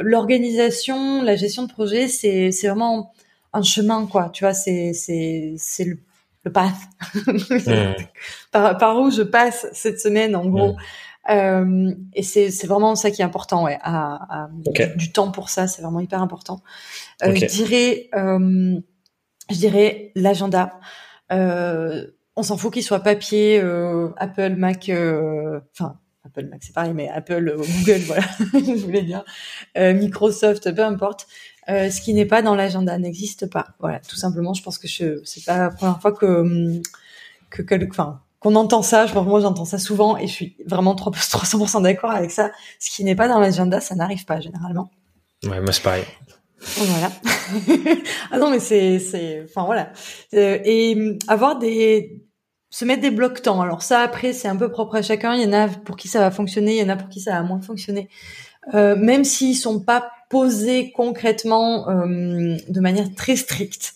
l'organisation, 0.00 1.22
la 1.22 1.36
gestion 1.36 1.64
de 1.64 1.68
projet, 1.70 2.08
c'est 2.08 2.50
c'est 2.50 2.68
vraiment 2.68 3.12
un 3.52 3.62
chemin 3.62 4.06
quoi. 4.06 4.30
Tu 4.32 4.44
vois, 4.44 4.54
c'est 4.54 4.94
c'est 4.94 5.54
c'est 5.58 5.84
le 5.84 5.98
le 6.46 6.52
path, 6.52 6.76
par, 8.52 9.00
où 9.00 9.10
je 9.10 9.22
passe 9.22 9.66
cette 9.72 10.00
semaine 10.00 10.36
en 10.36 10.46
gros. 10.46 10.76
Euh, 11.28 11.92
et 12.14 12.22
c'est 12.22 12.66
vraiment 12.66 12.94
ça 12.94 13.10
qui 13.10 13.20
est 13.20 13.24
important, 13.24 13.64
ouais, 13.64 13.78
à, 13.82 14.48
du, 14.94 15.10
temps 15.10 15.32
pour 15.32 15.48
ça, 15.50 15.66
c'est 15.66 15.82
vraiment 15.82 15.98
hyper 15.98 16.22
important. 16.22 16.62
Euh, 17.24 17.34
je 17.34 17.46
dirais, 17.46 18.08
euh, 18.14 18.78
je 19.50 19.56
dirais 19.56 20.12
l'agenda. 20.14 20.78
on 21.30 22.42
s'en 22.42 22.56
fout 22.56 22.72
qu'il 22.72 22.84
soit 22.84 23.00
papier, 23.00 23.58
Apple, 24.16 24.54
Mac, 24.56 24.88
enfin 24.88 25.98
Apple 26.24 26.46
Mac 26.46 26.62
c'est 26.62 26.74
pareil, 26.74 26.92
mais 26.94 27.08
Apple, 27.08 27.56
Google, 27.56 28.00
voilà, 28.06 28.26
je 28.52 28.84
voulais 28.84 29.02
dire, 29.02 29.24
Microsoft, 29.74 30.72
peu 30.72 30.84
importe. 30.84 31.26
Euh, 31.68 31.90
ce 31.90 32.00
qui 32.00 32.14
n'est 32.14 32.26
pas 32.26 32.42
dans 32.42 32.54
l'agenda 32.54 32.96
n'existe 32.98 33.50
pas. 33.50 33.68
Voilà, 33.80 33.98
tout 34.00 34.16
simplement. 34.16 34.54
Je 34.54 34.62
pense 34.62 34.78
que 34.78 34.86
je, 34.86 35.20
c'est 35.24 35.44
pas 35.44 35.58
la 35.58 35.70
première 35.70 36.00
fois 36.00 36.12
que 36.12 36.80
que, 37.50 37.90
enfin, 37.90 38.20
qu'on 38.38 38.54
entend 38.54 38.82
ça. 38.82 39.06
Je 39.06 39.14
moi 39.14 39.40
j'entends 39.40 39.64
ça 39.64 39.78
souvent 39.78 40.16
et 40.16 40.26
je 40.26 40.32
suis 40.32 40.56
vraiment 40.66 40.94
300% 40.94 41.82
d'accord 41.84 42.10
avec 42.10 42.30
ça. 42.30 42.50
Ce 42.78 42.94
qui 42.94 43.04
n'est 43.04 43.16
pas 43.16 43.28
dans 43.28 43.40
l'agenda, 43.40 43.80
ça 43.80 43.94
n'arrive 43.94 44.24
pas 44.24 44.40
généralement. 44.40 44.90
Ouais, 45.44 45.60
moi 45.60 45.72
c'est 45.72 45.82
pareil. 45.82 46.04
Voilà. 46.58 47.12
ah 48.30 48.38
non 48.38 48.50
mais 48.50 48.60
c'est 48.60 48.98
c'est 48.98 49.44
enfin 49.44 49.64
voilà. 49.64 49.92
Euh, 50.34 50.58
et 50.64 51.18
avoir 51.28 51.58
des 51.58 52.22
se 52.70 52.84
mettre 52.84 53.02
des 53.02 53.10
blocs 53.10 53.42
temps. 53.42 53.60
Alors 53.60 53.82
ça 53.82 54.00
après 54.00 54.32
c'est 54.32 54.48
un 54.48 54.56
peu 54.56 54.70
propre 54.70 54.96
à 54.96 55.02
chacun. 55.02 55.34
Il 55.34 55.42
y 55.42 55.46
en 55.46 55.52
a 55.52 55.68
pour 55.68 55.96
qui 55.96 56.08
ça 56.08 56.20
va 56.20 56.30
fonctionner, 56.30 56.76
il 56.76 56.80
y 56.80 56.84
en 56.84 56.88
a 56.88 56.96
pour 56.96 57.08
qui 57.08 57.20
ça 57.20 57.32
va 57.32 57.42
moins 57.42 57.60
fonctionner. 57.60 58.08
Euh, 58.74 58.96
même 58.96 59.24
s'ils 59.24 59.56
sont 59.56 59.80
pas 59.80 60.10
posés 60.28 60.92
concrètement 60.92 61.88
euh, 61.88 62.56
de 62.68 62.80
manière 62.80 63.14
très 63.14 63.36
stricte. 63.36 63.94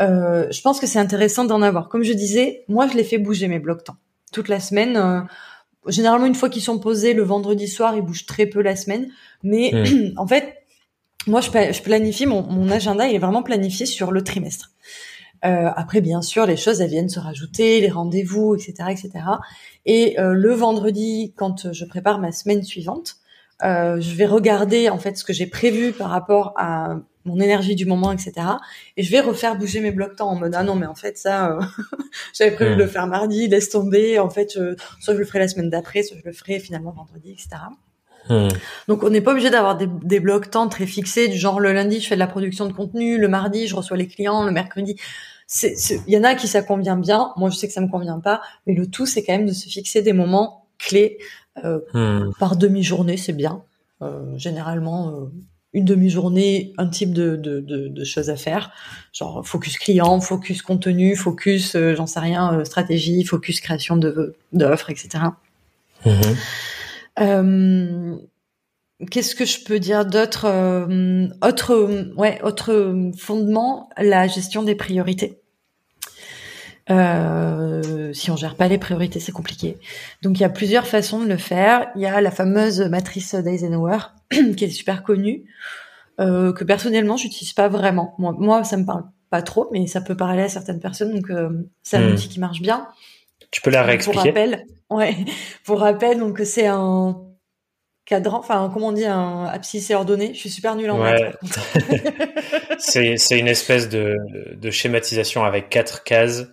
Euh, 0.00 0.46
je 0.50 0.60
pense 0.62 0.80
que 0.80 0.86
c'est 0.86 0.98
intéressant 0.98 1.44
d'en 1.44 1.62
avoir. 1.62 1.88
Comme 1.88 2.02
je 2.02 2.12
disais, 2.12 2.64
moi 2.68 2.88
je 2.88 2.96
les 2.96 3.04
fais 3.04 3.18
bouger 3.18 3.48
mes 3.48 3.58
blocs 3.58 3.84
temps 3.84 3.96
toute 4.32 4.48
la 4.48 4.60
semaine. 4.60 4.96
Euh, 4.96 5.20
généralement 5.86 6.26
une 6.26 6.34
fois 6.34 6.48
qu'ils 6.48 6.62
sont 6.62 6.78
posés 6.78 7.14
le 7.14 7.22
vendredi 7.22 7.68
soir, 7.68 7.94
ils 7.96 8.02
bougent 8.02 8.26
très 8.26 8.46
peu 8.46 8.62
la 8.62 8.76
semaine. 8.76 9.08
Mais 9.42 9.70
hmm. 9.72 10.12
en 10.16 10.26
fait, 10.26 10.54
moi 11.26 11.40
je, 11.40 11.50
planifie 11.82 12.26
mon, 12.26 12.42
mon, 12.42 12.70
agenda, 12.70 13.06
il 13.06 13.14
est 13.14 13.18
vraiment 13.18 13.42
planifié 13.42 13.86
sur 13.86 14.10
le 14.10 14.24
trimestre. 14.24 14.72
Euh, 15.44 15.70
après, 15.74 16.00
bien 16.00 16.20
sûr, 16.22 16.44
les 16.46 16.56
choses 16.56 16.80
elles 16.80 16.90
viennent 16.90 17.08
se 17.08 17.20
rajouter, 17.20 17.80
les 17.80 17.88
rendez-vous, 17.88 18.54
etc., 18.54 18.90
etc. 18.90 19.10
Et 19.86 20.20
euh, 20.20 20.34
le 20.34 20.52
vendredi, 20.52 21.32
quand 21.36 21.72
je 21.72 21.84
prépare 21.86 22.18
ma 22.18 22.30
semaine 22.32 22.62
suivante, 22.62 23.16
euh, 23.64 24.00
je 24.00 24.14
vais 24.14 24.26
regarder 24.26 24.88
en 24.88 24.98
fait 24.98 25.16
ce 25.16 25.24
que 25.24 25.32
j'ai 25.32 25.46
prévu 25.46 25.92
par 25.92 26.10
rapport 26.10 26.54
à 26.56 26.96
mon 27.24 27.38
énergie 27.38 27.74
du 27.74 27.84
moment, 27.84 28.12
etc. 28.12 28.32
Et 28.96 29.02
je 29.02 29.10
vais 29.10 29.20
refaire 29.20 29.56
bouger 29.56 29.80
mes 29.80 29.90
blocs 29.90 30.16
temps 30.16 30.30
en 30.30 30.36
mode 30.36 30.54
ah 30.54 30.62
non 30.62 30.74
mais 30.74 30.86
en 30.86 30.94
fait 30.94 31.18
ça 31.18 31.52
euh, 31.52 31.60
j'avais 32.34 32.52
prévu 32.52 32.76
de 32.76 32.78
le 32.82 32.86
faire 32.86 33.06
mardi, 33.06 33.48
laisse 33.48 33.70
tomber. 33.70 34.18
En 34.18 34.30
fait, 34.30 34.50
soit 34.50 35.14
je 35.14 35.18
le 35.18 35.24
ferai 35.24 35.40
la 35.40 35.48
semaine 35.48 35.70
d'après, 35.70 36.02
soit 36.02 36.16
je 36.18 36.26
le 36.26 36.32
ferai 36.32 36.58
finalement 36.58 36.92
vendredi, 36.92 37.32
etc. 37.32 37.48
Hmm. 38.28 38.48
Donc 38.88 39.02
on 39.02 39.10
n'est 39.10 39.20
pas 39.20 39.32
obligé 39.32 39.50
d'avoir 39.50 39.76
des, 39.76 39.86
des 39.86 40.20
blocs 40.20 40.50
temps 40.50 40.68
très 40.68 40.86
fixés 40.86 41.28
du 41.28 41.38
genre 41.38 41.58
le 41.58 41.72
lundi 41.72 42.00
je 42.00 42.06
fais 42.06 42.14
de 42.16 42.20
la 42.20 42.26
production 42.26 42.66
de 42.66 42.72
contenu, 42.72 43.18
le 43.18 43.28
mardi 43.28 43.66
je 43.66 43.74
reçois 43.74 43.96
les 43.96 44.06
clients, 44.06 44.44
le 44.44 44.52
mercredi. 44.52 44.96
Il 45.62 46.12
y 46.12 46.16
en 46.16 46.22
a 46.22 46.36
qui 46.36 46.46
ça 46.46 46.62
convient 46.62 46.96
bien, 46.96 47.32
moi 47.36 47.50
je 47.50 47.56
sais 47.56 47.66
que 47.66 47.72
ça 47.72 47.80
me 47.80 47.88
convient 47.88 48.20
pas, 48.20 48.40
mais 48.66 48.74
le 48.74 48.86
tout 48.86 49.06
c'est 49.06 49.24
quand 49.24 49.32
même 49.32 49.46
de 49.46 49.52
se 49.52 49.68
fixer 49.68 50.02
des 50.02 50.12
moments 50.12 50.68
clés 50.78 51.18
euh, 51.18 51.24
hmm. 51.94 52.32
Par 52.38 52.56
demi-journée, 52.56 53.16
c'est 53.16 53.32
bien. 53.32 53.62
Euh, 54.02 54.36
généralement, 54.36 55.10
euh, 55.10 55.26
une 55.72 55.84
demi-journée, 55.84 56.72
un 56.78 56.88
type 56.88 57.12
de, 57.12 57.36
de, 57.36 57.60
de, 57.60 58.04
choses 58.04 58.30
à 58.30 58.36
faire, 58.36 58.72
genre 59.12 59.46
focus 59.46 59.78
client, 59.78 60.20
focus 60.20 60.62
contenu, 60.62 61.14
focus, 61.14 61.76
j'en 61.76 62.06
sais 62.06 62.18
rien, 62.18 62.64
stratégie, 62.64 63.24
focus 63.24 63.60
création 63.60 63.96
de 63.96 64.34
d'offres, 64.52 64.90
etc. 64.90 65.24
Hmm. 66.04 68.16
Qu'est-ce 69.10 69.34
que 69.34 69.44
je 69.44 69.64
peux 69.64 69.78
dire 69.78 70.06
d'autre 70.06 70.46
Autre, 71.46 72.14
ouais, 72.16 72.40
autre 72.42 73.12
fondement, 73.16 73.90
la 73.96 74.26
gestion 74.26 74.64
des 74.64 74.74
priorités. 74.74 75.38
Euh, 76.90 78.12
si 78.12 78.30
on 78.30 78.36
gère 78.36 78.56
pas 78.56 78.68
les 78.68 78.78
priorités, 78.78 79.20
c'est 79.20 79.32
compliqué. 79.32 79.78
Donc 80.22 80.38
il 80.38 80.42
y 80.42 80.44
a 80.44 80.48
plusieurs 80.48 80.86
façons 80.86 81.20
de 81.20 81.26
le 81.26 81.36
faire. 81.36 81.88
Il 81.94 82.02
y 82.02 82.06
a 82.06 82.20
la 82.20 82.30
fameuse 82.30 82.80
matrice 82.80 83.34
d'Eisenhower 83.34 83.98
qui 84.56 84.64
est 84.64 84.70
super 84.70 85.02
connue. 85.02 85.44
euh, 86.20 86.52
que 86.52 86.64
personnellement 86.64 87.16
j'utilise 87.16 87.52
pas 87.52 87.68
vraiment. 87.68 88.14
Moi, 88.18 88.34
moi, 88.38 88.64
ça 88.64 88.76
me 88.76 88.84
parle 88.84 89.04
pas 89.30 89.42
trop, 89.42 89.68
mais 89.72 89.86
ça 89.86 90.00
peut 90.00 90.16
parler 90.16 90.42
à 90.42 90.48
certaines 90.48 90.80
personnes, 90.80 91.14
donc 91.14 91.30
euh, 91.30 91.50
c'est 91.82 91.96
un 91.96 92.08
hmm. 92.08 92.12
outil 92.12 92.28
qui 92.28 92.40
marche 92.40 92.60
bien. 92.60 92.88
Tu 93.50 93.60
peux 93.60 93.70
la 93.70 93.82
réexpliquer. 93.82 94.18
Pour 94.18 94.26
rappel, 94.26 94.66
ouais. 94.90 95.16
Pour 95.64 95.80
rappel, 95.80 96.18
donc 96.18 96.40
c'est 96.44 96.66
un 96.66 97.16
cadran, 98.04 98.38
enfin 98.38 98.68
comment 98.72 98.88
on 98.88 98.92
dit, 98.92 99.06
un 99.06 99.44
abscisse 99.44 99.90
ordonné. 99.92 100.34
Je 100.34 100.40
suis 100.40 100.50
super 100.50 100.74
nulle 100.74 100.90
en 100.90 101.00
ouais. 101.00 101.32
c'est 102.78 103.16
c'est 103.16 103.38
une 103.38 103.48
espèce 103.48 103.88
de, 103.88 104.16
de 104.56 104.70
schématisation 104.70 105.44
avec 105.44 105.70
quatre 105.70 106.02
cases 106.02 106.46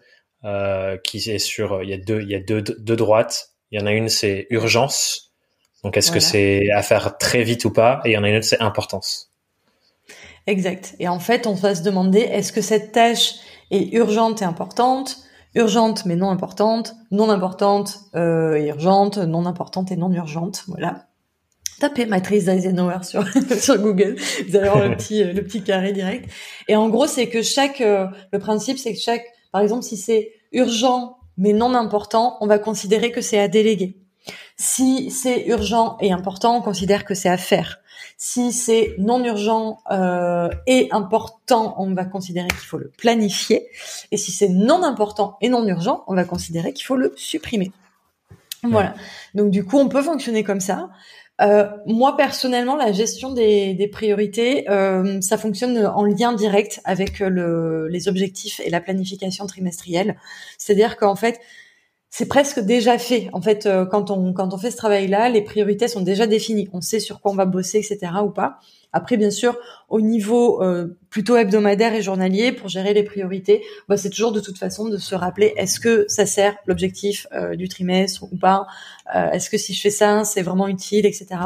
euh, 0.48 0.98
qui 1.04 1.18
est 1.30 1.40
sur. 1.40 1.84
Il 1.84 1.90
y 1.90 1.94
a 1.94 1.98
deux 1.98 2.22
il 2.22 2.30
y 2.30 2.36
a 2.36 2.40
deux 2.40 2.62
deux 2.62 2.96
droites. 2.96 3.50
Il 3.72 3.80
y 3.80 3.84
en 3.84 3.86
a 3.86 3.92
une 3.92 4.08
c'est 4.08 4.48
urgence. 4.50 5.34
Donc 5.84 5.98
est-ce 5.98 6.12
que 6.12 6.20
c'est 6.20 6.72
à 6.72 6.82
faire 6.82 7.18
très 7.18 7.44
vite 7.44 7.66
ou 7.66 7.72
pas? 7.72 8.02
Et 8.06 8.12
il 8.12 8.14
y 8.14 8.18
en 8.18 8.24
a 8.24 8.30
une 8.30 8.38
autre 8.38 8.46
c'est 8.46 8.62
importance. 8.62 9.32
Exact. 10.48 10.96
Et 11.00 11.10
en 11.10 11.20
fait, 11.20 11.46
on 11.46 11.54
va 11.54 11.76
se 11.76 11.84
demander 11.84 12.20
est-ce 12.20 12.54
que 12.54 12.62
cette 12.62 12.94
tâche 12.94 13.36
est 13.70 13.94
urgente 13.94 14.42
et 14.42 14.46
importante? 14.46 15.18
Urgente 15.56 16.06
mais 16.06 16.16
non 16.16 16.30
importante, 16.30 16.94
non 17.12 17.30
importante 17.30 18.00
euh, 18.16 18.56
et 18.56 18.68
urgente, 18.68 19.18
non 19.18 19.46
importante 19.46 19.92
et 19.92 19.98
non 19.98 20.12
urgente. 20.12 20.64
Voilà. 20.68 21.08
Tapez 21.80 22.06
matrice 22.06 22.46
d'Eisenhower 22.46 23.04
sur 23.04 23.28
sur 23.60 23.78
Google, 23.78 24.16
vous 24.48 24.56
allez 24.56 24.70
voir 24.70 24.88
le 24.88 24.96
petit 24.98 25.24
le 25.24 25.44
petit 25.44 25.62
carré 25.62 25.92
direct. 25.92 26.30
Et 26.68 26.76
en 26.76 26.90
gros, 26.90 27.08
c'est 27.08 27.28
que 27.28 27.42
chaque 27.42 27.82
euh, 27.82 28.08
le 28.32 28.40
principe, 28.40 28.78
c'est 28.78 28.94
que 28.94 29.00
chaque, 29.00 29.26
par 29.52 29.62
exemple, 29.62 29.84
si 29.84 29.98
c'est 29.98 30.32
urgent 30.52 31.18
mais 31.38 31.54
non 31.54 31.74
important, 31.76 32.38
on 32.42 32.48
va 32.48 32.60
considérer 32.60 33.12
que 33.12 33.22
c'est 33.22 33.40
à 33.40 33.48
déléguer. 33.48 33.96
Si 34.58 35.12
c'est 35.12 35.46
urgent 35.48 35.98
et 36.02 36.12
important, 36.12 36.58
on 36.58 36.62
considère 36.62 37.06
que 37.06 37.14
c'est 37.14 37.30
à 37.30 37.38
faire. 37.38 37.80
Si 38.18 38.52
c'est 38.52 38.96
non 38.98 39.24
urgent 39.24 39.78
euh, 39.92 40.50
et 40.66 40.88
important, 40.92 41.76
on 41.78 41.94
va 41.94 42.06
considérer 42.06 42.48
qu'il 42.48 42.66
faut 42.66 42.80
le 42.80 42.92
planifier. 42.98 43.68
Et 44.12 44.18
si 44.18 44.32
c'est 44.32 44.50
non 44.50 44.84
important 44.84 45.38
et 45.42 45.50
non 45.50 45.66
urgent, 45.68 46.04
on 46.08 46.16
va 46.16 46.24
considérer 46.24 46.74
qu'il 46.74 46.86
faut 46.86 46.96
le 46.96 47.14
supprimer. 47.16 47.72
Voilà. 48.64 48.96
Donc 49.36 49.52
du 49.52 49.64
coup, 49.64 49.78
on 49.78 49.88
peut 49.88 50.02
fonctionner 50.02 50.44
comme 50.44 50.60
ça. 50.60 50.90
Euh, 51.40 51.68
moi 51.86 52.18
personnellement, 52.18 52.76
la 52.76 52.92
gestion 52.92 53.32
des, 53.32 53.74
des 53.74 53.88
priorités, 53.88 54.70
euh, 54.70 55.22
ça 55.22 55.38
fonctionne 55.38 55.86
en 55.86 56.04
lien 56.04 56.34
direct 56.34 56.82
avec 56.84 57.20
le, 57.20 57.88
les 57.90 58.08
objectifs 58.08 58.60
et 58.60 58.70
la 58.70 58.82
planification 58.82 59.46
trimestrielle. 59.46 60.18
C'est-à-dire 60.58 60.98
qu'en 60.98 61.16
fait, 61.16 61.40
c'est 62.10 62.28
presque 62.28 62.60
déjà 62.60 62.98
fait. 62.98 63.30
En 63.34 63.42
fait, 63.42 63.66
euh, 63.66 63.86
quand 63.86 64.12
on 64.12 64.34
quand 64.34 64.54
on 64.54 64.58
fait 64.58 64.72
ce 64.72 64.78
travail-là, 64.78 65.30
les 65.30 65.42
priorités 65.42 65.88
sont 65.88 66.02
déjà 66.02 66.26
définies. 66.26 66.70
On 66.72 66.82
sait 66.82 67.00
sur 67.00 67.20
quoi 67.22 67.32
on 67.32 67.36
va 67.36 67.46
bosser, 67.46 67.80
etc. 67.80 68.12
ou 68.24 68.30
pas. 68.30 68.60
Après, 68.94 69.18
bien 69.18 69.30
sûr, 69.30 69.58
au 69.90 70.00
niveau 70.00 70.64
euh, 70.64 70.98
plutôt 71.10 71.36
hebdomadaire 71.36 71.94
et 71.94 72.02
journalier, 72.02 72.54
pour 72.54 72.70
gérer 72.70 72.94
les 72.94 73.04
priorités, 73.04 73.62
bah, 73.90 73.98
c'est 73.98 74.10
toujours 74.10 74.32
de 74.32 74.40
toute 74.40 74.58
façon 74.58 74.88
de 74.88 74.98
se 74.98 75.16
rappeler 75.16 75.54
est-ce 75.58 75.80
que 75.80 76.06
ça 76.08 76.26
sert 76.26 76.56
l'objectif 76.66 77.28
euh, 77.34 77.56
du 77.56 77.68
trimestre 77.68 78.24
ou 78.24 78.38
pas? 78.38 78.68
Est-ce 79.14 79.50
que 79.50 79.58
si 79.58 79.74
je 79.74 79.82
fais 79.82 79.90
ça, 79.90 80.24
c'est 80.24 80.42
vraiment 80.42 80.68
utile, 80.68 81.06
etc. 81.06 81.40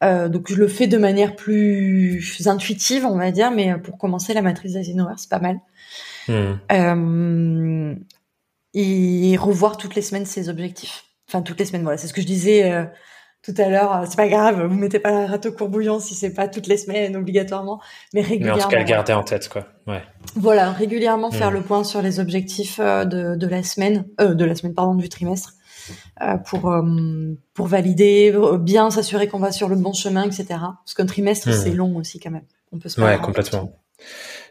donc 0.00 0.50
je 0.50 0.54
le 0.54 0.68
fais 0.68 0.86
de 0.86 0.98
manière 0.98 1.34
plus 1.34 2.46
intuitive, 2.46 3.04
on 3.06 3.16
va 3.16 3.32
dire, 3.32 3.50
mais 3.50 3.76
pour 3.78 3.98
commencer, 3.98 4.34
la 4.34 4.42
matrice 4.42 4.74
d'Eisenhower, 4.74 5.14
c'est 5.16 5.28
pas 5.30 5.40
mal. 5.40 5.58
Mmh 6.28 7.94
et 8.74 9.36
revoir 9.36 9.76
toutes 9.76 9.94
les 9.94 10.02
semaines 10.02 10.26
ses 10.26 10.48
objectifs. 10.48 11.04
Enfin, 11.28 11.42
toutes 11.42 11.58
les 11.58 11.64
semaines, 11.64 11.82
voilà. 11.82 11.98
C'est 11.98 12.08
ce 12.08 12.12
que 12.12 12.20
je 12.20 12.26
disais 12.26 12.70
euh, 12.70 12.84
tout 13.42 13.54
à 13.58 13.68
l'heure. 13.68 14.04
C'est 14.08 14.16
pas 14.16 14.28
grave, 14.28 14.66
vous 14.66 14.76
mettez 14.76 14.98
pas 14.98 15.10
la 15.10 15.26
rate 15.26 15.46
au 15.46 15.52
courbouillon 15.52 16.00
si 16.00 16.14
c'est 16.14 16.32
pas 16.32 16.48
toutes 16.48 16.66
les 16.66 16.76
semaines 16.76 17.16
obligatoirement, 17.16 17.80
mais 18.14 18.22
régulièrement. 18.22 18.56
Mais 18.56 18.62
en 18.62 18.66
tout 18.66 18.70
cas, 18.70 18.78
le 18.78 18.84
garder 18.84 19.12
en 19.12 19.22
tête, 19.22 19.48
quoi. 19.48 19.66
Ouais. 19.86 20.02
Voilà, 20.36 20.72
régulièrement 20.72 21.30
faire 21.30 21.50
mm. 21.50 21.54
le 21.54 21.60
point 21.62 21.84
sur 21.84 22.02
les 22.02 22.20
objectifs 22.20 22.78
euh, 22.80 23.04
de, 23.04 23.34
de 23.34 23.46
la 23.46 23.62
semaine, 23.62 24.06
euh, 24.20 24.34
de 24.34 24.44
la 24.44 24.54
semaine, 24.54 24.74
pardon, 24.74 24.94
du 24.94 25.08
trimestre. 25.08 25.54
Euh, 26.20 26.36
pour 26.36 26.70
euh, 26.70 27.34
pour 27.54 27.66
valider, 27.66 28.32
bien 28.60 28.90
s'assurer 28.90 29.26
qu'on 29.26 29.40
va 29.40 29.50
sur 29.50 29.68
le 29.68 29.74
bon 29.74 29.92
chemin, 29.92 30.22
etc. 30.22 30.44
Parce 30.48 30.94
qu'un 30.94 31.06
trimestre 31.06 31.48
mm. 31.48 31.52
c'est 31.52 31.72
long 31.72 31.96
aussi 31.96 32.20
quand 32.20 32.30
même. 32.30 32.44
On 32.70 32.78
peut 32.78 32.88
se 32.88 33.00
ouais 33.00 33.18
complètement. 33.18 33.72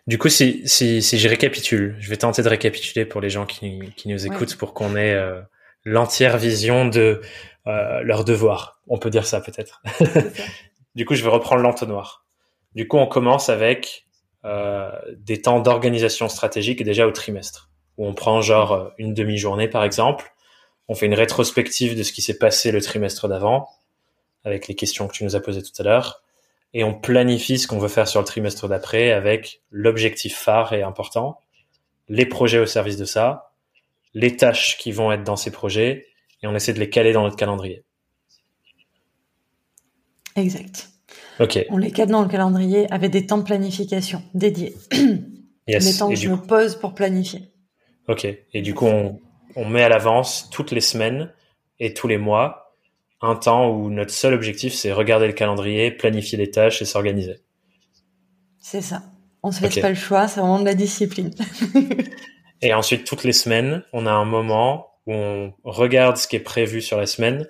Du 0.07 0.17
coup, 0.17 0.29
si, 0.29 0.61
si, 0.65 1.01
si 1.01 1.19
je 1.19 1.29
récapitule, 1.29 1.95
je 1.99 2.09
vais 2.09 2.17
tenter 2.17 2.41
de 2.41 2.49
récapituler 2.49 3.05
pour 3.05 3.21
les 3.21 3.29
gens 3.29 3.45
qui, 3.45 3.79
qui 3.95 4.09
nous 4.09 4.25
écoutent 4.25 4.55
pour 4.55 4.73
qu'on 4.73 4.95
ait 4.95 5.13
euh, 5.13 5.41
l'entière 5.85 6.37
vision 6.37 6.85
de 6.87 7.21
euh, 7.67 8.01
leur 8.01 8.25
devoir. 8.25 8.81
On 8.87 8.97
peut 8.97 9.11
dire 9.11 9.25
ça 9.25 9.41
peut-être. 9.41 9.81
du 10.95 11.05
coup, 11.05 11.13
je 11.13 11.23
vais 11.23 11.29
reprendre 11.29 11.61
l'entonnoir. 11.61 12.25
Du 12.73 12.87
coup, 12.87 12.97
on 12.97 13.05
commence 13.05 13.49
avec 13.49 14.07
euh, 14.43 14.91
des 15.17 15.41
temps 15.41 15.59
d'organisation 15.59 16.27
stratégique 16.29 16.83
déjà 16.83 17.05
au 17.05 17.11
trimestre, 17.11 17.69
où 17.97 18.07
on 18.07 18.15
prend 18.15 18.41
genre 18.41 18.91
une 18.97 19.13
demi-journée 19.13 19.67
par 19.67 19.83
exemple, 19.83 20.33
on 20.87 20.95
fait 20.95 21.05
une 21.05 21.13
rétrospective 21.13 21.95
de 21.95 22.01
ce 22.01 22.11
qui 22.11 22.23
s'est 22.23 22.39
passé 22.39 22.71
le 22.71 22.81
trimestre 22.81 23.27
d'avant, 23.27 23.69
avec 24.43 24.67
les 24.67 24.73
questions 24.73 25.07
que 25.07 25.13
tu 25.13 25.23
nous 25.23 25.35
as 25.35 25.41
posées 25.41 25.61
tout 25.61 25.79
à 25.79 25.83
l'heure 25.83 26.20
et 26.73 26.83
on 26.83 26.93
planifie 26.93 27.57
ce 27.57 27.67
qu'on 27.67 27.79
veut 27.79 27.87
faire 27.87 28.07
sur 28.07 28.21
le 28.21 28.25
trimestre 28.25 28.67
d'après 28.67 29.11
avec 29.11 29.61
l'objectif 29.71 30.37
phare 30.37 30.73
et 30.73 30.83
important, 30.83 31.39
les 32.07 32.25
projets 32.25 32.59
au 32.59 32.65
service 32.65 32.97
de 32.97 33.05
ça, 33.05 33.51
les 34.13 34.35
tâches 34.35 34.77
qui 34.77 34.91
vont 34.91 35.11
être 35.11 35.23
dans 35.23 35.35
ces 35.35 35.51
projets 35.51 36.07
et 36.41 36.47
on 36.47 36.55
essaie 36.55 36.73
de 36.73 36.79
les 36.79 36.89
caler 36.89 37.13
dans 37.13 37.23
notre 37.23 37.35
calendrier. 37.35 37.83
Exact. 40.35 40.89
Ok. 41.39 41.65
On 41.69 41.77
les 41.77 41.91
cale 41.91 42.09
dans 42.09 42.21
le 42.21 42.29
calendrier 42.29 42.91
avec 42.91 43.11
des 43.11 43.25
temps 43.25 43.37
de 43.37 43.43
planification 43.43 44.23
dédiés. 44.33 44.75
Yes. 45.67 45.85
Les 45.85 45.99
temps 45.99 46.09
que 46.09 46.15
je 46.15 46.27
me 46.27 46.37
pose 46.37 46.75
pour 46.75 46.95
planifier. 46.95 47.43
Ok. 48.07 48.25
Et 48.25 48.61
du 48.63 48.73
coup, 48.73 48.87
on, 48.87 49.21
on 49.55 49.65
met 49.65 49.83
à 49.83 49.89
l'avance 49.89 50.49
toutes 50.49 50.71
les 50.71 50.81
semaines 50.81 51.31
et 51.79 51.93
tous 51.93 52.07
les 52.07 52.17
mois 52.17 52.60
un 53.21 53.35
temps 53.35 53.69
où 53.69 53.89
notre 53.89 54.11
seul 54.11 54.33
objectif, 54.33 54.73
c'est 54.73 54.91
regarder 54.91 55.27
le 55.27 55.33
calendrier, 55.33 55.91
planifier 55.91 56.37
les 56.37 56.49
tâches 56.49 56.81
et 56.81 56.85
s'organiser. 56.85 57.37
C'est 58.59 58.81
ça. 58.81 59.03
On 59.43 59.51
se 59.51 59.61
laisse 59.61 59.79
pas 59.79 59.89
le 59.89 59.95
choix, 59.95 60.27
c'est 60.27 60.39
vraiment 60.39 60.59
de 60.59 60.65
la 60.65 60.75
discipline. 60.75 61.31
et 62.61 62.73
ensuite, 62.73 63.05
toutes 63.05 63.23
les 63.23 63.33
semaines, 63.33 63.83
on 63.93 64.05
a 64.05 64.11
un 64.11 64.25
moment 64.25 64.91
où 65.07 65.13
on 65.13 65.53
regarde 65.63 66.17
ce 66.17 66.27
qui 66.27 66.35
est 66.35 66.41
prévu 66.41 66.81
sur 66.81 66.97
la 66.97 67.07
semaine, 67.07 67.47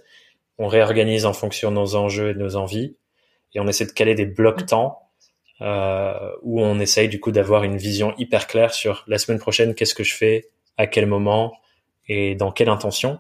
on 0.58 0.68
réorganise 0.68 1.26
en 1.26 1.34
fonction 1.34 1.70
de 1.70 1.76
nos 1.76 1.96
enjeux 1.96 2.30
et 2.30 2.34
de 2.34 2.40
nos 2.40 2.56
envies, 2.56 2.96
et 3.54 3.60
on 3.60 3.68
essaie 3.68 3.86
de 3.86 3.92
caler 3.92 4.16
des 4.16 4.26
blocs 4.26 4.66
temps 4.66 5.10
euh, 5.62 6.32
où 6.42 6.62
on 6.62 6.80
essaye 6.80 7.10
du 7.10 7.20
coup 7.20 7.32
d'avoir 7.32 7.64
une 7.64 7.78
vision 7.78 8.14
hyper 8.18 8.48
claire 8.48 8.74
sur 8.74 9.04
la 9.08 9.18
semaine 9.18 9.40
prochaine, 9.40 9.76
qu'est-ce 9.76 9.94
que 9.94 10.04
je 10.04 10.16
fais, 10.16 10.50
à 10.78 10.88
quel 10.88 11.06
moment 11.06 11.54
et 12.08 12.36
dans 12.36 12.52
quelle 12.52 12.70
intention. 12.70 13.20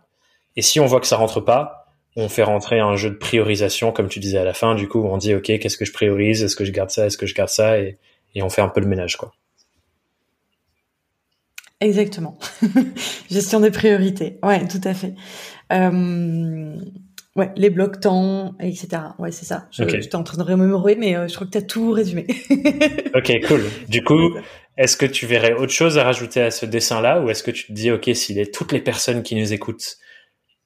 Et 0.55 0.61
si 0.61 0.79
on 0.79 0.85
voit 0.85 0.99
que 0.99 1.07
ça 1.07 1.17
rentre 1.17 1.39
pas, 1.41 1.80
on 2.15 2.29
fait 2.29 2.43
rentrer 2.43 2.79
un 2.79 2.95
jeu 2.95 3.09
de 3.09 3.15
priorisation, 3.15 3.91
comme 3.91 4.09
tu 4.09 4.19
disais 4.19 4.37
à 4.37 4.43
la 4.43 4.53
fin. 4.53 4.75
Du 4.75 4.87
coup, 4.87 5.03
on 5.03 5.17
dit, 5.17 5.33
OK, 5.33 5.43
qu'est-ce 5.43 5.77
que 5.77 5.85
je 5.85 5.93
priorise? 5.93 6.43
Est-ce 6.43 6.55
que 6.55 6.65
je 6.65 6.71
garde 6.71 6.89
ça? 6.89 7.05
Est-ce 7.05 7.17
que 7.17 7.25
je 7.25 7.33
garde 7.33 7.49
ça? 7.49 7.79
Et, 7.79 7.97
et 8.35 8.43
on 8.43 8.49
fait 8.49 8.61
un 8.61 8.69
peu 8.69 8.81
le 8.81 8.87
ménage, 8.87 9.17
quoi. 9.17 9.33
Exactement. 11.79 12.37
Gestion 13.31 13.59
des 13.59 13.71
priorités. 13.71 14.37
Ouais, 14.43 14.67
tout 14.67 14.81
à 14.83 14.93
fait. 14.93 15.15
Euh, 15.73 16.75
ouais, 17.35 17.51
les 17.55 17.71
blocs 17.71 17.99
temps, 17.99 18.53
etc. 18.59 18.87
Ouais, 19.17 19.31
c'est 19.31 19.45
ça. 19.45 19.67
Je, 19.71 19.87
J'étais 19.87 20.15
en 20.15 20.23
train 20.23 20.37
de 20.37 20.43
remémorer, 20.43 20.95
mais 20.95 21.15
euh, 21.15 21.27
je 21.27 21.33
crois 21.33 21.47
que 21.47 21.51
tu 21.51 21.57
as 21.57 21.63
tout 21.63 21.91
résumé. 21.91 22.27
ok, 23.15 23.31
cool. 23.47 23.63
Du 23.89 24.03
coup, 24.03 24.35
est-ce 24.77 24.95
que 24.95 25.07
tu 25.07 25.25
verrais 25.25 25.53
autre 25.53 25.73
chose 25.73 25.97
à 25.97 26.03
rajouter 26.03 26.41
à 26.41 26.51
ce 26.51 26.67
dessin-là? 26.67 27.19
Ou 27.21 27.31
est-ce 27.31 27.41
que 27.41 27.51
tu 27.51 27.65
te 27.65 27.71
dis, 27.73 27.89
OK, 27.89 28.11
si 28.13 28.35
les, 28.35 28.51
toutes 28.51 28.73
les 28.73 28.81
personnes 28.81 29.23
qui 29.23 29.35
nous 29.35 29.51
écoutent 29.51 29.97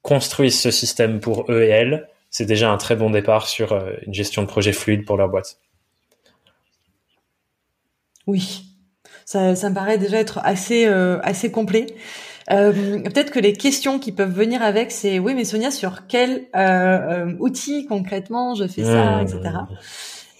construisent 0.06 0.60
ce 0.60 0.70
système 0.70 1.18
pour 1.18 1.50
eux 1.50 1.62
et 1.62 1.68
elles, 1.68 2.08
c'est 2.30 2.46
déjà 2.46 2.70
un 2.70 2.76
très 2.76 2.94
bon 2.94 3.10
départ 3.10 3.48
sur 3.48 3.72
euh, 3.72 3.90
une 4.06 4.14
gestion 4.14 4.42
de 4.42 4.46
projet 4.46 4.72
fluide 4.72 5.04
pour 5.04 5.16
leur 5.16 5.28
boîte. 5.28 5.58
Oui, 8.28 8.62
ça, 9.24 9.50
me 9.50 9.74
paraît 9.74 9.98
déjà 9.98 10.18
être 10.18 10.38
assez, 10.44 10.86
euh, 10.86 11.18
assez 11.22 11.50
complet. 11.50 11.86
Euh, 12.52 13.00
peut-être 13.02 13.32
que 13.32 13.40
les 13.40 13.52
questions 13.52 13.98
qui 13.98 14.12
peuvent 14.12 14.32
venir 14.32 14.62
avec, 14.62 14.92
c'est 14.92 15.18
oui, 15.18 15.34
mais 15.34 15.44
Sonia, 15.44 15.72
sur 15.72 16.06
quel 16.06 16.46
outil 17.40 17.86
concrètement 17.86 18.54
je 18.54 18.68
fais 18.68 18.84
ça, 18.84 19.22
etc. 19.22 19.40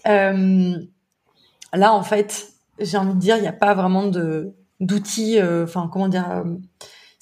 Mmh. 0.06 0.76
là, 1.72 1.92
en 1.92 2.02
fait, 2.04 2.52
j'ai 2.78 2.98
envie 2.98 3.14
de 3.14 3.18
dire, 3.18 3.36
il 3.36 3.42
n'y 3.42 3.48
a 3.48 3.52
pas 3.52 3.74
vraiment 3.74 4.06
de 4.06 4.52
d'outils, 4.78 5.40
enfin 5.42 5.88
comment 5.92 6.06
dire 6.06 6.44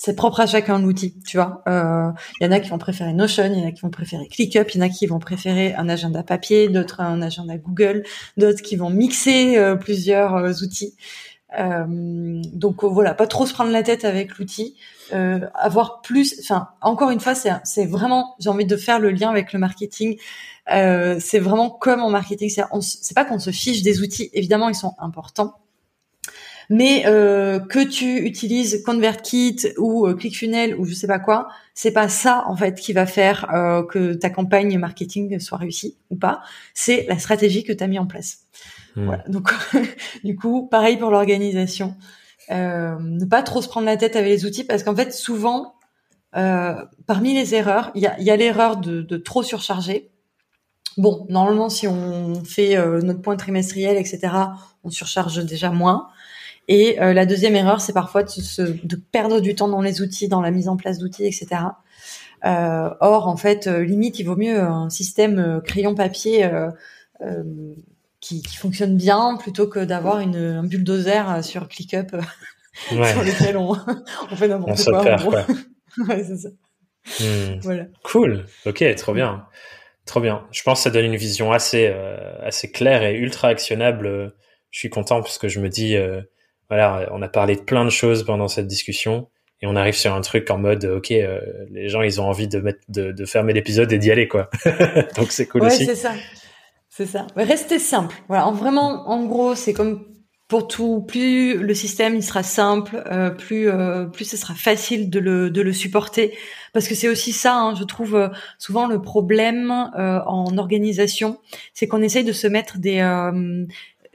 c'est 0.05 0.15
propre 0.15 0.41
à 0.41 0.47
chacun 0.47 0.79
l'outil, 0.79 1.15
tu 1.27 1.39
vois. 1.39 1.63
Il 1.67 1.73
euh, 1.73 2.11
y 2.43 2.47
en 2.47 2.51
a 2.51 2.61
qui 2.61 2.69
vont 2.69 2.77
préférer 2.77 3.15
Notion, 3.15 3.47
il 3.47 3.59
y 3.59 3.65
en 3.65 3.69
a 3.69 3.73
qui 3.73 3.81
vont 3.81 3.91
préférer 3.91 4.29
ClickUp, 4.29 4.75
il 4.75 4.77
y 4.77 4.83
en 4.83 4.85
a 4.85 4.91
qui 4.91 5.07
vont 5.07 5.19
préférer 5.19 5.73
un 5.75 5.89
agenda 5.89 6.23
papier, 6.23 6.69
d'autres 6.69 7.01
un 7.01 7.23
agenda 7.23 7.57
Google, 7.57 8.05
d'autres 8.37 8.61
qui 8.61 8.77
vont 8.77 8.91
mixer 8.91 9.57
euh, 9.57 9.77
plusieurs 9.77 10.35
euh, 10.35 10.53
outils. 10.63 10.95
donc 11.57 12.85
voilà, 12.85 13.15
pas 13.15 13.27
trop 13.27 13.47
se 13.47 13.55
prendre 13.55 13.71
la 13.71 13.83
tête 13.83 14.05
avec 14.05 14.37
l'outil, 14.37 14.77
avoir 15.55 16.03
plus, 16.03 16.39
enfin 16.41 16.69
encore 16.83 17.11
une 17.11 17.21
fois, 17.21 17.35
c'est 17.35 17.87
vraiment, 17.87 18.35
j'ai 18.41 18.51
envie 18.51 18.67
de 18.67 18.77
faire 18.77 18.99
le 18.99 19.11
lien 19.11 19.31
avec 19.31 19.55
le 19.55 19.59
marketing. 19.59 20.19
c'est 20.67 21.39
vraiment 21.39 21.71
comme 21.71 22.03
en 22.03 22.11
marketing, 22.11 22.51
c'est 22.51 23.15
pas 23.15 23.25
qu'on 23.25 23.39
se 23.39 23.53
fiche 23.53 23.83
des 23.83 24.03
outils, 24.03 24.29
évidemment 24.35 24.69
ils 24.69 24.75
sont 24.75 24.95
importants, 24.99 25.55
mais 26.71 27.05
euh, 27.07 27.61
que 27.61 27.85
tu 27.85 28.19
utilises 28.27 28.83
ConvertKit 28.85 29.75
ou 29.79 30.07
euh, 30.07 30.15
ClickFunnels 30.15 30.75
ou 30.77 30.85
je 30.85 30.95
sais 30.95 31.07
pas 31.07 31.19
quoi, 31.19 31.49
c'est 31.75 31.93
pas 31.93 32.09
ça 32.09 32.45
en 32.47 32.57
fait 32.57 32.75
qui 32.79 32.93
va 32.93 33.07
faire 33.07 33.53
euh, 33.55 33.83
que 33.83 34.15
ta 34.15 34.31
campagne 34.31 34.79
marketing 34.79 35.39
soit 35.41 35.59
réussie 35.59 35.97
ou 36.11 36.17
pas. 36.17 36.43
C'est 36.73 37.07
la 37.09 37.19
stratégie 37.19 37.65
que 37.65 37.73
tu 37.73 37.83
as 37.85 37.87
mis 37.87 37.99
en 37.99 38.07
place. 38.07 38.41
Hmm. 38.97 39.07
Voilà. 39.07 39.25
Donc 39.29 39.53
du 40.25 40.37
coup, 40.37 40.67
pareil 40.67 40.97
pour 40.97 41.11
l'organisation. 41.11 41.97
Euh, 42.51 42.99
ne 43.01 43.25
pas 43.25 43.43
trop 43.43 43.63
se 43.63 43.69
prendre 43.69 43.87
la 43.87 43.97
tête 43.97 44.17
avec 44.17 44.29
les 44.29 44.45
outils 44.45 44.65
parce 44.65 44.83
qu'en 44.83 44.95
fait 44.95 45.13
souvent, 45.13 45.75
euh, 46.37 46.85
parmi 47.07 47.35
les 47.35 47.55
erreurs, 47.55 47.91
il 47.95 48.03
y 48.03 48.07
a, 48.07 48.21
y 48.21 48.31
a 48.31 48.37
l'erreur 48.37 48.77
de, 48.77 49.03
de, 49.03 49.17
trop 49.17 49.43
surcharger. 49.43 50.11
Bon, 50.97 51.27
normalement, 51.29 51.69
si 51.69 51.89
on 51.89 52.45
fait 52.45 52.77
euh, 52.77 53.01
notre 53.01 53.23
point 53.23 53.37
trimestriel, 53.37 53.97
etc., 53.97 54.33
on 54.83 54.91
surcharge 54.91 55.45
déjà 55.45 55.71
moins. 55.71 56.09
Et 56.69 57.01
euh, 57.01 57.13
la 57.13 57.27
deuxième 57.27 57.57
erreur, 57.57 57.81
c'est 57.81 57.93
parfois 57.93 58.23
de, 58.23 58.87
de, 58.87 58.97
perdre 58.97 59.41
du 59.41 59.55
temps 59.55 59.69
dans 59.69 59.83
les 59.83 60.01
outils, 60.01 60.29
dans 60.29 60.41
la 60.41 60.51
mise 60.51 60.69
en 60.69 60.77
place 60.77 60.99
d'outils, 60.99 61.27
etc. 61.27 61.47
Euh, 62.45 62.91
or, 63.01 63.29
en 63.29 63.37
fait, 63.37 63.67
euh, 63.67 63.85
limite, 63.85 64.19
il 64.19 64.25
vaut 64.25 64.37
mieux 64.37 64.61
un 64.61 64.89
système 64.91 65.61
crayon-papier 65.65 66.51
qui, 68.21 68.43
qui, 68.43 68.57
fonctionne 68.57 68.97
bien 68.97 69.37
plutôt 69.39 69.67
que 69.67 69.81
d'avoir 69.81 70.21
une 70.21 70.37
un 70.37 70.65
bulldozer 70.65 71.43
sur 71.43 71.69
ClickUp 71.69 72.13
ouais. 72.93 73.13
sur 73.13 73.23
lequel 73.23 73.57
on, 73.59 73.73
on 74.31 74.37
fait 74.37 74.49
n'importe 74.49 74.85
quoi. 74.85 75.03
Perd, 75.03 75.25
quoi. 75.25 75.47
ouais, 76.09 76.25
c'est 76.25 76.37
ça. 76.37 76.49
Hmm. 77.21 77.59
Voilà. 77.61 77.85
Cool. 78.03 78.47
Ok, 78.65 78.83
trop 78.97 79.13
bien. 79.13 79.47
Trop 80.07 80.21
bien. 80.21 80.47
Je 80.51 80.63
pense 80.63 80.79
que 80.79 80.85
ça 80.85 80.91
donne 80.91 81.05
une 81.05 81.17
vision 81.17 81.53
assez 81.53 81.87
assez 82.43 82.71
claire 82.71 83.03
et 83.03 83.15
ultra 83.17 83.49
actionnable. 83.49 84.35
Je 84.71 84.79
suis 84.79 84.91
content 84.91 85.21
parce 85.21 85.37
que 85.37 85.49
je 85.49 85.61
me 85.61 85.69
dis 85.69 85.97
voilà, 86.69 87.09
on 87.13 87.23
a 87.23 87.29
parlé 87.29 87.57
de 87.57 87.61
plein 87.61 87.85
de 87.85 87.91
choses 87.91 88.25
pendant 88.25 88.49
cette 88.49 88.67
discussion 88.67 89.29
et 89.61 89.67
on 89.67 89.77
arrive 89.77 89.95
sur 89.95 90.15
un 90.15 90.21
truc 90.21 90.51
en 90.51 90.59
mode 90.59 90.85
ok, 90.85 91.11
euh, 91.13 91.41
les 91.71 91.89
gens 91.89 92.03
ils 92.03 92.21
ont 92.21 92.25
envie 92.25 92.49
de 92.49 92.61
mettre 92.61 92.81
de, 92.89 93.13
de 93.13 93.25
fermer 93.25 93.53
l'épisode 93.53 93.93
et 93.93 93.99
d'y 93.99 94.11
aller 94.11 94.29
quoi. 94.29 94.51
Donc 95.17 95.31
c'est 95.31 95.47
cool 95.47 95.63
ouais, 95.63 95.69
aussi. 95.69 95.87
c'est 95.87 95.95
ça. 95.95 96.13
C'est 96.89 97.07
ça. 97.07 97.27
Restez 97.35 97.81
simple. 97.81 98.15
Voilà, 98.29 98.51
vraiment 98.53 99.09
en 99.09 99.25
gros, 99.25 99.55
c'est 99.57 99.73
comme 99.73 100.05
pour 100.47 100.69
tout, 100.69 101.01
plus 101.01 101.57
le 101.57 101.75
système 101.75 102.15
il 102.15 102.23
sera 102.23 102.43
simple, 102.43 103.03
euh, 103.11 103.31
plus 103.31 103.69
euh, 103.69 104.05
plus 104.05 104.27
ce 104.27 104.37
sera 104.37 104.55
facile 104.55 105.09
de 105.09 105.19
le 105.19 105.51
de 105.51 105.63
le 105.63 105.73
supporter 105.73 106.37
parce 106.75 106.87
que 106.87 106.95
c'est 106.95 107.09
aussi 107.09 107.33
ça, 107.33 107.57
hein, 107.57 107.75
je 107.75 107.83
trouve 107.85 108.15
euh, 108.15 108.29
souvent 108.59 108.87
le 108.87 109.01
problème 109.01 109.71
en 109.71 110.59
organisation, 110.59 111.39
c'est 111.73 111.89
qu'on 111.89 112.03
essaye 112.03 112.25
de 112.25 112.33
se 112.33 112.47
mettre 112.47 112.79
des 112.79 113.01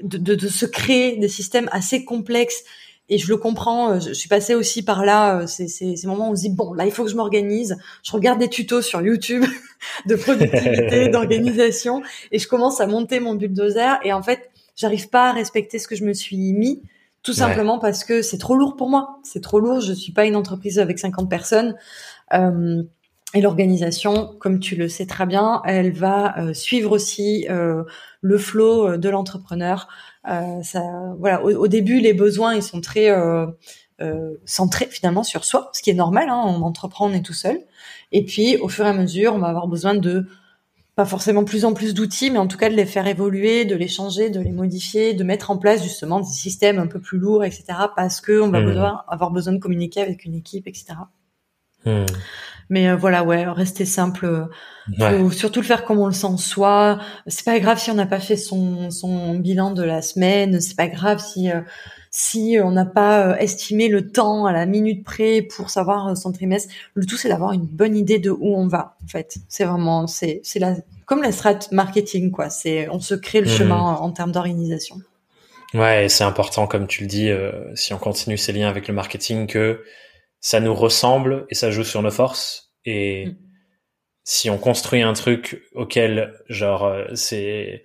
de, 0.03 0.17
de, 0.17 0.35
de, 0.35 0.47
se 0.47 0.65
créer 0.65 1.17
des 1.17 1.27
systèmes 1.27 1.69
assez 1.71 2.05
complexes. 2.05 2.63
Et 3.11 3.17
je 3.17 3.27
le 3.27 3.37
comprends, 3.37 3.93
euh, 3.93 3.99
je, 3.99 4.13
suis 4.13 4.29
passée 4.29 4.53
aussi 4.53 4.83
par 4.83 5.03
là, 5.03 5.39
euh, 5.39 5.47
c'est 5.47 5.67
ces 5.67 5.95
moments 6.05 6.29
où 6.29 6.33
on 6.33 6.35
se 6.35 6.41
dit, 6.41 6.49
bon, 6.49 6.73
là, 6.73 6.85
il 6.85 6.91
faut 6.91 7.03
que 7.03 7.09
je 7.09 7.15
m'organise. 7.15 7.77
Je 8.03 8.11
regarde 8.11 8.39
des 8.39 8.49
tutos 8.49 8.83
sur 8.83 9.01
YouTube 9.01 9.43
de 10.05 10.15
productivité, 10.15 11.07
d'organisation, 11.11 12.03
et 12.31 12.37
je 12.37 12.47
commence 12.47 12.79
à 12.81 12.87
monter 12.87 13.19
mon 13.19 13.33
bulldozer. 13.33 13.99
Et 14.03 14.13
en 14.13 14.21
fait, 14.21 14.51
j'arrive 14.75 15.09
pas 15.09 15.29
à 15.29 15.33
respecter 15.33 15.79
ce 15.79 15.87
que 15.87 15.95
je 15.95 16.05
me 16.05 16.13
suis 16.13 16.53
mis, 16.53 16.83
tout 17.23 17.33
simplement 17.33 17.79
parce 17.79 18.03
que 18.03 18.21
c'est 18.21 18.37
trop 18.37 18.55
lourd 18.55 18.75
pour 18.75 18.89
moi. 18.89 19.19
C'est 19.23 19.41
trop 19.41 19.59
lourd, 19.59 19.81
je 19.81 19.93
suis 19.93 20.13
pas 20.13 20.25
une 20.25 20.35
entreprise 20.35 20.79
avec 20.79 20.99
50 20.99 21.29
personnes. 21.29 21.75
Euh, 22.33 22.83
et 23.35 23.41
l'organisation, 23.41 24.35
comme 24.39 24.59
tu 24.59 24.75
le 24.75 24.89
sais 24.89 25.05
très 25.05 25.27
bien, 25.27 25.61
elle 25.65 25.91
va 25.91 26.37
euh, 26.39 26.53
suivre 26.53 26.91
aussi 26.91 27.45
euh, 27.49 27.83
le 28.21 28.37
flot 28.39 28.87
euh, 28.87 28.97
de 28.97 29.07
l'entrepreneur. 29.07 29.87
ça, 30.25 30.81
voilà, 31.19 31.43
au, 31.43 31.67
début, 31.67 31.99
les 31.99 32.13
besoins 32.13 32.55
ils 32.55 32.63
sont 32.63 32.81
très 32.81 33.09
centrés 34.45 34.87
finalement 34.89 35.23
sur 35.23 35.43
soi, 35.43 35.69
ce 35.73 35.81
qui 35.81 35.89
est 35.89 35.95
normal. 35.95 36.29
Hein, 36.29 36.41
on 36.45 36.61
entreprend, 36.61 37.09
on 37.09 37.13
est 37.13 37.21
tout 37.21 37.33
seul. 37.33 37.59
Et 38.11 38.25
puis, 38.25 38.57
au 38.57 38.67
fur 38.67 38.85
et 38.85 38.89
à 38.89 38.93
mesure, 38.93 39.33
on 39.35 39.39
va 39.39 39.47
avoir 39.47 39.67
besoin 39.67 39.93
de 39.93 40.25
pas 40.95 41.05
forcément 41.05 41.45
plus 41.45 41.65
en 41.65 41.73
plus 41.73 41.93
d'outils, 41.93 42.29
mais 42.29 42.39
en 42.39 42.47
tout 42.47 42.57
cas 42.57 42.69
de 42.69 42.75
les 42.75 42.85
faire 42.85 43.07
évoluer, 43.07 43.63
de 43.63 43.75
les 43.75 43.87
changer, 43.87 44.29
de 44.29 44.41
les 44.41 44.51
modifier, 44.51 45.13
de 45.13 45.23
mettre 45.23 45.49
en 45.51 45.57
place 45.57 45.81
justement 45.81 46.19
des 46.19 46.25
systèmes 46.25 46.79
un 46.79 46.87
peu 46.87 46.99
plus 46.99 47.19
lourds, 47.19 47.43
etc. 47.43 47.65
Parce 47.95 48.21
que 48.21 48.41
on 48.41 48.49
va 48.49 48.61
mmh. 48.61 49.03
avoir 49.07 49.31
besoin 49.31 49.53
de 49.53 49.59
communiquer 49.59 50.01
avec 50.01 50.25
une 50.25 50.35
équipe, 50.35 50.67
etc. 50.67 50.95
Mais 52.69 52.87
euh, 52.87 52.95
voilà, 52.95 53.23
ouais, 53.23 53.45
rester 53.45 53.85
simple. 53.85 54.47
Faut 54.97 55.31
surtout 55.31 55.59
le 55.59 55.65
faire 55.65 55.85
comme 55.85 55.99
on 55.99 56.05
le 56.05 56.13
sent 56.13 56.37
soi. 56.37 56.99
C'est 57.27 57.45
pas 57.45 57.59
grave 57.59 57.79
si 57.79 57.89
on 57.89 57.95
n'a 57.95 58.05
pas 58.05 58.19
fait 58.19 58.37
son, 58.37 58.91
son 58.91 59.35
bilan 59.35 59.71
de 59.71 59.83
la 59.83 60.01
semaine. 60.01 60.61
C'est 60.61 60.75
pas 60.75 60.87
grave 60.87 61.19
si 61.19 61.51
euh, 61.51 61.61
si 62.11 62.57
on 62.63 62.71
n'a 62.71 62.85
pas 62.85 63.27
euh, 63.27 63.35
estimé 63.37 63.87
le 63.87 64.11
temps 64.11 64.45
à 64.45 64.51
la 64.51 64.65
minute 64.65 65.03
près 65.03 65.41
pour 65.41 65.71
savoir 65.71 66.15
son 66.15 66.31
trimestre. 66.31 66.71
Le 66.93 67.05
tout, 67.05 67.17
c'est 67.17 67.29
d'avoir 67.29 67.53
une 67.53 67.65
bonne 67.65 67.95
idée 67.95 68.19
de 68.19 68.29
où 68.29 68.55
on 68.55 68.67
va. 68.67 68.97
En 69.03 69.07
fait, 69.07 69.37
c'est 69.47 69.65
vraiment 69.65 70.05
c'est 70.05 70.39
c'est 70.43 70.59
la 70.59 70.75
comme 71.05 71.23
la 71.23 71.31
strat 71.31 71.59
marketing 71.71 72.29
quoi. 72.29 72.51
C'est 72.51 72.87
on 72.89 72.99
se 72.99 73.15
crée 73.15 73.41
le 73.41 73.47
mmh. 73.47 73.57
chemin 73.57 73.79
en 73.79 74.11
termes 74.11 74.31
d'organisation. 74.31 74.97
Ouais, 75.73 76.07
c'est 76.09 76.23
important 76.23 76.67
comme 76.67 76.87
tu 76.87 77.01
le 77.01 77.07
dis. 77.07 77.31
si 77.75 77.93
on 77.93 77.99
continue 77.99 78.37
ces 78.37 78.53
liens 78.53 78.69
avec 78.69 78.87
le 78.87 78.93
marketing 78.93 79.47
que 79.47 79.83
ça 80.41 80.59
nous 80.59 80.73
ressemble 80.73 81.45
et 81.49 81.55
ça 81.55 81.71
joue 81.71 81.83
sur 81.83 82.01
nos 82.01 82.11
forces. 82.11 82.71
Et 82.85 83.27
mm. 83.27 83.35
si 84.23 84.49
on 84.49 84.57
construit 84.57 85.01
un 85.01 85.13
truc 85.13 85.63
auquel, 85.73 86.33
genre, 86.47 86.85
euh, 86.85 87.05
c'est 87.13 87.83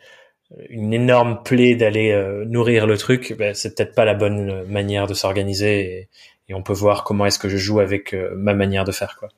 une 0.68 0.94
énorme 0.94 1.42
plaie 1.42 1.74
d'aller 1.74 2.12
euh, 2.12 2.44
nourrir 2.44 2.86
le 2.86 2.96
truc, 2.96 3.34
ben, 3.36 3.55
c'est 3.55 3.74
peut-être 3.74 3.94
pas 3.94 4.05
la 4.05 4.14
bonne 4.14 4.64
manière 4.64 5.07
de 5.07 5.14
s'organiser 5.14 5.80
et, 5.80 6.09
on 6.50 6.62
peut 6.62 6.74
voir 6.74 7.05
comment 7.05 7.24
est-ce 7.24 7.38
que 7.38 7.48
je 7.48 7.57
joue 7.57 7.80
avec 7.80 8.12
euh, 8.12 8.34
ma 8.36 8.52
manière 8.52 8.84
de 8.84 8.92
faire, 8.92 9.16
quoi. 9.18 9.30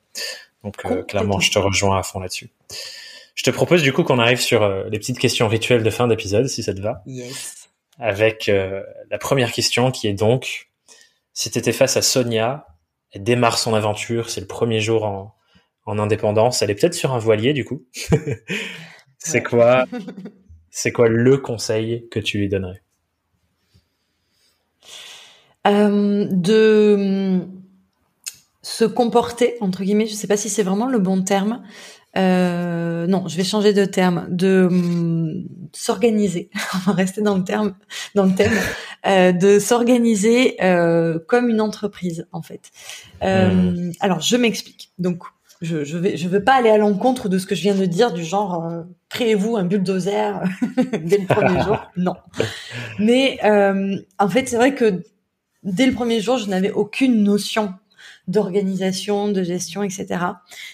Donc, 0.63 0.75
clairement, 1.07 1.39
je 1.39 1.49
te 1.51 1.57
rejoins 1.57 1.97
à 1.97 2.03
fond 2.03 2.19
là-dessus. 2.19 2.49
Je 3.33 3.43
te 3.43 3.49
propose 3.49 3.81
du 3.81 3.93
coup 3.93 4.03
qu'on 4.03 4.19
arrive 4.19 4.41
sur 4.41 4.67
les 4.89 4.99
petites 4.99 5.17
questions 5.17 5.47
rituelles 5.47 5.83
de 5.83 5.89
fin 5.89 6.07
d'épisode, 6.07 6.47
si 6.47 6.63
ça 6.63 6.73
te 6.73 6.81
va. 6.81 7.01
Yes. 7.05 7.69
Avec 7.97 8.47
la 8.47 9.17
première 9.19 9.53
question 9.53 9.91
qui 9.91 10.07
est 10.07 10.13
donc, 10.13 10.69
si 11.31 11.49
tu 11.49 11.59
étais 11.59 11.71
face 11.71 11.95
à 11.95 12.01
Sonia, 12.01 12.67
elle 13.11 13.23
démarre 13.23 13.57
son 13.57 13.73
aventure, 13.73 14.29
c'est 14.29 14.41
le 14.41 14.47
premier 14.47 14.79
jour 14.79 15.05
en, 15.05 15.35
en 15.85 15.97
indépendance. 15.97 16.61
Elle 16.61 16.69
est 16.69 16.75
peut-être 16.75 16.93
sur 16.93 17.13
un 17.13 17.19
voilier 17.19 17.53
du 17.53 17.65
coup. 17.65 17.85
c'est 19.17 19.41
quoi, 19.41 19.85
c'est 20.69 20.91
quoi 20.91 21.07
le 21.09 21.37
conseil 21.37 22.07
que 22.11 22.19
tu 22.19 22.37
lui 22.37 22.49
donnerais? 22.49 22.83
Euh, 25.65 26.27
De 26.29 27.41
se 28.61 28.85
comporter 28.85 29.55
entre 29.61 29.83
guillemets. 29.83 30.07
Je 30.07 30.13
sais 30.13 30.27
pas 30.27 30.37
si 30.37 30.49
c'est 30.49 30.63
vraiment 30.63 30.87
le 30.87 30.99
bon 30.99 31.23
terme. 31.23 31.63
Euh, 32.17 33.05
non, 33.05 33.27
je 33.27 33.37
vais 33.37 33.43
changer 33.43 33.73
de 33.73 33.85
terme, 33.85 34.27
de 34.29 34.67
hum, 34.69 35.45
s'organiser. 35.73 36.49
On 36.73 36.91
va 36.91 36.93
rester 36.93 37.21
dans 37.21 37.37
le 37.37 37.43
terme, 37.43 37.75
dans 38.15 38.25
le 38.25 38.33
thème, 38.33 38.53
euh, 39.07 39.31
de 39.31 39.59
s'organiser 39.59 40.55
euh, 40.61 41.19
comme 41.27 41.49
une 41.49 41.61
entreprise 41.61 42.27
en 42.31 42.41
fait. 42.41 42.71
Euh. 43.23 43.91
Alors, 43.99 44.21
je 44.21 44.35
m'explique. 44.35 44.91
Donc, 44.99 45.23
je, 45.61 45.83
je 45.83 45.97
vais, 45.97 46.17
je 46.17 46.27
veux 46.27 46.43
pas 46.43 46.53
aller 46.53 46.69
à 46.69 46.77
l'encontre 46.77 47.29
de 47.29 47.37
ce 47.37 47.47
que 47.47 47.55
je 47.55 47.61
viens 47.61 47.75
de 47.75 47.85
dire 47.85 48.11
du 48.11 48.23
genre 48.23 48.65
euh, 48.65 48.83
créez-vous 49.09 49.55
un 49.55 49.63
bulldozer 49.63 50.33
dès 51.03 51.17
le 51.19 51.25
premier 51.25 51.63
jour. 51.63 51.79
Non, 51.97 52.15
mais 52.99 53.39
en 54.19 54.29
fait, 54.29 54.49
c'est 54.49 54.57
vrai 54.57 54.75
que 54.75 55.03
dès 55.63 55.85
le 55.85 55.93
premier 55.93 56.19
jour, 56.19 56.37
je 56.37 56.47
n'avais 56.49 56.71
aucune 56.71 57.23
notion 57.23 57.73
d'organisation, 58.27 59.29
de 59.29 59.41
gestion, 59.41 59.83
etc. 59.83 60.07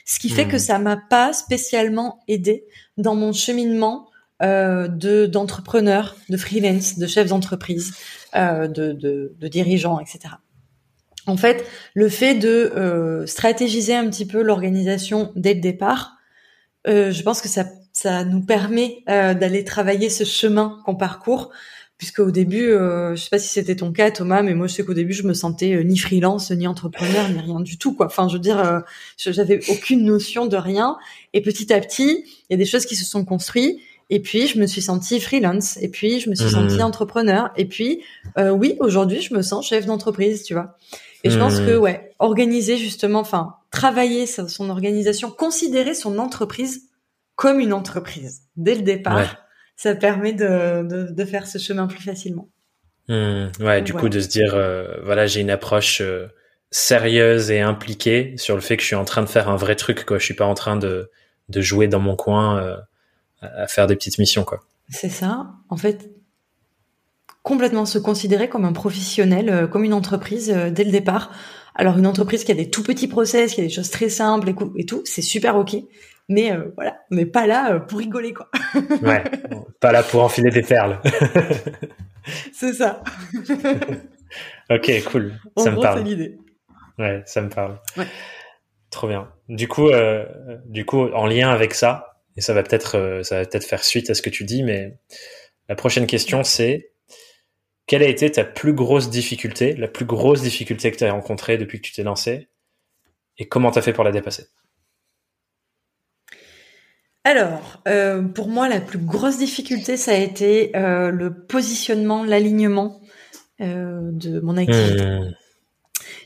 Ce 0.06 0.20
qui 0.20 0.30
fait 0.30 0.48
que 0.48 0.56
hmm. 0.56 0.60
ça 0.60 0.80
m'a 0.80 0.98
pas 0.98 1.34
spécialement 1.34 2.20
aidé 2.28 2.66
dans 2.98 3.16
mon 3.16 3.32
cheminement 3.32 4.08
de 4.44 5.26
d'entrepreneurs, 5.26 6.16
de 6.30 6.38
freelance, 6.38 6.98
de 6.98 7.08
chefs 7.08 7.30
d'entreprise, 7.30 7.94
euh, 8.36 8.68
de, 8.68 8.92
de, 8.92 9.48
dirigeants, 9.48 10.00
etc. 10.00 10.36
En 11.28 11.38
fait, 11.38 11.66
le 11.94 12.10
fait 12.10 12.36
de 12.36 12.72
euh, 12.76 13.26
stratégiser 13.26 13.96
un 13.96 14.10
petit 14.10 14.26
peu 14.26 14.42
l'organisation 14.42 15.32
dès 15.36 15.54
le 15.54 15.62
départ, 15.62 16.18
euh, 16.88 17.12
je 17.12 17.24
pense 17.24 17.42
que 17.42 17.48
ça, 17.48 17.66
ça 17.94 18.26
nous 18.26 18.42
permet 18.42 19.04
euh, 19.08 19.34
d'aller 19.34 19.64
travailler 19.64 20.10
ce 20.10 20.24
chemin 20.24 20.80
qu'on 20.86 20.96
parcourt 20.96 21.52
puisque 22.04 22.20
au 22.20 22.32
début, 22.32 22.70
euh, 22.70 23.16
je 23.16 23.24
sais 23.24 23.30
pas 23.30 23.40
si 23.40 23.48
c'était 23.48 23.78
ton 23.78 23.94
cas, 23.94 24.12
Thomas, 24.12 24.42
mais 24.42 24.54
moi 24.56 24.68
je 24.68 24.74
sais 24.74 24.84
qu'au 24.84 24.94
début 24.94 25.14
je 25.14 25.24
me 25.24 25.34
sentais 25.34 25.74
euh, 25.74 25.84
ni 25.84 25.98
freelance, 25.98 26.52
ni 26.52 26.68
entrepreneur, 26.68 27.30
ni 27.30 27.40
rien 27.40 27.62
du 27.62 27.78
tout. 27.78 27.96
Enfin, 28.00 28.28
je 28.28 28.34
veux 28.34 28.40
dire, 28.40 28.60
euh, 28.60 28.80
j'avais 29.18 29.62
aucune 29.70 30.04
notion 30.04 30.46
de 30.46 30.58
rien. 30.58 30.98
Et 31.32 31.42
petit 31.42 31.72
à 31.72 31.80
petit, 31.80 32.26
il 32.26 32.46
y 32.52 32.54
a 32.56 32.58
des 32.58 32.66
choses 32.66 32.86
qui 32.86 32.98
se 32.98 33.06
sont 33.06 33.24
construites. 33.24 33.80
Et 34.10 34.20
puis 34.20 34.48
je 34.48 34.60
me 34.60 34.66
suis 34.66 34.82
sentie 34.82 35.20
freelance. 35.20 35.78
Et 35.78 35.90
puis 35.90 36.20
je 36.20 36.30
me 36.30 36.36
suis 36.36 36.50
sentie 36.50 36.78
mmh. 36.78 36.82
entrepreneur. 36.82 37.50
Et 37.56 37.66
puis 37.66 38.04
euh, 38.38 38.50
oui, 38.50 38.76
aujourd'hui 38.80 39.22
je 39.22 39.34
me 39.34 39.42
sens 39.42 39.68
chef 39.68 39.86
d'entreprise, 39.86 40.44
tu 40.44 40.54
vois. 40.54 40.78
Et 41.24 41.30
je 41.30 41.40
pense 41.40 41.60
mmh. 41.60 41.66
que 41.66 41.78
ouais, 41.78 42.12
organiser 42.20 42.78
justement, 42.78 43.20
enfin 43.20 43.56
travailler 43.72 44.26
son 44.26 44.70
organisation, 44.70 45.32
considérer 45.32 45.94
son 45.94 46.20
entreprise 46.20 46.90
comme 47.36 47.60
une 47.60 47.74
entreprise 47.74 48.42
dès 48.56 48.76
le 48.76 48.82
départ 48.82 49.44
ça 49.76 49.96
permet 49.96 50.34
de, 50.34 50.88
de, 50.88 51.12
de, 51.12 51.26
faire 51.26 51.48
ce 51.48 51.58
chemin 51.58 51.88
plus 51.88 52.04
facilement. 52.04 52.50
Mmh, 53.10 53.48
ouais, 53.60 53.82
du 53.82 53.94
coup, 53.94 54.10
de 54.10 54.20
se 54.20 54.28
dire, 54.28 54.54
euh, 54.56 55.02
voilà, 55.04 55.28
j'ai 55.28 55.42
une 55.42 55.50
approche 55.50 56.02
euh, 56.02 56.28
sérieuse 56.72 57.52
et 57.52 57.60
impliquée 57.60 58.36
sur 58.38 58.56
le 58.56 58.62
fait 58.62 58.78
que 58.78 58.82
je 58.82 58.88
suis 58.88 58.96
en 58.96 59.06
train 59.06 59.22
de 59.22 59.28
faire 59.28 59.50
un 59.50 59.56
vrai 59.56 59.76
truc, 59.76 60.06
quoi. 60.06 60.20
Je 60.20 60.26
suis 60.26 60.36
pas 60.36 60.46
en 60.46 60.54
train 60.54 60.78
de, 60.78 61.12
de 61.50 61.62
jouer 61.62 61.88
dans 61.88 62.00
mon 62.00 62.16
coin 62.16 62.60
euh, 62.60 62.78
à 63.56 63.68
faire 63.68 63.88
des 63.88 63.96
petites 63.96 64.18
missions, 64.18 64.44
quoi. 64.44 64.62
C'est 64.90 65.10
ça. 65.10 65.48
En 65.70 65.78
fait, 65.78 66.10
complètement 67.42 67.86
se 67.86 67.98
considérer 68.00 68.50
comme 68.50 68.66
un 68.66 68.74
professionnel, 68.74 69.68
comme 69.72 69.84
une 69.84 69.94
entreprise 69.94 70.50
dès 70.50 70.84
le 70.84 70.92
départ. 70.92 71.32
Alors, 71.76 71.98
une 71.98 72.08
entreprise 72.08 72.44
qui 72.44 72.52
a 72.52 72.56
des 72.56 72.70
tout 72.70 72.84
petits 72.84 73.08
process, 73.08 73.54
qui 73.54 73.62
a 73.62 73.64
des 73.64 73.70
choses 73.70 73.90
très 73.90 74.10
simples 74.10 74.54
et 74.78 74.86
tout, 74.86 75.02
c'est 75.06 75.22
super 75.22 75.56
ok 75.56 75.78
mais 76.30 76.52
euh, 76.52 76.72
voilà, 76.76 76.98
on 77.12 77.16
n'est 77.16 77.26
pas 77.26 77.48
là 77.48 77.74
euh, 77.74 77.80
pour 77.80 78.00
rigoler 78.00 78.34
quoi. 78.34 78.50
ouais, 79.02 79.24
pas 79.80 79.92
là 79.92 80.04
pour 80.04 80.24
enfiler 80.24 80.52
des 80.52 80.62
perles. 80.62 81.00
c'est 82.54 82.74
ça. 82.74 83.04
ok, 84.70 85.04
cool. 85.12 85.34
ça 85.58 85.72
me 85.72 85.82
parle. 85.82 86.04
l'idée. 86.04 86.38
Ouais, 86.98 87.24
ça 87.26 87.42
me 87.42 87.50
parle. 87.50 87.80
Ouais. 87.98 88.08
Trop 88.90 89.08
bien. 89.08 89.30
Du 89.50 89.68
coup, 89.68 89.90
euh, 89.90 90.26
du 90.66 90.86
coup, 90.86 91.08
en 91.14 91.26
lien 91.26 91.50
avec 91.50 91.74
ça, 91.74 92.13
et 92.36 92.42
ça 92.42 92.54
va 92.54 92.64
peut-être, 92.64 93.22
ça 93.24 93.40
va 93.40 93.46
peut-être 93.46 93.66
faire 93.66 93.84
suite 93.84 94.10
à 94.10 94.16
ce 94.16 94.22
que 94.22 94.30
tu 94.30 94.44
dis, 94.44 94.64
mais 94.64 94.98
la 95.70 95.76
prochaine 95.76 96.08
question 96.08 96.44
c'est 96.44 96.92
quelle 97.86 98.04
a 98.04 98.08
été 98.08 98.32
ta 98.32 98.44
plus 98.44 98.74
grosse 98.74 99.10
difficulté, 99.10 99.74
la 99.76 99.88
plus 99.88 100.06
grosse 100.06 100.42
difficulté 100.42 100.92
que 100.92 100.98
tu 100.98 101.04
as 101.04 101.12
rencontrée 101.12 101.58
depuis 101.58 101.82
que 101.82 101.88
tu 101.88 101.94
t'es 101.94 102.04
lancé, 102.04 102.48
et 103.38 103.48
comment 103.48 103.72
tu 103.72 103.80
as 103.80 103.82
fait 103.82 103.94
pour 103.94 104.04
la 104.04 104.12
dépasser? 104.12 104.46
Alors, 107.26 107.82
euh, 107.88 108.22
pour 108.22 108.50
moi, 108.50 108.68
la 108.68 108.82
plus 108.82 108.98
grosse 108.98 109.38
difficulté, 109.38 109.96
ça 109.96 110.12
a 110.12 110.16
été 110.16 110.76
euh, 110.76 111.10
le 111.10 111.46
positionnement, 111.46 112.24
l'alignement 112.24 113.02
euh, 113.62 114.02
de 114.12 114.42
mon 114.42 114.58
activité. 114.58 115.06
Hmm. 115.06 115.34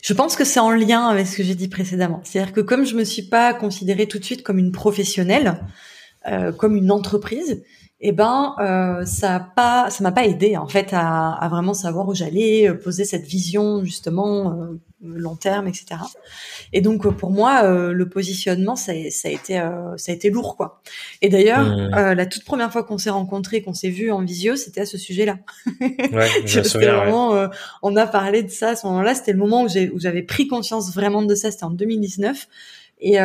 Je 0.01 0.13
pense 0.13 0.35
que 0.35 0.43
c'est 0.43 0.59
en 0.59 0.71
lien 0.71 1.07
avec 1.07 1.27
ce 1.27 1.37
que 1.37 1.43
j'ai 1.43 1.53
dit 1.53 1.67
précédemment. 1.67 2.21
C'est-à-dire 2.23 2.53
que 2.53 2.61
comme 2.61 2.85
je 2.85 2.95
me 2.95 3.03
suis 3.03 3.23
pas 3.23 3.53
considérée 3.53 4.07
tout 4.07 4.17
de 4.17 4.23
suite 4.23 4.41
comme 4.41 4.57
une 4.57 4.71
professionnelle, 4.71 5.59
comme 6.57 6.75
une 6.75 6.91
entreprise, 6.91 7.61
eh 7.99 8.11
ben 8.11 8.53
euh, 8.59 9.05
ça 9.05 9.35
a 9.35 9.39
pas 9.39 9.89
ça 9.89 10.03
m'a 10.03 10.11
pas 10.11 10.25
aidé 10.25 10.55
en 10.55 10.67
fait 10.67 10.89
à, 10.91 11.31
à 11.31 11.49
vraiment 11.49 11.73
savoir 11.73 12.07
où 12.07 12.13
j'allais 12.13 12.69
euh, 12.69 12.75
poser 12.75 13.05
cette 13.05 13.25
vision 13.25 13.83
justement 13.83 14.51
euh, 14.51 14.79
long 15.01 15.35
terme 15.35 15.67
etc 15.67 16.01
et 16.73 16.81
donc 16.81 17.07
pour 17.17 17.31
moi 17.31 17.67
le 17.67 18.09
positionnement 18.09 18.75
ça, 18.75 18.93
ça 19.09 19.29
a 19.29 19.31
été 19.31 19.63
ça 19.97 20.11
a 20.11 20.15
été 20.15 20.31
lourd 20.31 20.57
quoi. 20.57 20.81
Et 21.21 21.29
d'ailleurs 21.29 21.65
mmh. 21.65 22.13
la 22.13 22.25
toute 22.25 22.43
première 22.45 22.71
fois 22.71 22.83
qu'on 22.83 22.97
s'est 22.97 23.11
rencontrés 23.11 23.61
qu'on 23.61 23.75
s'est 23.75 23.91
vu 23.91 24.11
en 24.11 24.23
visio 24.23 24.55
c'était 24.55 24.81
à 24.81 24.85
ce 24.87 24.97
sujet 24.97 25.25
là 25.25 25.37
ouais, 25.81 26.29
vraiment 26.73 27.47
on 27.83 27.95
a 27.95 28.07
parlé 28.07 28.41
de 28.41 28.49
ça 28.49 28.69
à 28.69 28.75
ce 28.75 28.87
moment 28.87 29.03
là 29.03 29.13
c'était 29.13 29.33
le 29.33 29.39
moment 29.39 29.63
où 29.63 29.69
j'ai 29.69 29.91
où 29.91 29.99
j'avais 29.99 30.23
pris 30.23 30.47
conscience 30.47 30.93
vraiment 30.95 31.21
de 31.21 31.35
ça. 31.35 31.51
C'était 31.51 31.65
en 31.65 31.69
2019 31.69 32.47
et 33.01 33.19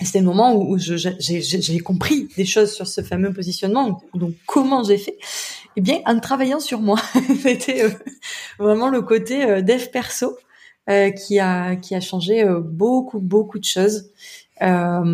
c'était 0.00 0.20
le 0.20 0.24
moment 0.24 0.54
où, 0.56 0.78
j'ai 0.78 1.78
compris 1.80 2.28
des 2.36 2.44
choses 2.44 2.72
sur 2.72 2.86
ce 2.86 3.02
fameux 3.02 3.32
positionnement. 3.32 4.02
Donc, 4.14 4.34
comment 4.46 4.82
j'ai 4.82 4.98
fait? 4.98 5.16
Eh 5.76 5.80
bien, 5.80 6.00
en 6.06 6.18
travaillant 6.20 6.60
sur 6.60 6.80
moi. 6.80 6.98
C'était 7.42 7.84
euh, 7.84 7.90
vraiment 8.58 8.88
le 8.88 9.02
côté 9.02 9.44
euh, 9.44 9.62
dev 9.62 9.86
perso 9.90 10.36
euh, 10.90 11.10
qui 11.10 11.38
a 11.38 11.76
qui 11.76 11.94
a 11.94 12.00
changé 12.00 12.44
beaucoup 12.64 13.20
beaucoup 13.20 13.58
de 13.58 13.64
choses 13.64 14.10
dans, 14.60 15.04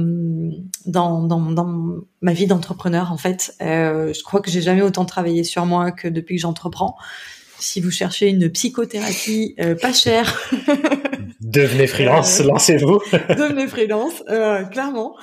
dans, 0.85 1.41
dans 1.41 2.03
ma 2.21 2.33
vie 2.35 2.47
d'entrepreneur. 2.47 3.13
En 3.13 3.17
fait, 3.17 3.55
je 3.61 4.23
crois 4.23 4.43
que 4.43 4.51
j'ai 4.51 4.61
jamais 4.61 4.83
autant 4.83 5.07
travaillé 5.07 5.43
sur 5.43 5.65
moi 5.65 5.91
que 5.91 6.07
depuis 6.07 6.37
que 6.37 6.43
j'entreprends. 6.43 6.97
Si 7.59 7.81
vous 7.81 7.91
cherchez 7.91 8.29
une 8.29 8.51
psychothérapie 8.51 9.57
pas 9.81 9.95
chère 9.95 10.39
Devenez 11.41 11.87
freelance, 11.87 12.41
euh, 12.41 12.45
lancez-vous. 12.49 13.01
devenez 13.13 13.69
freelance, 13.69 14.25
euh, 14.29 14.65
clairement. 14.65 15.17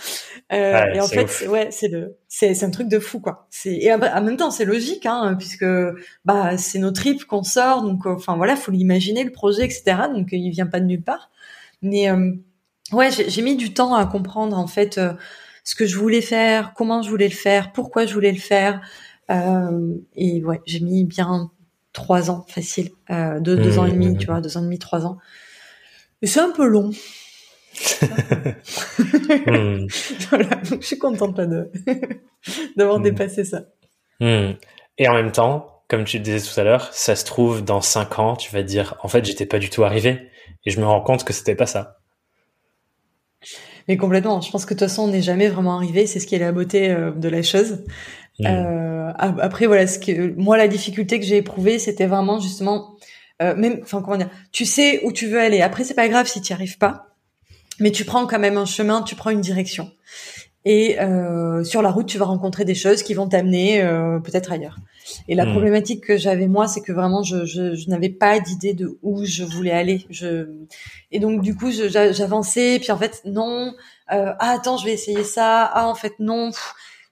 Euh, 0.54 0.86
et 0.94 1.02
en 1.02 1.08
fait, 1.08 1.48
ouais, 1.50 1.68
c'est 1.72 1.90
le, 1.90 2.16
c'est, 2.30 2.54
c'est 2.54 2.66
un 2.66 2.72
truc 2.72 2.88
de 2.88 3.00
fou, 3.00 3.20
quoi. 3.20 3.48
C'est 3.50 3.76
et 3.76 3.94
en 3.94 3.98
même 3.98 4.38
temps, 4.38 4.52
c'est 4.52 4.64
logique, 4.64 5.06
hein, 5.06 5.36
puisque 5.38 5.66
bah 6.24 6.58
c'est 6.58 6.80
nos 6.80 6.92
tripes 6.92 7.26
qu'on 7.26 7.44
sort, 7.44 7.82
donc 7.82 8.06
enfin 8.06 8.38
voilà, 8.38 8.56
faut 8.56 8.72
l'imaginer 8.72 9.26
le 9.26 9.32
projet, 9.32 9.66
etc. 9.66 9.98
Donc 10.14 10.30
il 10.32 10.50
vient 10.52 10.68
pas 10.68 10.80
de 10.80 10.86
nulle 10.86 11.04
part. 11.04 11.32
Mais 11.82 12.10
ouais, 12.94 13.12
j'ai, 13.12 13.30
j'ai 13.30 13.42
mis 13.42 13.58
du 13.58 13.74
temps 13.74 13.94
à 13.94 14.06
comprendre 14.06 14.58
en 14.58 14.68
fait 14.68 15.00
ce 15.66 15.76
que 15.76 15.86
je 15.86 15.98
voulais 15.98 16.22
faire, 16.22 16.74
comment 16.76 17.02
je 17.02 17.10
voulais 17.10 17.28
le 17.28 17.34
faire, 17.34 17.74
pourquoi 17.74 18.06
je 18.06 18.14
voulais 18.14 18.32
le 18.32 18.40
faire. 18.40 18.82
et 19.30 20.44
ouais, 20.46 20.62
j'ai 20.66 20.80
mis 20.80 21.04
bien 21.04 21.52
trois 21.92 22.30
ans 22.32 22.46
facile, 22.48 22.92
deux, 23.10 23.58
deux 23.58 23.80
ans 23.80 23.86
et 23.86 23.92
demi, 23.92 24.10
mmh. 24.10 24.18
tu 24.18 24.28
vois, 24.28 24.40
deux 24.40 24.56
ans 24.56 24.62
et 24.62 24.66
demi, 24.66 24.80
trois 24.80 25.06
ans 25.06 25.18
c'est 26.28 26.40
un 26.40 26.52
peu 26.52 26.66
long. 26.66 26.92
Hmm. 29.48 29.88
voilà, 30.30 30.56
donc 30.70 30.82
je 30.82 30.86
suis 30.86 30.98
contente 30.98 31.36
de 31.36 31.72
d'avoir 32.78 33.00
hmm. 33.00 33.04
dépassé 33.04 33.44
ça. 33.44 33.64
Hmm. 34.20 34.52
Et 34.98 35.08
en 35.08 35.14
même 35.14 35.32
temps, 35.32 35.82
comme 35.88 36.04
tu 36.04 36.18
le 36.18 36.24
disais 36.24 36.48
tout 36.48 36.60
à 36.60 36.64
l'heure, 36.64 36.94
ça 36.94 37.16
se 37.16 37.26
trouve 37.26 37.64
dans 37.64 37.82
cinq 37.82 38.20
ans, 38.20 38.36
tu 38.36 38.52
vas 38.52 38.64
dire 38.64 38.96
en 39.04 39.08
fait 39.08 39.26
j'étais 39.26 39.46
pas 39.46 39.60
du 39.60 39.70
tout 39.70 39.84
arrivé 39.84 40.30
et 40.66 40.72
je 40.72 40.80
me 40.80 40.86
rends 40.86 41.02
compte 41.02 41.24
que 41.24 41.34
c'était 41.34 41.56
pas 41.56 41.66
ça. 41.66 41.98
Mais 43.88 43.98
complètement. 43.98 44.42
Je 44.42 44.50
pense 44.52 44.66
que 44.66 44.74
de 44.74 44.80
toute 44.80 44.88
façon 44.88 45.04
on 45.04 45.08
n'est 45.08 45.22
jamais 45.22 45.48
vraiment 45.48 45.76
arrivé. 45.76 46.08
C'est 46.08 46.20
ce 46.20 46.28
qui 46.28 46.36
est 46.36 46.40
la 46.40 46.52
beauté 46.52 46.90
euh, 46.90 47.12
de 47.12 47.30
la 47.30 47.44
chose. 47.44 47.84
Euh, 48.42 49.12
après 49.16 49.66
voilà, 49.66 49.88
ce 49.88 49.98
que 49.98 50.34
moi 50.36 50.58
la 50.58 50.68
difficulté 50.68 51.20
que 51.20 51.26
j'ai 51.26 51.38
éprouvée, 51.38 51.80
c'était 51.80 52.08
vraiment 52.08 52.40
justement 52.40 52.96
euh, 53.42 53.56
même, 53.56 53.80
enfin 53.84 54.02
comment 54.02 54.18
dire, 54.18 54.30
tu 54.52 54.66
sais 54.66 55.02
où 55.04 55.12
tu 55.12 55.28
veux 55.28 55.40
aller. 55.40 55.62
Après, 55.62 55.84
c'est 55.84 55.94
pas 55.94 56.08
grave 56.08 56.28
si 56.28 56.42
tu 56.42 56.52
n'y 56.52 56.56
arrives 56.56 56.78
pas, 56.78 57.16
mais 57.80 57.92
tu 57.92 58.06
prends 58.06 58.28
quand 58.28 58.40
même 58.40 58.58
un 58.58 58.66
chemin, 58.66 59.02
tu 59.02 59.16
prends 59.16 59.30
une 59.30 59.42
direction. 59.42 59.92
Et 60.66 61.00
euh, 61.00 61.64
sur 61.64 61.84
la 61.84 61.92
route, 61.92 62.08
tu 62.08 62.18
vas 62.18 62.26
rencontrer 62.26 62.66
des 62.66 62.74
choses 62.74 63.04
qui 63.04 63.14
vont 63.14 63.28
t'amener 63.28 63.84
euh, 63.84 64.20
peut-être 64.20 64.52
ailleurs. 64.52 64.78
Et 65.28 65.36
la 65.36 65.46
hmm. 65.46 65.52
problématique 65.52 66.04
que 66.04 66.18
j'avais 66.18 66.48
moi, 66.48 66.68
c'est 66.68 66.82
que 66.82 66.92
vraiment, 66.92 67.22
je, 67.22 67.46
je, 67.46 67.76
je 67.76 67.90
n'avais 67.90 68.10
pas 68.10 68.40
d'idée 68.40 68.74
de 68.74 68.98
où 69.04 69.24
je 69.24 69.44
voulais 69.44 69.72
aller. 69.72 70.08
Je... 70.10 70.48
Et 71.12 71.20
donc, 71.20 71.44
du 71.44 71.56
coup, 71.56 71.72
j'avançais, 71.72 72.80
puis 72.80 72.92
en 72.92 72.98
fait, 72.98 73.22
non. 73.26 73.76
Euh, 74.12 74.34
ah, 74.40 74.56
attends, 74.56 74.78
je 74.78 74.86
vais 74.86 74.94
essayer 74.94 75.24
ça. 75.24 75.66
Ah, 75.66 75.88
en 75.88 75.94
fait, 75.94 76.14
non. 76.18 76.50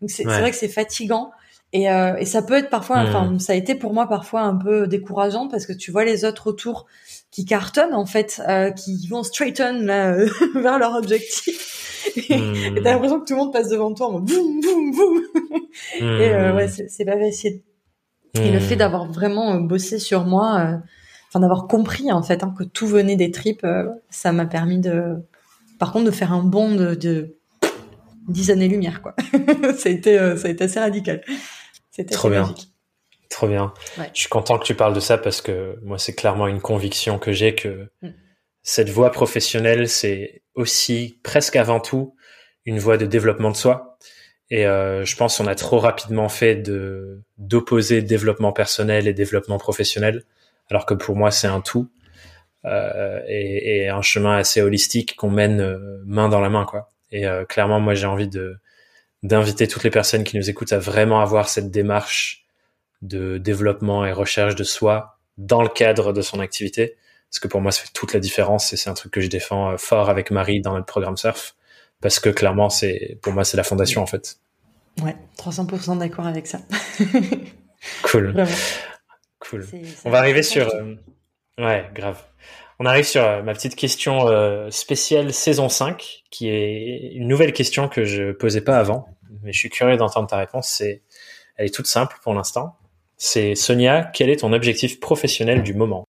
Donc, 0.02 0.10
c'est 0.10 0.24
vrai 0.24 0.50
que 0.50 0.58
c'est 0.58 0.68
fatigant. 0.68 1.32
Et, 1.74 1.91
euh, 1.91 2.16
et, 2.18 2.26
ça 2.26 2.44
peut 2.44 2.54
être 2.54 2.70
parfois, 2.70 3.00
enfin, 3.00 3.32
hmm. 3.32 3.40
ça 3.40 3.54
a 3.54 3.56
été 3.56 3.74
pour 3.74 3.94
moi 3.94 4.08
parfois 4.08 4.41
un 4.41 4.56
peu 4.56 4.88
décourageant 4.88 5.48
parce 5.48 5.66
que 5.66 5.74
tu 5.74 5.91
vois 5.91 6.06
les 6.06 6.24
autres 6.24 6.48
autour 6.48 6.86
qui 7.32 7.45
cartonnent 7.45 7.95
en 7.95 8.06
fait, 8.06 8.41
euh, 8.48 8.70
qui 8.70 9.08
vont 9.08 9.24
straighten 9.24 9.84
là, 9.86 10.16
vers 10.56 10.78
leur 10.78 10.94
objectif. 10.94 11.84
Et 12.16 12.38
hmm. 12.38 12.76
t'as 12.84 12.91
l'impression 12.91 13.20
que 13.20 13.26
tout 13.26 13.34
le 13.34 13.40
monde 13.40 13.54
passe 13.54 13.70
devant 13.70 13.94
toi 13.94 14.08
en 14.08 14.20
boum 14.20 14.62
boum 14.62 14.91
boum. 14.91 15.22
Et 16.00 16.04
euh, 16.04 16.56
ouais, 16.56 16.68
hmm. 16.68 16.86
c'est 16.88 17.06
pas 17.06 17.18
facile. 17.18 17.62
Et 18.36 18.52
le 18.52 18.60
fait 18.60 18.76
d'avoir 18.76 19.12
vraiment 19.12 19.54
euh, 19.54 19.60
bossé 19.60 20.00
sur 20.00 20.26
moi, 20.26 20.60
euh, 20.60 20.78
enfin 21.30 21.40
d'avoir 21.40 21.68
compris 21.68 22.12
en 22.12 22.24
fait 22.24 22.44
hein, 22.44 22.54
que 22.58 22.64
tout 22.64 22.88
venait 22.88 23.16
des 23.16 23.32
tripes, 23.32 23.66
ça 24.10 24.32
m'a 24.32 24.45
permis 24.45 24.80
de, 24.80 25.16
par 25.80 25.91
contre, 25.91 26.06
de 26.06 26.12
faire 26.12 26.34
un 26.34 26.44
bond 26.44 26.76
de, 26.76 26.95
de 26.95 27.36
10 28.28 28.52
années 28.52 28.68
lumière 28.68 29.02
quoi. 29.02 29.16
ça 29.78 29.90
a 29.90 29.91
été 29.91 30.18
ça 30.38 30.48
a 30.48 30.52
été 30.52 30.64
assez 30.64 30.80
radical. 30.80 31.22
C'était 31.94 32.15
trop 32.15 32.30
bien. 32.30 32.56
Trop 33.30 33.48
bien. 33.48 33.72
Je 34.15 34.22
suis 34.22 34.30
content 34.30 34.57
que 34.57 34.65
tu 34.65 34.74
parles 34.74 34.95
de 34.95 34.99
ça 34.99 35.20
parce 35.20 35.41
que 35.41 35.78
moi, 35.84 35.99
c'est 35.99 36.15
clairement 36.15 36.48
une 36.48 36.60
conviction 36.60 37.20
que 37.20 37.32
j'ai 37.32 37.53
que 37.53 37.88
mm. 38.02 38.10
cette 38.64 38.90
voie 38.90 39.11
professionnelle, 39.11 39.88
c'est 39.88 40.41
aussi 40.56 41.20
presque 41.22 41.56
avant 41.56 41.80
tout 41.80 42.15
une 42.65 42.80
voie 42.80 42.98
de 42.98 43.06
développement 43.06 43.52
de 43.52 43.56
soi. 43.56 43.99
Et 44.49 44.65
euh, 44.65 45.06
je 45.06 45.15
pense 45.15 45.38
qu'on 45.38 45.45
a 45.45 45.53
trop 45.53 45.78
rapidement 45.78 46.30
fait 46.30 46.56
de 46.56 47.22
d'opposer 47.38 48.02
développement 48.02 48.53
personnel 48.53 49.07
et 49.07 49.14
développement 49.14 49.60
professionnel, 49.60 50.24
alors 50.72 50.88
que 50.88 50.95
pour 50.95 51.15
moi, 51.15 51.30
c'est 51.30 51.48
un 51.48 51.61
tout 51.61 51.91
euh, 52.65 53.20
et, 53.28 53.84
et, 53.84 53.90
un 53.90 54.02
chemin 54.02 54.38
assez 54.38 54.61
holistique 54.61 55.15
qu'on 55.15 55.30
mène 55.30 55.61
euh, 55.61 56.02
main 56.06 56.28
dans 56.28 56.40
la 56.40 56.49
main, 56.49 56.65
quoi. 56.65 56.90
Et 57.11 57.26
clairement, 57.48 57.80
moi, 57.80 57.94
j'ai 57.94 58.07
envie 58.07 58.28
de 58.28 58.57
d'inviter 59.24 59.68
toutes 59.68 59.84
les 59.84 59.90
personnes 59.90 60.24
qui 60.24 60.38
nous 60.38 60.50
écoutent 60.50 60.74
à 60.74 60.80
vraiment 60.80 61.22
avoir 61.22 61.50
cette 61.50 61.72
démarche 61.72 62.45
de 63.02 63.38
développement 63.38 64.06
et 64.06 64.12
recherche 64.12 64.56
de 64.56 64.64
soi 64.64 65.18
dans 65.38 65.62
le 65.62 65.70
cadre 65.70 66.14
de 66.14 66.22
son 66.22 66.40
activité. 66.40 66.95
Parce 67.30 67.40
que 67.40 67.48
pour 67.48 67.62
moi, 67.62 67.72
ça 67.72 67.82
fait 67.82 67.94
toute 67.94 68.14
la 68.14 68.20
différence 68.20 68.74
et 68.74 68.78
c'est 68.78 68.90
un 68.90 68.94
truc 68.94 69.12
que 69.12 69.22
je 69.22 69.28
défends 69.28 69.72
euh, 69.72 69.78
fort 69.78 70.10
avec 70.10 70.30
Marie 70.30 70.62
dans 70.62 70.74
notre 70.74 70.86
programme 70.86 71.18
Surf. 71.18 71.56
Parce 72.02 72.20
que 72.20 72.30
clairement, 72.30 72.70
c'est 72.70 73.18
pour 73.22 73.34
moi, 73.34 73.44
c'est 73.44 73.58
la 73.58 73.64
fondation 73.64 74.02
en 74.02 74.06
fait. 74.06 74.38
Ouais, 75.02 75.16
300% 75.38 75.98
d'accord 75.98 76.28
avec 76.28 76.45
ça. 76.45 76.60
cool. 78.04 78.36
Cool. 79.40 79.66
On 80.06 80.12
va 80.12 80.20
arriver 80.20 80.44
sur. 80.44 80.68
Euh, 80.68 80.95
ouais, 81.58 81.90
grave. 81.95 82.22
On 82.80 82.86
arrive 82.86 83.06
sur 83.06 83.24
euh, 83.24 83.41
ma 83.41 83.54
petite 83.54 83.76
question 83.76 84.28
spéciale 84.70 85.34
saison 85.34 85.70
5, 85.70 86.24
qui 86.30 86.50
est 86.50 87.14
une 87.14 87.28
nouvelle 87.28 87.54
question 87.54 87.88
que 87.88 88.04
je 88.04 88.32
posais 88.32 88.62
pas 88.62 88.78
avant, 88.78 89.08
mais 89.41 89.53
je 89.53 89.60
suis 89.60 89.69
curieux 89.69 89.97
d'entendre 89.97 90.27
ta 90.27 90.38
réponse. 90.38 90.68
C'est, 90.68 91.01
elle 91.57 91.65
est 91.65 91.73
toute 91.73 91.88
simple 91.88 92.18
pour 92.22 92.34
l'instant. 92.34 92.76
C'est 93.18 93.55
Sonia, 93.55 94.03
quel 94.14 94.30
est 94.30 94.38
ton 94.38 94.53
objectif 94.53 94.99
professionnel 94.99 95.64
du 95.64 95.73
moment? 95.73 96.05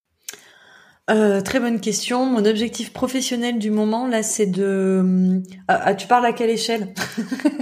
Euh, 1.11 1.43
très 1.43 1.61
bonne 1.61 1.81
question. 1.81 2.25
Mon 2.25 2.45
objectif 2.47 2.93
professionnel 2.93 3.59
du 3.59 3.71
moment, 3.71 4.07
là, 4.07 4.23
c'est 4.23 4.47
de... 4.47 5.43
Ah, 5.69 5.81
ah 5.85 5.95
tu 5.95 6.07
parles 6.07 6.25
à 6.25 6.33
quelle 6.33 6.51
échelle? 6.51 6.95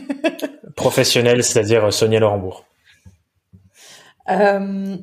Professionnel, 0.76 1.42
c'est-à-dire 1.42 1.92
Sonia 1.92 2.20
Laurembourg. 2.20 2.64
Euh, 4.30 4.96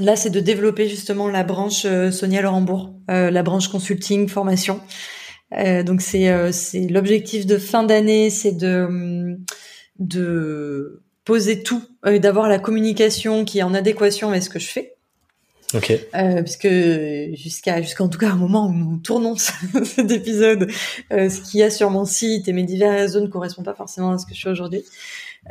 là, 0.00 0.16
c'est 0.16 0.30
de 0.30 0.40
développer 0.40 0.88
justement 0.88 1.28
la 1.28 1.44
branche 1.44 1.82
euh, 1.84 2.10
Sonia 2.10 2.40
Laurembourg, 2.40 2.94
euh, 3.10 3.30
la 3.30 3.42
branche 3.42 3.68
consulting, 3.68 4.28
formation. 4.28 4.80
Euh, 5.52 5.82
donc, 5.82 6.00
c'est 6.00 6.52
c'est 6.52 6.88
l'objectif 6.88 7.46
de 7.46 7.58
fin 7.58 7.82
d'année, 7.82 8.30
c'est 8.30 8.52
de 8.52 9.38
de 9.98 11.02
poser 11.24 11.62
tout, 11.62 11.82
d'avoir 12.04 12.48
la 12.48 12.58
communication 12.58 13.44
qui 13.44 13.58
est 13.58 13.62
en 13.62 13.74
adéquation 13.74 14.30
avec 14.30 14.42
ce 14.42 14.50
que 14.50 14.58
je 14.58 14.68
fais. 14.68 14.94
Ok. 15.74 15.92
Euh, 16.14 16.42
puisque 16.42 16.68
jusqu'à 17.36 17.82
jusqu'en 17.82 18.08
tout 18.08 18.18
cas 18.18 18.30
un 18.30 18.36
moment 18.36 18.66
où 18.66 18.72
nous 18.72 18.96
tournons 18.98 19.36
cet 19.36 20.10
épisode, 20.10 20.70
euh, 21.12 21.28
ce 21.28 21.40
qu'il 21.42 21.60
y 21.60 21.62
a 21.62 21.70
sur 21.70 21.90
mon 21.90 22.06
site 22.06 22.48
et 22.48 22.54
mes 22.54 22.62
divers 22.62 22.92
réseaux 22.92 23.20
ne 23.20 23.26
correspond 23.26 23.62
pas 23.62 23.74
forcément 23.74 24.12
à 24.12 24.18
ce 24.18 24.24
que 24.24 24.34
je 24.34 24.40
fais 24.40 24.48
aujourd'hui. 24.48 24.82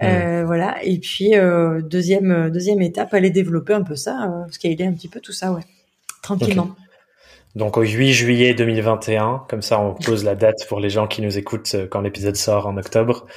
Euh, 0.01 0.43
voilà. 0.45 0.83
Et 0.83 0.97
puis 0.97 1.35
euh, 1.35 1.81
deuxième 1.81 2.49
deuxième 2.49 2.81
étape, 2.81 3.13
aller 3.13 3.29
développer 3.29 3.73
un 3.73 3.83
peu 3.83 3.95
ça, 3.95 4.45
scaler 4.49 4.85
un 4.85 4.93
petit 4.93 5.07
peu 5.07 5.19
tout 5.19 5.33
ça, 5.33 5.51
ouais, 5.51 5.63
tranquillement. 6.23 6.75
Donc 7.55 7.77
au 7.77 7.81
8 7.81 8.11
juillet 8.11 8.53
2021, 8.55 9.45
comme 9.47 9.61
ça 9.61 9.79
on 9.79 9.93
pose 9.93 10.23
la 10.23 10.35
date 10.35 10.67
pour 10.67 10.79
les 10.79 10.89
gens 10.89 11.07
qui 11.07 11.21
nous 11.21 11.37
écoutent 11.37 11.75
quand 11.91 12.01
l'épisode 12.01 12.35
sort 12.35 12.65
en 12.65 12.77
octobre. 12.77 13.27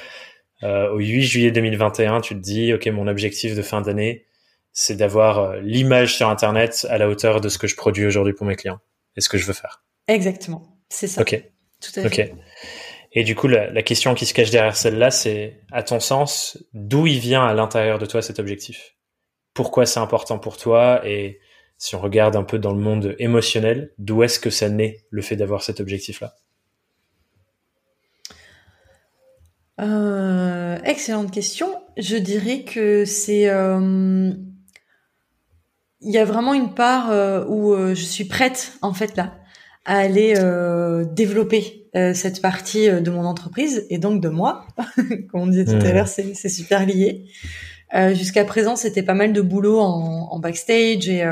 Au 0.63 0.99
8 0.99 1.23
juillet 1.23 1.51
2021, 1.51 2.21
tu 2.21 2.35
te 2.35 2.41
dis, 2.41 2.73
ok, 2.73 2.87
mon 2.89 3.07
objectif 3.07 3.55
de 3.55 3.63
fin 3.63 3.81
d'année, 3.81 4.27
c'est 4.73 4.97
d'avoir 4.97 5.39
euh, 5.39 5.61
l'image 5.61 6.17
sur 6.17 6.29
Internet 6.29 6.87
à 6.91 6.99
la 6.99 7.09
hauteur 7.09 7.41
de 7.41 7.49
ce 7.49 7.59
que 7.59 7.67
je 7.67 7.77
produis 7.77 8.07
aujourd'hui 8.07 8.33
pour 8.33 8.47
mes 8.47 8.57
clients 8.57 8.79
et 9.17 9.21
ce 9.21 9.29
que 9.29 9.39
je 9.39 9.45
veux 9.45 9.53
faire. 9.53 9.83
Exactement, 10.09 10.79
c'est 10.89 11.07
ça. 11.07 11.23
Ok. 11.23 11.43
Tout 11.81 12.01
à 12.01 12.09
fait. 12.09 12.35
Et 13.13 13.25
du 13.25 13.35
coup, 13.35 13.49
la, 13.49 13.83
question 13.83 14.15
qui 14.15 14.27
se 14.27 14.35
cache 14.35 14.51
derrière 14.51 14.77
celle-là, 14.77 15.11
c'est, 15.11 15.61
à 15.73 15.83
ton 15.83 15.99
sens, 15.99 16.63
d'où 16.75 17.07
il 17.07 17.19
vient 17.19 17.45
à 17.45 17.55
l'intérieur 17.55 17.99
de 17.99 18.07
toi 18.07 18.23
cet 18.23 18.39
objectif? 18.39 18.97
Pourquoi 19.55 19.87
c'est 19.87 19.99
important 19.99 20.39
pour 20.39 20.59
toi? 20.59 21.01
Et 21.05 21.41
si 21.79 21.97
on 21.97 22.01
regarde 22.01 22.37
un 22.37 22.45
peu 22.45 22.59
dans 22.59 22.73
le 22.73 22.79
monde 22.79 23.17
émotionnel, 23.19 23.93
d'où 23.99 24.23
est-ce 24.23 24.39
que 24.39 24.51
ça 24.51 24.69
naît 24.69 24.99
le 25.11 25.23
fait 25.23 25.37
d'avoir 25.37 25.63
cet 25.63 25.81
objectif-là? 25.81 26.35
Euh, 29.81 30.79
Excellente 30.85 31.31
question. 31.31 31.69
Je 31.97 32.17
dirais 32.17 32.63
que 32.63 33.05
c'est 33.05 33.49
euh, 33.49 34.31
il 36.01 36.11
y 36.11 36.19
a 36.19 36.25
vraiment 36.25 36.55
une 36.55 36.73
part 36.73 37.11
euh, 37.11 37.45
où 37.47 37.73
euh, 37.73 37.95
je 37.95 38.05
suis 38.05 38.25
prête 38.25 38.73
en 38.81 38.95
fait 38.95 39.17
là 39.17 39.35
à 39.87 39.97
aller 39.97 40.35
développer 41.11 41.89
cette 42.15 42.43
partie 42.43 42.89
de 42.89 43.11
mon 43.11 43.25
entreprise 43.25 43.87
et 43.89 43.97
donc 43.97 44.21
de 44.21 44.29
moi. 44.29 44.67
Comme 45.31 45.41
on 45.41 45.47
disait 45.47 45.65
tout 45.65 45.85
à 45.85 45.93
l'heure, 45.93 46.07
c'est 46.07 46.35
super 46.49 46.85
lié. 46.85 47.25
Jusqu'à 48.13 48.45
présent, 48.45 48.77
c'était 48.77 49.03
pas 49.03 49.15
mal 49.15 49.33
de 49.33 49.41
boulot 49.41 49.81
en, 49.81 50.29
en 50.31 50.39
backstage 50.39 51.09
et 51.09 51.25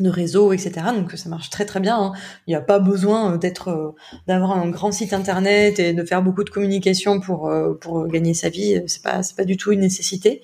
de 0.00 0.08
réseau, 0.08 0.52
etc. 0.52 0.72
Donc 0.96 1.12
ça 1.12 1.28
marche 1.28 1.50
très 1.50 1.64
très 1.64 1.80
bien. 1.80 1.96
Hein. 1.96 2.12
Il 2.46 2.50
n'y 2.50 2.56
a 2.56 2.60
pas 2.60 2.78
besoin 2.78 3.36
d'être, 3.36 3.94
d'avoir 4.26 4.52
un 4.52 4.68
grand 4.68 4.92
site 4.92 5.12
internet 5.12 5.78
et 5.78 5.92
de 5.92 6.04
faire 6.04 6.22
beaucoup 6.22 6.44
de 6.44 6.50
communication 6.50 7.20
pour 7.20 7.52
pour 7.80 8.06
gagner 8.08 8.34
sa 8.34 8.48
vie. 8.48 8.82
C'est 8.86 9.02
pas 9.02 9.22
c'est 9.22 9.36
pas 9.36 9.44
du 9.44 9.56
tout 9.56 9.72
une 9.72 9.80
nécessité. 9.80 10.42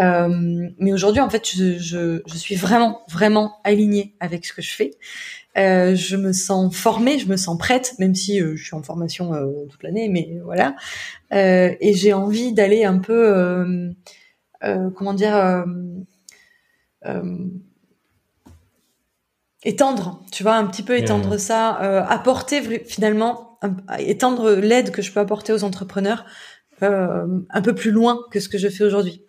Euh, 0.00 0.68
mais 0.78 0.92
aujourd'hui, 0.92 1.20
en 1.20 1.28
fait, 1.28 1.46
je, 1.54 1.78
je, 1.78 2.22
je, 2.24 2.36
suis 2.36 2.54
vraiment, 2.54 3.02
vraiment 3.10 3.56
alignée 3.64 4.14
avec 4.20 4.46
ce 4.46 4.52
que 4.52 4.62
je 4.62 4.74
fais. 4.74 4.92
Euh, 5.58 5.94
je 5.94 6.16
me 6.16 6.32
sens 6.32 6.74
formée, 6.74 7.18
je 7.18 7.28
me 7.28 7.36
sens 7.36 7.58
prête, 7.58 7.94
même 7.98 8.14
si 8.14 8.40
euh, 8.40 8.56
je 8.56 8.64
suis 8.64 8.74
en 8.74 8.82
formation 8.82 9.34
euh, 9.34 9.66
toute 9.68 9.82
l'année, 9.82 10.08
mais 10.08 10.38
voilà. 10.44 10.76
Euh, 11.32 11.74
et 11.80 11.92
j'ai 11.94 12.14
envie 12.14 12.52
d'aller 12.54 12.84
un 12.84 12.98
peu, 12.98 13.94
comment 14.60 15.14
dire, 15.14 15.64
étendre, 19.64 20.22
tu 20.32 20.42
vois, 20.42 20.54
un 20.54 20.66
petit 20.66 20.82
peu 20.82 20.96
étendre 20.96 21.38
ça, 21.38 21.70
apporter 22.08 22.60
finalement, 22.84 23.58
étendre 23.98 24.52
l'aide 24.52 24.90
que 24.90 25.02
je 25.02 25.12
peux 25.12 25.20
apporter 25.20 25.52
aux 25.52 25.64
entrepreneurs 25.64 26.24
un 26.80 27.62
peu 27.62 27.74
plus 27.74 27.90
loin 27.90 28.20
que 28.30 28.40
ce 28.40 28.48
que 28.48 28.58
je 28.58 28.68
fais 28.68 28.84
aujourd'hui. 28.84 29.24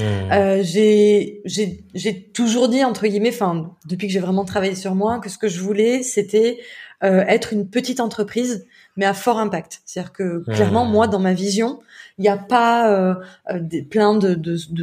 Euh, 0.00 0.60
j'ai 0.62 1.42
j'ai 1.44 2.30
toujours 2.32 2.68
dit 2.68 2.84
entre 2.84 3.06
guillemets, 3.06 3.30
enfin 3.30 3.76
depuis 3.86 4.06
que 4.06 4.12
j'ai 4.12 4.20
vraiment 4.20 4.44
travaillé 4.44 4.74
sur 4.74 4.94
moi, 4.94 5.18
que 5.18 5.28
ce 5.28 5.36
que 5.36 5.48
je 5.48 5.60
voulais 5.60 6.02
c'était 6.02 6.58
euh, 7.02 7.24
être 7.26 7.52
une 7.52 7.68
petite 7.68 8.00
entreprise 8.00 8.66
mais 8.96 9.04
à 9.04 9.14
fort 9.14 9.38
impact. 9.38 9.82
C'est-à-dire 9.84 10.12
que 10.12 10.44
clairement 10.44 10.84
moi 10.84 11.06
dans 11.06 11.18
ma 11.18 11.34
vision, 11.34 11.80
il 12.18 12.22
n'y 12.22 12.28
a 12.28 12.36
pas 12.36 12.92
euh, 12.92 13.14
des, 13.60 13.82
plein 13.82 14.14
de 14.14 14.34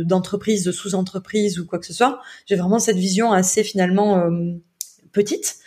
d'entreprises, 0.04 0.64
de, 0.64 0.70
de 0.70 0.76
sous-entreprises 0.76 1.60
ou 1.60 1.66
quoi 1.66 1.80
que 1.80 1.86
ce 1.86 1.94
soit. 1.94 2.20
J'ai 2.46 2.56
vraiment 2.56 2.80
cette 2.80 2.98
vision 2.98 3.32
assez 3.32 3.64
finalement 3.64 4.30
petite. 5.18 5.58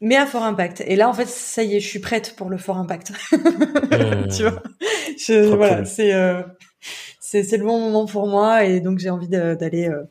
mais 0.00 0.16
à 0.16 0.26
fort 0.26 0.42
impact. 0.42 0.82
Et 0.86 0.96
là, 0.96 1.08
en 1.08 1.14
fait, 1.14 1.28
ça 1.28 1.62
y 1.62 1.76
est, 1.76 1.80
je 1.80 1.88
suis 1.88 2.00
prête 2.00 2.34
pour 2.36 2.50
le 2.50 2.58
fort 2.58 2.78
impact. 2.78 3.12
Hmm. 3.32 4.28
tu 4.36 4.42
vois, 4.42 4.62
je, 5.18 5.54
voilà, 5.54 5.84
c'est 5.84 6.12
c'est 7.42 7.56
le 7.56 7.64
bon 7.64 7.80
moment 7.80 8.06
pour 8.06 8.26
moi 8.26 8.64
et 8.64 8.80
donc 8.80 8.98
j'ai 8.98 9.10
envie 9.10 9.28
d'aller 9.28 9.88
euh, 9.88 10.02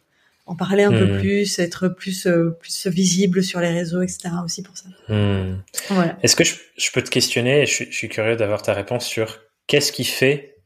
en 0.45 0.55
parler 0.55 0.83
un 0.83 0.91
peu 0.91 1.05
hmm. 1.05 1.19
plus, 1.19 1.59
être 1.59 1.87
plus 1.87 2.27
euh, 2.27 2.57
plus 2.59 2.87
visible 2.87 3.43
sur 3.43 3.59
les 3.59 3.69
réseaux, 3.69 4.01
etc. 4.01 4.29
aussi 4.43 4.61
pour 4.61 4.77
ça. 4.77 4.89
Hmm. 5.07 5.61
Voilà. 5.89 6.17
Est-ce 6.23 6.35
que 6.35 6.43
je, 6.43 6.91
peux 6.91 7.01
te 7.01 7.09
questionner? 7.09 7.65
Je, 7.65 7.85
suis 7.85 8.09
curieux 8.09 8.35
d'avoir 8.35 8.61
ta 8.61 8.73
réponse 8.73 9.05
sur 9.05 9.39
qu'est-ce 9.67 9.91
qui 9.91 10.03
fait 10.03 10.57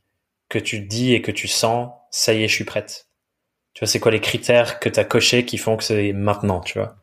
que 0.50 0.60
tu 0.60 0.80
dis 0.80 1.14
et 1.14 1.22
que 1.22 1.32
tu 1.32 1.48
sens 1.48 1.92
ça 2.10 2.34
y 2.34 2.44
est, 2.44 2.48
je 2.48 2.56
suis 2.56 2.64
prête? 2.64 3.07
Tu 3.78 3.82
vois, 3.82 3.88
c'est 3.88 4.00
quoi 4.00 4.12
les 4.12 4.22
critères 4.22 4.80
que 4.80 4.90
tu 4.90 5.00
as 5.00 5.04
cochés 5.04 5.46
qui 5.46 5.60
font 5.60 5.78
que 5.78 5.84
c'est 5.84 6.12
maintenant, 6.12 6.62
tu 6.62 6.80
vois? 6.80 6.96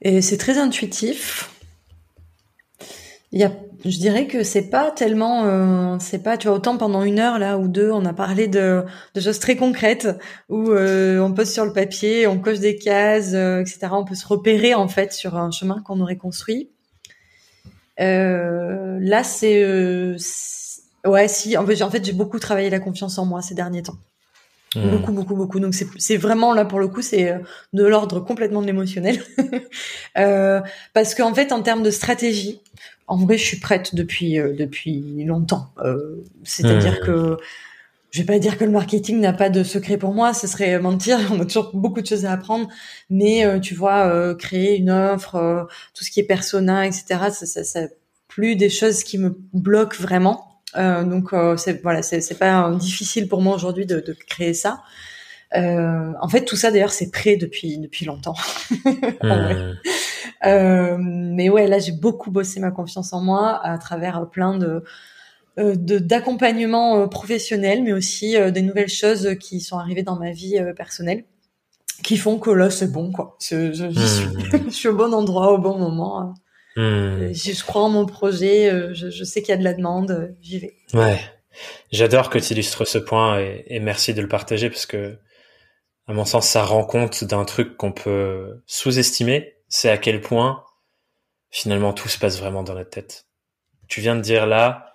Et 0.00 0.20
c'est 0.20 0.36
très 0.36 0.58
intuitif. 0.58 1.48
Il 3.30 3.38
y 3.38 3.44
a 3.44 3.52
je 3.84 3.98
dirais 3.98 4.26
que 4.26 4.42
c'est 4.42 4.68
pas 4.68 4.90
tellement, 4.90 5.44
euh, 5.44 5.96
c'est 6.00 6.24
pas, 6.24 6.36
tu 6.36 6.48
vois, 6.48 6.56
autant 6.56 6.76
pendant 6.76 7.04
une 7.04 7.20
heure 7.20 7.38
là 7.38 7.56
ou 7.56 7.68
deux, 7.68 7.92
on 7.92 8.04
a 8.04 8.12
parlé 8.12 8.48
de, 8.48 8.84
choses 9.14 9.38
très 9.38 9.54
concrètes 9.54 10.08
où 10.48 10.70
euh, 10.70 11.20
on 11.20 11.32
pose 11.32 11.48
sur 11.48 11.64
le 11.64 11.72
papier, 11.72 12.26
on 12.26 12.40
coche 12.40 12.58
des 12.58 12.74
cases, 12.74 13.32
euh, 13.34 13.60
etc. 13.60 13.88
On 13.92 14.04
peut 14.04 14.16
se 14.16 14.26
repérer 14.26 14.74
en 14.74 14.88
fait 14.88 15.12
sur 15.12 15.36
un 15.36 15.52
chemin 15.52 15.80
qu'on 15.84 16.00
aurait 16.00 16.16
construit. 16.16 16.68
Là, 17.98 19.22
c'est, 19.22 20.16
ouais, 21.06 21.28
si, 21.28 21.56
en 21.56 21.66
fait, 21.66 21.82
en 21.82 21.90
fait 21.90 22.04
j'ai 22.04 22.12
beaucoup 22.12 22.38
travaillé 22.38 22.70
la 22.70 22.80
confiance 22.80 23.18
en 23.18 23.26
moi 23.26 23.42
ces 23.42 23.54
derniers 23.54 23.82
temps. 23.82 23.98
Mmh. 24.74 24.90
Beaucoup, 24.90 25.12
beaucoup, 25.12 25.36
beaucoup. 25.36 25.60
Donc 25.60 25.74
c'est 25.74 26.16
vraiment 26.16 26.54
là 26.54 26.64
pour 26.64 26.80
le 26.80 26.88
coup, 26.88 27.02
c'est 27.02 27.38
de 27.72 27.84
l'ordre 27.84 28.20
complètement 28.20 28.62
émotionnel, 28.62 29.22
parce 30.14 31.14
qu'en 31.14 31.34
fait, 31.34 31.52
en 31.52 31.62
termes 31.62 31.82
de 31.82 31.90
stratégie, 31.90 32.60
en 33.06 33.16
vrai, 33.16 33.36
je 33.36 33.44
suis 33.44 33.58
prête 33.58 33.94
depuis 33.94 34.38
euh, 34.38 34.54
depuis 34.54 35.24
longtemps. 35.24 35.68
Euh, 35.84 36.24
c'est-à-dire 36.44 36.98
mmh. 37.02 37.06
que 37.06 37.36
je 38.10 38.20
vais 38.20 38.26
pas 38.26 38.38
dire 38.38 38.56
que 38.56 38.64
le 38.64 38.70
marketing 38.70 39.20
n'a 39.20 39.34
pas 39.34 39.50
de 39.50 39.62
secret 39.62 39.98
pour 39.98 40.14
moi, 40.14 40.32
ce 40.32 40.46
serait 40.46 40.78
mentir. 40.78 41.18
On 41.30 41.40
a 41.40 41.44
toujours 41.44 41.70
beaucoup 41.74 42.00
de 42.00 42.06
choses 42.06 42.24
à 42.24 42.32
apprendre, 42.32 42.68
mais 43.10 43.44
euh, 43.44 43.58
tu 43.58 43.74
vois, 43.74 44.34
créer 44.36 44.78
une 44.78 44.90
offre, 44.90 45.68
tout 45.94 46.04
ce 46.04 46.10
qui 46.10 46.20
est 46.20 46.24
persona, 46.24 46.86
etc. 46.86 47.04
Ça, 47.30 47.46
ça, 47.46 47.64
ça, 47.64 47.80
plus 48.28 48.56
des 48.56 48.70
choses 48.70 49.04
qui 49.04 49.18
me 49.18 49.36
bloquent 49.52 49.98
vraiment. 50.00 50.51
Donc 50.74 51.34
c'est 51.56 51.82
voilà, 51.82 52.02
c'est 52.02 52.38
pas 52.38 52.70
difficile 52.72 53.28
pour 53.28 53.42
moi 53.42 53.54
aujourd'hui 53.54 53.86
de, 53.86 54.00
de, 54.00 54.12
créer 54.12 54.54
ça. 54.54 54.82
en 55.54 56.28
fait, 56.28 56.44
tout 56.44 56.56
ça 56.56 56.70
d'ailleurs, 56.70 56.92
c'est 56.92 57.10
prêt 57.10 57.36
depuis 57.36 57.78
depuis 57.78 58.04
longtemps. 58.04 58.36
Mmh. 59.22 59.74
Euh, 60.44 60.96
mais 60.98 61.48
ouais, 61.48 61.68
là, 61.68 61.78
j'ai 61.78 61.92
beaucoup 61.92 62.32
bossé 62.32 62.58
ma 62.58 62.72
confiance 62.72 63.12
en 63.12 63.20
moi 63.20 63.64
à 63.64 63.78
travers 63.78 64.28
plein 64.28 64.58
de 64.58 64.82
d'accompagnement 65.56 67.06
professionnel, 67.08 67.82
mais 67.84 67.92
aussi 67.92 68.36
des 68.52 68.62
nouvelles 68.62 68.88
choses 68.88 69.36
qui 69.38 69.60
sont 69.60 69.78
arrivées 69.78 70.02
dans 70.02 70.16
ma 70.16 70.32
vie 70.32 70.60
personnelle 70.76 71.24
qui 72.02 72.16
font 72.16 72.38
que 72.38 72.50
là 72.50 72.70
c'est 72.70 72.90
bon 72.90 73.12
quoi. 73.12 73.36
Suis, 73.38 73.56
hmm. 73.56 73.72
je, 73.74 74.70
suis, 74.70 74.88
au 74.88 74.94
bon 74.94 75.12
endroit 75.14 75.52
au 75.52 75.58
bon 75.58 75.78
moment. 75.78 76.34
Hmm. 76.76 77.32
Je, 77.32 77.64
crois 77.64 77.82
en 77.82 77.90
mon 77.90 78.06
projet, 78.06 78.70
euh, 78.70 78.94
je, 78.94 79.10
je 79.10 79.24
sais 79.24 79.42
qu'il 79.42 79.50
y 79.50 79.54
a 79.54 79.58
de 79.58 79.64
la 79.64 79.74
demande, 79.74 80.10
euh, 80.10 80.28
j'y 80.40 80.58
vais. 80.58 80.74
Ouais, 80.94 81.20
j'adore 81.90 82.30
que 82.30 82.38
tu 82.38 82.52
illustres 82.52 82.86
ce 82.86 82.98
point 82.98 83.40
et, 83.40 83.64
et, 83.66 83.80
merci 83.80 84.14
de 84.14 84.22
le 84.22 84.28
partager 84.28 84.70
parce 84.70 84.86
que 84.86 85.18
à 86.06 86.14
mon 86.14 86.24
sens 86.24 86.48
ça 86.48 86.64
rend 86.64 86.84
compte 86.84 87.24
d'un 87.24 87.44
truc 87.44 87.76
qu'on 87.76 87.92
peut 87.92 88.62
sous-estimer, 88.66 89.54
c'est 89.68 89.90
à 89.90 89.98
quel 89.98 90.20
point 90.20 90.64
finalement 91.50 91.92
tout 91.92 92.08
se 92.08 92.18
passe 92.18 92.38
vraiment 92.38 92.62
dans 92.62 92.74
notre 92.74 92.90
tête. 92.90 93.26
Tu 93.88 94.00
viens 94.00 94.16
de 94.16 94.22
dire 94.22 94.46
là, 94.46 94.94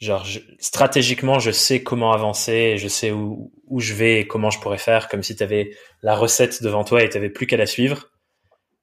genre 0.00 0.26
stratégiquement 0.58 1.38
je 1.38 1.50
sais 1.50 1.82
comment 1.82 2.12
avancer 2.12 2.76
je 2.76 2.88
sais 2.88 3.10
où, 3.10 3.52
où 3.66 3.80
je 3.80 3.94
vais 3.94 4.20
et 4.20 4.26
comment 4.26 4.50
je 4.50 4.60
pourrais 4.60 4.78
faire 4.78 5.08
comme 5.08 5.22
si 5.22 5.34
tu 5.34 5.42
avais 5.42 5.70
la 6.02 6.14
recette 6.14 6.62
devant 6.62 6.84
toi 6.84 7.02
et 7.02 7.08
tu 7.08 7.30
plus 7.30 7.46
qu'à 7.46 7.56
la 7.56 7.66
suivre 7.66 8.10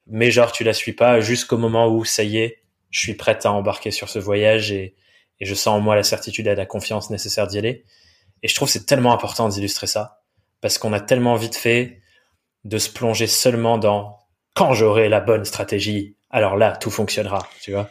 mais 0.07 0.31
genre 0.31 0.51
tu 0.51 0.63
la 0.63 0.73
suis 0.73 0.93
pas 0.93 1.21
jusqu'au 1.21 1.57
moment 1.57 1.87
où 1.87 2.05
ça 2.05 2.23
y 2.23 2.37
est 2.37 2.61
je 2.89 2.99
suis 2.99 3.13
prête 3.13 3.45
à 3.45 3.51
embarquer 3.51 3.89
sur 3.89 4.09
ce 4.09 4.19
voyage 4.19 4.71
et, 4.71 4.95
et 5.39 5.45
je 5.45 5.55
sens 5.55 5.67
en 5.67 5.79
moi 5.79 5.95
la 5.95 6.03
certitude 6.03 6.47
et 6.47 6.55
la 6.55 6.65
confiance 6.65 7.09
nécessaire 7.09 7.47
d'y 7.47 7.57
aller. 7.57 7.85
Et 8.43 8.47
je 8.47 8.55
trouve 8.55 8.69
c'est 8.69 8.85
tellement 8.85 9.13
important 9.13 9.47
d'illustrer 9.47 9.87
ça 9.87 10.21
parce 10.59 10.77
qu'on 10.77 10.93
a 10.93 10.99
tellement 10.99 11.35
vite 11.35 11.55
fait 11.55 12.01
de 12.65 12.77
se 12.77 12.89
plonger 12.89 13.27
seulement 13.27 13.77
dans 13.77 14.19
quand 14.53 14.73
j'aurai 14.73 15.09
la 15.09 15.21
bonne 15.21 15.45
stratégie 15.45 16.17
alors 16.29 16.57
là 16.57 16.75
tout 16.75 16.91
fonctionnera 16.91 17.47
tu 17.61 17.71
vois. 17.71 17.89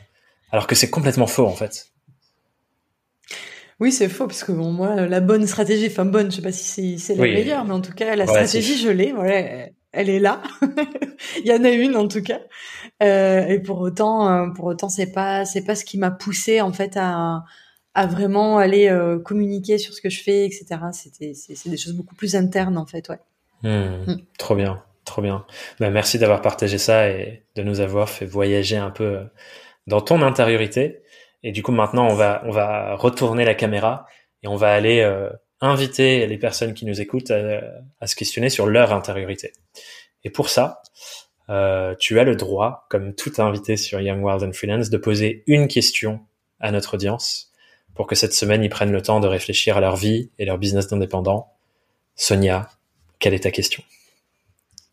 Alors 0.52 0.66
que 0.66 0.74
c'est 0.74 0.90
complètement 0.90 1.26
faux 1.26 1.46
en 1.46 1.54
fait. 1.54 1.86
Oui, 3.80 3.92
c'est 3.92 4.10
faux, 4.10 4.26
parce 4.26 4.44
que 4.44 4.52
bon, 4.52 4.70
moi, 4.70 4.94
la 4.94 5.20
bonne 5.20 5.46
stratégie, 5.46 5.86
enfin 5.86 6.04
bonne, 6.04 6.30
je 6.30 6.36
sais 6.36 6.42
pas 6.42 6.52
si 6.52 6.98
c'est 6.98 7.14
la 7.14 7.22
meilleure, 7.22 7.64
mais 7.64 7.72
en 7.72 7.80
tout 7.80 7.94
cas, 7.94 8.14
la 8.14 8.26
stratégie, 8.26 8.76
je 8.76 8.90
l'ai, 8.90 9.12
voilà, 9.12 9.68
elle 9.92 10.08
est 10.08 10.20
là. 10.20 10.42
Il 11.38 11.46
y 11.46 11.52
en 11.52 11.64
a 11.64 11.70
une 11.70 11.96
en 11.96 12.08
tout 12.08 12.22
cas. 12.22 12.40
Euh, 13.02 13.46
et 13.46 13.58
pour 13.58 13.80
autant, 13.80 14.30
euh, 14.30 14.50
pour 14.50 14.66
autant, 14.66 14.88
c'est 14.88 15.12
pas, 15.12 15.44
c'est 15.44 15.64
pas 15.64 15.74
ce 15.74 15.84
qui 15.84 15.98
m'a 15.98 16.10
poussé 16.10 16.60
en 16.60 16.72
fait 16.72 16.96
à, 16.96 17.44
à 17.94 18.06
vraiment 18.06 18.58
aller 18.58 18.88
euh, 18.88 19.18
communiquer 19.18 19.78
sur 19.78 19.94
ce 19.94 20.00
que 20.00 20.10
je 20.10 20.22
fais, 20.22 20.44
etc. 20.44 20.66
C'était, 20.92 21.34
c'est 21.34 21.68
des 21.68 21.76
choses 21.76 21.94
beaucoup 21.94 22.14
plus 22.14 22.36
internes 22.36 22.78
en 22.78 22.86
fait, 22.86 23.08
ouais. 23.08 23.18
Hmm. 23.62 24.04
Hmm. 24.06 24.16
Trop 24.38 24.54
bien, 24.54 24.82
trop 25.04 25.22
bien. 25.22 25.44
Ben, 25.80 25.90
merci 25.90 26.18
d'avoir 26.18 26.40
partagé 26.40 26.78
ça 26.78 27.08
et 27.10 27.44
de 27.56 27.62
nous 27.62 27.80
avoir 27.80 28.08
fait 28.08 28.26
voyager 28.26 28.76
un 28.76 28.90
peu 28.90 29.20
dans 29.86 30.00
ton 30.00 30.22
intériorité. 30.22 31.02
Et 31.42 31.52
du 31.52 31.62
coup, 31.62 31.72
maintenant, 31.72 32.06
on 32.08 32.14
va, 32.14 32.42
on 32.44 32.50
va 32.50 32.94
retourner 32.96 33.44
la 33.44 33.54
caméra 33.54 34.06
et 34.42 34.48
on 34.48 34.56
va 34.56 34.72
aller 34.72 35.00
euh, 35.00 35.30
inviter 35.60 36.26
les 36.26 36.38
personnes 36.38 36.74
qui 36.74 36.86
nous 36.86 37.00
écoutent 37.00 37.30
à, 37.30 38.06
se 38.06 38.16
questionner 38.16 38.48
sur 38.48 38.66
leur 38.66 38.92
intériorité. 38.92 39.52
Et 40.24 40.30
pour 40.30 40.48
ça, 40.48 40.82
euh, 41.48 41.94
tu 41.98 42.18
as 42.18 42.24
le 42.24 42.36
droit, 42.36 42.86
comme 42.88 43.14
tout 43.14 43.32
invité 43.38 43.76
sur 43.76 44.00
Young 44.00 44.24
Wild 44.24 44.42
and 44.42 44.52
Freelance, 44.52 44.90
de 44.90 44.96
poser 44.96 45.42
une 45.46 45.68
question 45.68 46.20
à 46.60 46.70
notre 46.70 46.94
audience 46.94 47.52
pour 47.94 48.06
que 48.06 48.14
cette 48.14 48.32
semaine, 48.32 48.62
ils 48.62 48.70
prennent 48.70 48.92
le 48.92 49.02
temps 49.02 49.20
de 49.20 49.26
réfléchir 49.26 49.76
à 49.76 49.80
leur 49.80 49.96
vie 49.96 50.30
et 50.38 50.44
leur 50.44 50.58
business 50.58 50.88
d'indépendant. 50.88 51.48
Sonia, 52.16 52.70
quelle 53.18 53.34
est 53.34 53.40
ta 53.40 53.50
question? 53.50 53.82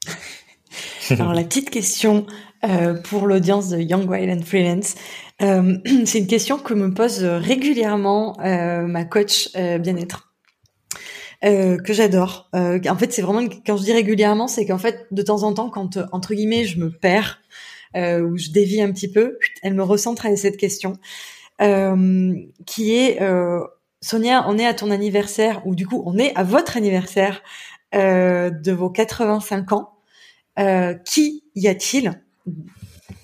Alors 1.11 1.33
la 1.33 1.43
petite 1.43 1.69
question 1.69 2.25
euh, 2.65 2.95
pour 2.95 3.27
l'audience 3.27 3.69
de 3.69 3.79
Young 3.79 4.09
Wild 4.09 4.29
and 4.29 4.43
Freelance, 4.43 4.95
euh, 5.41 5.77
c'est 6.05 6.19
une 6.19 6.27
question 6.27 6.57
que 6.57 6.73
me 6.73 6.93
pose 6.93 7.23
régulièrement 7.23 8.37
euh, 8.41 8.81
ma 8.81 9.05
coach 9.05 9.49
euh, 11.43 11.77
que 11.77 11.93
j'adore. 11.93 12.49
en 12.53 12.97
fait, 12.97 13.13
c'est 13.13 13.21
vraiment 13.21 13.47
quand 13.65 13.77
je 13.77 13.83
dis 13.83 13.93
régulièrement, 13.93 14.47
c'est 14.47 14.65
qu'en 14.65 14.77
fait, 14.77 15.05
de 15.11 15.21
temps 15.21 15.43
en 15.43 15.53
temps, 15.53 15.69
quand 15.69 15.97
entre 16.11 16.33
guillemets, 16.33 16.65
je 16.65 16.79
me 16.79 16.89
perds 16.89 17.39
ou 17.95 18.37
je 18.37 18.51
dévie 18.51 18.81
un 18.81 18.91
petit 18.91 19.11
peu, 19.11 19.39
elle 19.63 19.73
me 19.73 19.83
recentre 19.83 20.25
à 20.27 20.35
cette 20.35 20.57
question, 20.57 20.93
qui 21.59 22.95
est 22.95 23.19
Sonia, 24.01 24.45
on 24.47 24.57
est 24.59 24.67
à 24.67 24.73
ton 24.75 24.91
anniversaire 24.91 25.65
ou 25.65 25.73
du 25.73 25.87
coup, 25.87 26.03
on 26.05 26.17
est 26.17 26.35
à 26.35 26.43
votre 26.43 26.77
anniversaire 26.77 27.41
de 27.93 28.71
vos 28.71 28.89
85 28.89 29.71
ans. 29.71 29.93
qui 31.05 31.43
y 31.55 31.67
a-t-il? 31.67 32.21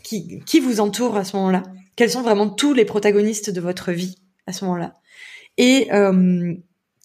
Qui, 0.03 0.41
qui 0.45 0.59
vous 0.59 0.79
entoure 0.79 1.15
à 1.17 1.23
ce 1.23 1.35
moment-là? 1.37 1.63
Quels 1.95 2.09
sont 2.09 2.21
vraiment 2.21 2.49
tous 2.49 2.73
les 2.73 2.85
protagonistes 2.85 3.49
de 3.51 3.61
votre 3.61 3.91
vie 3.91 4.17
à 4.47 4.53
ce 4.53 4.65
moment-là? 4.65 4.95
Et 5.57 5.89
euh, 5.93 6.55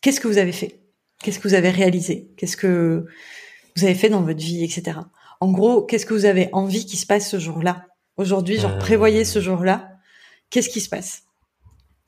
qu'est-ce 0.01 0.21
que 0.21 0.29
vous 0.29 0.39
avez 0.39 0.53
fait? 0.53 0.81
Qu'est-ce 1.23 1.39
que 1.39 1.49
vous 1.49 1.55
avez 1.55 1.71
réalisé? 1.71 2.29
Qu'est-ce 2.37 2.57
que 2.57 3.07
vous 3.77 3.85
avez 3.85 3.95
fait 3.95 4.09
dans 4.09 4.23
votre 4.23 4.41
vie, 4.41 4.65
etc. 4.65 4.99
En 5.41 5.51
gros, 5.51 5.83
qu'est-ce 5.83 6.07
que 6.07 6.15
vous 6.15 6.25
avez 6.25 6.49
envie 6.53 6.87
qui 6.87 6.97
se 6.97 7.07
passe 7.07 7.29
ce 7.31 7.39
jour-là? 7.39 7.87
Aujourd'hui, 8.17 8.59
genre, 8.59 8.77
prévoyez 8.79 9.25
ce 9.25 9.41
jour-là. 9.41 9.91
Qu'est-ce 10.51 10.69
qui 10.69 10.81
se 10.81 10.89
passe? 10.89 11.23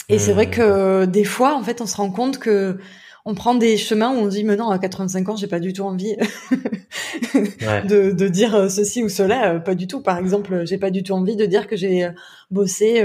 Et 0.09 0.19
c'est 0.19 0.33
vrai 0.33 0.51
que 0.51 1.05
des 1.05 1.25
fois, 1.25 1.55
en 1.55 1.63
fait, 1.63 1.81
on 1.81 1.87
se 1.87 1.97
rend 1.97 2.11
compte 2.11 2.39
que 2.39 2.79
on 3.25 3.35
prend 3.35 3.55
des 3.55 3.77
chemins 3.77 4.11
où 4.11 4.19
on 4.19 4.27
dit 4.27 4.45
mais 4.45 4.57
non 4.57 4.71
à 4.71 4.79
85 4.79 5.29
ans 5.29 5.37
j'ai 5.37 5.47
pas 5.47 5.61
du 5.61 5.73
tout 5.73 5.83
envie 5.83 6.17
de, 7.35 8.13
de, 8.13 8.29
dire 8.29 8.55
euh, 8.55 8.69
ceci 8.69 9.03
ou 9.03 9.09
cela 9.09 9.55
euh, 9.55 9.59
pas 9.59 9.75
du 9.75 9.87
tout. 9.87 10.01
Par 10.01 10.19
exemple 10.19 10.65
j'ai 10.67 10.79
pas 10.79 10.91
du 10.91 11.03
tout 11.03 11.13
envie 11.13 11.37
de 11.37 11.47
dire 11.47 11.67
que 11.67 11.77
j'ai 11.77 12.05
euh, 12.05 12.11
bossé 12.51 13.05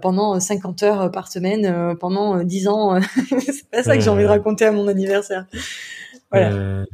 pendant 0.00 0.38
50 0.38 0.82
heures 0.82 1.10
par 1.10 1.30
semaine 1.30 1.96
pendant 1.98 2.42
10 2.42 2.68
ans 2.68 3.00
c'est 3.40 3.68
pas 3.70 3.82
ça 3.82 3.96
que 3.96 4.02
j'ai 4.02 4.10
envie 4.10 4.24
de 4.24 4.28
raconter 4.28 4.64
à 4.64 4.72
mon 4.72 4.88
anniversaire. 4.88 5.46
Voilà. 6.30 6.84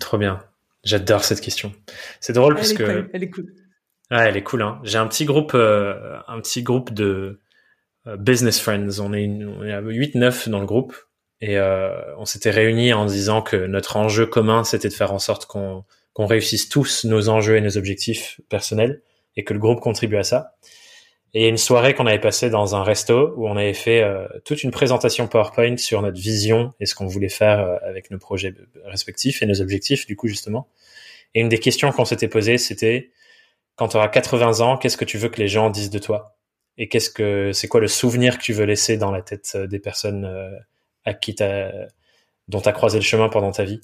Trop 0.00 0.18
bien. 0.18 0.40
J'adore 0.82 1.24
cette 1.24 1.40
question. 1.40 1.72
C'est 2.20 2.32
drôle 2.32 2.56
parce 2.56 2.72
que 2.72 3.08
elle 3.12 3.22
est 3.22 3.30
cool. 3.30 3.54
Ouais, 4.10 4.28
elle 4.28 4.36
est 4.36 4.42
cool 4.42 4.62
hein. 4.62 4.80
j'ai 4.82 4.98
un 4.98 5.06
petit 5.06 5.24
groupe 5.24 5.54
un 5.54 6.40
petit 6.40 6.62
groupe 6.62 6.92
de 6.92 7.38
business 8.18 8.60
friends. 8.60 9.00
On 9.00 9.12
est, 9.12 9.22
une, 9.22 9.46
on 9.46 9.64
est 9.64 9.80
8 9.80 10.16
9 10.16 10.48
dans 10.48 10.60
le 10.60 10.66
groupe 10.66 10.94
et 11.46 11.58
euh, 11.58 11.90
on 12.16 12.24
s'était 12.24 12.50
réunis 12.50 12.94
en 12.94 13.04
disant 13.04 13.42
que 13.42 13.66
notre 13.66 13.98
enjeu 13.98 14.24
commun, 14.24 14.64
c'était 14.64 14.88
de 14.88 14.94
faire 14.94 15.12
en 15.12 15.18
sorte 15.18 15.44
qu'on 15.44 15.84
réussisse 16.16 16.70
tous 16.70 17.04
nos 17.04 17.28
enjeux 17.28 17.58
et 17.58 17.60
nos 17.60 17.76
objectifs 17.76 18.40
personnels 18.48 19.02
et 19.36 19.44
que 19.44 19.52
le 19.52 19.60
groupe 19.60 19.80
contribue 19.80 20.16
à 20.16 20.22
ça. 20.22 20.54
Et 21.34 21.40
il 21.40 21.42
y 21.42 21.44
a 21.44 21.50
une 21.50 21.58
soirée 21.58 21.92
qu'on 21.92 22.06
avait 22.06 22.18
passée 22.18 22.48
dans 22.48 22.74
un 22.74 22.82
resto 22.82 23.34
où 23.36 23.46
on 23.46 23.58
avait 23.58 23.74
fait 23.74 24.02
euh, 24.02 24.26
toute 24.46 24.62
une 24.62 24.70
présentation 24.70 25.28
PowerPoint 25.28 25.76
sur 25.76 26.00
notre 26.00 26.18
vision 26.18 26.72
et 26.80 26.86
ce 26.86 26.94
qu'on 26.94 27.08
voulait 27.08 27.28
faire 27.28 27.60
euh, 27.60 27.76
avec 27.82 28.10
nos 28.10 28.18
projets 28.18 28.54
respectifs 28.86 29.42
et 29.42 29.46
nos 29.46 29.60
objectifs, 29.60 30.06
du 30.06 30.16
coup, 30.16 30.28
justement. 30.28 30.68
Et 31.34 31.42
une 31.42 31.50
des 31.50 31.58
questions 31.58 31.92
qu'on 31.92 32.06
s'était 32.06 32.28
posées, 32.28 32.56
c'était 32.56 33.10
quand 33.76 33.88
tu 33.88 33.98
auras 33.98 34.08
80 34.08 34.60
ans, 34.60 34.78
qu'est-ce 34.78 34.96
que 34.96 35.04
tu 35.04 35.18
veux 35.18 35.28
que 35.28 35.42
les 35.42 35.48
gens 35.48 35.68
disent 35.68 35.90
de 35.90 35.98
toi? 35.98 36.38
Et 36.78 36.88
qu'est-ce 36.88 37.10
que 37.10 37.52
c'est 37.52 37.68
quoi 37.68 37.80
le 37.80 37.88
souvenir 37.88 38.38
que 38.38 38.42
tu 38.42 38.54
veux 38.54 38.64
laisser 38.64 38.96
dans 38.96 39.10
la 39.10 39.20
tête 39.20 39.58
des 39.58 39.78
personnes 39.78 40.24
à 41.04 41.14
qui 41.14 41.34
t'as, 41.34 41.70
dont 42.48 42.60
tu 42.60 42.68
as 42.68 42.72
croisé 42.72 42.98
le 42.98 43.04
chemin 43.04 43.28
pendant 43.28 43.52
ta 43.52 43.64
vie. 43.64 43.80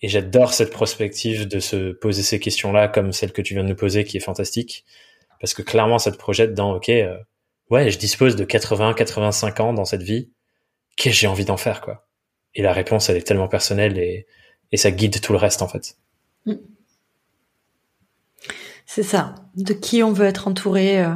Et 0.00 0.08
j'adore 0.08 0.52
cette 0.52 0.70
prospective 0.70 1.46
de 1.46 1.60
se 1.60 1.92
poser 1.92 2.22
ces 2.22 2.40
questions-là, 2.40 2.88
comme 2.88 3.12
celle 3.12 3.32
que 3.32 3.42
tu 3.42 3.54
viens 3.54 3.62
de 3.62 3.68
nous 3.68 3.76
poser, 3.76 4.04
qui 4.04 4.16
est 4.16 4.20
fantastique. 4.20 4.84
Parce 5.40 5.54
que 5.54 5.62
clairement, 5.62 5.98
ça 5.98 6.10
te 6.10 6.16
projette 6.16 6.54
dans, 6.54 6.74
OK, 6.74 6.88
euh, 6.88 7.16
ouais, 7.70 7.90
je 7.90 7.98
dispose 7.98 8.36
de 8.36 8.44
80, 8.44 8.94
85 8.94 9.60
ans 9.60 9.72
dans 9.72 9.84
cette 9.84 10.02
vie. 10.02 10.30
Qu'est-ce 10.96 11.14
que 11.14 11.20
j'ai 11.20 11.26
envie 11.28 11.44
d'en 11.44 11.56
faire, 11.56 11.80
quoi? 11.80 12.06
Et 12.54 12.62
la 12.62 12.72
réponse, 12.72 13.08
elle 13.08 13.16
est 13.16 13.26
tellement 13.26 13.48
personnelle 13.48 13.96
et, 13.96 14.26
et 14.72 14.76
ça 14.76 14.90
guide 14.90 15.20
tout 15.20 15.32
le 15.32 15.38
reste, 15.38 15.62
en 15.62 15.68
fait. 15.68 15.96
Mm. 16.46 16.54
C'est 18.86 19.02
ça. 19.02 19.36
De 19.56 19.72
qui 19.72 20.02
on 20.02 20.12
veut 20.12 20.26
être 20.26 20.48
entouré. 20.48 21.02
Euh, 21.02 21.14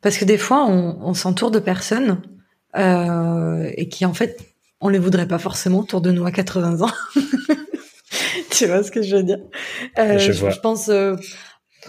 parce 0.00 0.18
que 0.18 0.24
des 0.24 0.38
fois, 0.38 0.64
on, 0.64 0.98
on 1.00 1.14
s'entoure 1.14 1.50
de 1.50 1.58
personnes 1.58 2.22
euh, 2.76 3.70
et 3.76 3.88
qui, 3.88 4.04
en 4.04 4.14
fait, 4.14 4.55
on 4.80 4.88
les 4.88 4.98
voudrait 4.98 5.28
pas 5.28 5.38
forcément 5.38 5.80
autour 5.80 6.00
de 6.00 6.10
nous 6.10 6.26
à 6.26 6.32
80 6.32 6.82
ans. 6.82 6.92
tu 8.50 8.66
vois 8.66 8.82
ce 8.82 8.90
que 8.90 9.02
je 9.02 9.16
veux 9.16 9.22
dire? 9.22 9.40
Euh, 9.98 10.18
je, 10.18 10.32
je, 10.32 10.60
pense 10.60 10.88
euh, 10.88 11.14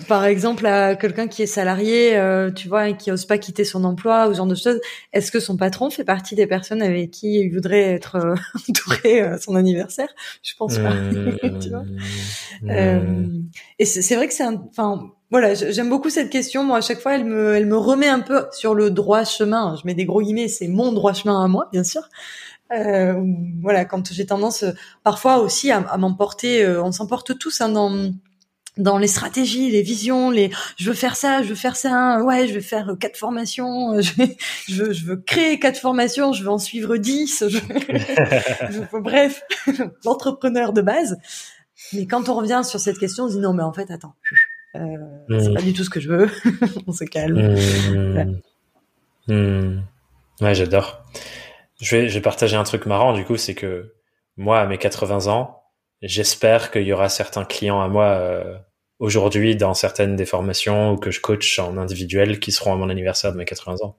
par 0.08 0.26
exemple 0.26 0.66
à 0.66 0.96
quelqu'un 0.96 1.28
qui 1.28 1.44
est 1.44 1.48
salarié, 1.48 2.18
euh, 2.18 2.52
tu 2.52 2.68
vois, 2.68 2.90
et 2.90 2.98
qui 2.98 3.12
ose 3.12 3.26
pas 3.26 3.38
quitter 3.38 3.64
son 3.66 3.84
emploi 3.84 4.28
ou 4.28 4.34
ce 4.34 4.38
genre 4.38 4.48
de 4.48 4.56
choses. 4.56 4.80
Est-ce 5.14 5.32
que 5.32 5.40
son 5.40 5.58
patron 5.58 5.90
fait 5.90 6.06
partie 6.06 6.36
des 6.36 6.48
personnes 6.48 6.82
avec 6.82 7.12
qui 7.12 7.40
il 7.40 7.54
voudrait 7.54 7.94
être 7.94 8.36
entouré 8.70 9.22
à 9.22 9.38
son 9.38 9.56
anniversaire? 9.56 10.10
Je 10.44 10.54
pense 10.58 10.78
pas. 10.78 10.94
tu 11.62 11.70
vois? 11.70 11.84
Et 13.80 13.86
c'est 13.86 14.16
vrai 14.16 14.28
que 14.28 14.34
c'est, 14.34 14.46
enfin, 14.46 15.12
voilà, 15.30 15.56
j'aime 15.56 15.90
beaucoup 15.90 16.10
cette 16.10 16.30
question. 16.30 16.64
Moi, 16.64 16.78
à 16.78 16.82
chaque 16.82 17.02
fois, 17.02 17.16
elle 17.16 17.26
me, 17.26 17.54
elle 17.54 17.66
me 17.66 17.78
remet 17.78 18.08
un 18.08 18.22
peu 18.22 18.46
sur 18.52 18.74
le 18.74 18.92
droit 18.92 19.26
chemin. 19.26 19.76
Je 19.76 19.86
mets 19.86 19.94
des 19.94 20.06
gros 20.06 20.22
guillemets, 20.22 20.48
c'est 20.48 20.70
mon 20.70 20.94
droit 20.94 21.14
chemin 21.14 21.44
à 21.44 21.48
moi, 21.50 21.68
bien 21.74 21.84
sûr. 21.84 22.02
Euh, 22.74 23.24
voilà, 23.62 23.86
quand 23.86 24.12
j'ai 24.12 24.26
tendance 24.26 24.64
euh, 24.64 24.72
parfois 25.04 25.38
aussi 25.38 25.72
à, 25.72 25.98
m'emporter, 25.98 26.64
euh, 26.64 26.84
on 26.84 26.92
s'emporte 26.92 27.38
tous 27.38 27.62
hein, 27.62 27.70
dans 27.70 28.12
dans 28.78 29.00
les 29.00 29.08
stratégies, 29.08 29.72
les 29.72 29.82
visions, 29.82 30.30
les 30.30 30.52
je 30.78 30.90
veux 30.90 30.96
faire 30.96 31.16
ça, 31.16 31.42
je 31.42 31.50
veux 31.50 31.56
faire 31.56 31.76
ça, 31.76 32.22
ouais, 32.24 32.48
je 32.48 32.54
vais 32.54 32.62
faire 32.62 32.96
quatre 33.00 33.18
formations, 33.18 34.00
je, 34.02 34.12
je, 34.68 34.84
veux, 34.84 34.94
je 34.94 35.06
veux 35.06 35.18
créer 35.18 35.58
quatre 35.58 35.80
formations, 35.80 36.32
je 36.32 36.44
veux 36.44 36.52
en 36.52 36.60
suivre 36.60 36.98
dix, 36.98 37.44
je, 37.48 37.58
je, 38.70 39.00
bref, 39.00 39.42
l'entrepreneur 40.06 40.74
de 40.74 40.82
base. 40.82 41.18
Mais 41.94 42.06
quand 42.06 42.30
on 42.30 42.36
revient 42.36 42.62
sur 42.64 42.80
cette 42.80 43.00
question, 43.00 43.26
on 43.26 43.30
se 43.30 43.34
dit 43.34 43.40
non, 43.40 43.54
mais 43.54 43.64
en 43.64 43.74
fait, 43.74 43.90
attends, 43.90 44.14
euh, 44.76 44.80
c'est 45.30 45.54
pas 45.54 45.62
mm. 45.62 45.66
du 45.66 45.74
tout 45.74 45.84
ce 45.84 45.90
que 45.90 46.00
je 46.00 46.10
veux. 46.10 46.30
on 46.88 46.92
se 46.92 47.04
calme. 47.04 47.56
Mm. 49.28 49.34
Mm. 49.34 49.84
Ouais, 50.42 50.54
j'adore. 50.54 51.04
Je 51.80 51.96
vais, 51.96 52.10
je 52.10 52.16
vais 52.16 52.22
partager 52.22 52.56
un 52.56 52.64
truc 52.64 52.86
marrant 52.86 53.14
du 53.14 53.24
coup, 53.24 53.38
c'est 53.38 53.56
que 53.56 53.94
moi, 54.36 54.60
à 54.60 54.66
mes 54.66 54.78
80 54.78 55.28
ans, 55.28 55.64
j'espère 56.02 56.72
qu'il 56.72 56.84
y 56.84 56.94
aura 56.94 57.10
certains 57.10 57.46
clients 57.46 57.82
à 57.82 57.88
moi 57.88 58.06
euh, 58.06 58.56
aujourd'hui 59.00 59.56
dans 59.56 59.74
certaines 59.74 60.16
des 60.16 60.26
formations 60.26 60.94
ou 60.94 60.98
que 60.98 61.12
je 61.12 61.20
coach 61.22 61.60
en 61.60 61.78
individuel 61.78 62.40
qui 62.40 62.52
seront 62.52 62.74
à 62.74 62.76
mon 62.76 62.90
anniversaire 62.90 63.32
de 63.32 63.38
mes 63.38 63.46
80 63.46 63.78
ans. 63.82 63.98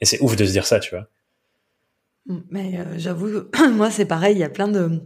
Et 0.00 0.04
c'est 0.04 0.20
ouf 0.20 0.36
de 0.36 0.44
se 0.44 0.52
dire 0.52 0.66
ça, 0.66 0.80
tu 0.80 0.94
vois. 0.94 1.06
Mais 2.50 2.78
euh, 2.78 2.84
j'avoue, 2.96 3.28
moi 3.72 3.90
c'est 3.90 4.04
pareil, 4.04 4.34
il 4.34 4.40
y 4.40 4.44
a 4.44 4.48
plein 4.48 4.68
de, 4.68 5.00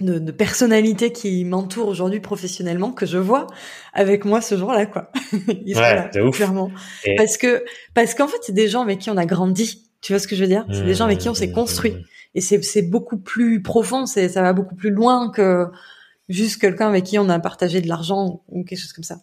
de, 0.00 0.18
de 0.18 0.32
personnalités 0.32 1.12
qui 1.12 1.44
m'entourent 1.44 1.88
aujourd'hui 1.88 2.20
professionnellement 2.20 2.90
que 2.92 3.06
je 3.06 3.18
vois 3.18 3.46
avec 3.92 4.24
moi 4.24 4.40
ce 4.40 4.56
jour-là, 4.56 4.86
quoi. 4.86 5.10
Ils 5.64 5.76
ouais, 5.76 5.94
là, 5.94 6.10
ouf. 6.24 6.36
clairement. 6.36 6.72
Parce 7.16 7.36
que 7.36 7.64
parce 7.94 8.14
qu'en 8.14 8.26
fait 8.26 8.38
c'est 8.42 8.54
des 8.54 8.68
gens 8.68 8.82
avec 8.82 8.98
qui 8.98 9.10
on 9.10 9.16
a 9.16 9.26
grandi. 9.26 9.85
Tu 10.06 10.12
vois 10.12 10.20
ce 10.20 10.28
que 10.28 10.36
je 10.36 10.42
veux 10.42 10.46
dire? 10.46 10.64
C'est 10.70 10.84
des 10.84 10.94
gens 10.94 11.06
avec 11.06 11.18
qui 11.18 11.28
on 11.28 11.34
s'est 11.34 11.48
mmh, 11.48 11.52
construit. 11.52 11.90
Mmh, 11.90 11.96
mmh. 11.96 12.36
Et 12.36 12.40
c'est 12.40 12.62
c'est 12.62 12.82
beaucoup 12.82 13.18
plus 13.18 13.60
profond, 13.60 14.06
c'est 14.06 14.28
ça 14.28 14.40
va 14.40 14.52
beaucoup 14.52 14.76
plus 14.76 14.90
loin 14.90 15.32
que 15.32 15.66
juste 16.28 16.60
quelqu'un 16.60 16.86
avec 16.86 17.02
qui 17.02 17.18
on 17.18 17.28
a 17.28 17.40
partagé 17.40 17.80
de 17.80 17.88
l'argent 17.88 18.44
ou 18.46 18.62
quelque 18.62 18.78
chose 18.78 18.92
comme 18.92 19.02
ça. 19.02 19.18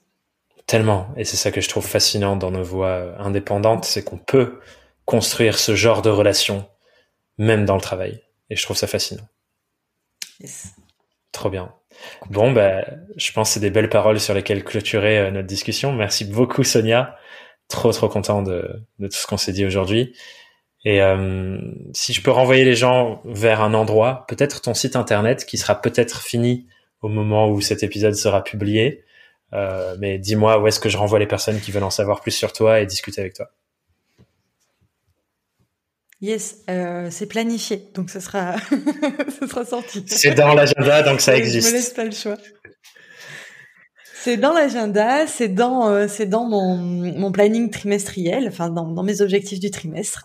Tellement. 0.67 1.07
Et 1.15 1.23
c'est 1.23 1.37
ça 1.37 1.51
que 1.51 1.61
je 1.61 1.69
trouve 1.69 1.85
fascinant 1.87 2.35
dans 2.35 2.51
nos 2.51 2.65
voies 2.65 3.17
indépendantes, 3.17 3.85
c'est 3.85 4.03
qu'on 4.03 4.17
peut 4.17 4.59
construire 5.05 5.57
ce 5.57 5.73
genre 5.73 6.01
de 6.01 6.09
relation 6.09 6.67
même 7.37 7.63
dans 7.63 7.75
le 7.75 7.81
travail. 7.81 8.21
Et 8.49 8.57
je 8.57 8.63
trouve 8.63 8.75
ça 8.75 8.87
fascinant. 8.87 9.29
Yes. 10.41 10.73
Trop 11.31 11.49
bien. 11.49 11.73
Bon, 12.29 12.51
bah, 12.51 12.83
je 13.15 13.31
pense 13.31 13.51
que 13.51 13.53
c'est 13.53 13.59
des 13.61 13.69
belles 13.69 13.89
paroles 13.89 14.19
sur 14.19 14.33
lesquelles 14.33 14.65
clôturer 14.65 15.17
euh, 15.17 15.31
notre 15.31 15.47
discussion. 15.47 15.93
Merci 15.93 16.25
beaucoup, 16.25 16.65
Sonia. 16.65 17.15
Trop, 17.69 17.93
trop 17.93 18.09
content 18.09 18.41
de, 18.41 18.85
de 18.99 19.07
tout 19.07 19.15
ce 19.15 19.27
qu'on 19.27 19.37
s'est 19.37 19.53
dit 19.53 19.65
aujourd'hui. 19.65 20.13
Et 20.85 21.01
euh, 21.01 21.57
si 21.93 22.13
je 22.13 22.21
peux 22.21 22.31
renvoyer 22.31 22.65
les 22.65 22.75
gens 22.75 23.21
vers 23.25 23.61
un 23.61 23.73
endroit, 23.73 24.25
peut-être 24.27 24.61
ton 24.61 24.73
site 24.73 24.95
internet 24.95 25.45
qui 25.45 25.57
sera 25.57 25.81
peut-être 25.81 26.21
fini 26.21 26.67
au 27.01 27.07
moment 27.07 27.49
où 27.49 27.61
cet 27.61 27.83
épisode 27.83 28.15
sera 28.15 28.43
publié. 28.43 29.03
Euh, 29.53 29.95
mais 29.99 30.17
dis-moi 30.17 30.59
où 30.59 30.67
est-ce 30.67 30.79
que 30.79 30.89
je 30.89 30.97
renvoie 30.97 31.19
les 31.19 31.27
personnes 31.27 31.59
qui 31.59 31.71
veulent 31.71 31.83
en 31.83 31.89
savoir 31.89 32.21
plus 32.21 32.31
sur 32.31 32.53
toi 32.53 32.79
et 32.79 32.85
discuter 32.85 33.21
avec 33.21 33.33
toi. 33.33 33.49
Yes, 36.21 36.63
euh, 36.69 37.09
c'est 37.11 37.27
planifié, 37.27 37.89
donc 37.93 38.09
ce 38.09 38.21
sera, 38.21 38.55
ce 39.39 39.45
sera 39.45 39.65
sorti. 39.65 40.05
C'est 40.07 40.33
dans 40.33 40.53
l'agenda, 40.53 41.03
donc 41.03 41.19
ça 41.19 41.35
existe. 41.37 41.67
Je 41.67 41.73
me 41.73 41.77
laisse 41.77 41.89
pas 41.89 42.05
le 42.05 42.11
choix. 42.11 42.37
C'est 44.23 44.37
dans 44.37 44.53
l'agenda, 44.53 45.27
c'est 45.27 45.49
dans, 45.49 45.89
euh, 45.89 46.07
c'est 46.07 46.27
dans 46.27 46.45
mon, 46.45 46.77
mon 46.77 47.33
planning 47.33 47.69
trimestriel, 47.69 48.47
enfin 48.47 48.69
dans, 48.69 48.87
dans 48.87 49.03
mes 49.03 49.19
objectifs 49.19 49.59
du 49.59 49.69
trimestre. 49.69 50.23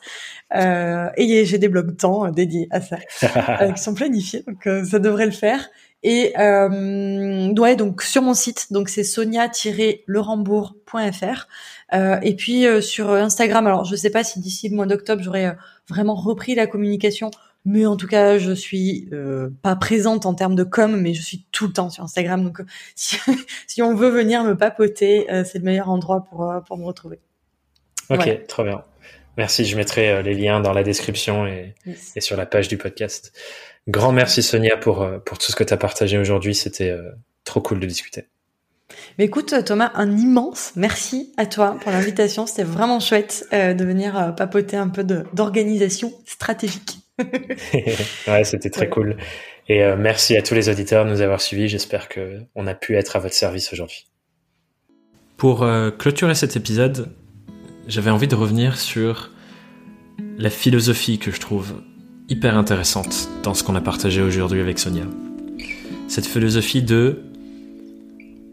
Euh, 0.55 1.09
et 1.17 1.45
j'ai 1.45 1.59
des 1.59 1.69
blocs 1.69 1.97
temps 1.97 2.31
dédiés 2.31 2.69
à 2.71 2.81
ça, 2.81 2.99
euh, 3.61 3.73
qui 3.73 3.83
sont 3.83 3.95
planifiés, 3.95 4.45
donc 4.47 4.69
euh, 4.69 4.85
ça 4.85 5.01
devrait 5.01 5.27
le 5.27 5.33
faire. 5.33 5.69
Et 6.05 6.33
euh, 6.39 7.53
ouais, 7.59 7.75
donc 7.75 8.03
sur 8.03 8.23
mon 8.23 8.35
site, 8.35 8.73
donc 8.73 8.89
c'est 8.89 9.03
sonia-lerembourg.fr. 9.03 11.49
Euh, 11.93 12.21
et 12.23 12.37
puis 12.37 12.67
euh, 12.67 12.81
sur 12.81 13.11
Instagram, 13.11 13.67
alors 13.67 13.85
je 13.85 13.97
sais 13.97 14.11
pas 14.11 14.23
si 14.23 14.39
d'ici 14.39 14.69
le 14.69 14.77
mois 14.77 14.87
d'octobre 14.87 15.23
j'aurai 15.23 15.47
euh, 15.47 15.55
vraiment 15.89 16.15
repris 16.15 16.55
la 16.55 16.69
communication, 16.69 17.33
mais 17.69 17.87
en 17.87 17.97
tout 17.97 18.07
cas 18.07 18.39
je 18.39 18.53
suis 18.53 19.09
pas 19.63 19.77
présente 19.77 20.27
en 20.27 20.35
termes 20.35 20.55
de 20.55 20.65
com, 20.65 21.01
mais 21.01 21.15
je 21.15 21.23
suis 21.23 21.47
tout 21.53 21.67
le 21.67 21.73
temps 21.73 21.91
sur 21.91 22.05
Instagram. 22.05 22.43
Donc 22.43 22.61
si, 22.95 23.19
si 23.67 23.83
on 23.83 23.95
veut 23.95 24.11
venir 24.11 24.45
me 24.45 24.57
papoter, 24.57 25.27
c'est 25.45 25.59
le 25.59 25.65
meilleur 25.65 25.89
endroit 25.89 26.25
pour 26.25 26.53
pour 26.67 26.79
me 26.79 26.85
retrouver. 26.85 27.21
Ok, 28.11 28.47
trop 28.47 28.65
bien. 28.65 28.83
Merci, 29.37 29.65
je 29.65 29.77
mettrai 29.77 30.23
les 30.23 30.35
liens 30.35 30.61
dans 30.61 30.73
la 30.73 30.83
description 30.83 31.47
et, 31.47 31.75
et 32.17 32.21
sur 32.21 32.37
la 32.37 32.47
page 32.47 32.67
du 32.67 32.77
podcast. 32.77 33.33
Grand 33.89 34.13
merci 34.13 34.43
Sonia 34.43 34.77
pour, 34.77 35.01
euh, 35.01 35.19
pour 35.19 35.39
tout 35.39 35.51
ce 35.51 35.57
que 35.57 35.65
tu 35.65 35.73
as 35.73 35.79
partagé 35.79 36.19
aujourd'hui. 36.19 36.55
C'était 36.55 36.91
euh, 36.91 37.11
trop 37.45 37.63
cool 37.63 37.81
de 37.81 37.87
discuter. 37.87 38.27
Mais 39.19 39.25
écoute 39.25 39.55
Thomas, 39.65 39.91
un 39.95 40.17
immense 40.17 40.73
merci 40.77 41.33
à 41.39 41.47
toi 41.47 41.79
pour 41.81 41.91
l'invitation. 41.91 42.47
C'était 42.47 42.65
vraiment 42.65 43.01
chouette 43.01 43.47
euh, 43.55 43.73
de 43.73 43.85
venir 43.85 44.35
papoter 44.37 44.77
un 44.77 44.89
peu 44.89 45.05
d'organisation 45.05 46.13
stratégique. 46.27 46.99
ouais, 48.29 48.45
c'était 48.45 48.71
très 48.71 48.89
cool. 48.89 49.17
Et 49.69 49.83
merci 49.97 50.37
à 50.37 50.43
tous 50.43 50.55
les 50.55 50.69
auditeurs 50.69 51.05
de 51.05 51.11
nous 51.11 51.21
avoir 51.21 51.41
suivis. 51.41 51.69
J'espère 51.69 52.09
que 52.09 52.41
on 52.55 52.67
a 52.67 52.75
pu 52.75 52.97
être 52.97 53.17
à 53.17 53.19
votre 53.19 53.35
service 53.35 53.73
aujourd'hui. 53.73 54.07
Pour 55.37 55.67
clôturer 55.99 56.35
cet 56.35 56.57
épisode, 56.57 57.11
j'avais 57.87 58.11
envie 58.11 58.29
de 58.29 58.35
revenir 58.35 58.79
sur 58.79 59.31
la 60.39 60.51
philosophie 60.51 61.19
que 61.19 61.31
je 61.31 61.39
trouve 61.39 61.83
hyper 62.29 62.57
intéressante 62.57 63.29
dans 63.43 63.55
ce 63.55 63.63
qu'on 63.63 63.75
a 63.75 63.81
partagé 63.81 64.23
aujourd'hui 64.23 64.61
avec 64.61 64.79
Sonia. 64.79 65.05
Cette 66.09 66.27
philosophie 66.27 66.83
de 66.83 67.23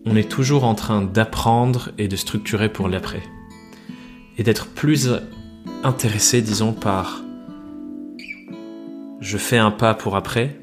on 0.05 0.15
est 0.15 0.29
toujours 0.29 0.65
en 0.65 0.75
train 0.75 1.01
d'apprendre 1.01 1.91
et 1.97 2.07
de 2.07 2.15
structurer 2.15 2.69
pour 2.69 2.87
l'après. 2.87 3.23
Et 4.37 4.43
d'être 4.43 4.67
plus 4.67 5.09
intéressé, 5.83 6.41
disons, 6.41 6.73
par 6.73 7.23
je 9.25 9.39
fais 9.39 9.57
un 9.57 9.71
pas 9.71 9.95
pour 9.95 10.15
après 10.15 10.55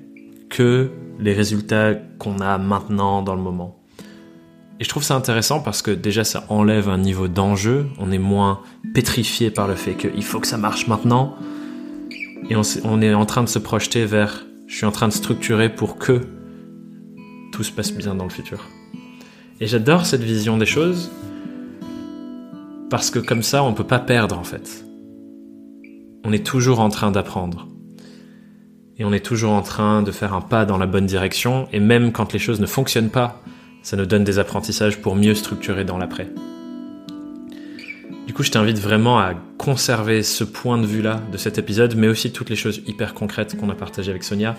que 0.48 0.88
les 1.18 1.32
résultats 1.32 1.94
qu'on 1.94 2.38
a 2.38 2.58
maintenant 2.58 3.20
dans 3.20 3.34
le 3.34 3.42
moment. 3.42 3.76
Et 4.78 4.84
je 4.84 4.88
trouve 4.88 5.02
ça 5.02 5.16
intéressant 5.16 5.58
parce 5.58 5.82
que 5.82 5.90
déjà 5.90 6.22
ça 6.22 6.44
enlève 6.48 6.88
un 6.88 6.98
niveau 6.98 7.26
d'enjeu, 7.26 7.88
on 7.98 8.12
est 8.12 8.18
moins 8.18 8.60
pétrifié 8.94 9.50
par 9.50 9.66
le 9.66 9.74
fait 9.74 9.94
qu'il 9.94 10.22
faut 10.22 10.38
que 10.38 10.46
ça 10.46 10.58
marche 10.58 10.86
maintenant, 10.86 11.34
et 12.50 12.54
on, 12.54 13.02
est 13.02 13.14
en 13.14 13.26
train 13.26 13.42
de 13.42 13.48
se 13.48 13.58
projeter 13.58 14.04
vers 14.04 14.44
je 14.68 14.76
suis 14.76 14.86
en 14.86 14.92
train 14.92 15.08
de 15.08 15.12
structurer 15.12 15.68
pour 15.68 15.96
que 15.96 16.20
tout 17.50 17.64
se 17.64 17.72
passe 17.72 17.92
bien 17.92 18.14
dans 18.14 18.24
le 18.24 18.30
futur. 18.30 18.68
Et 19.60 19.66
j'adore 19.66 20.06
cette 20.06 20.22
vision 20.22 20.56
des 20.56 20.66
choses 20.66 21.10
parce 22.90 23.10
que 23.10 23.18
comme 23.18 23.42
ça, 23.42 23.64
on 23.64 23.74
peut 23.74 23.84
pas 23.84 23.98
perdre 23.98 24.38
en 24.38 24.44
fait. 24.44 24.84
On 26.24 26.32
est 26.32 26.46
toujours 26.46 26.78
en 26.78 26.90
train 26.90 27.10
d'apprendre. 27.10 27.66
Et 28.98 29.04
on 29.04 29.12
est 29.12 29.24
toujours 29.24 29.52
en 29.52 29.62
train 29.62 30.02
de 30.02 30.10
faire 30.10 30.34
un 30.34 30.40
pas 30.40 30.64
dans 30.64 30.78
la 30.78 30.86
bonne 30.86 31.06
direction. 31.06 31.68
Et 31.72 31.80
même 31.80 32.12
quand 32.12 32.32
les 32.32 32.38
choses 32.38 32.60
ne 32.60 32.66
fonctionnent 32.66 33.10
pas, 33.10 33.42
ça 33.82 33.96
nous 33.96 34.06
donne 34.06 34.24
des 34.24 34.38
apprentissages 34.38 35.00
pour 35.00 35.16
mieux 35.16 35.34
structurer 35.34 35.84
dans 35.84 35.98
l'après. 35.98 36.28
Du 38.26 38.34
coup, 38.34 38.42
je 38.42 38.50
t'invite 38.50 38.78
vraiment 38.78 39.18
à 39.18 39.34
conserver 39.58 40.22
ce 40.22 40.44
point 40.44 40.78
de 40.78 40.86
vue-là 40.86 41.20
de 41.32 41.36
cet 41.36 41.58
épisode, 41.58 41.96
mais 41.96 42.08
aussi 42.08 42.32
toutes 42.32 42.50
les 42.50 42.56
choses 42.56 42.82
hyper 42.86 43.14
concrètes 43.14 43.56
qu'on 43.58 43.70
a 43.70 43.74
partagées 43.74 44.10
avec 44.10 44.22
Sonia. 44.22 44.56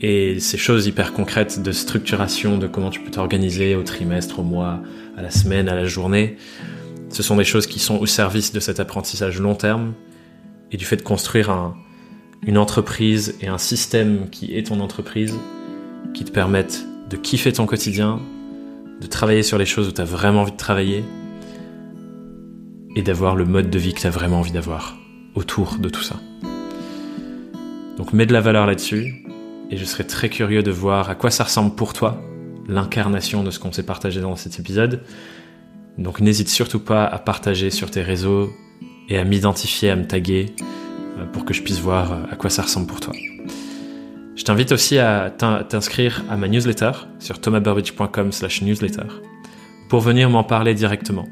Et 0.00 0.40
ces 0.40 0.58
choses 0.58 0.86
hyper 0.86 1.12
concrètes 1.12 1.62
de 1.62 1.70
structuration, 1.70 2.58
de 2.58 2.66
comment 2.66 2.90
tu 2.90 3.00
peux 3.00 3.10
t'organiser 3.10 3.76
au 3.76 3.82
trimestre, 3.82 4.40
au 4.40 4.42
mois, 4.42 4.80
à 5.16 5.22
la 5.22 5.30
semaine, 5.30 5.68
à 5.68 5.74
la 5.74 5.84
journée, 5.84 6.36
ce 7.08 7.22
sont 7.22 7.36
des 7.36 7.44
choses 7.44 7.66
qui 7.66 7.78
sont 7.78 7.98
au 7.98 8.06
service 8.06 8.52
de 8.52 8.60
cet 8.60 8.80
apprentissage 8.80 9.38
long 9.38 9.54
terme 9.54 9.92
et 10.72 10.76
du 10.76 10.84
fait 10.84 10.96
de 10.96 11.02
construire 11.02 11.50
une 12.44 12.58
entreprise 12.58 13.36
et 13.40 13.46
un 13.46 13.58
système 13.58 14.28
qui 14.30 14.56
est 14.56 14.66
ton 14.66 14.80
entreprise, 14.80 15.38
qui 16.14 16.24
te 16.24 16.30
permettent 16.30 16.84
de 17.08 17.16
kiffer 17.16 17.52
ton 17.52 17.66
quotidien, 17.66 18.20
de 19.00 19.06
travailler 19.06 19.42
sur 19.42 19.58
les 19.58 19.66
choses 19.66 19.88
où 19.88 19.92
tu 19.92 20.00
as 20.00 20.04
vraiment 20.04 20.42
envie 20.42 20.52
de 20.52 20.56
travailler, 20.56 21.04
et 22.94 23.02
d'avoir 23.02 23.36
le 23.36 23.44
mode 23.44 23.70
de 23.70 23.78
vie 23.78 23.94
que 23.94 24.00
tu 24.00 24.06
as 24.06 24.10
vraiment 24.10 24.40
envie 24.40 24.52
d'avoir 24.52 24.96
autour 25.34 25.78
de 25.78 25.88
tout 25.88 26.02
ça. 26.02 26.16
Donc 27.96 28.12
mets 28.12 28.26
de 28.26 28.32
la 28.32 28.40
valeur 28.40 28.66
là-dessus 28.66 29.24
et 29.70 29.76
je 29.76 29.84
serais 29.84 30.04
très 30.04 30.28
curieux 30.28 30.62
de 30.62 30.70
voir 30.70 31.08
à 31.08 31.14
quoi 31.14 31.30
ça 31.30 31.44
ressemble 31.44 31.74
pour 31.74 31.94
toi, 31.94 32.20
l'incarnation 32.68 33.42
de 33.42 33.50
ce 33.50 33.58
qu'on 33.58 33.72
s'est 33.72 33.82
partagé 33.84 34.20
dans 34.20 34.36
cet 34.36 34.58
épisode. 34.58 35.02
Donc 35.96 36.20
n'hésite 36.20 36.48
surtout 36.48 36.80
pas 36.80 37.04
à 37.04 37.18
partager 37.18 37.70
sur 37.70 37.90
tes 37.90 38.02
réseaux 38.02 38.50
et 39.08 39.18
à 39.18 39.24
m'identifier, 39.24 39.90
à 39.90 39.96
me 39.96 40.06
taguer 40.06 40.54
pour 41.32 41.44
que 41.44 41.54
je 41.54 41.62
puisse 41.62 41.80
voir 41.80 42.12
euh, 42.12 42.16
à 42.30 42.36
quoi 42.36 42.50
ça 42.50 42.62
ressemble 42.62 42.86
pour 42.86 43.00
toi. 43.00 43.12
Je 44.34 44.44
t'invite 44.44 44.72
aussi 44.72 44.98
à 44.98 45.30
t'inscrire 45.30 46.24
à 46.30 46.36
ma 46.36 46.48
newsletter 46.48 46.92
sur 47.18 47.40
thomasburbidge.com/newsletter 47.40 49.06
pour 49.88 50.00
venir 50.00 50.30
m'en 50.30 50.42
parler 50.42 50.74
directement 50.74 51.28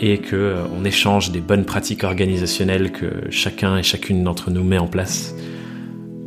et 0.00 0.18
que 0.18 0.36
euh, 0.36 0.64
on 0.76 0.84
échange 0.84 1.30
des 1.30 1.40
bonnes 1.40 1.64
pratiques 1.64 2.04
organisationnelles 2.04 2.92
que 2.92 3.30
chacun 3.30 3.78
et 3.78 3.82
chacune 3.82 4.22
d'entre 4.22 4.50
nous 4.50 4.64
met 4.64 4.78
en 4.78 4.86
place 4.86 5.34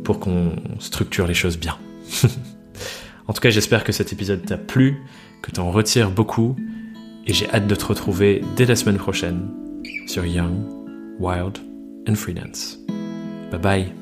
pour 0.04 0.18
qu'on 0.20 0.52
structure 0.78 1.26
les 1.26 1.34
choses 1.34 1.58
bien. 1.58 1.76
en 3.28 3.32
tout 3.32 3.40
cas, 3.40 3.50
j'espère 3.50 3.84
que 3.84 3.92
cet 3.92 4.12
épisode 4.12 4.44
t'a 4.44 4.56
plu, 4.56 4.96
que 5.42 5.50
tu 5.50 5.60
en 5.60 5.70
retires 5.70 6.10
beaucoup 6.10 6.56
et 7.26 7.32
j'ai 7.32 7.48
hâte 7.50 7.66
de 7.66 7.74
te 7.74 7.84
retrouver 7.84 8.42
dès 8.56 8.64
la 8.64 8.74
semaine 8.74 8.96
prochaine 8.96 9.48
sur 10.06 10.24
Young, 10.24 10.64
Wild 11.20 11.67
and 12.08 12.18
Freelance. 12.18 12.76
Bye 13.50 13.58
bye 13.58 13.97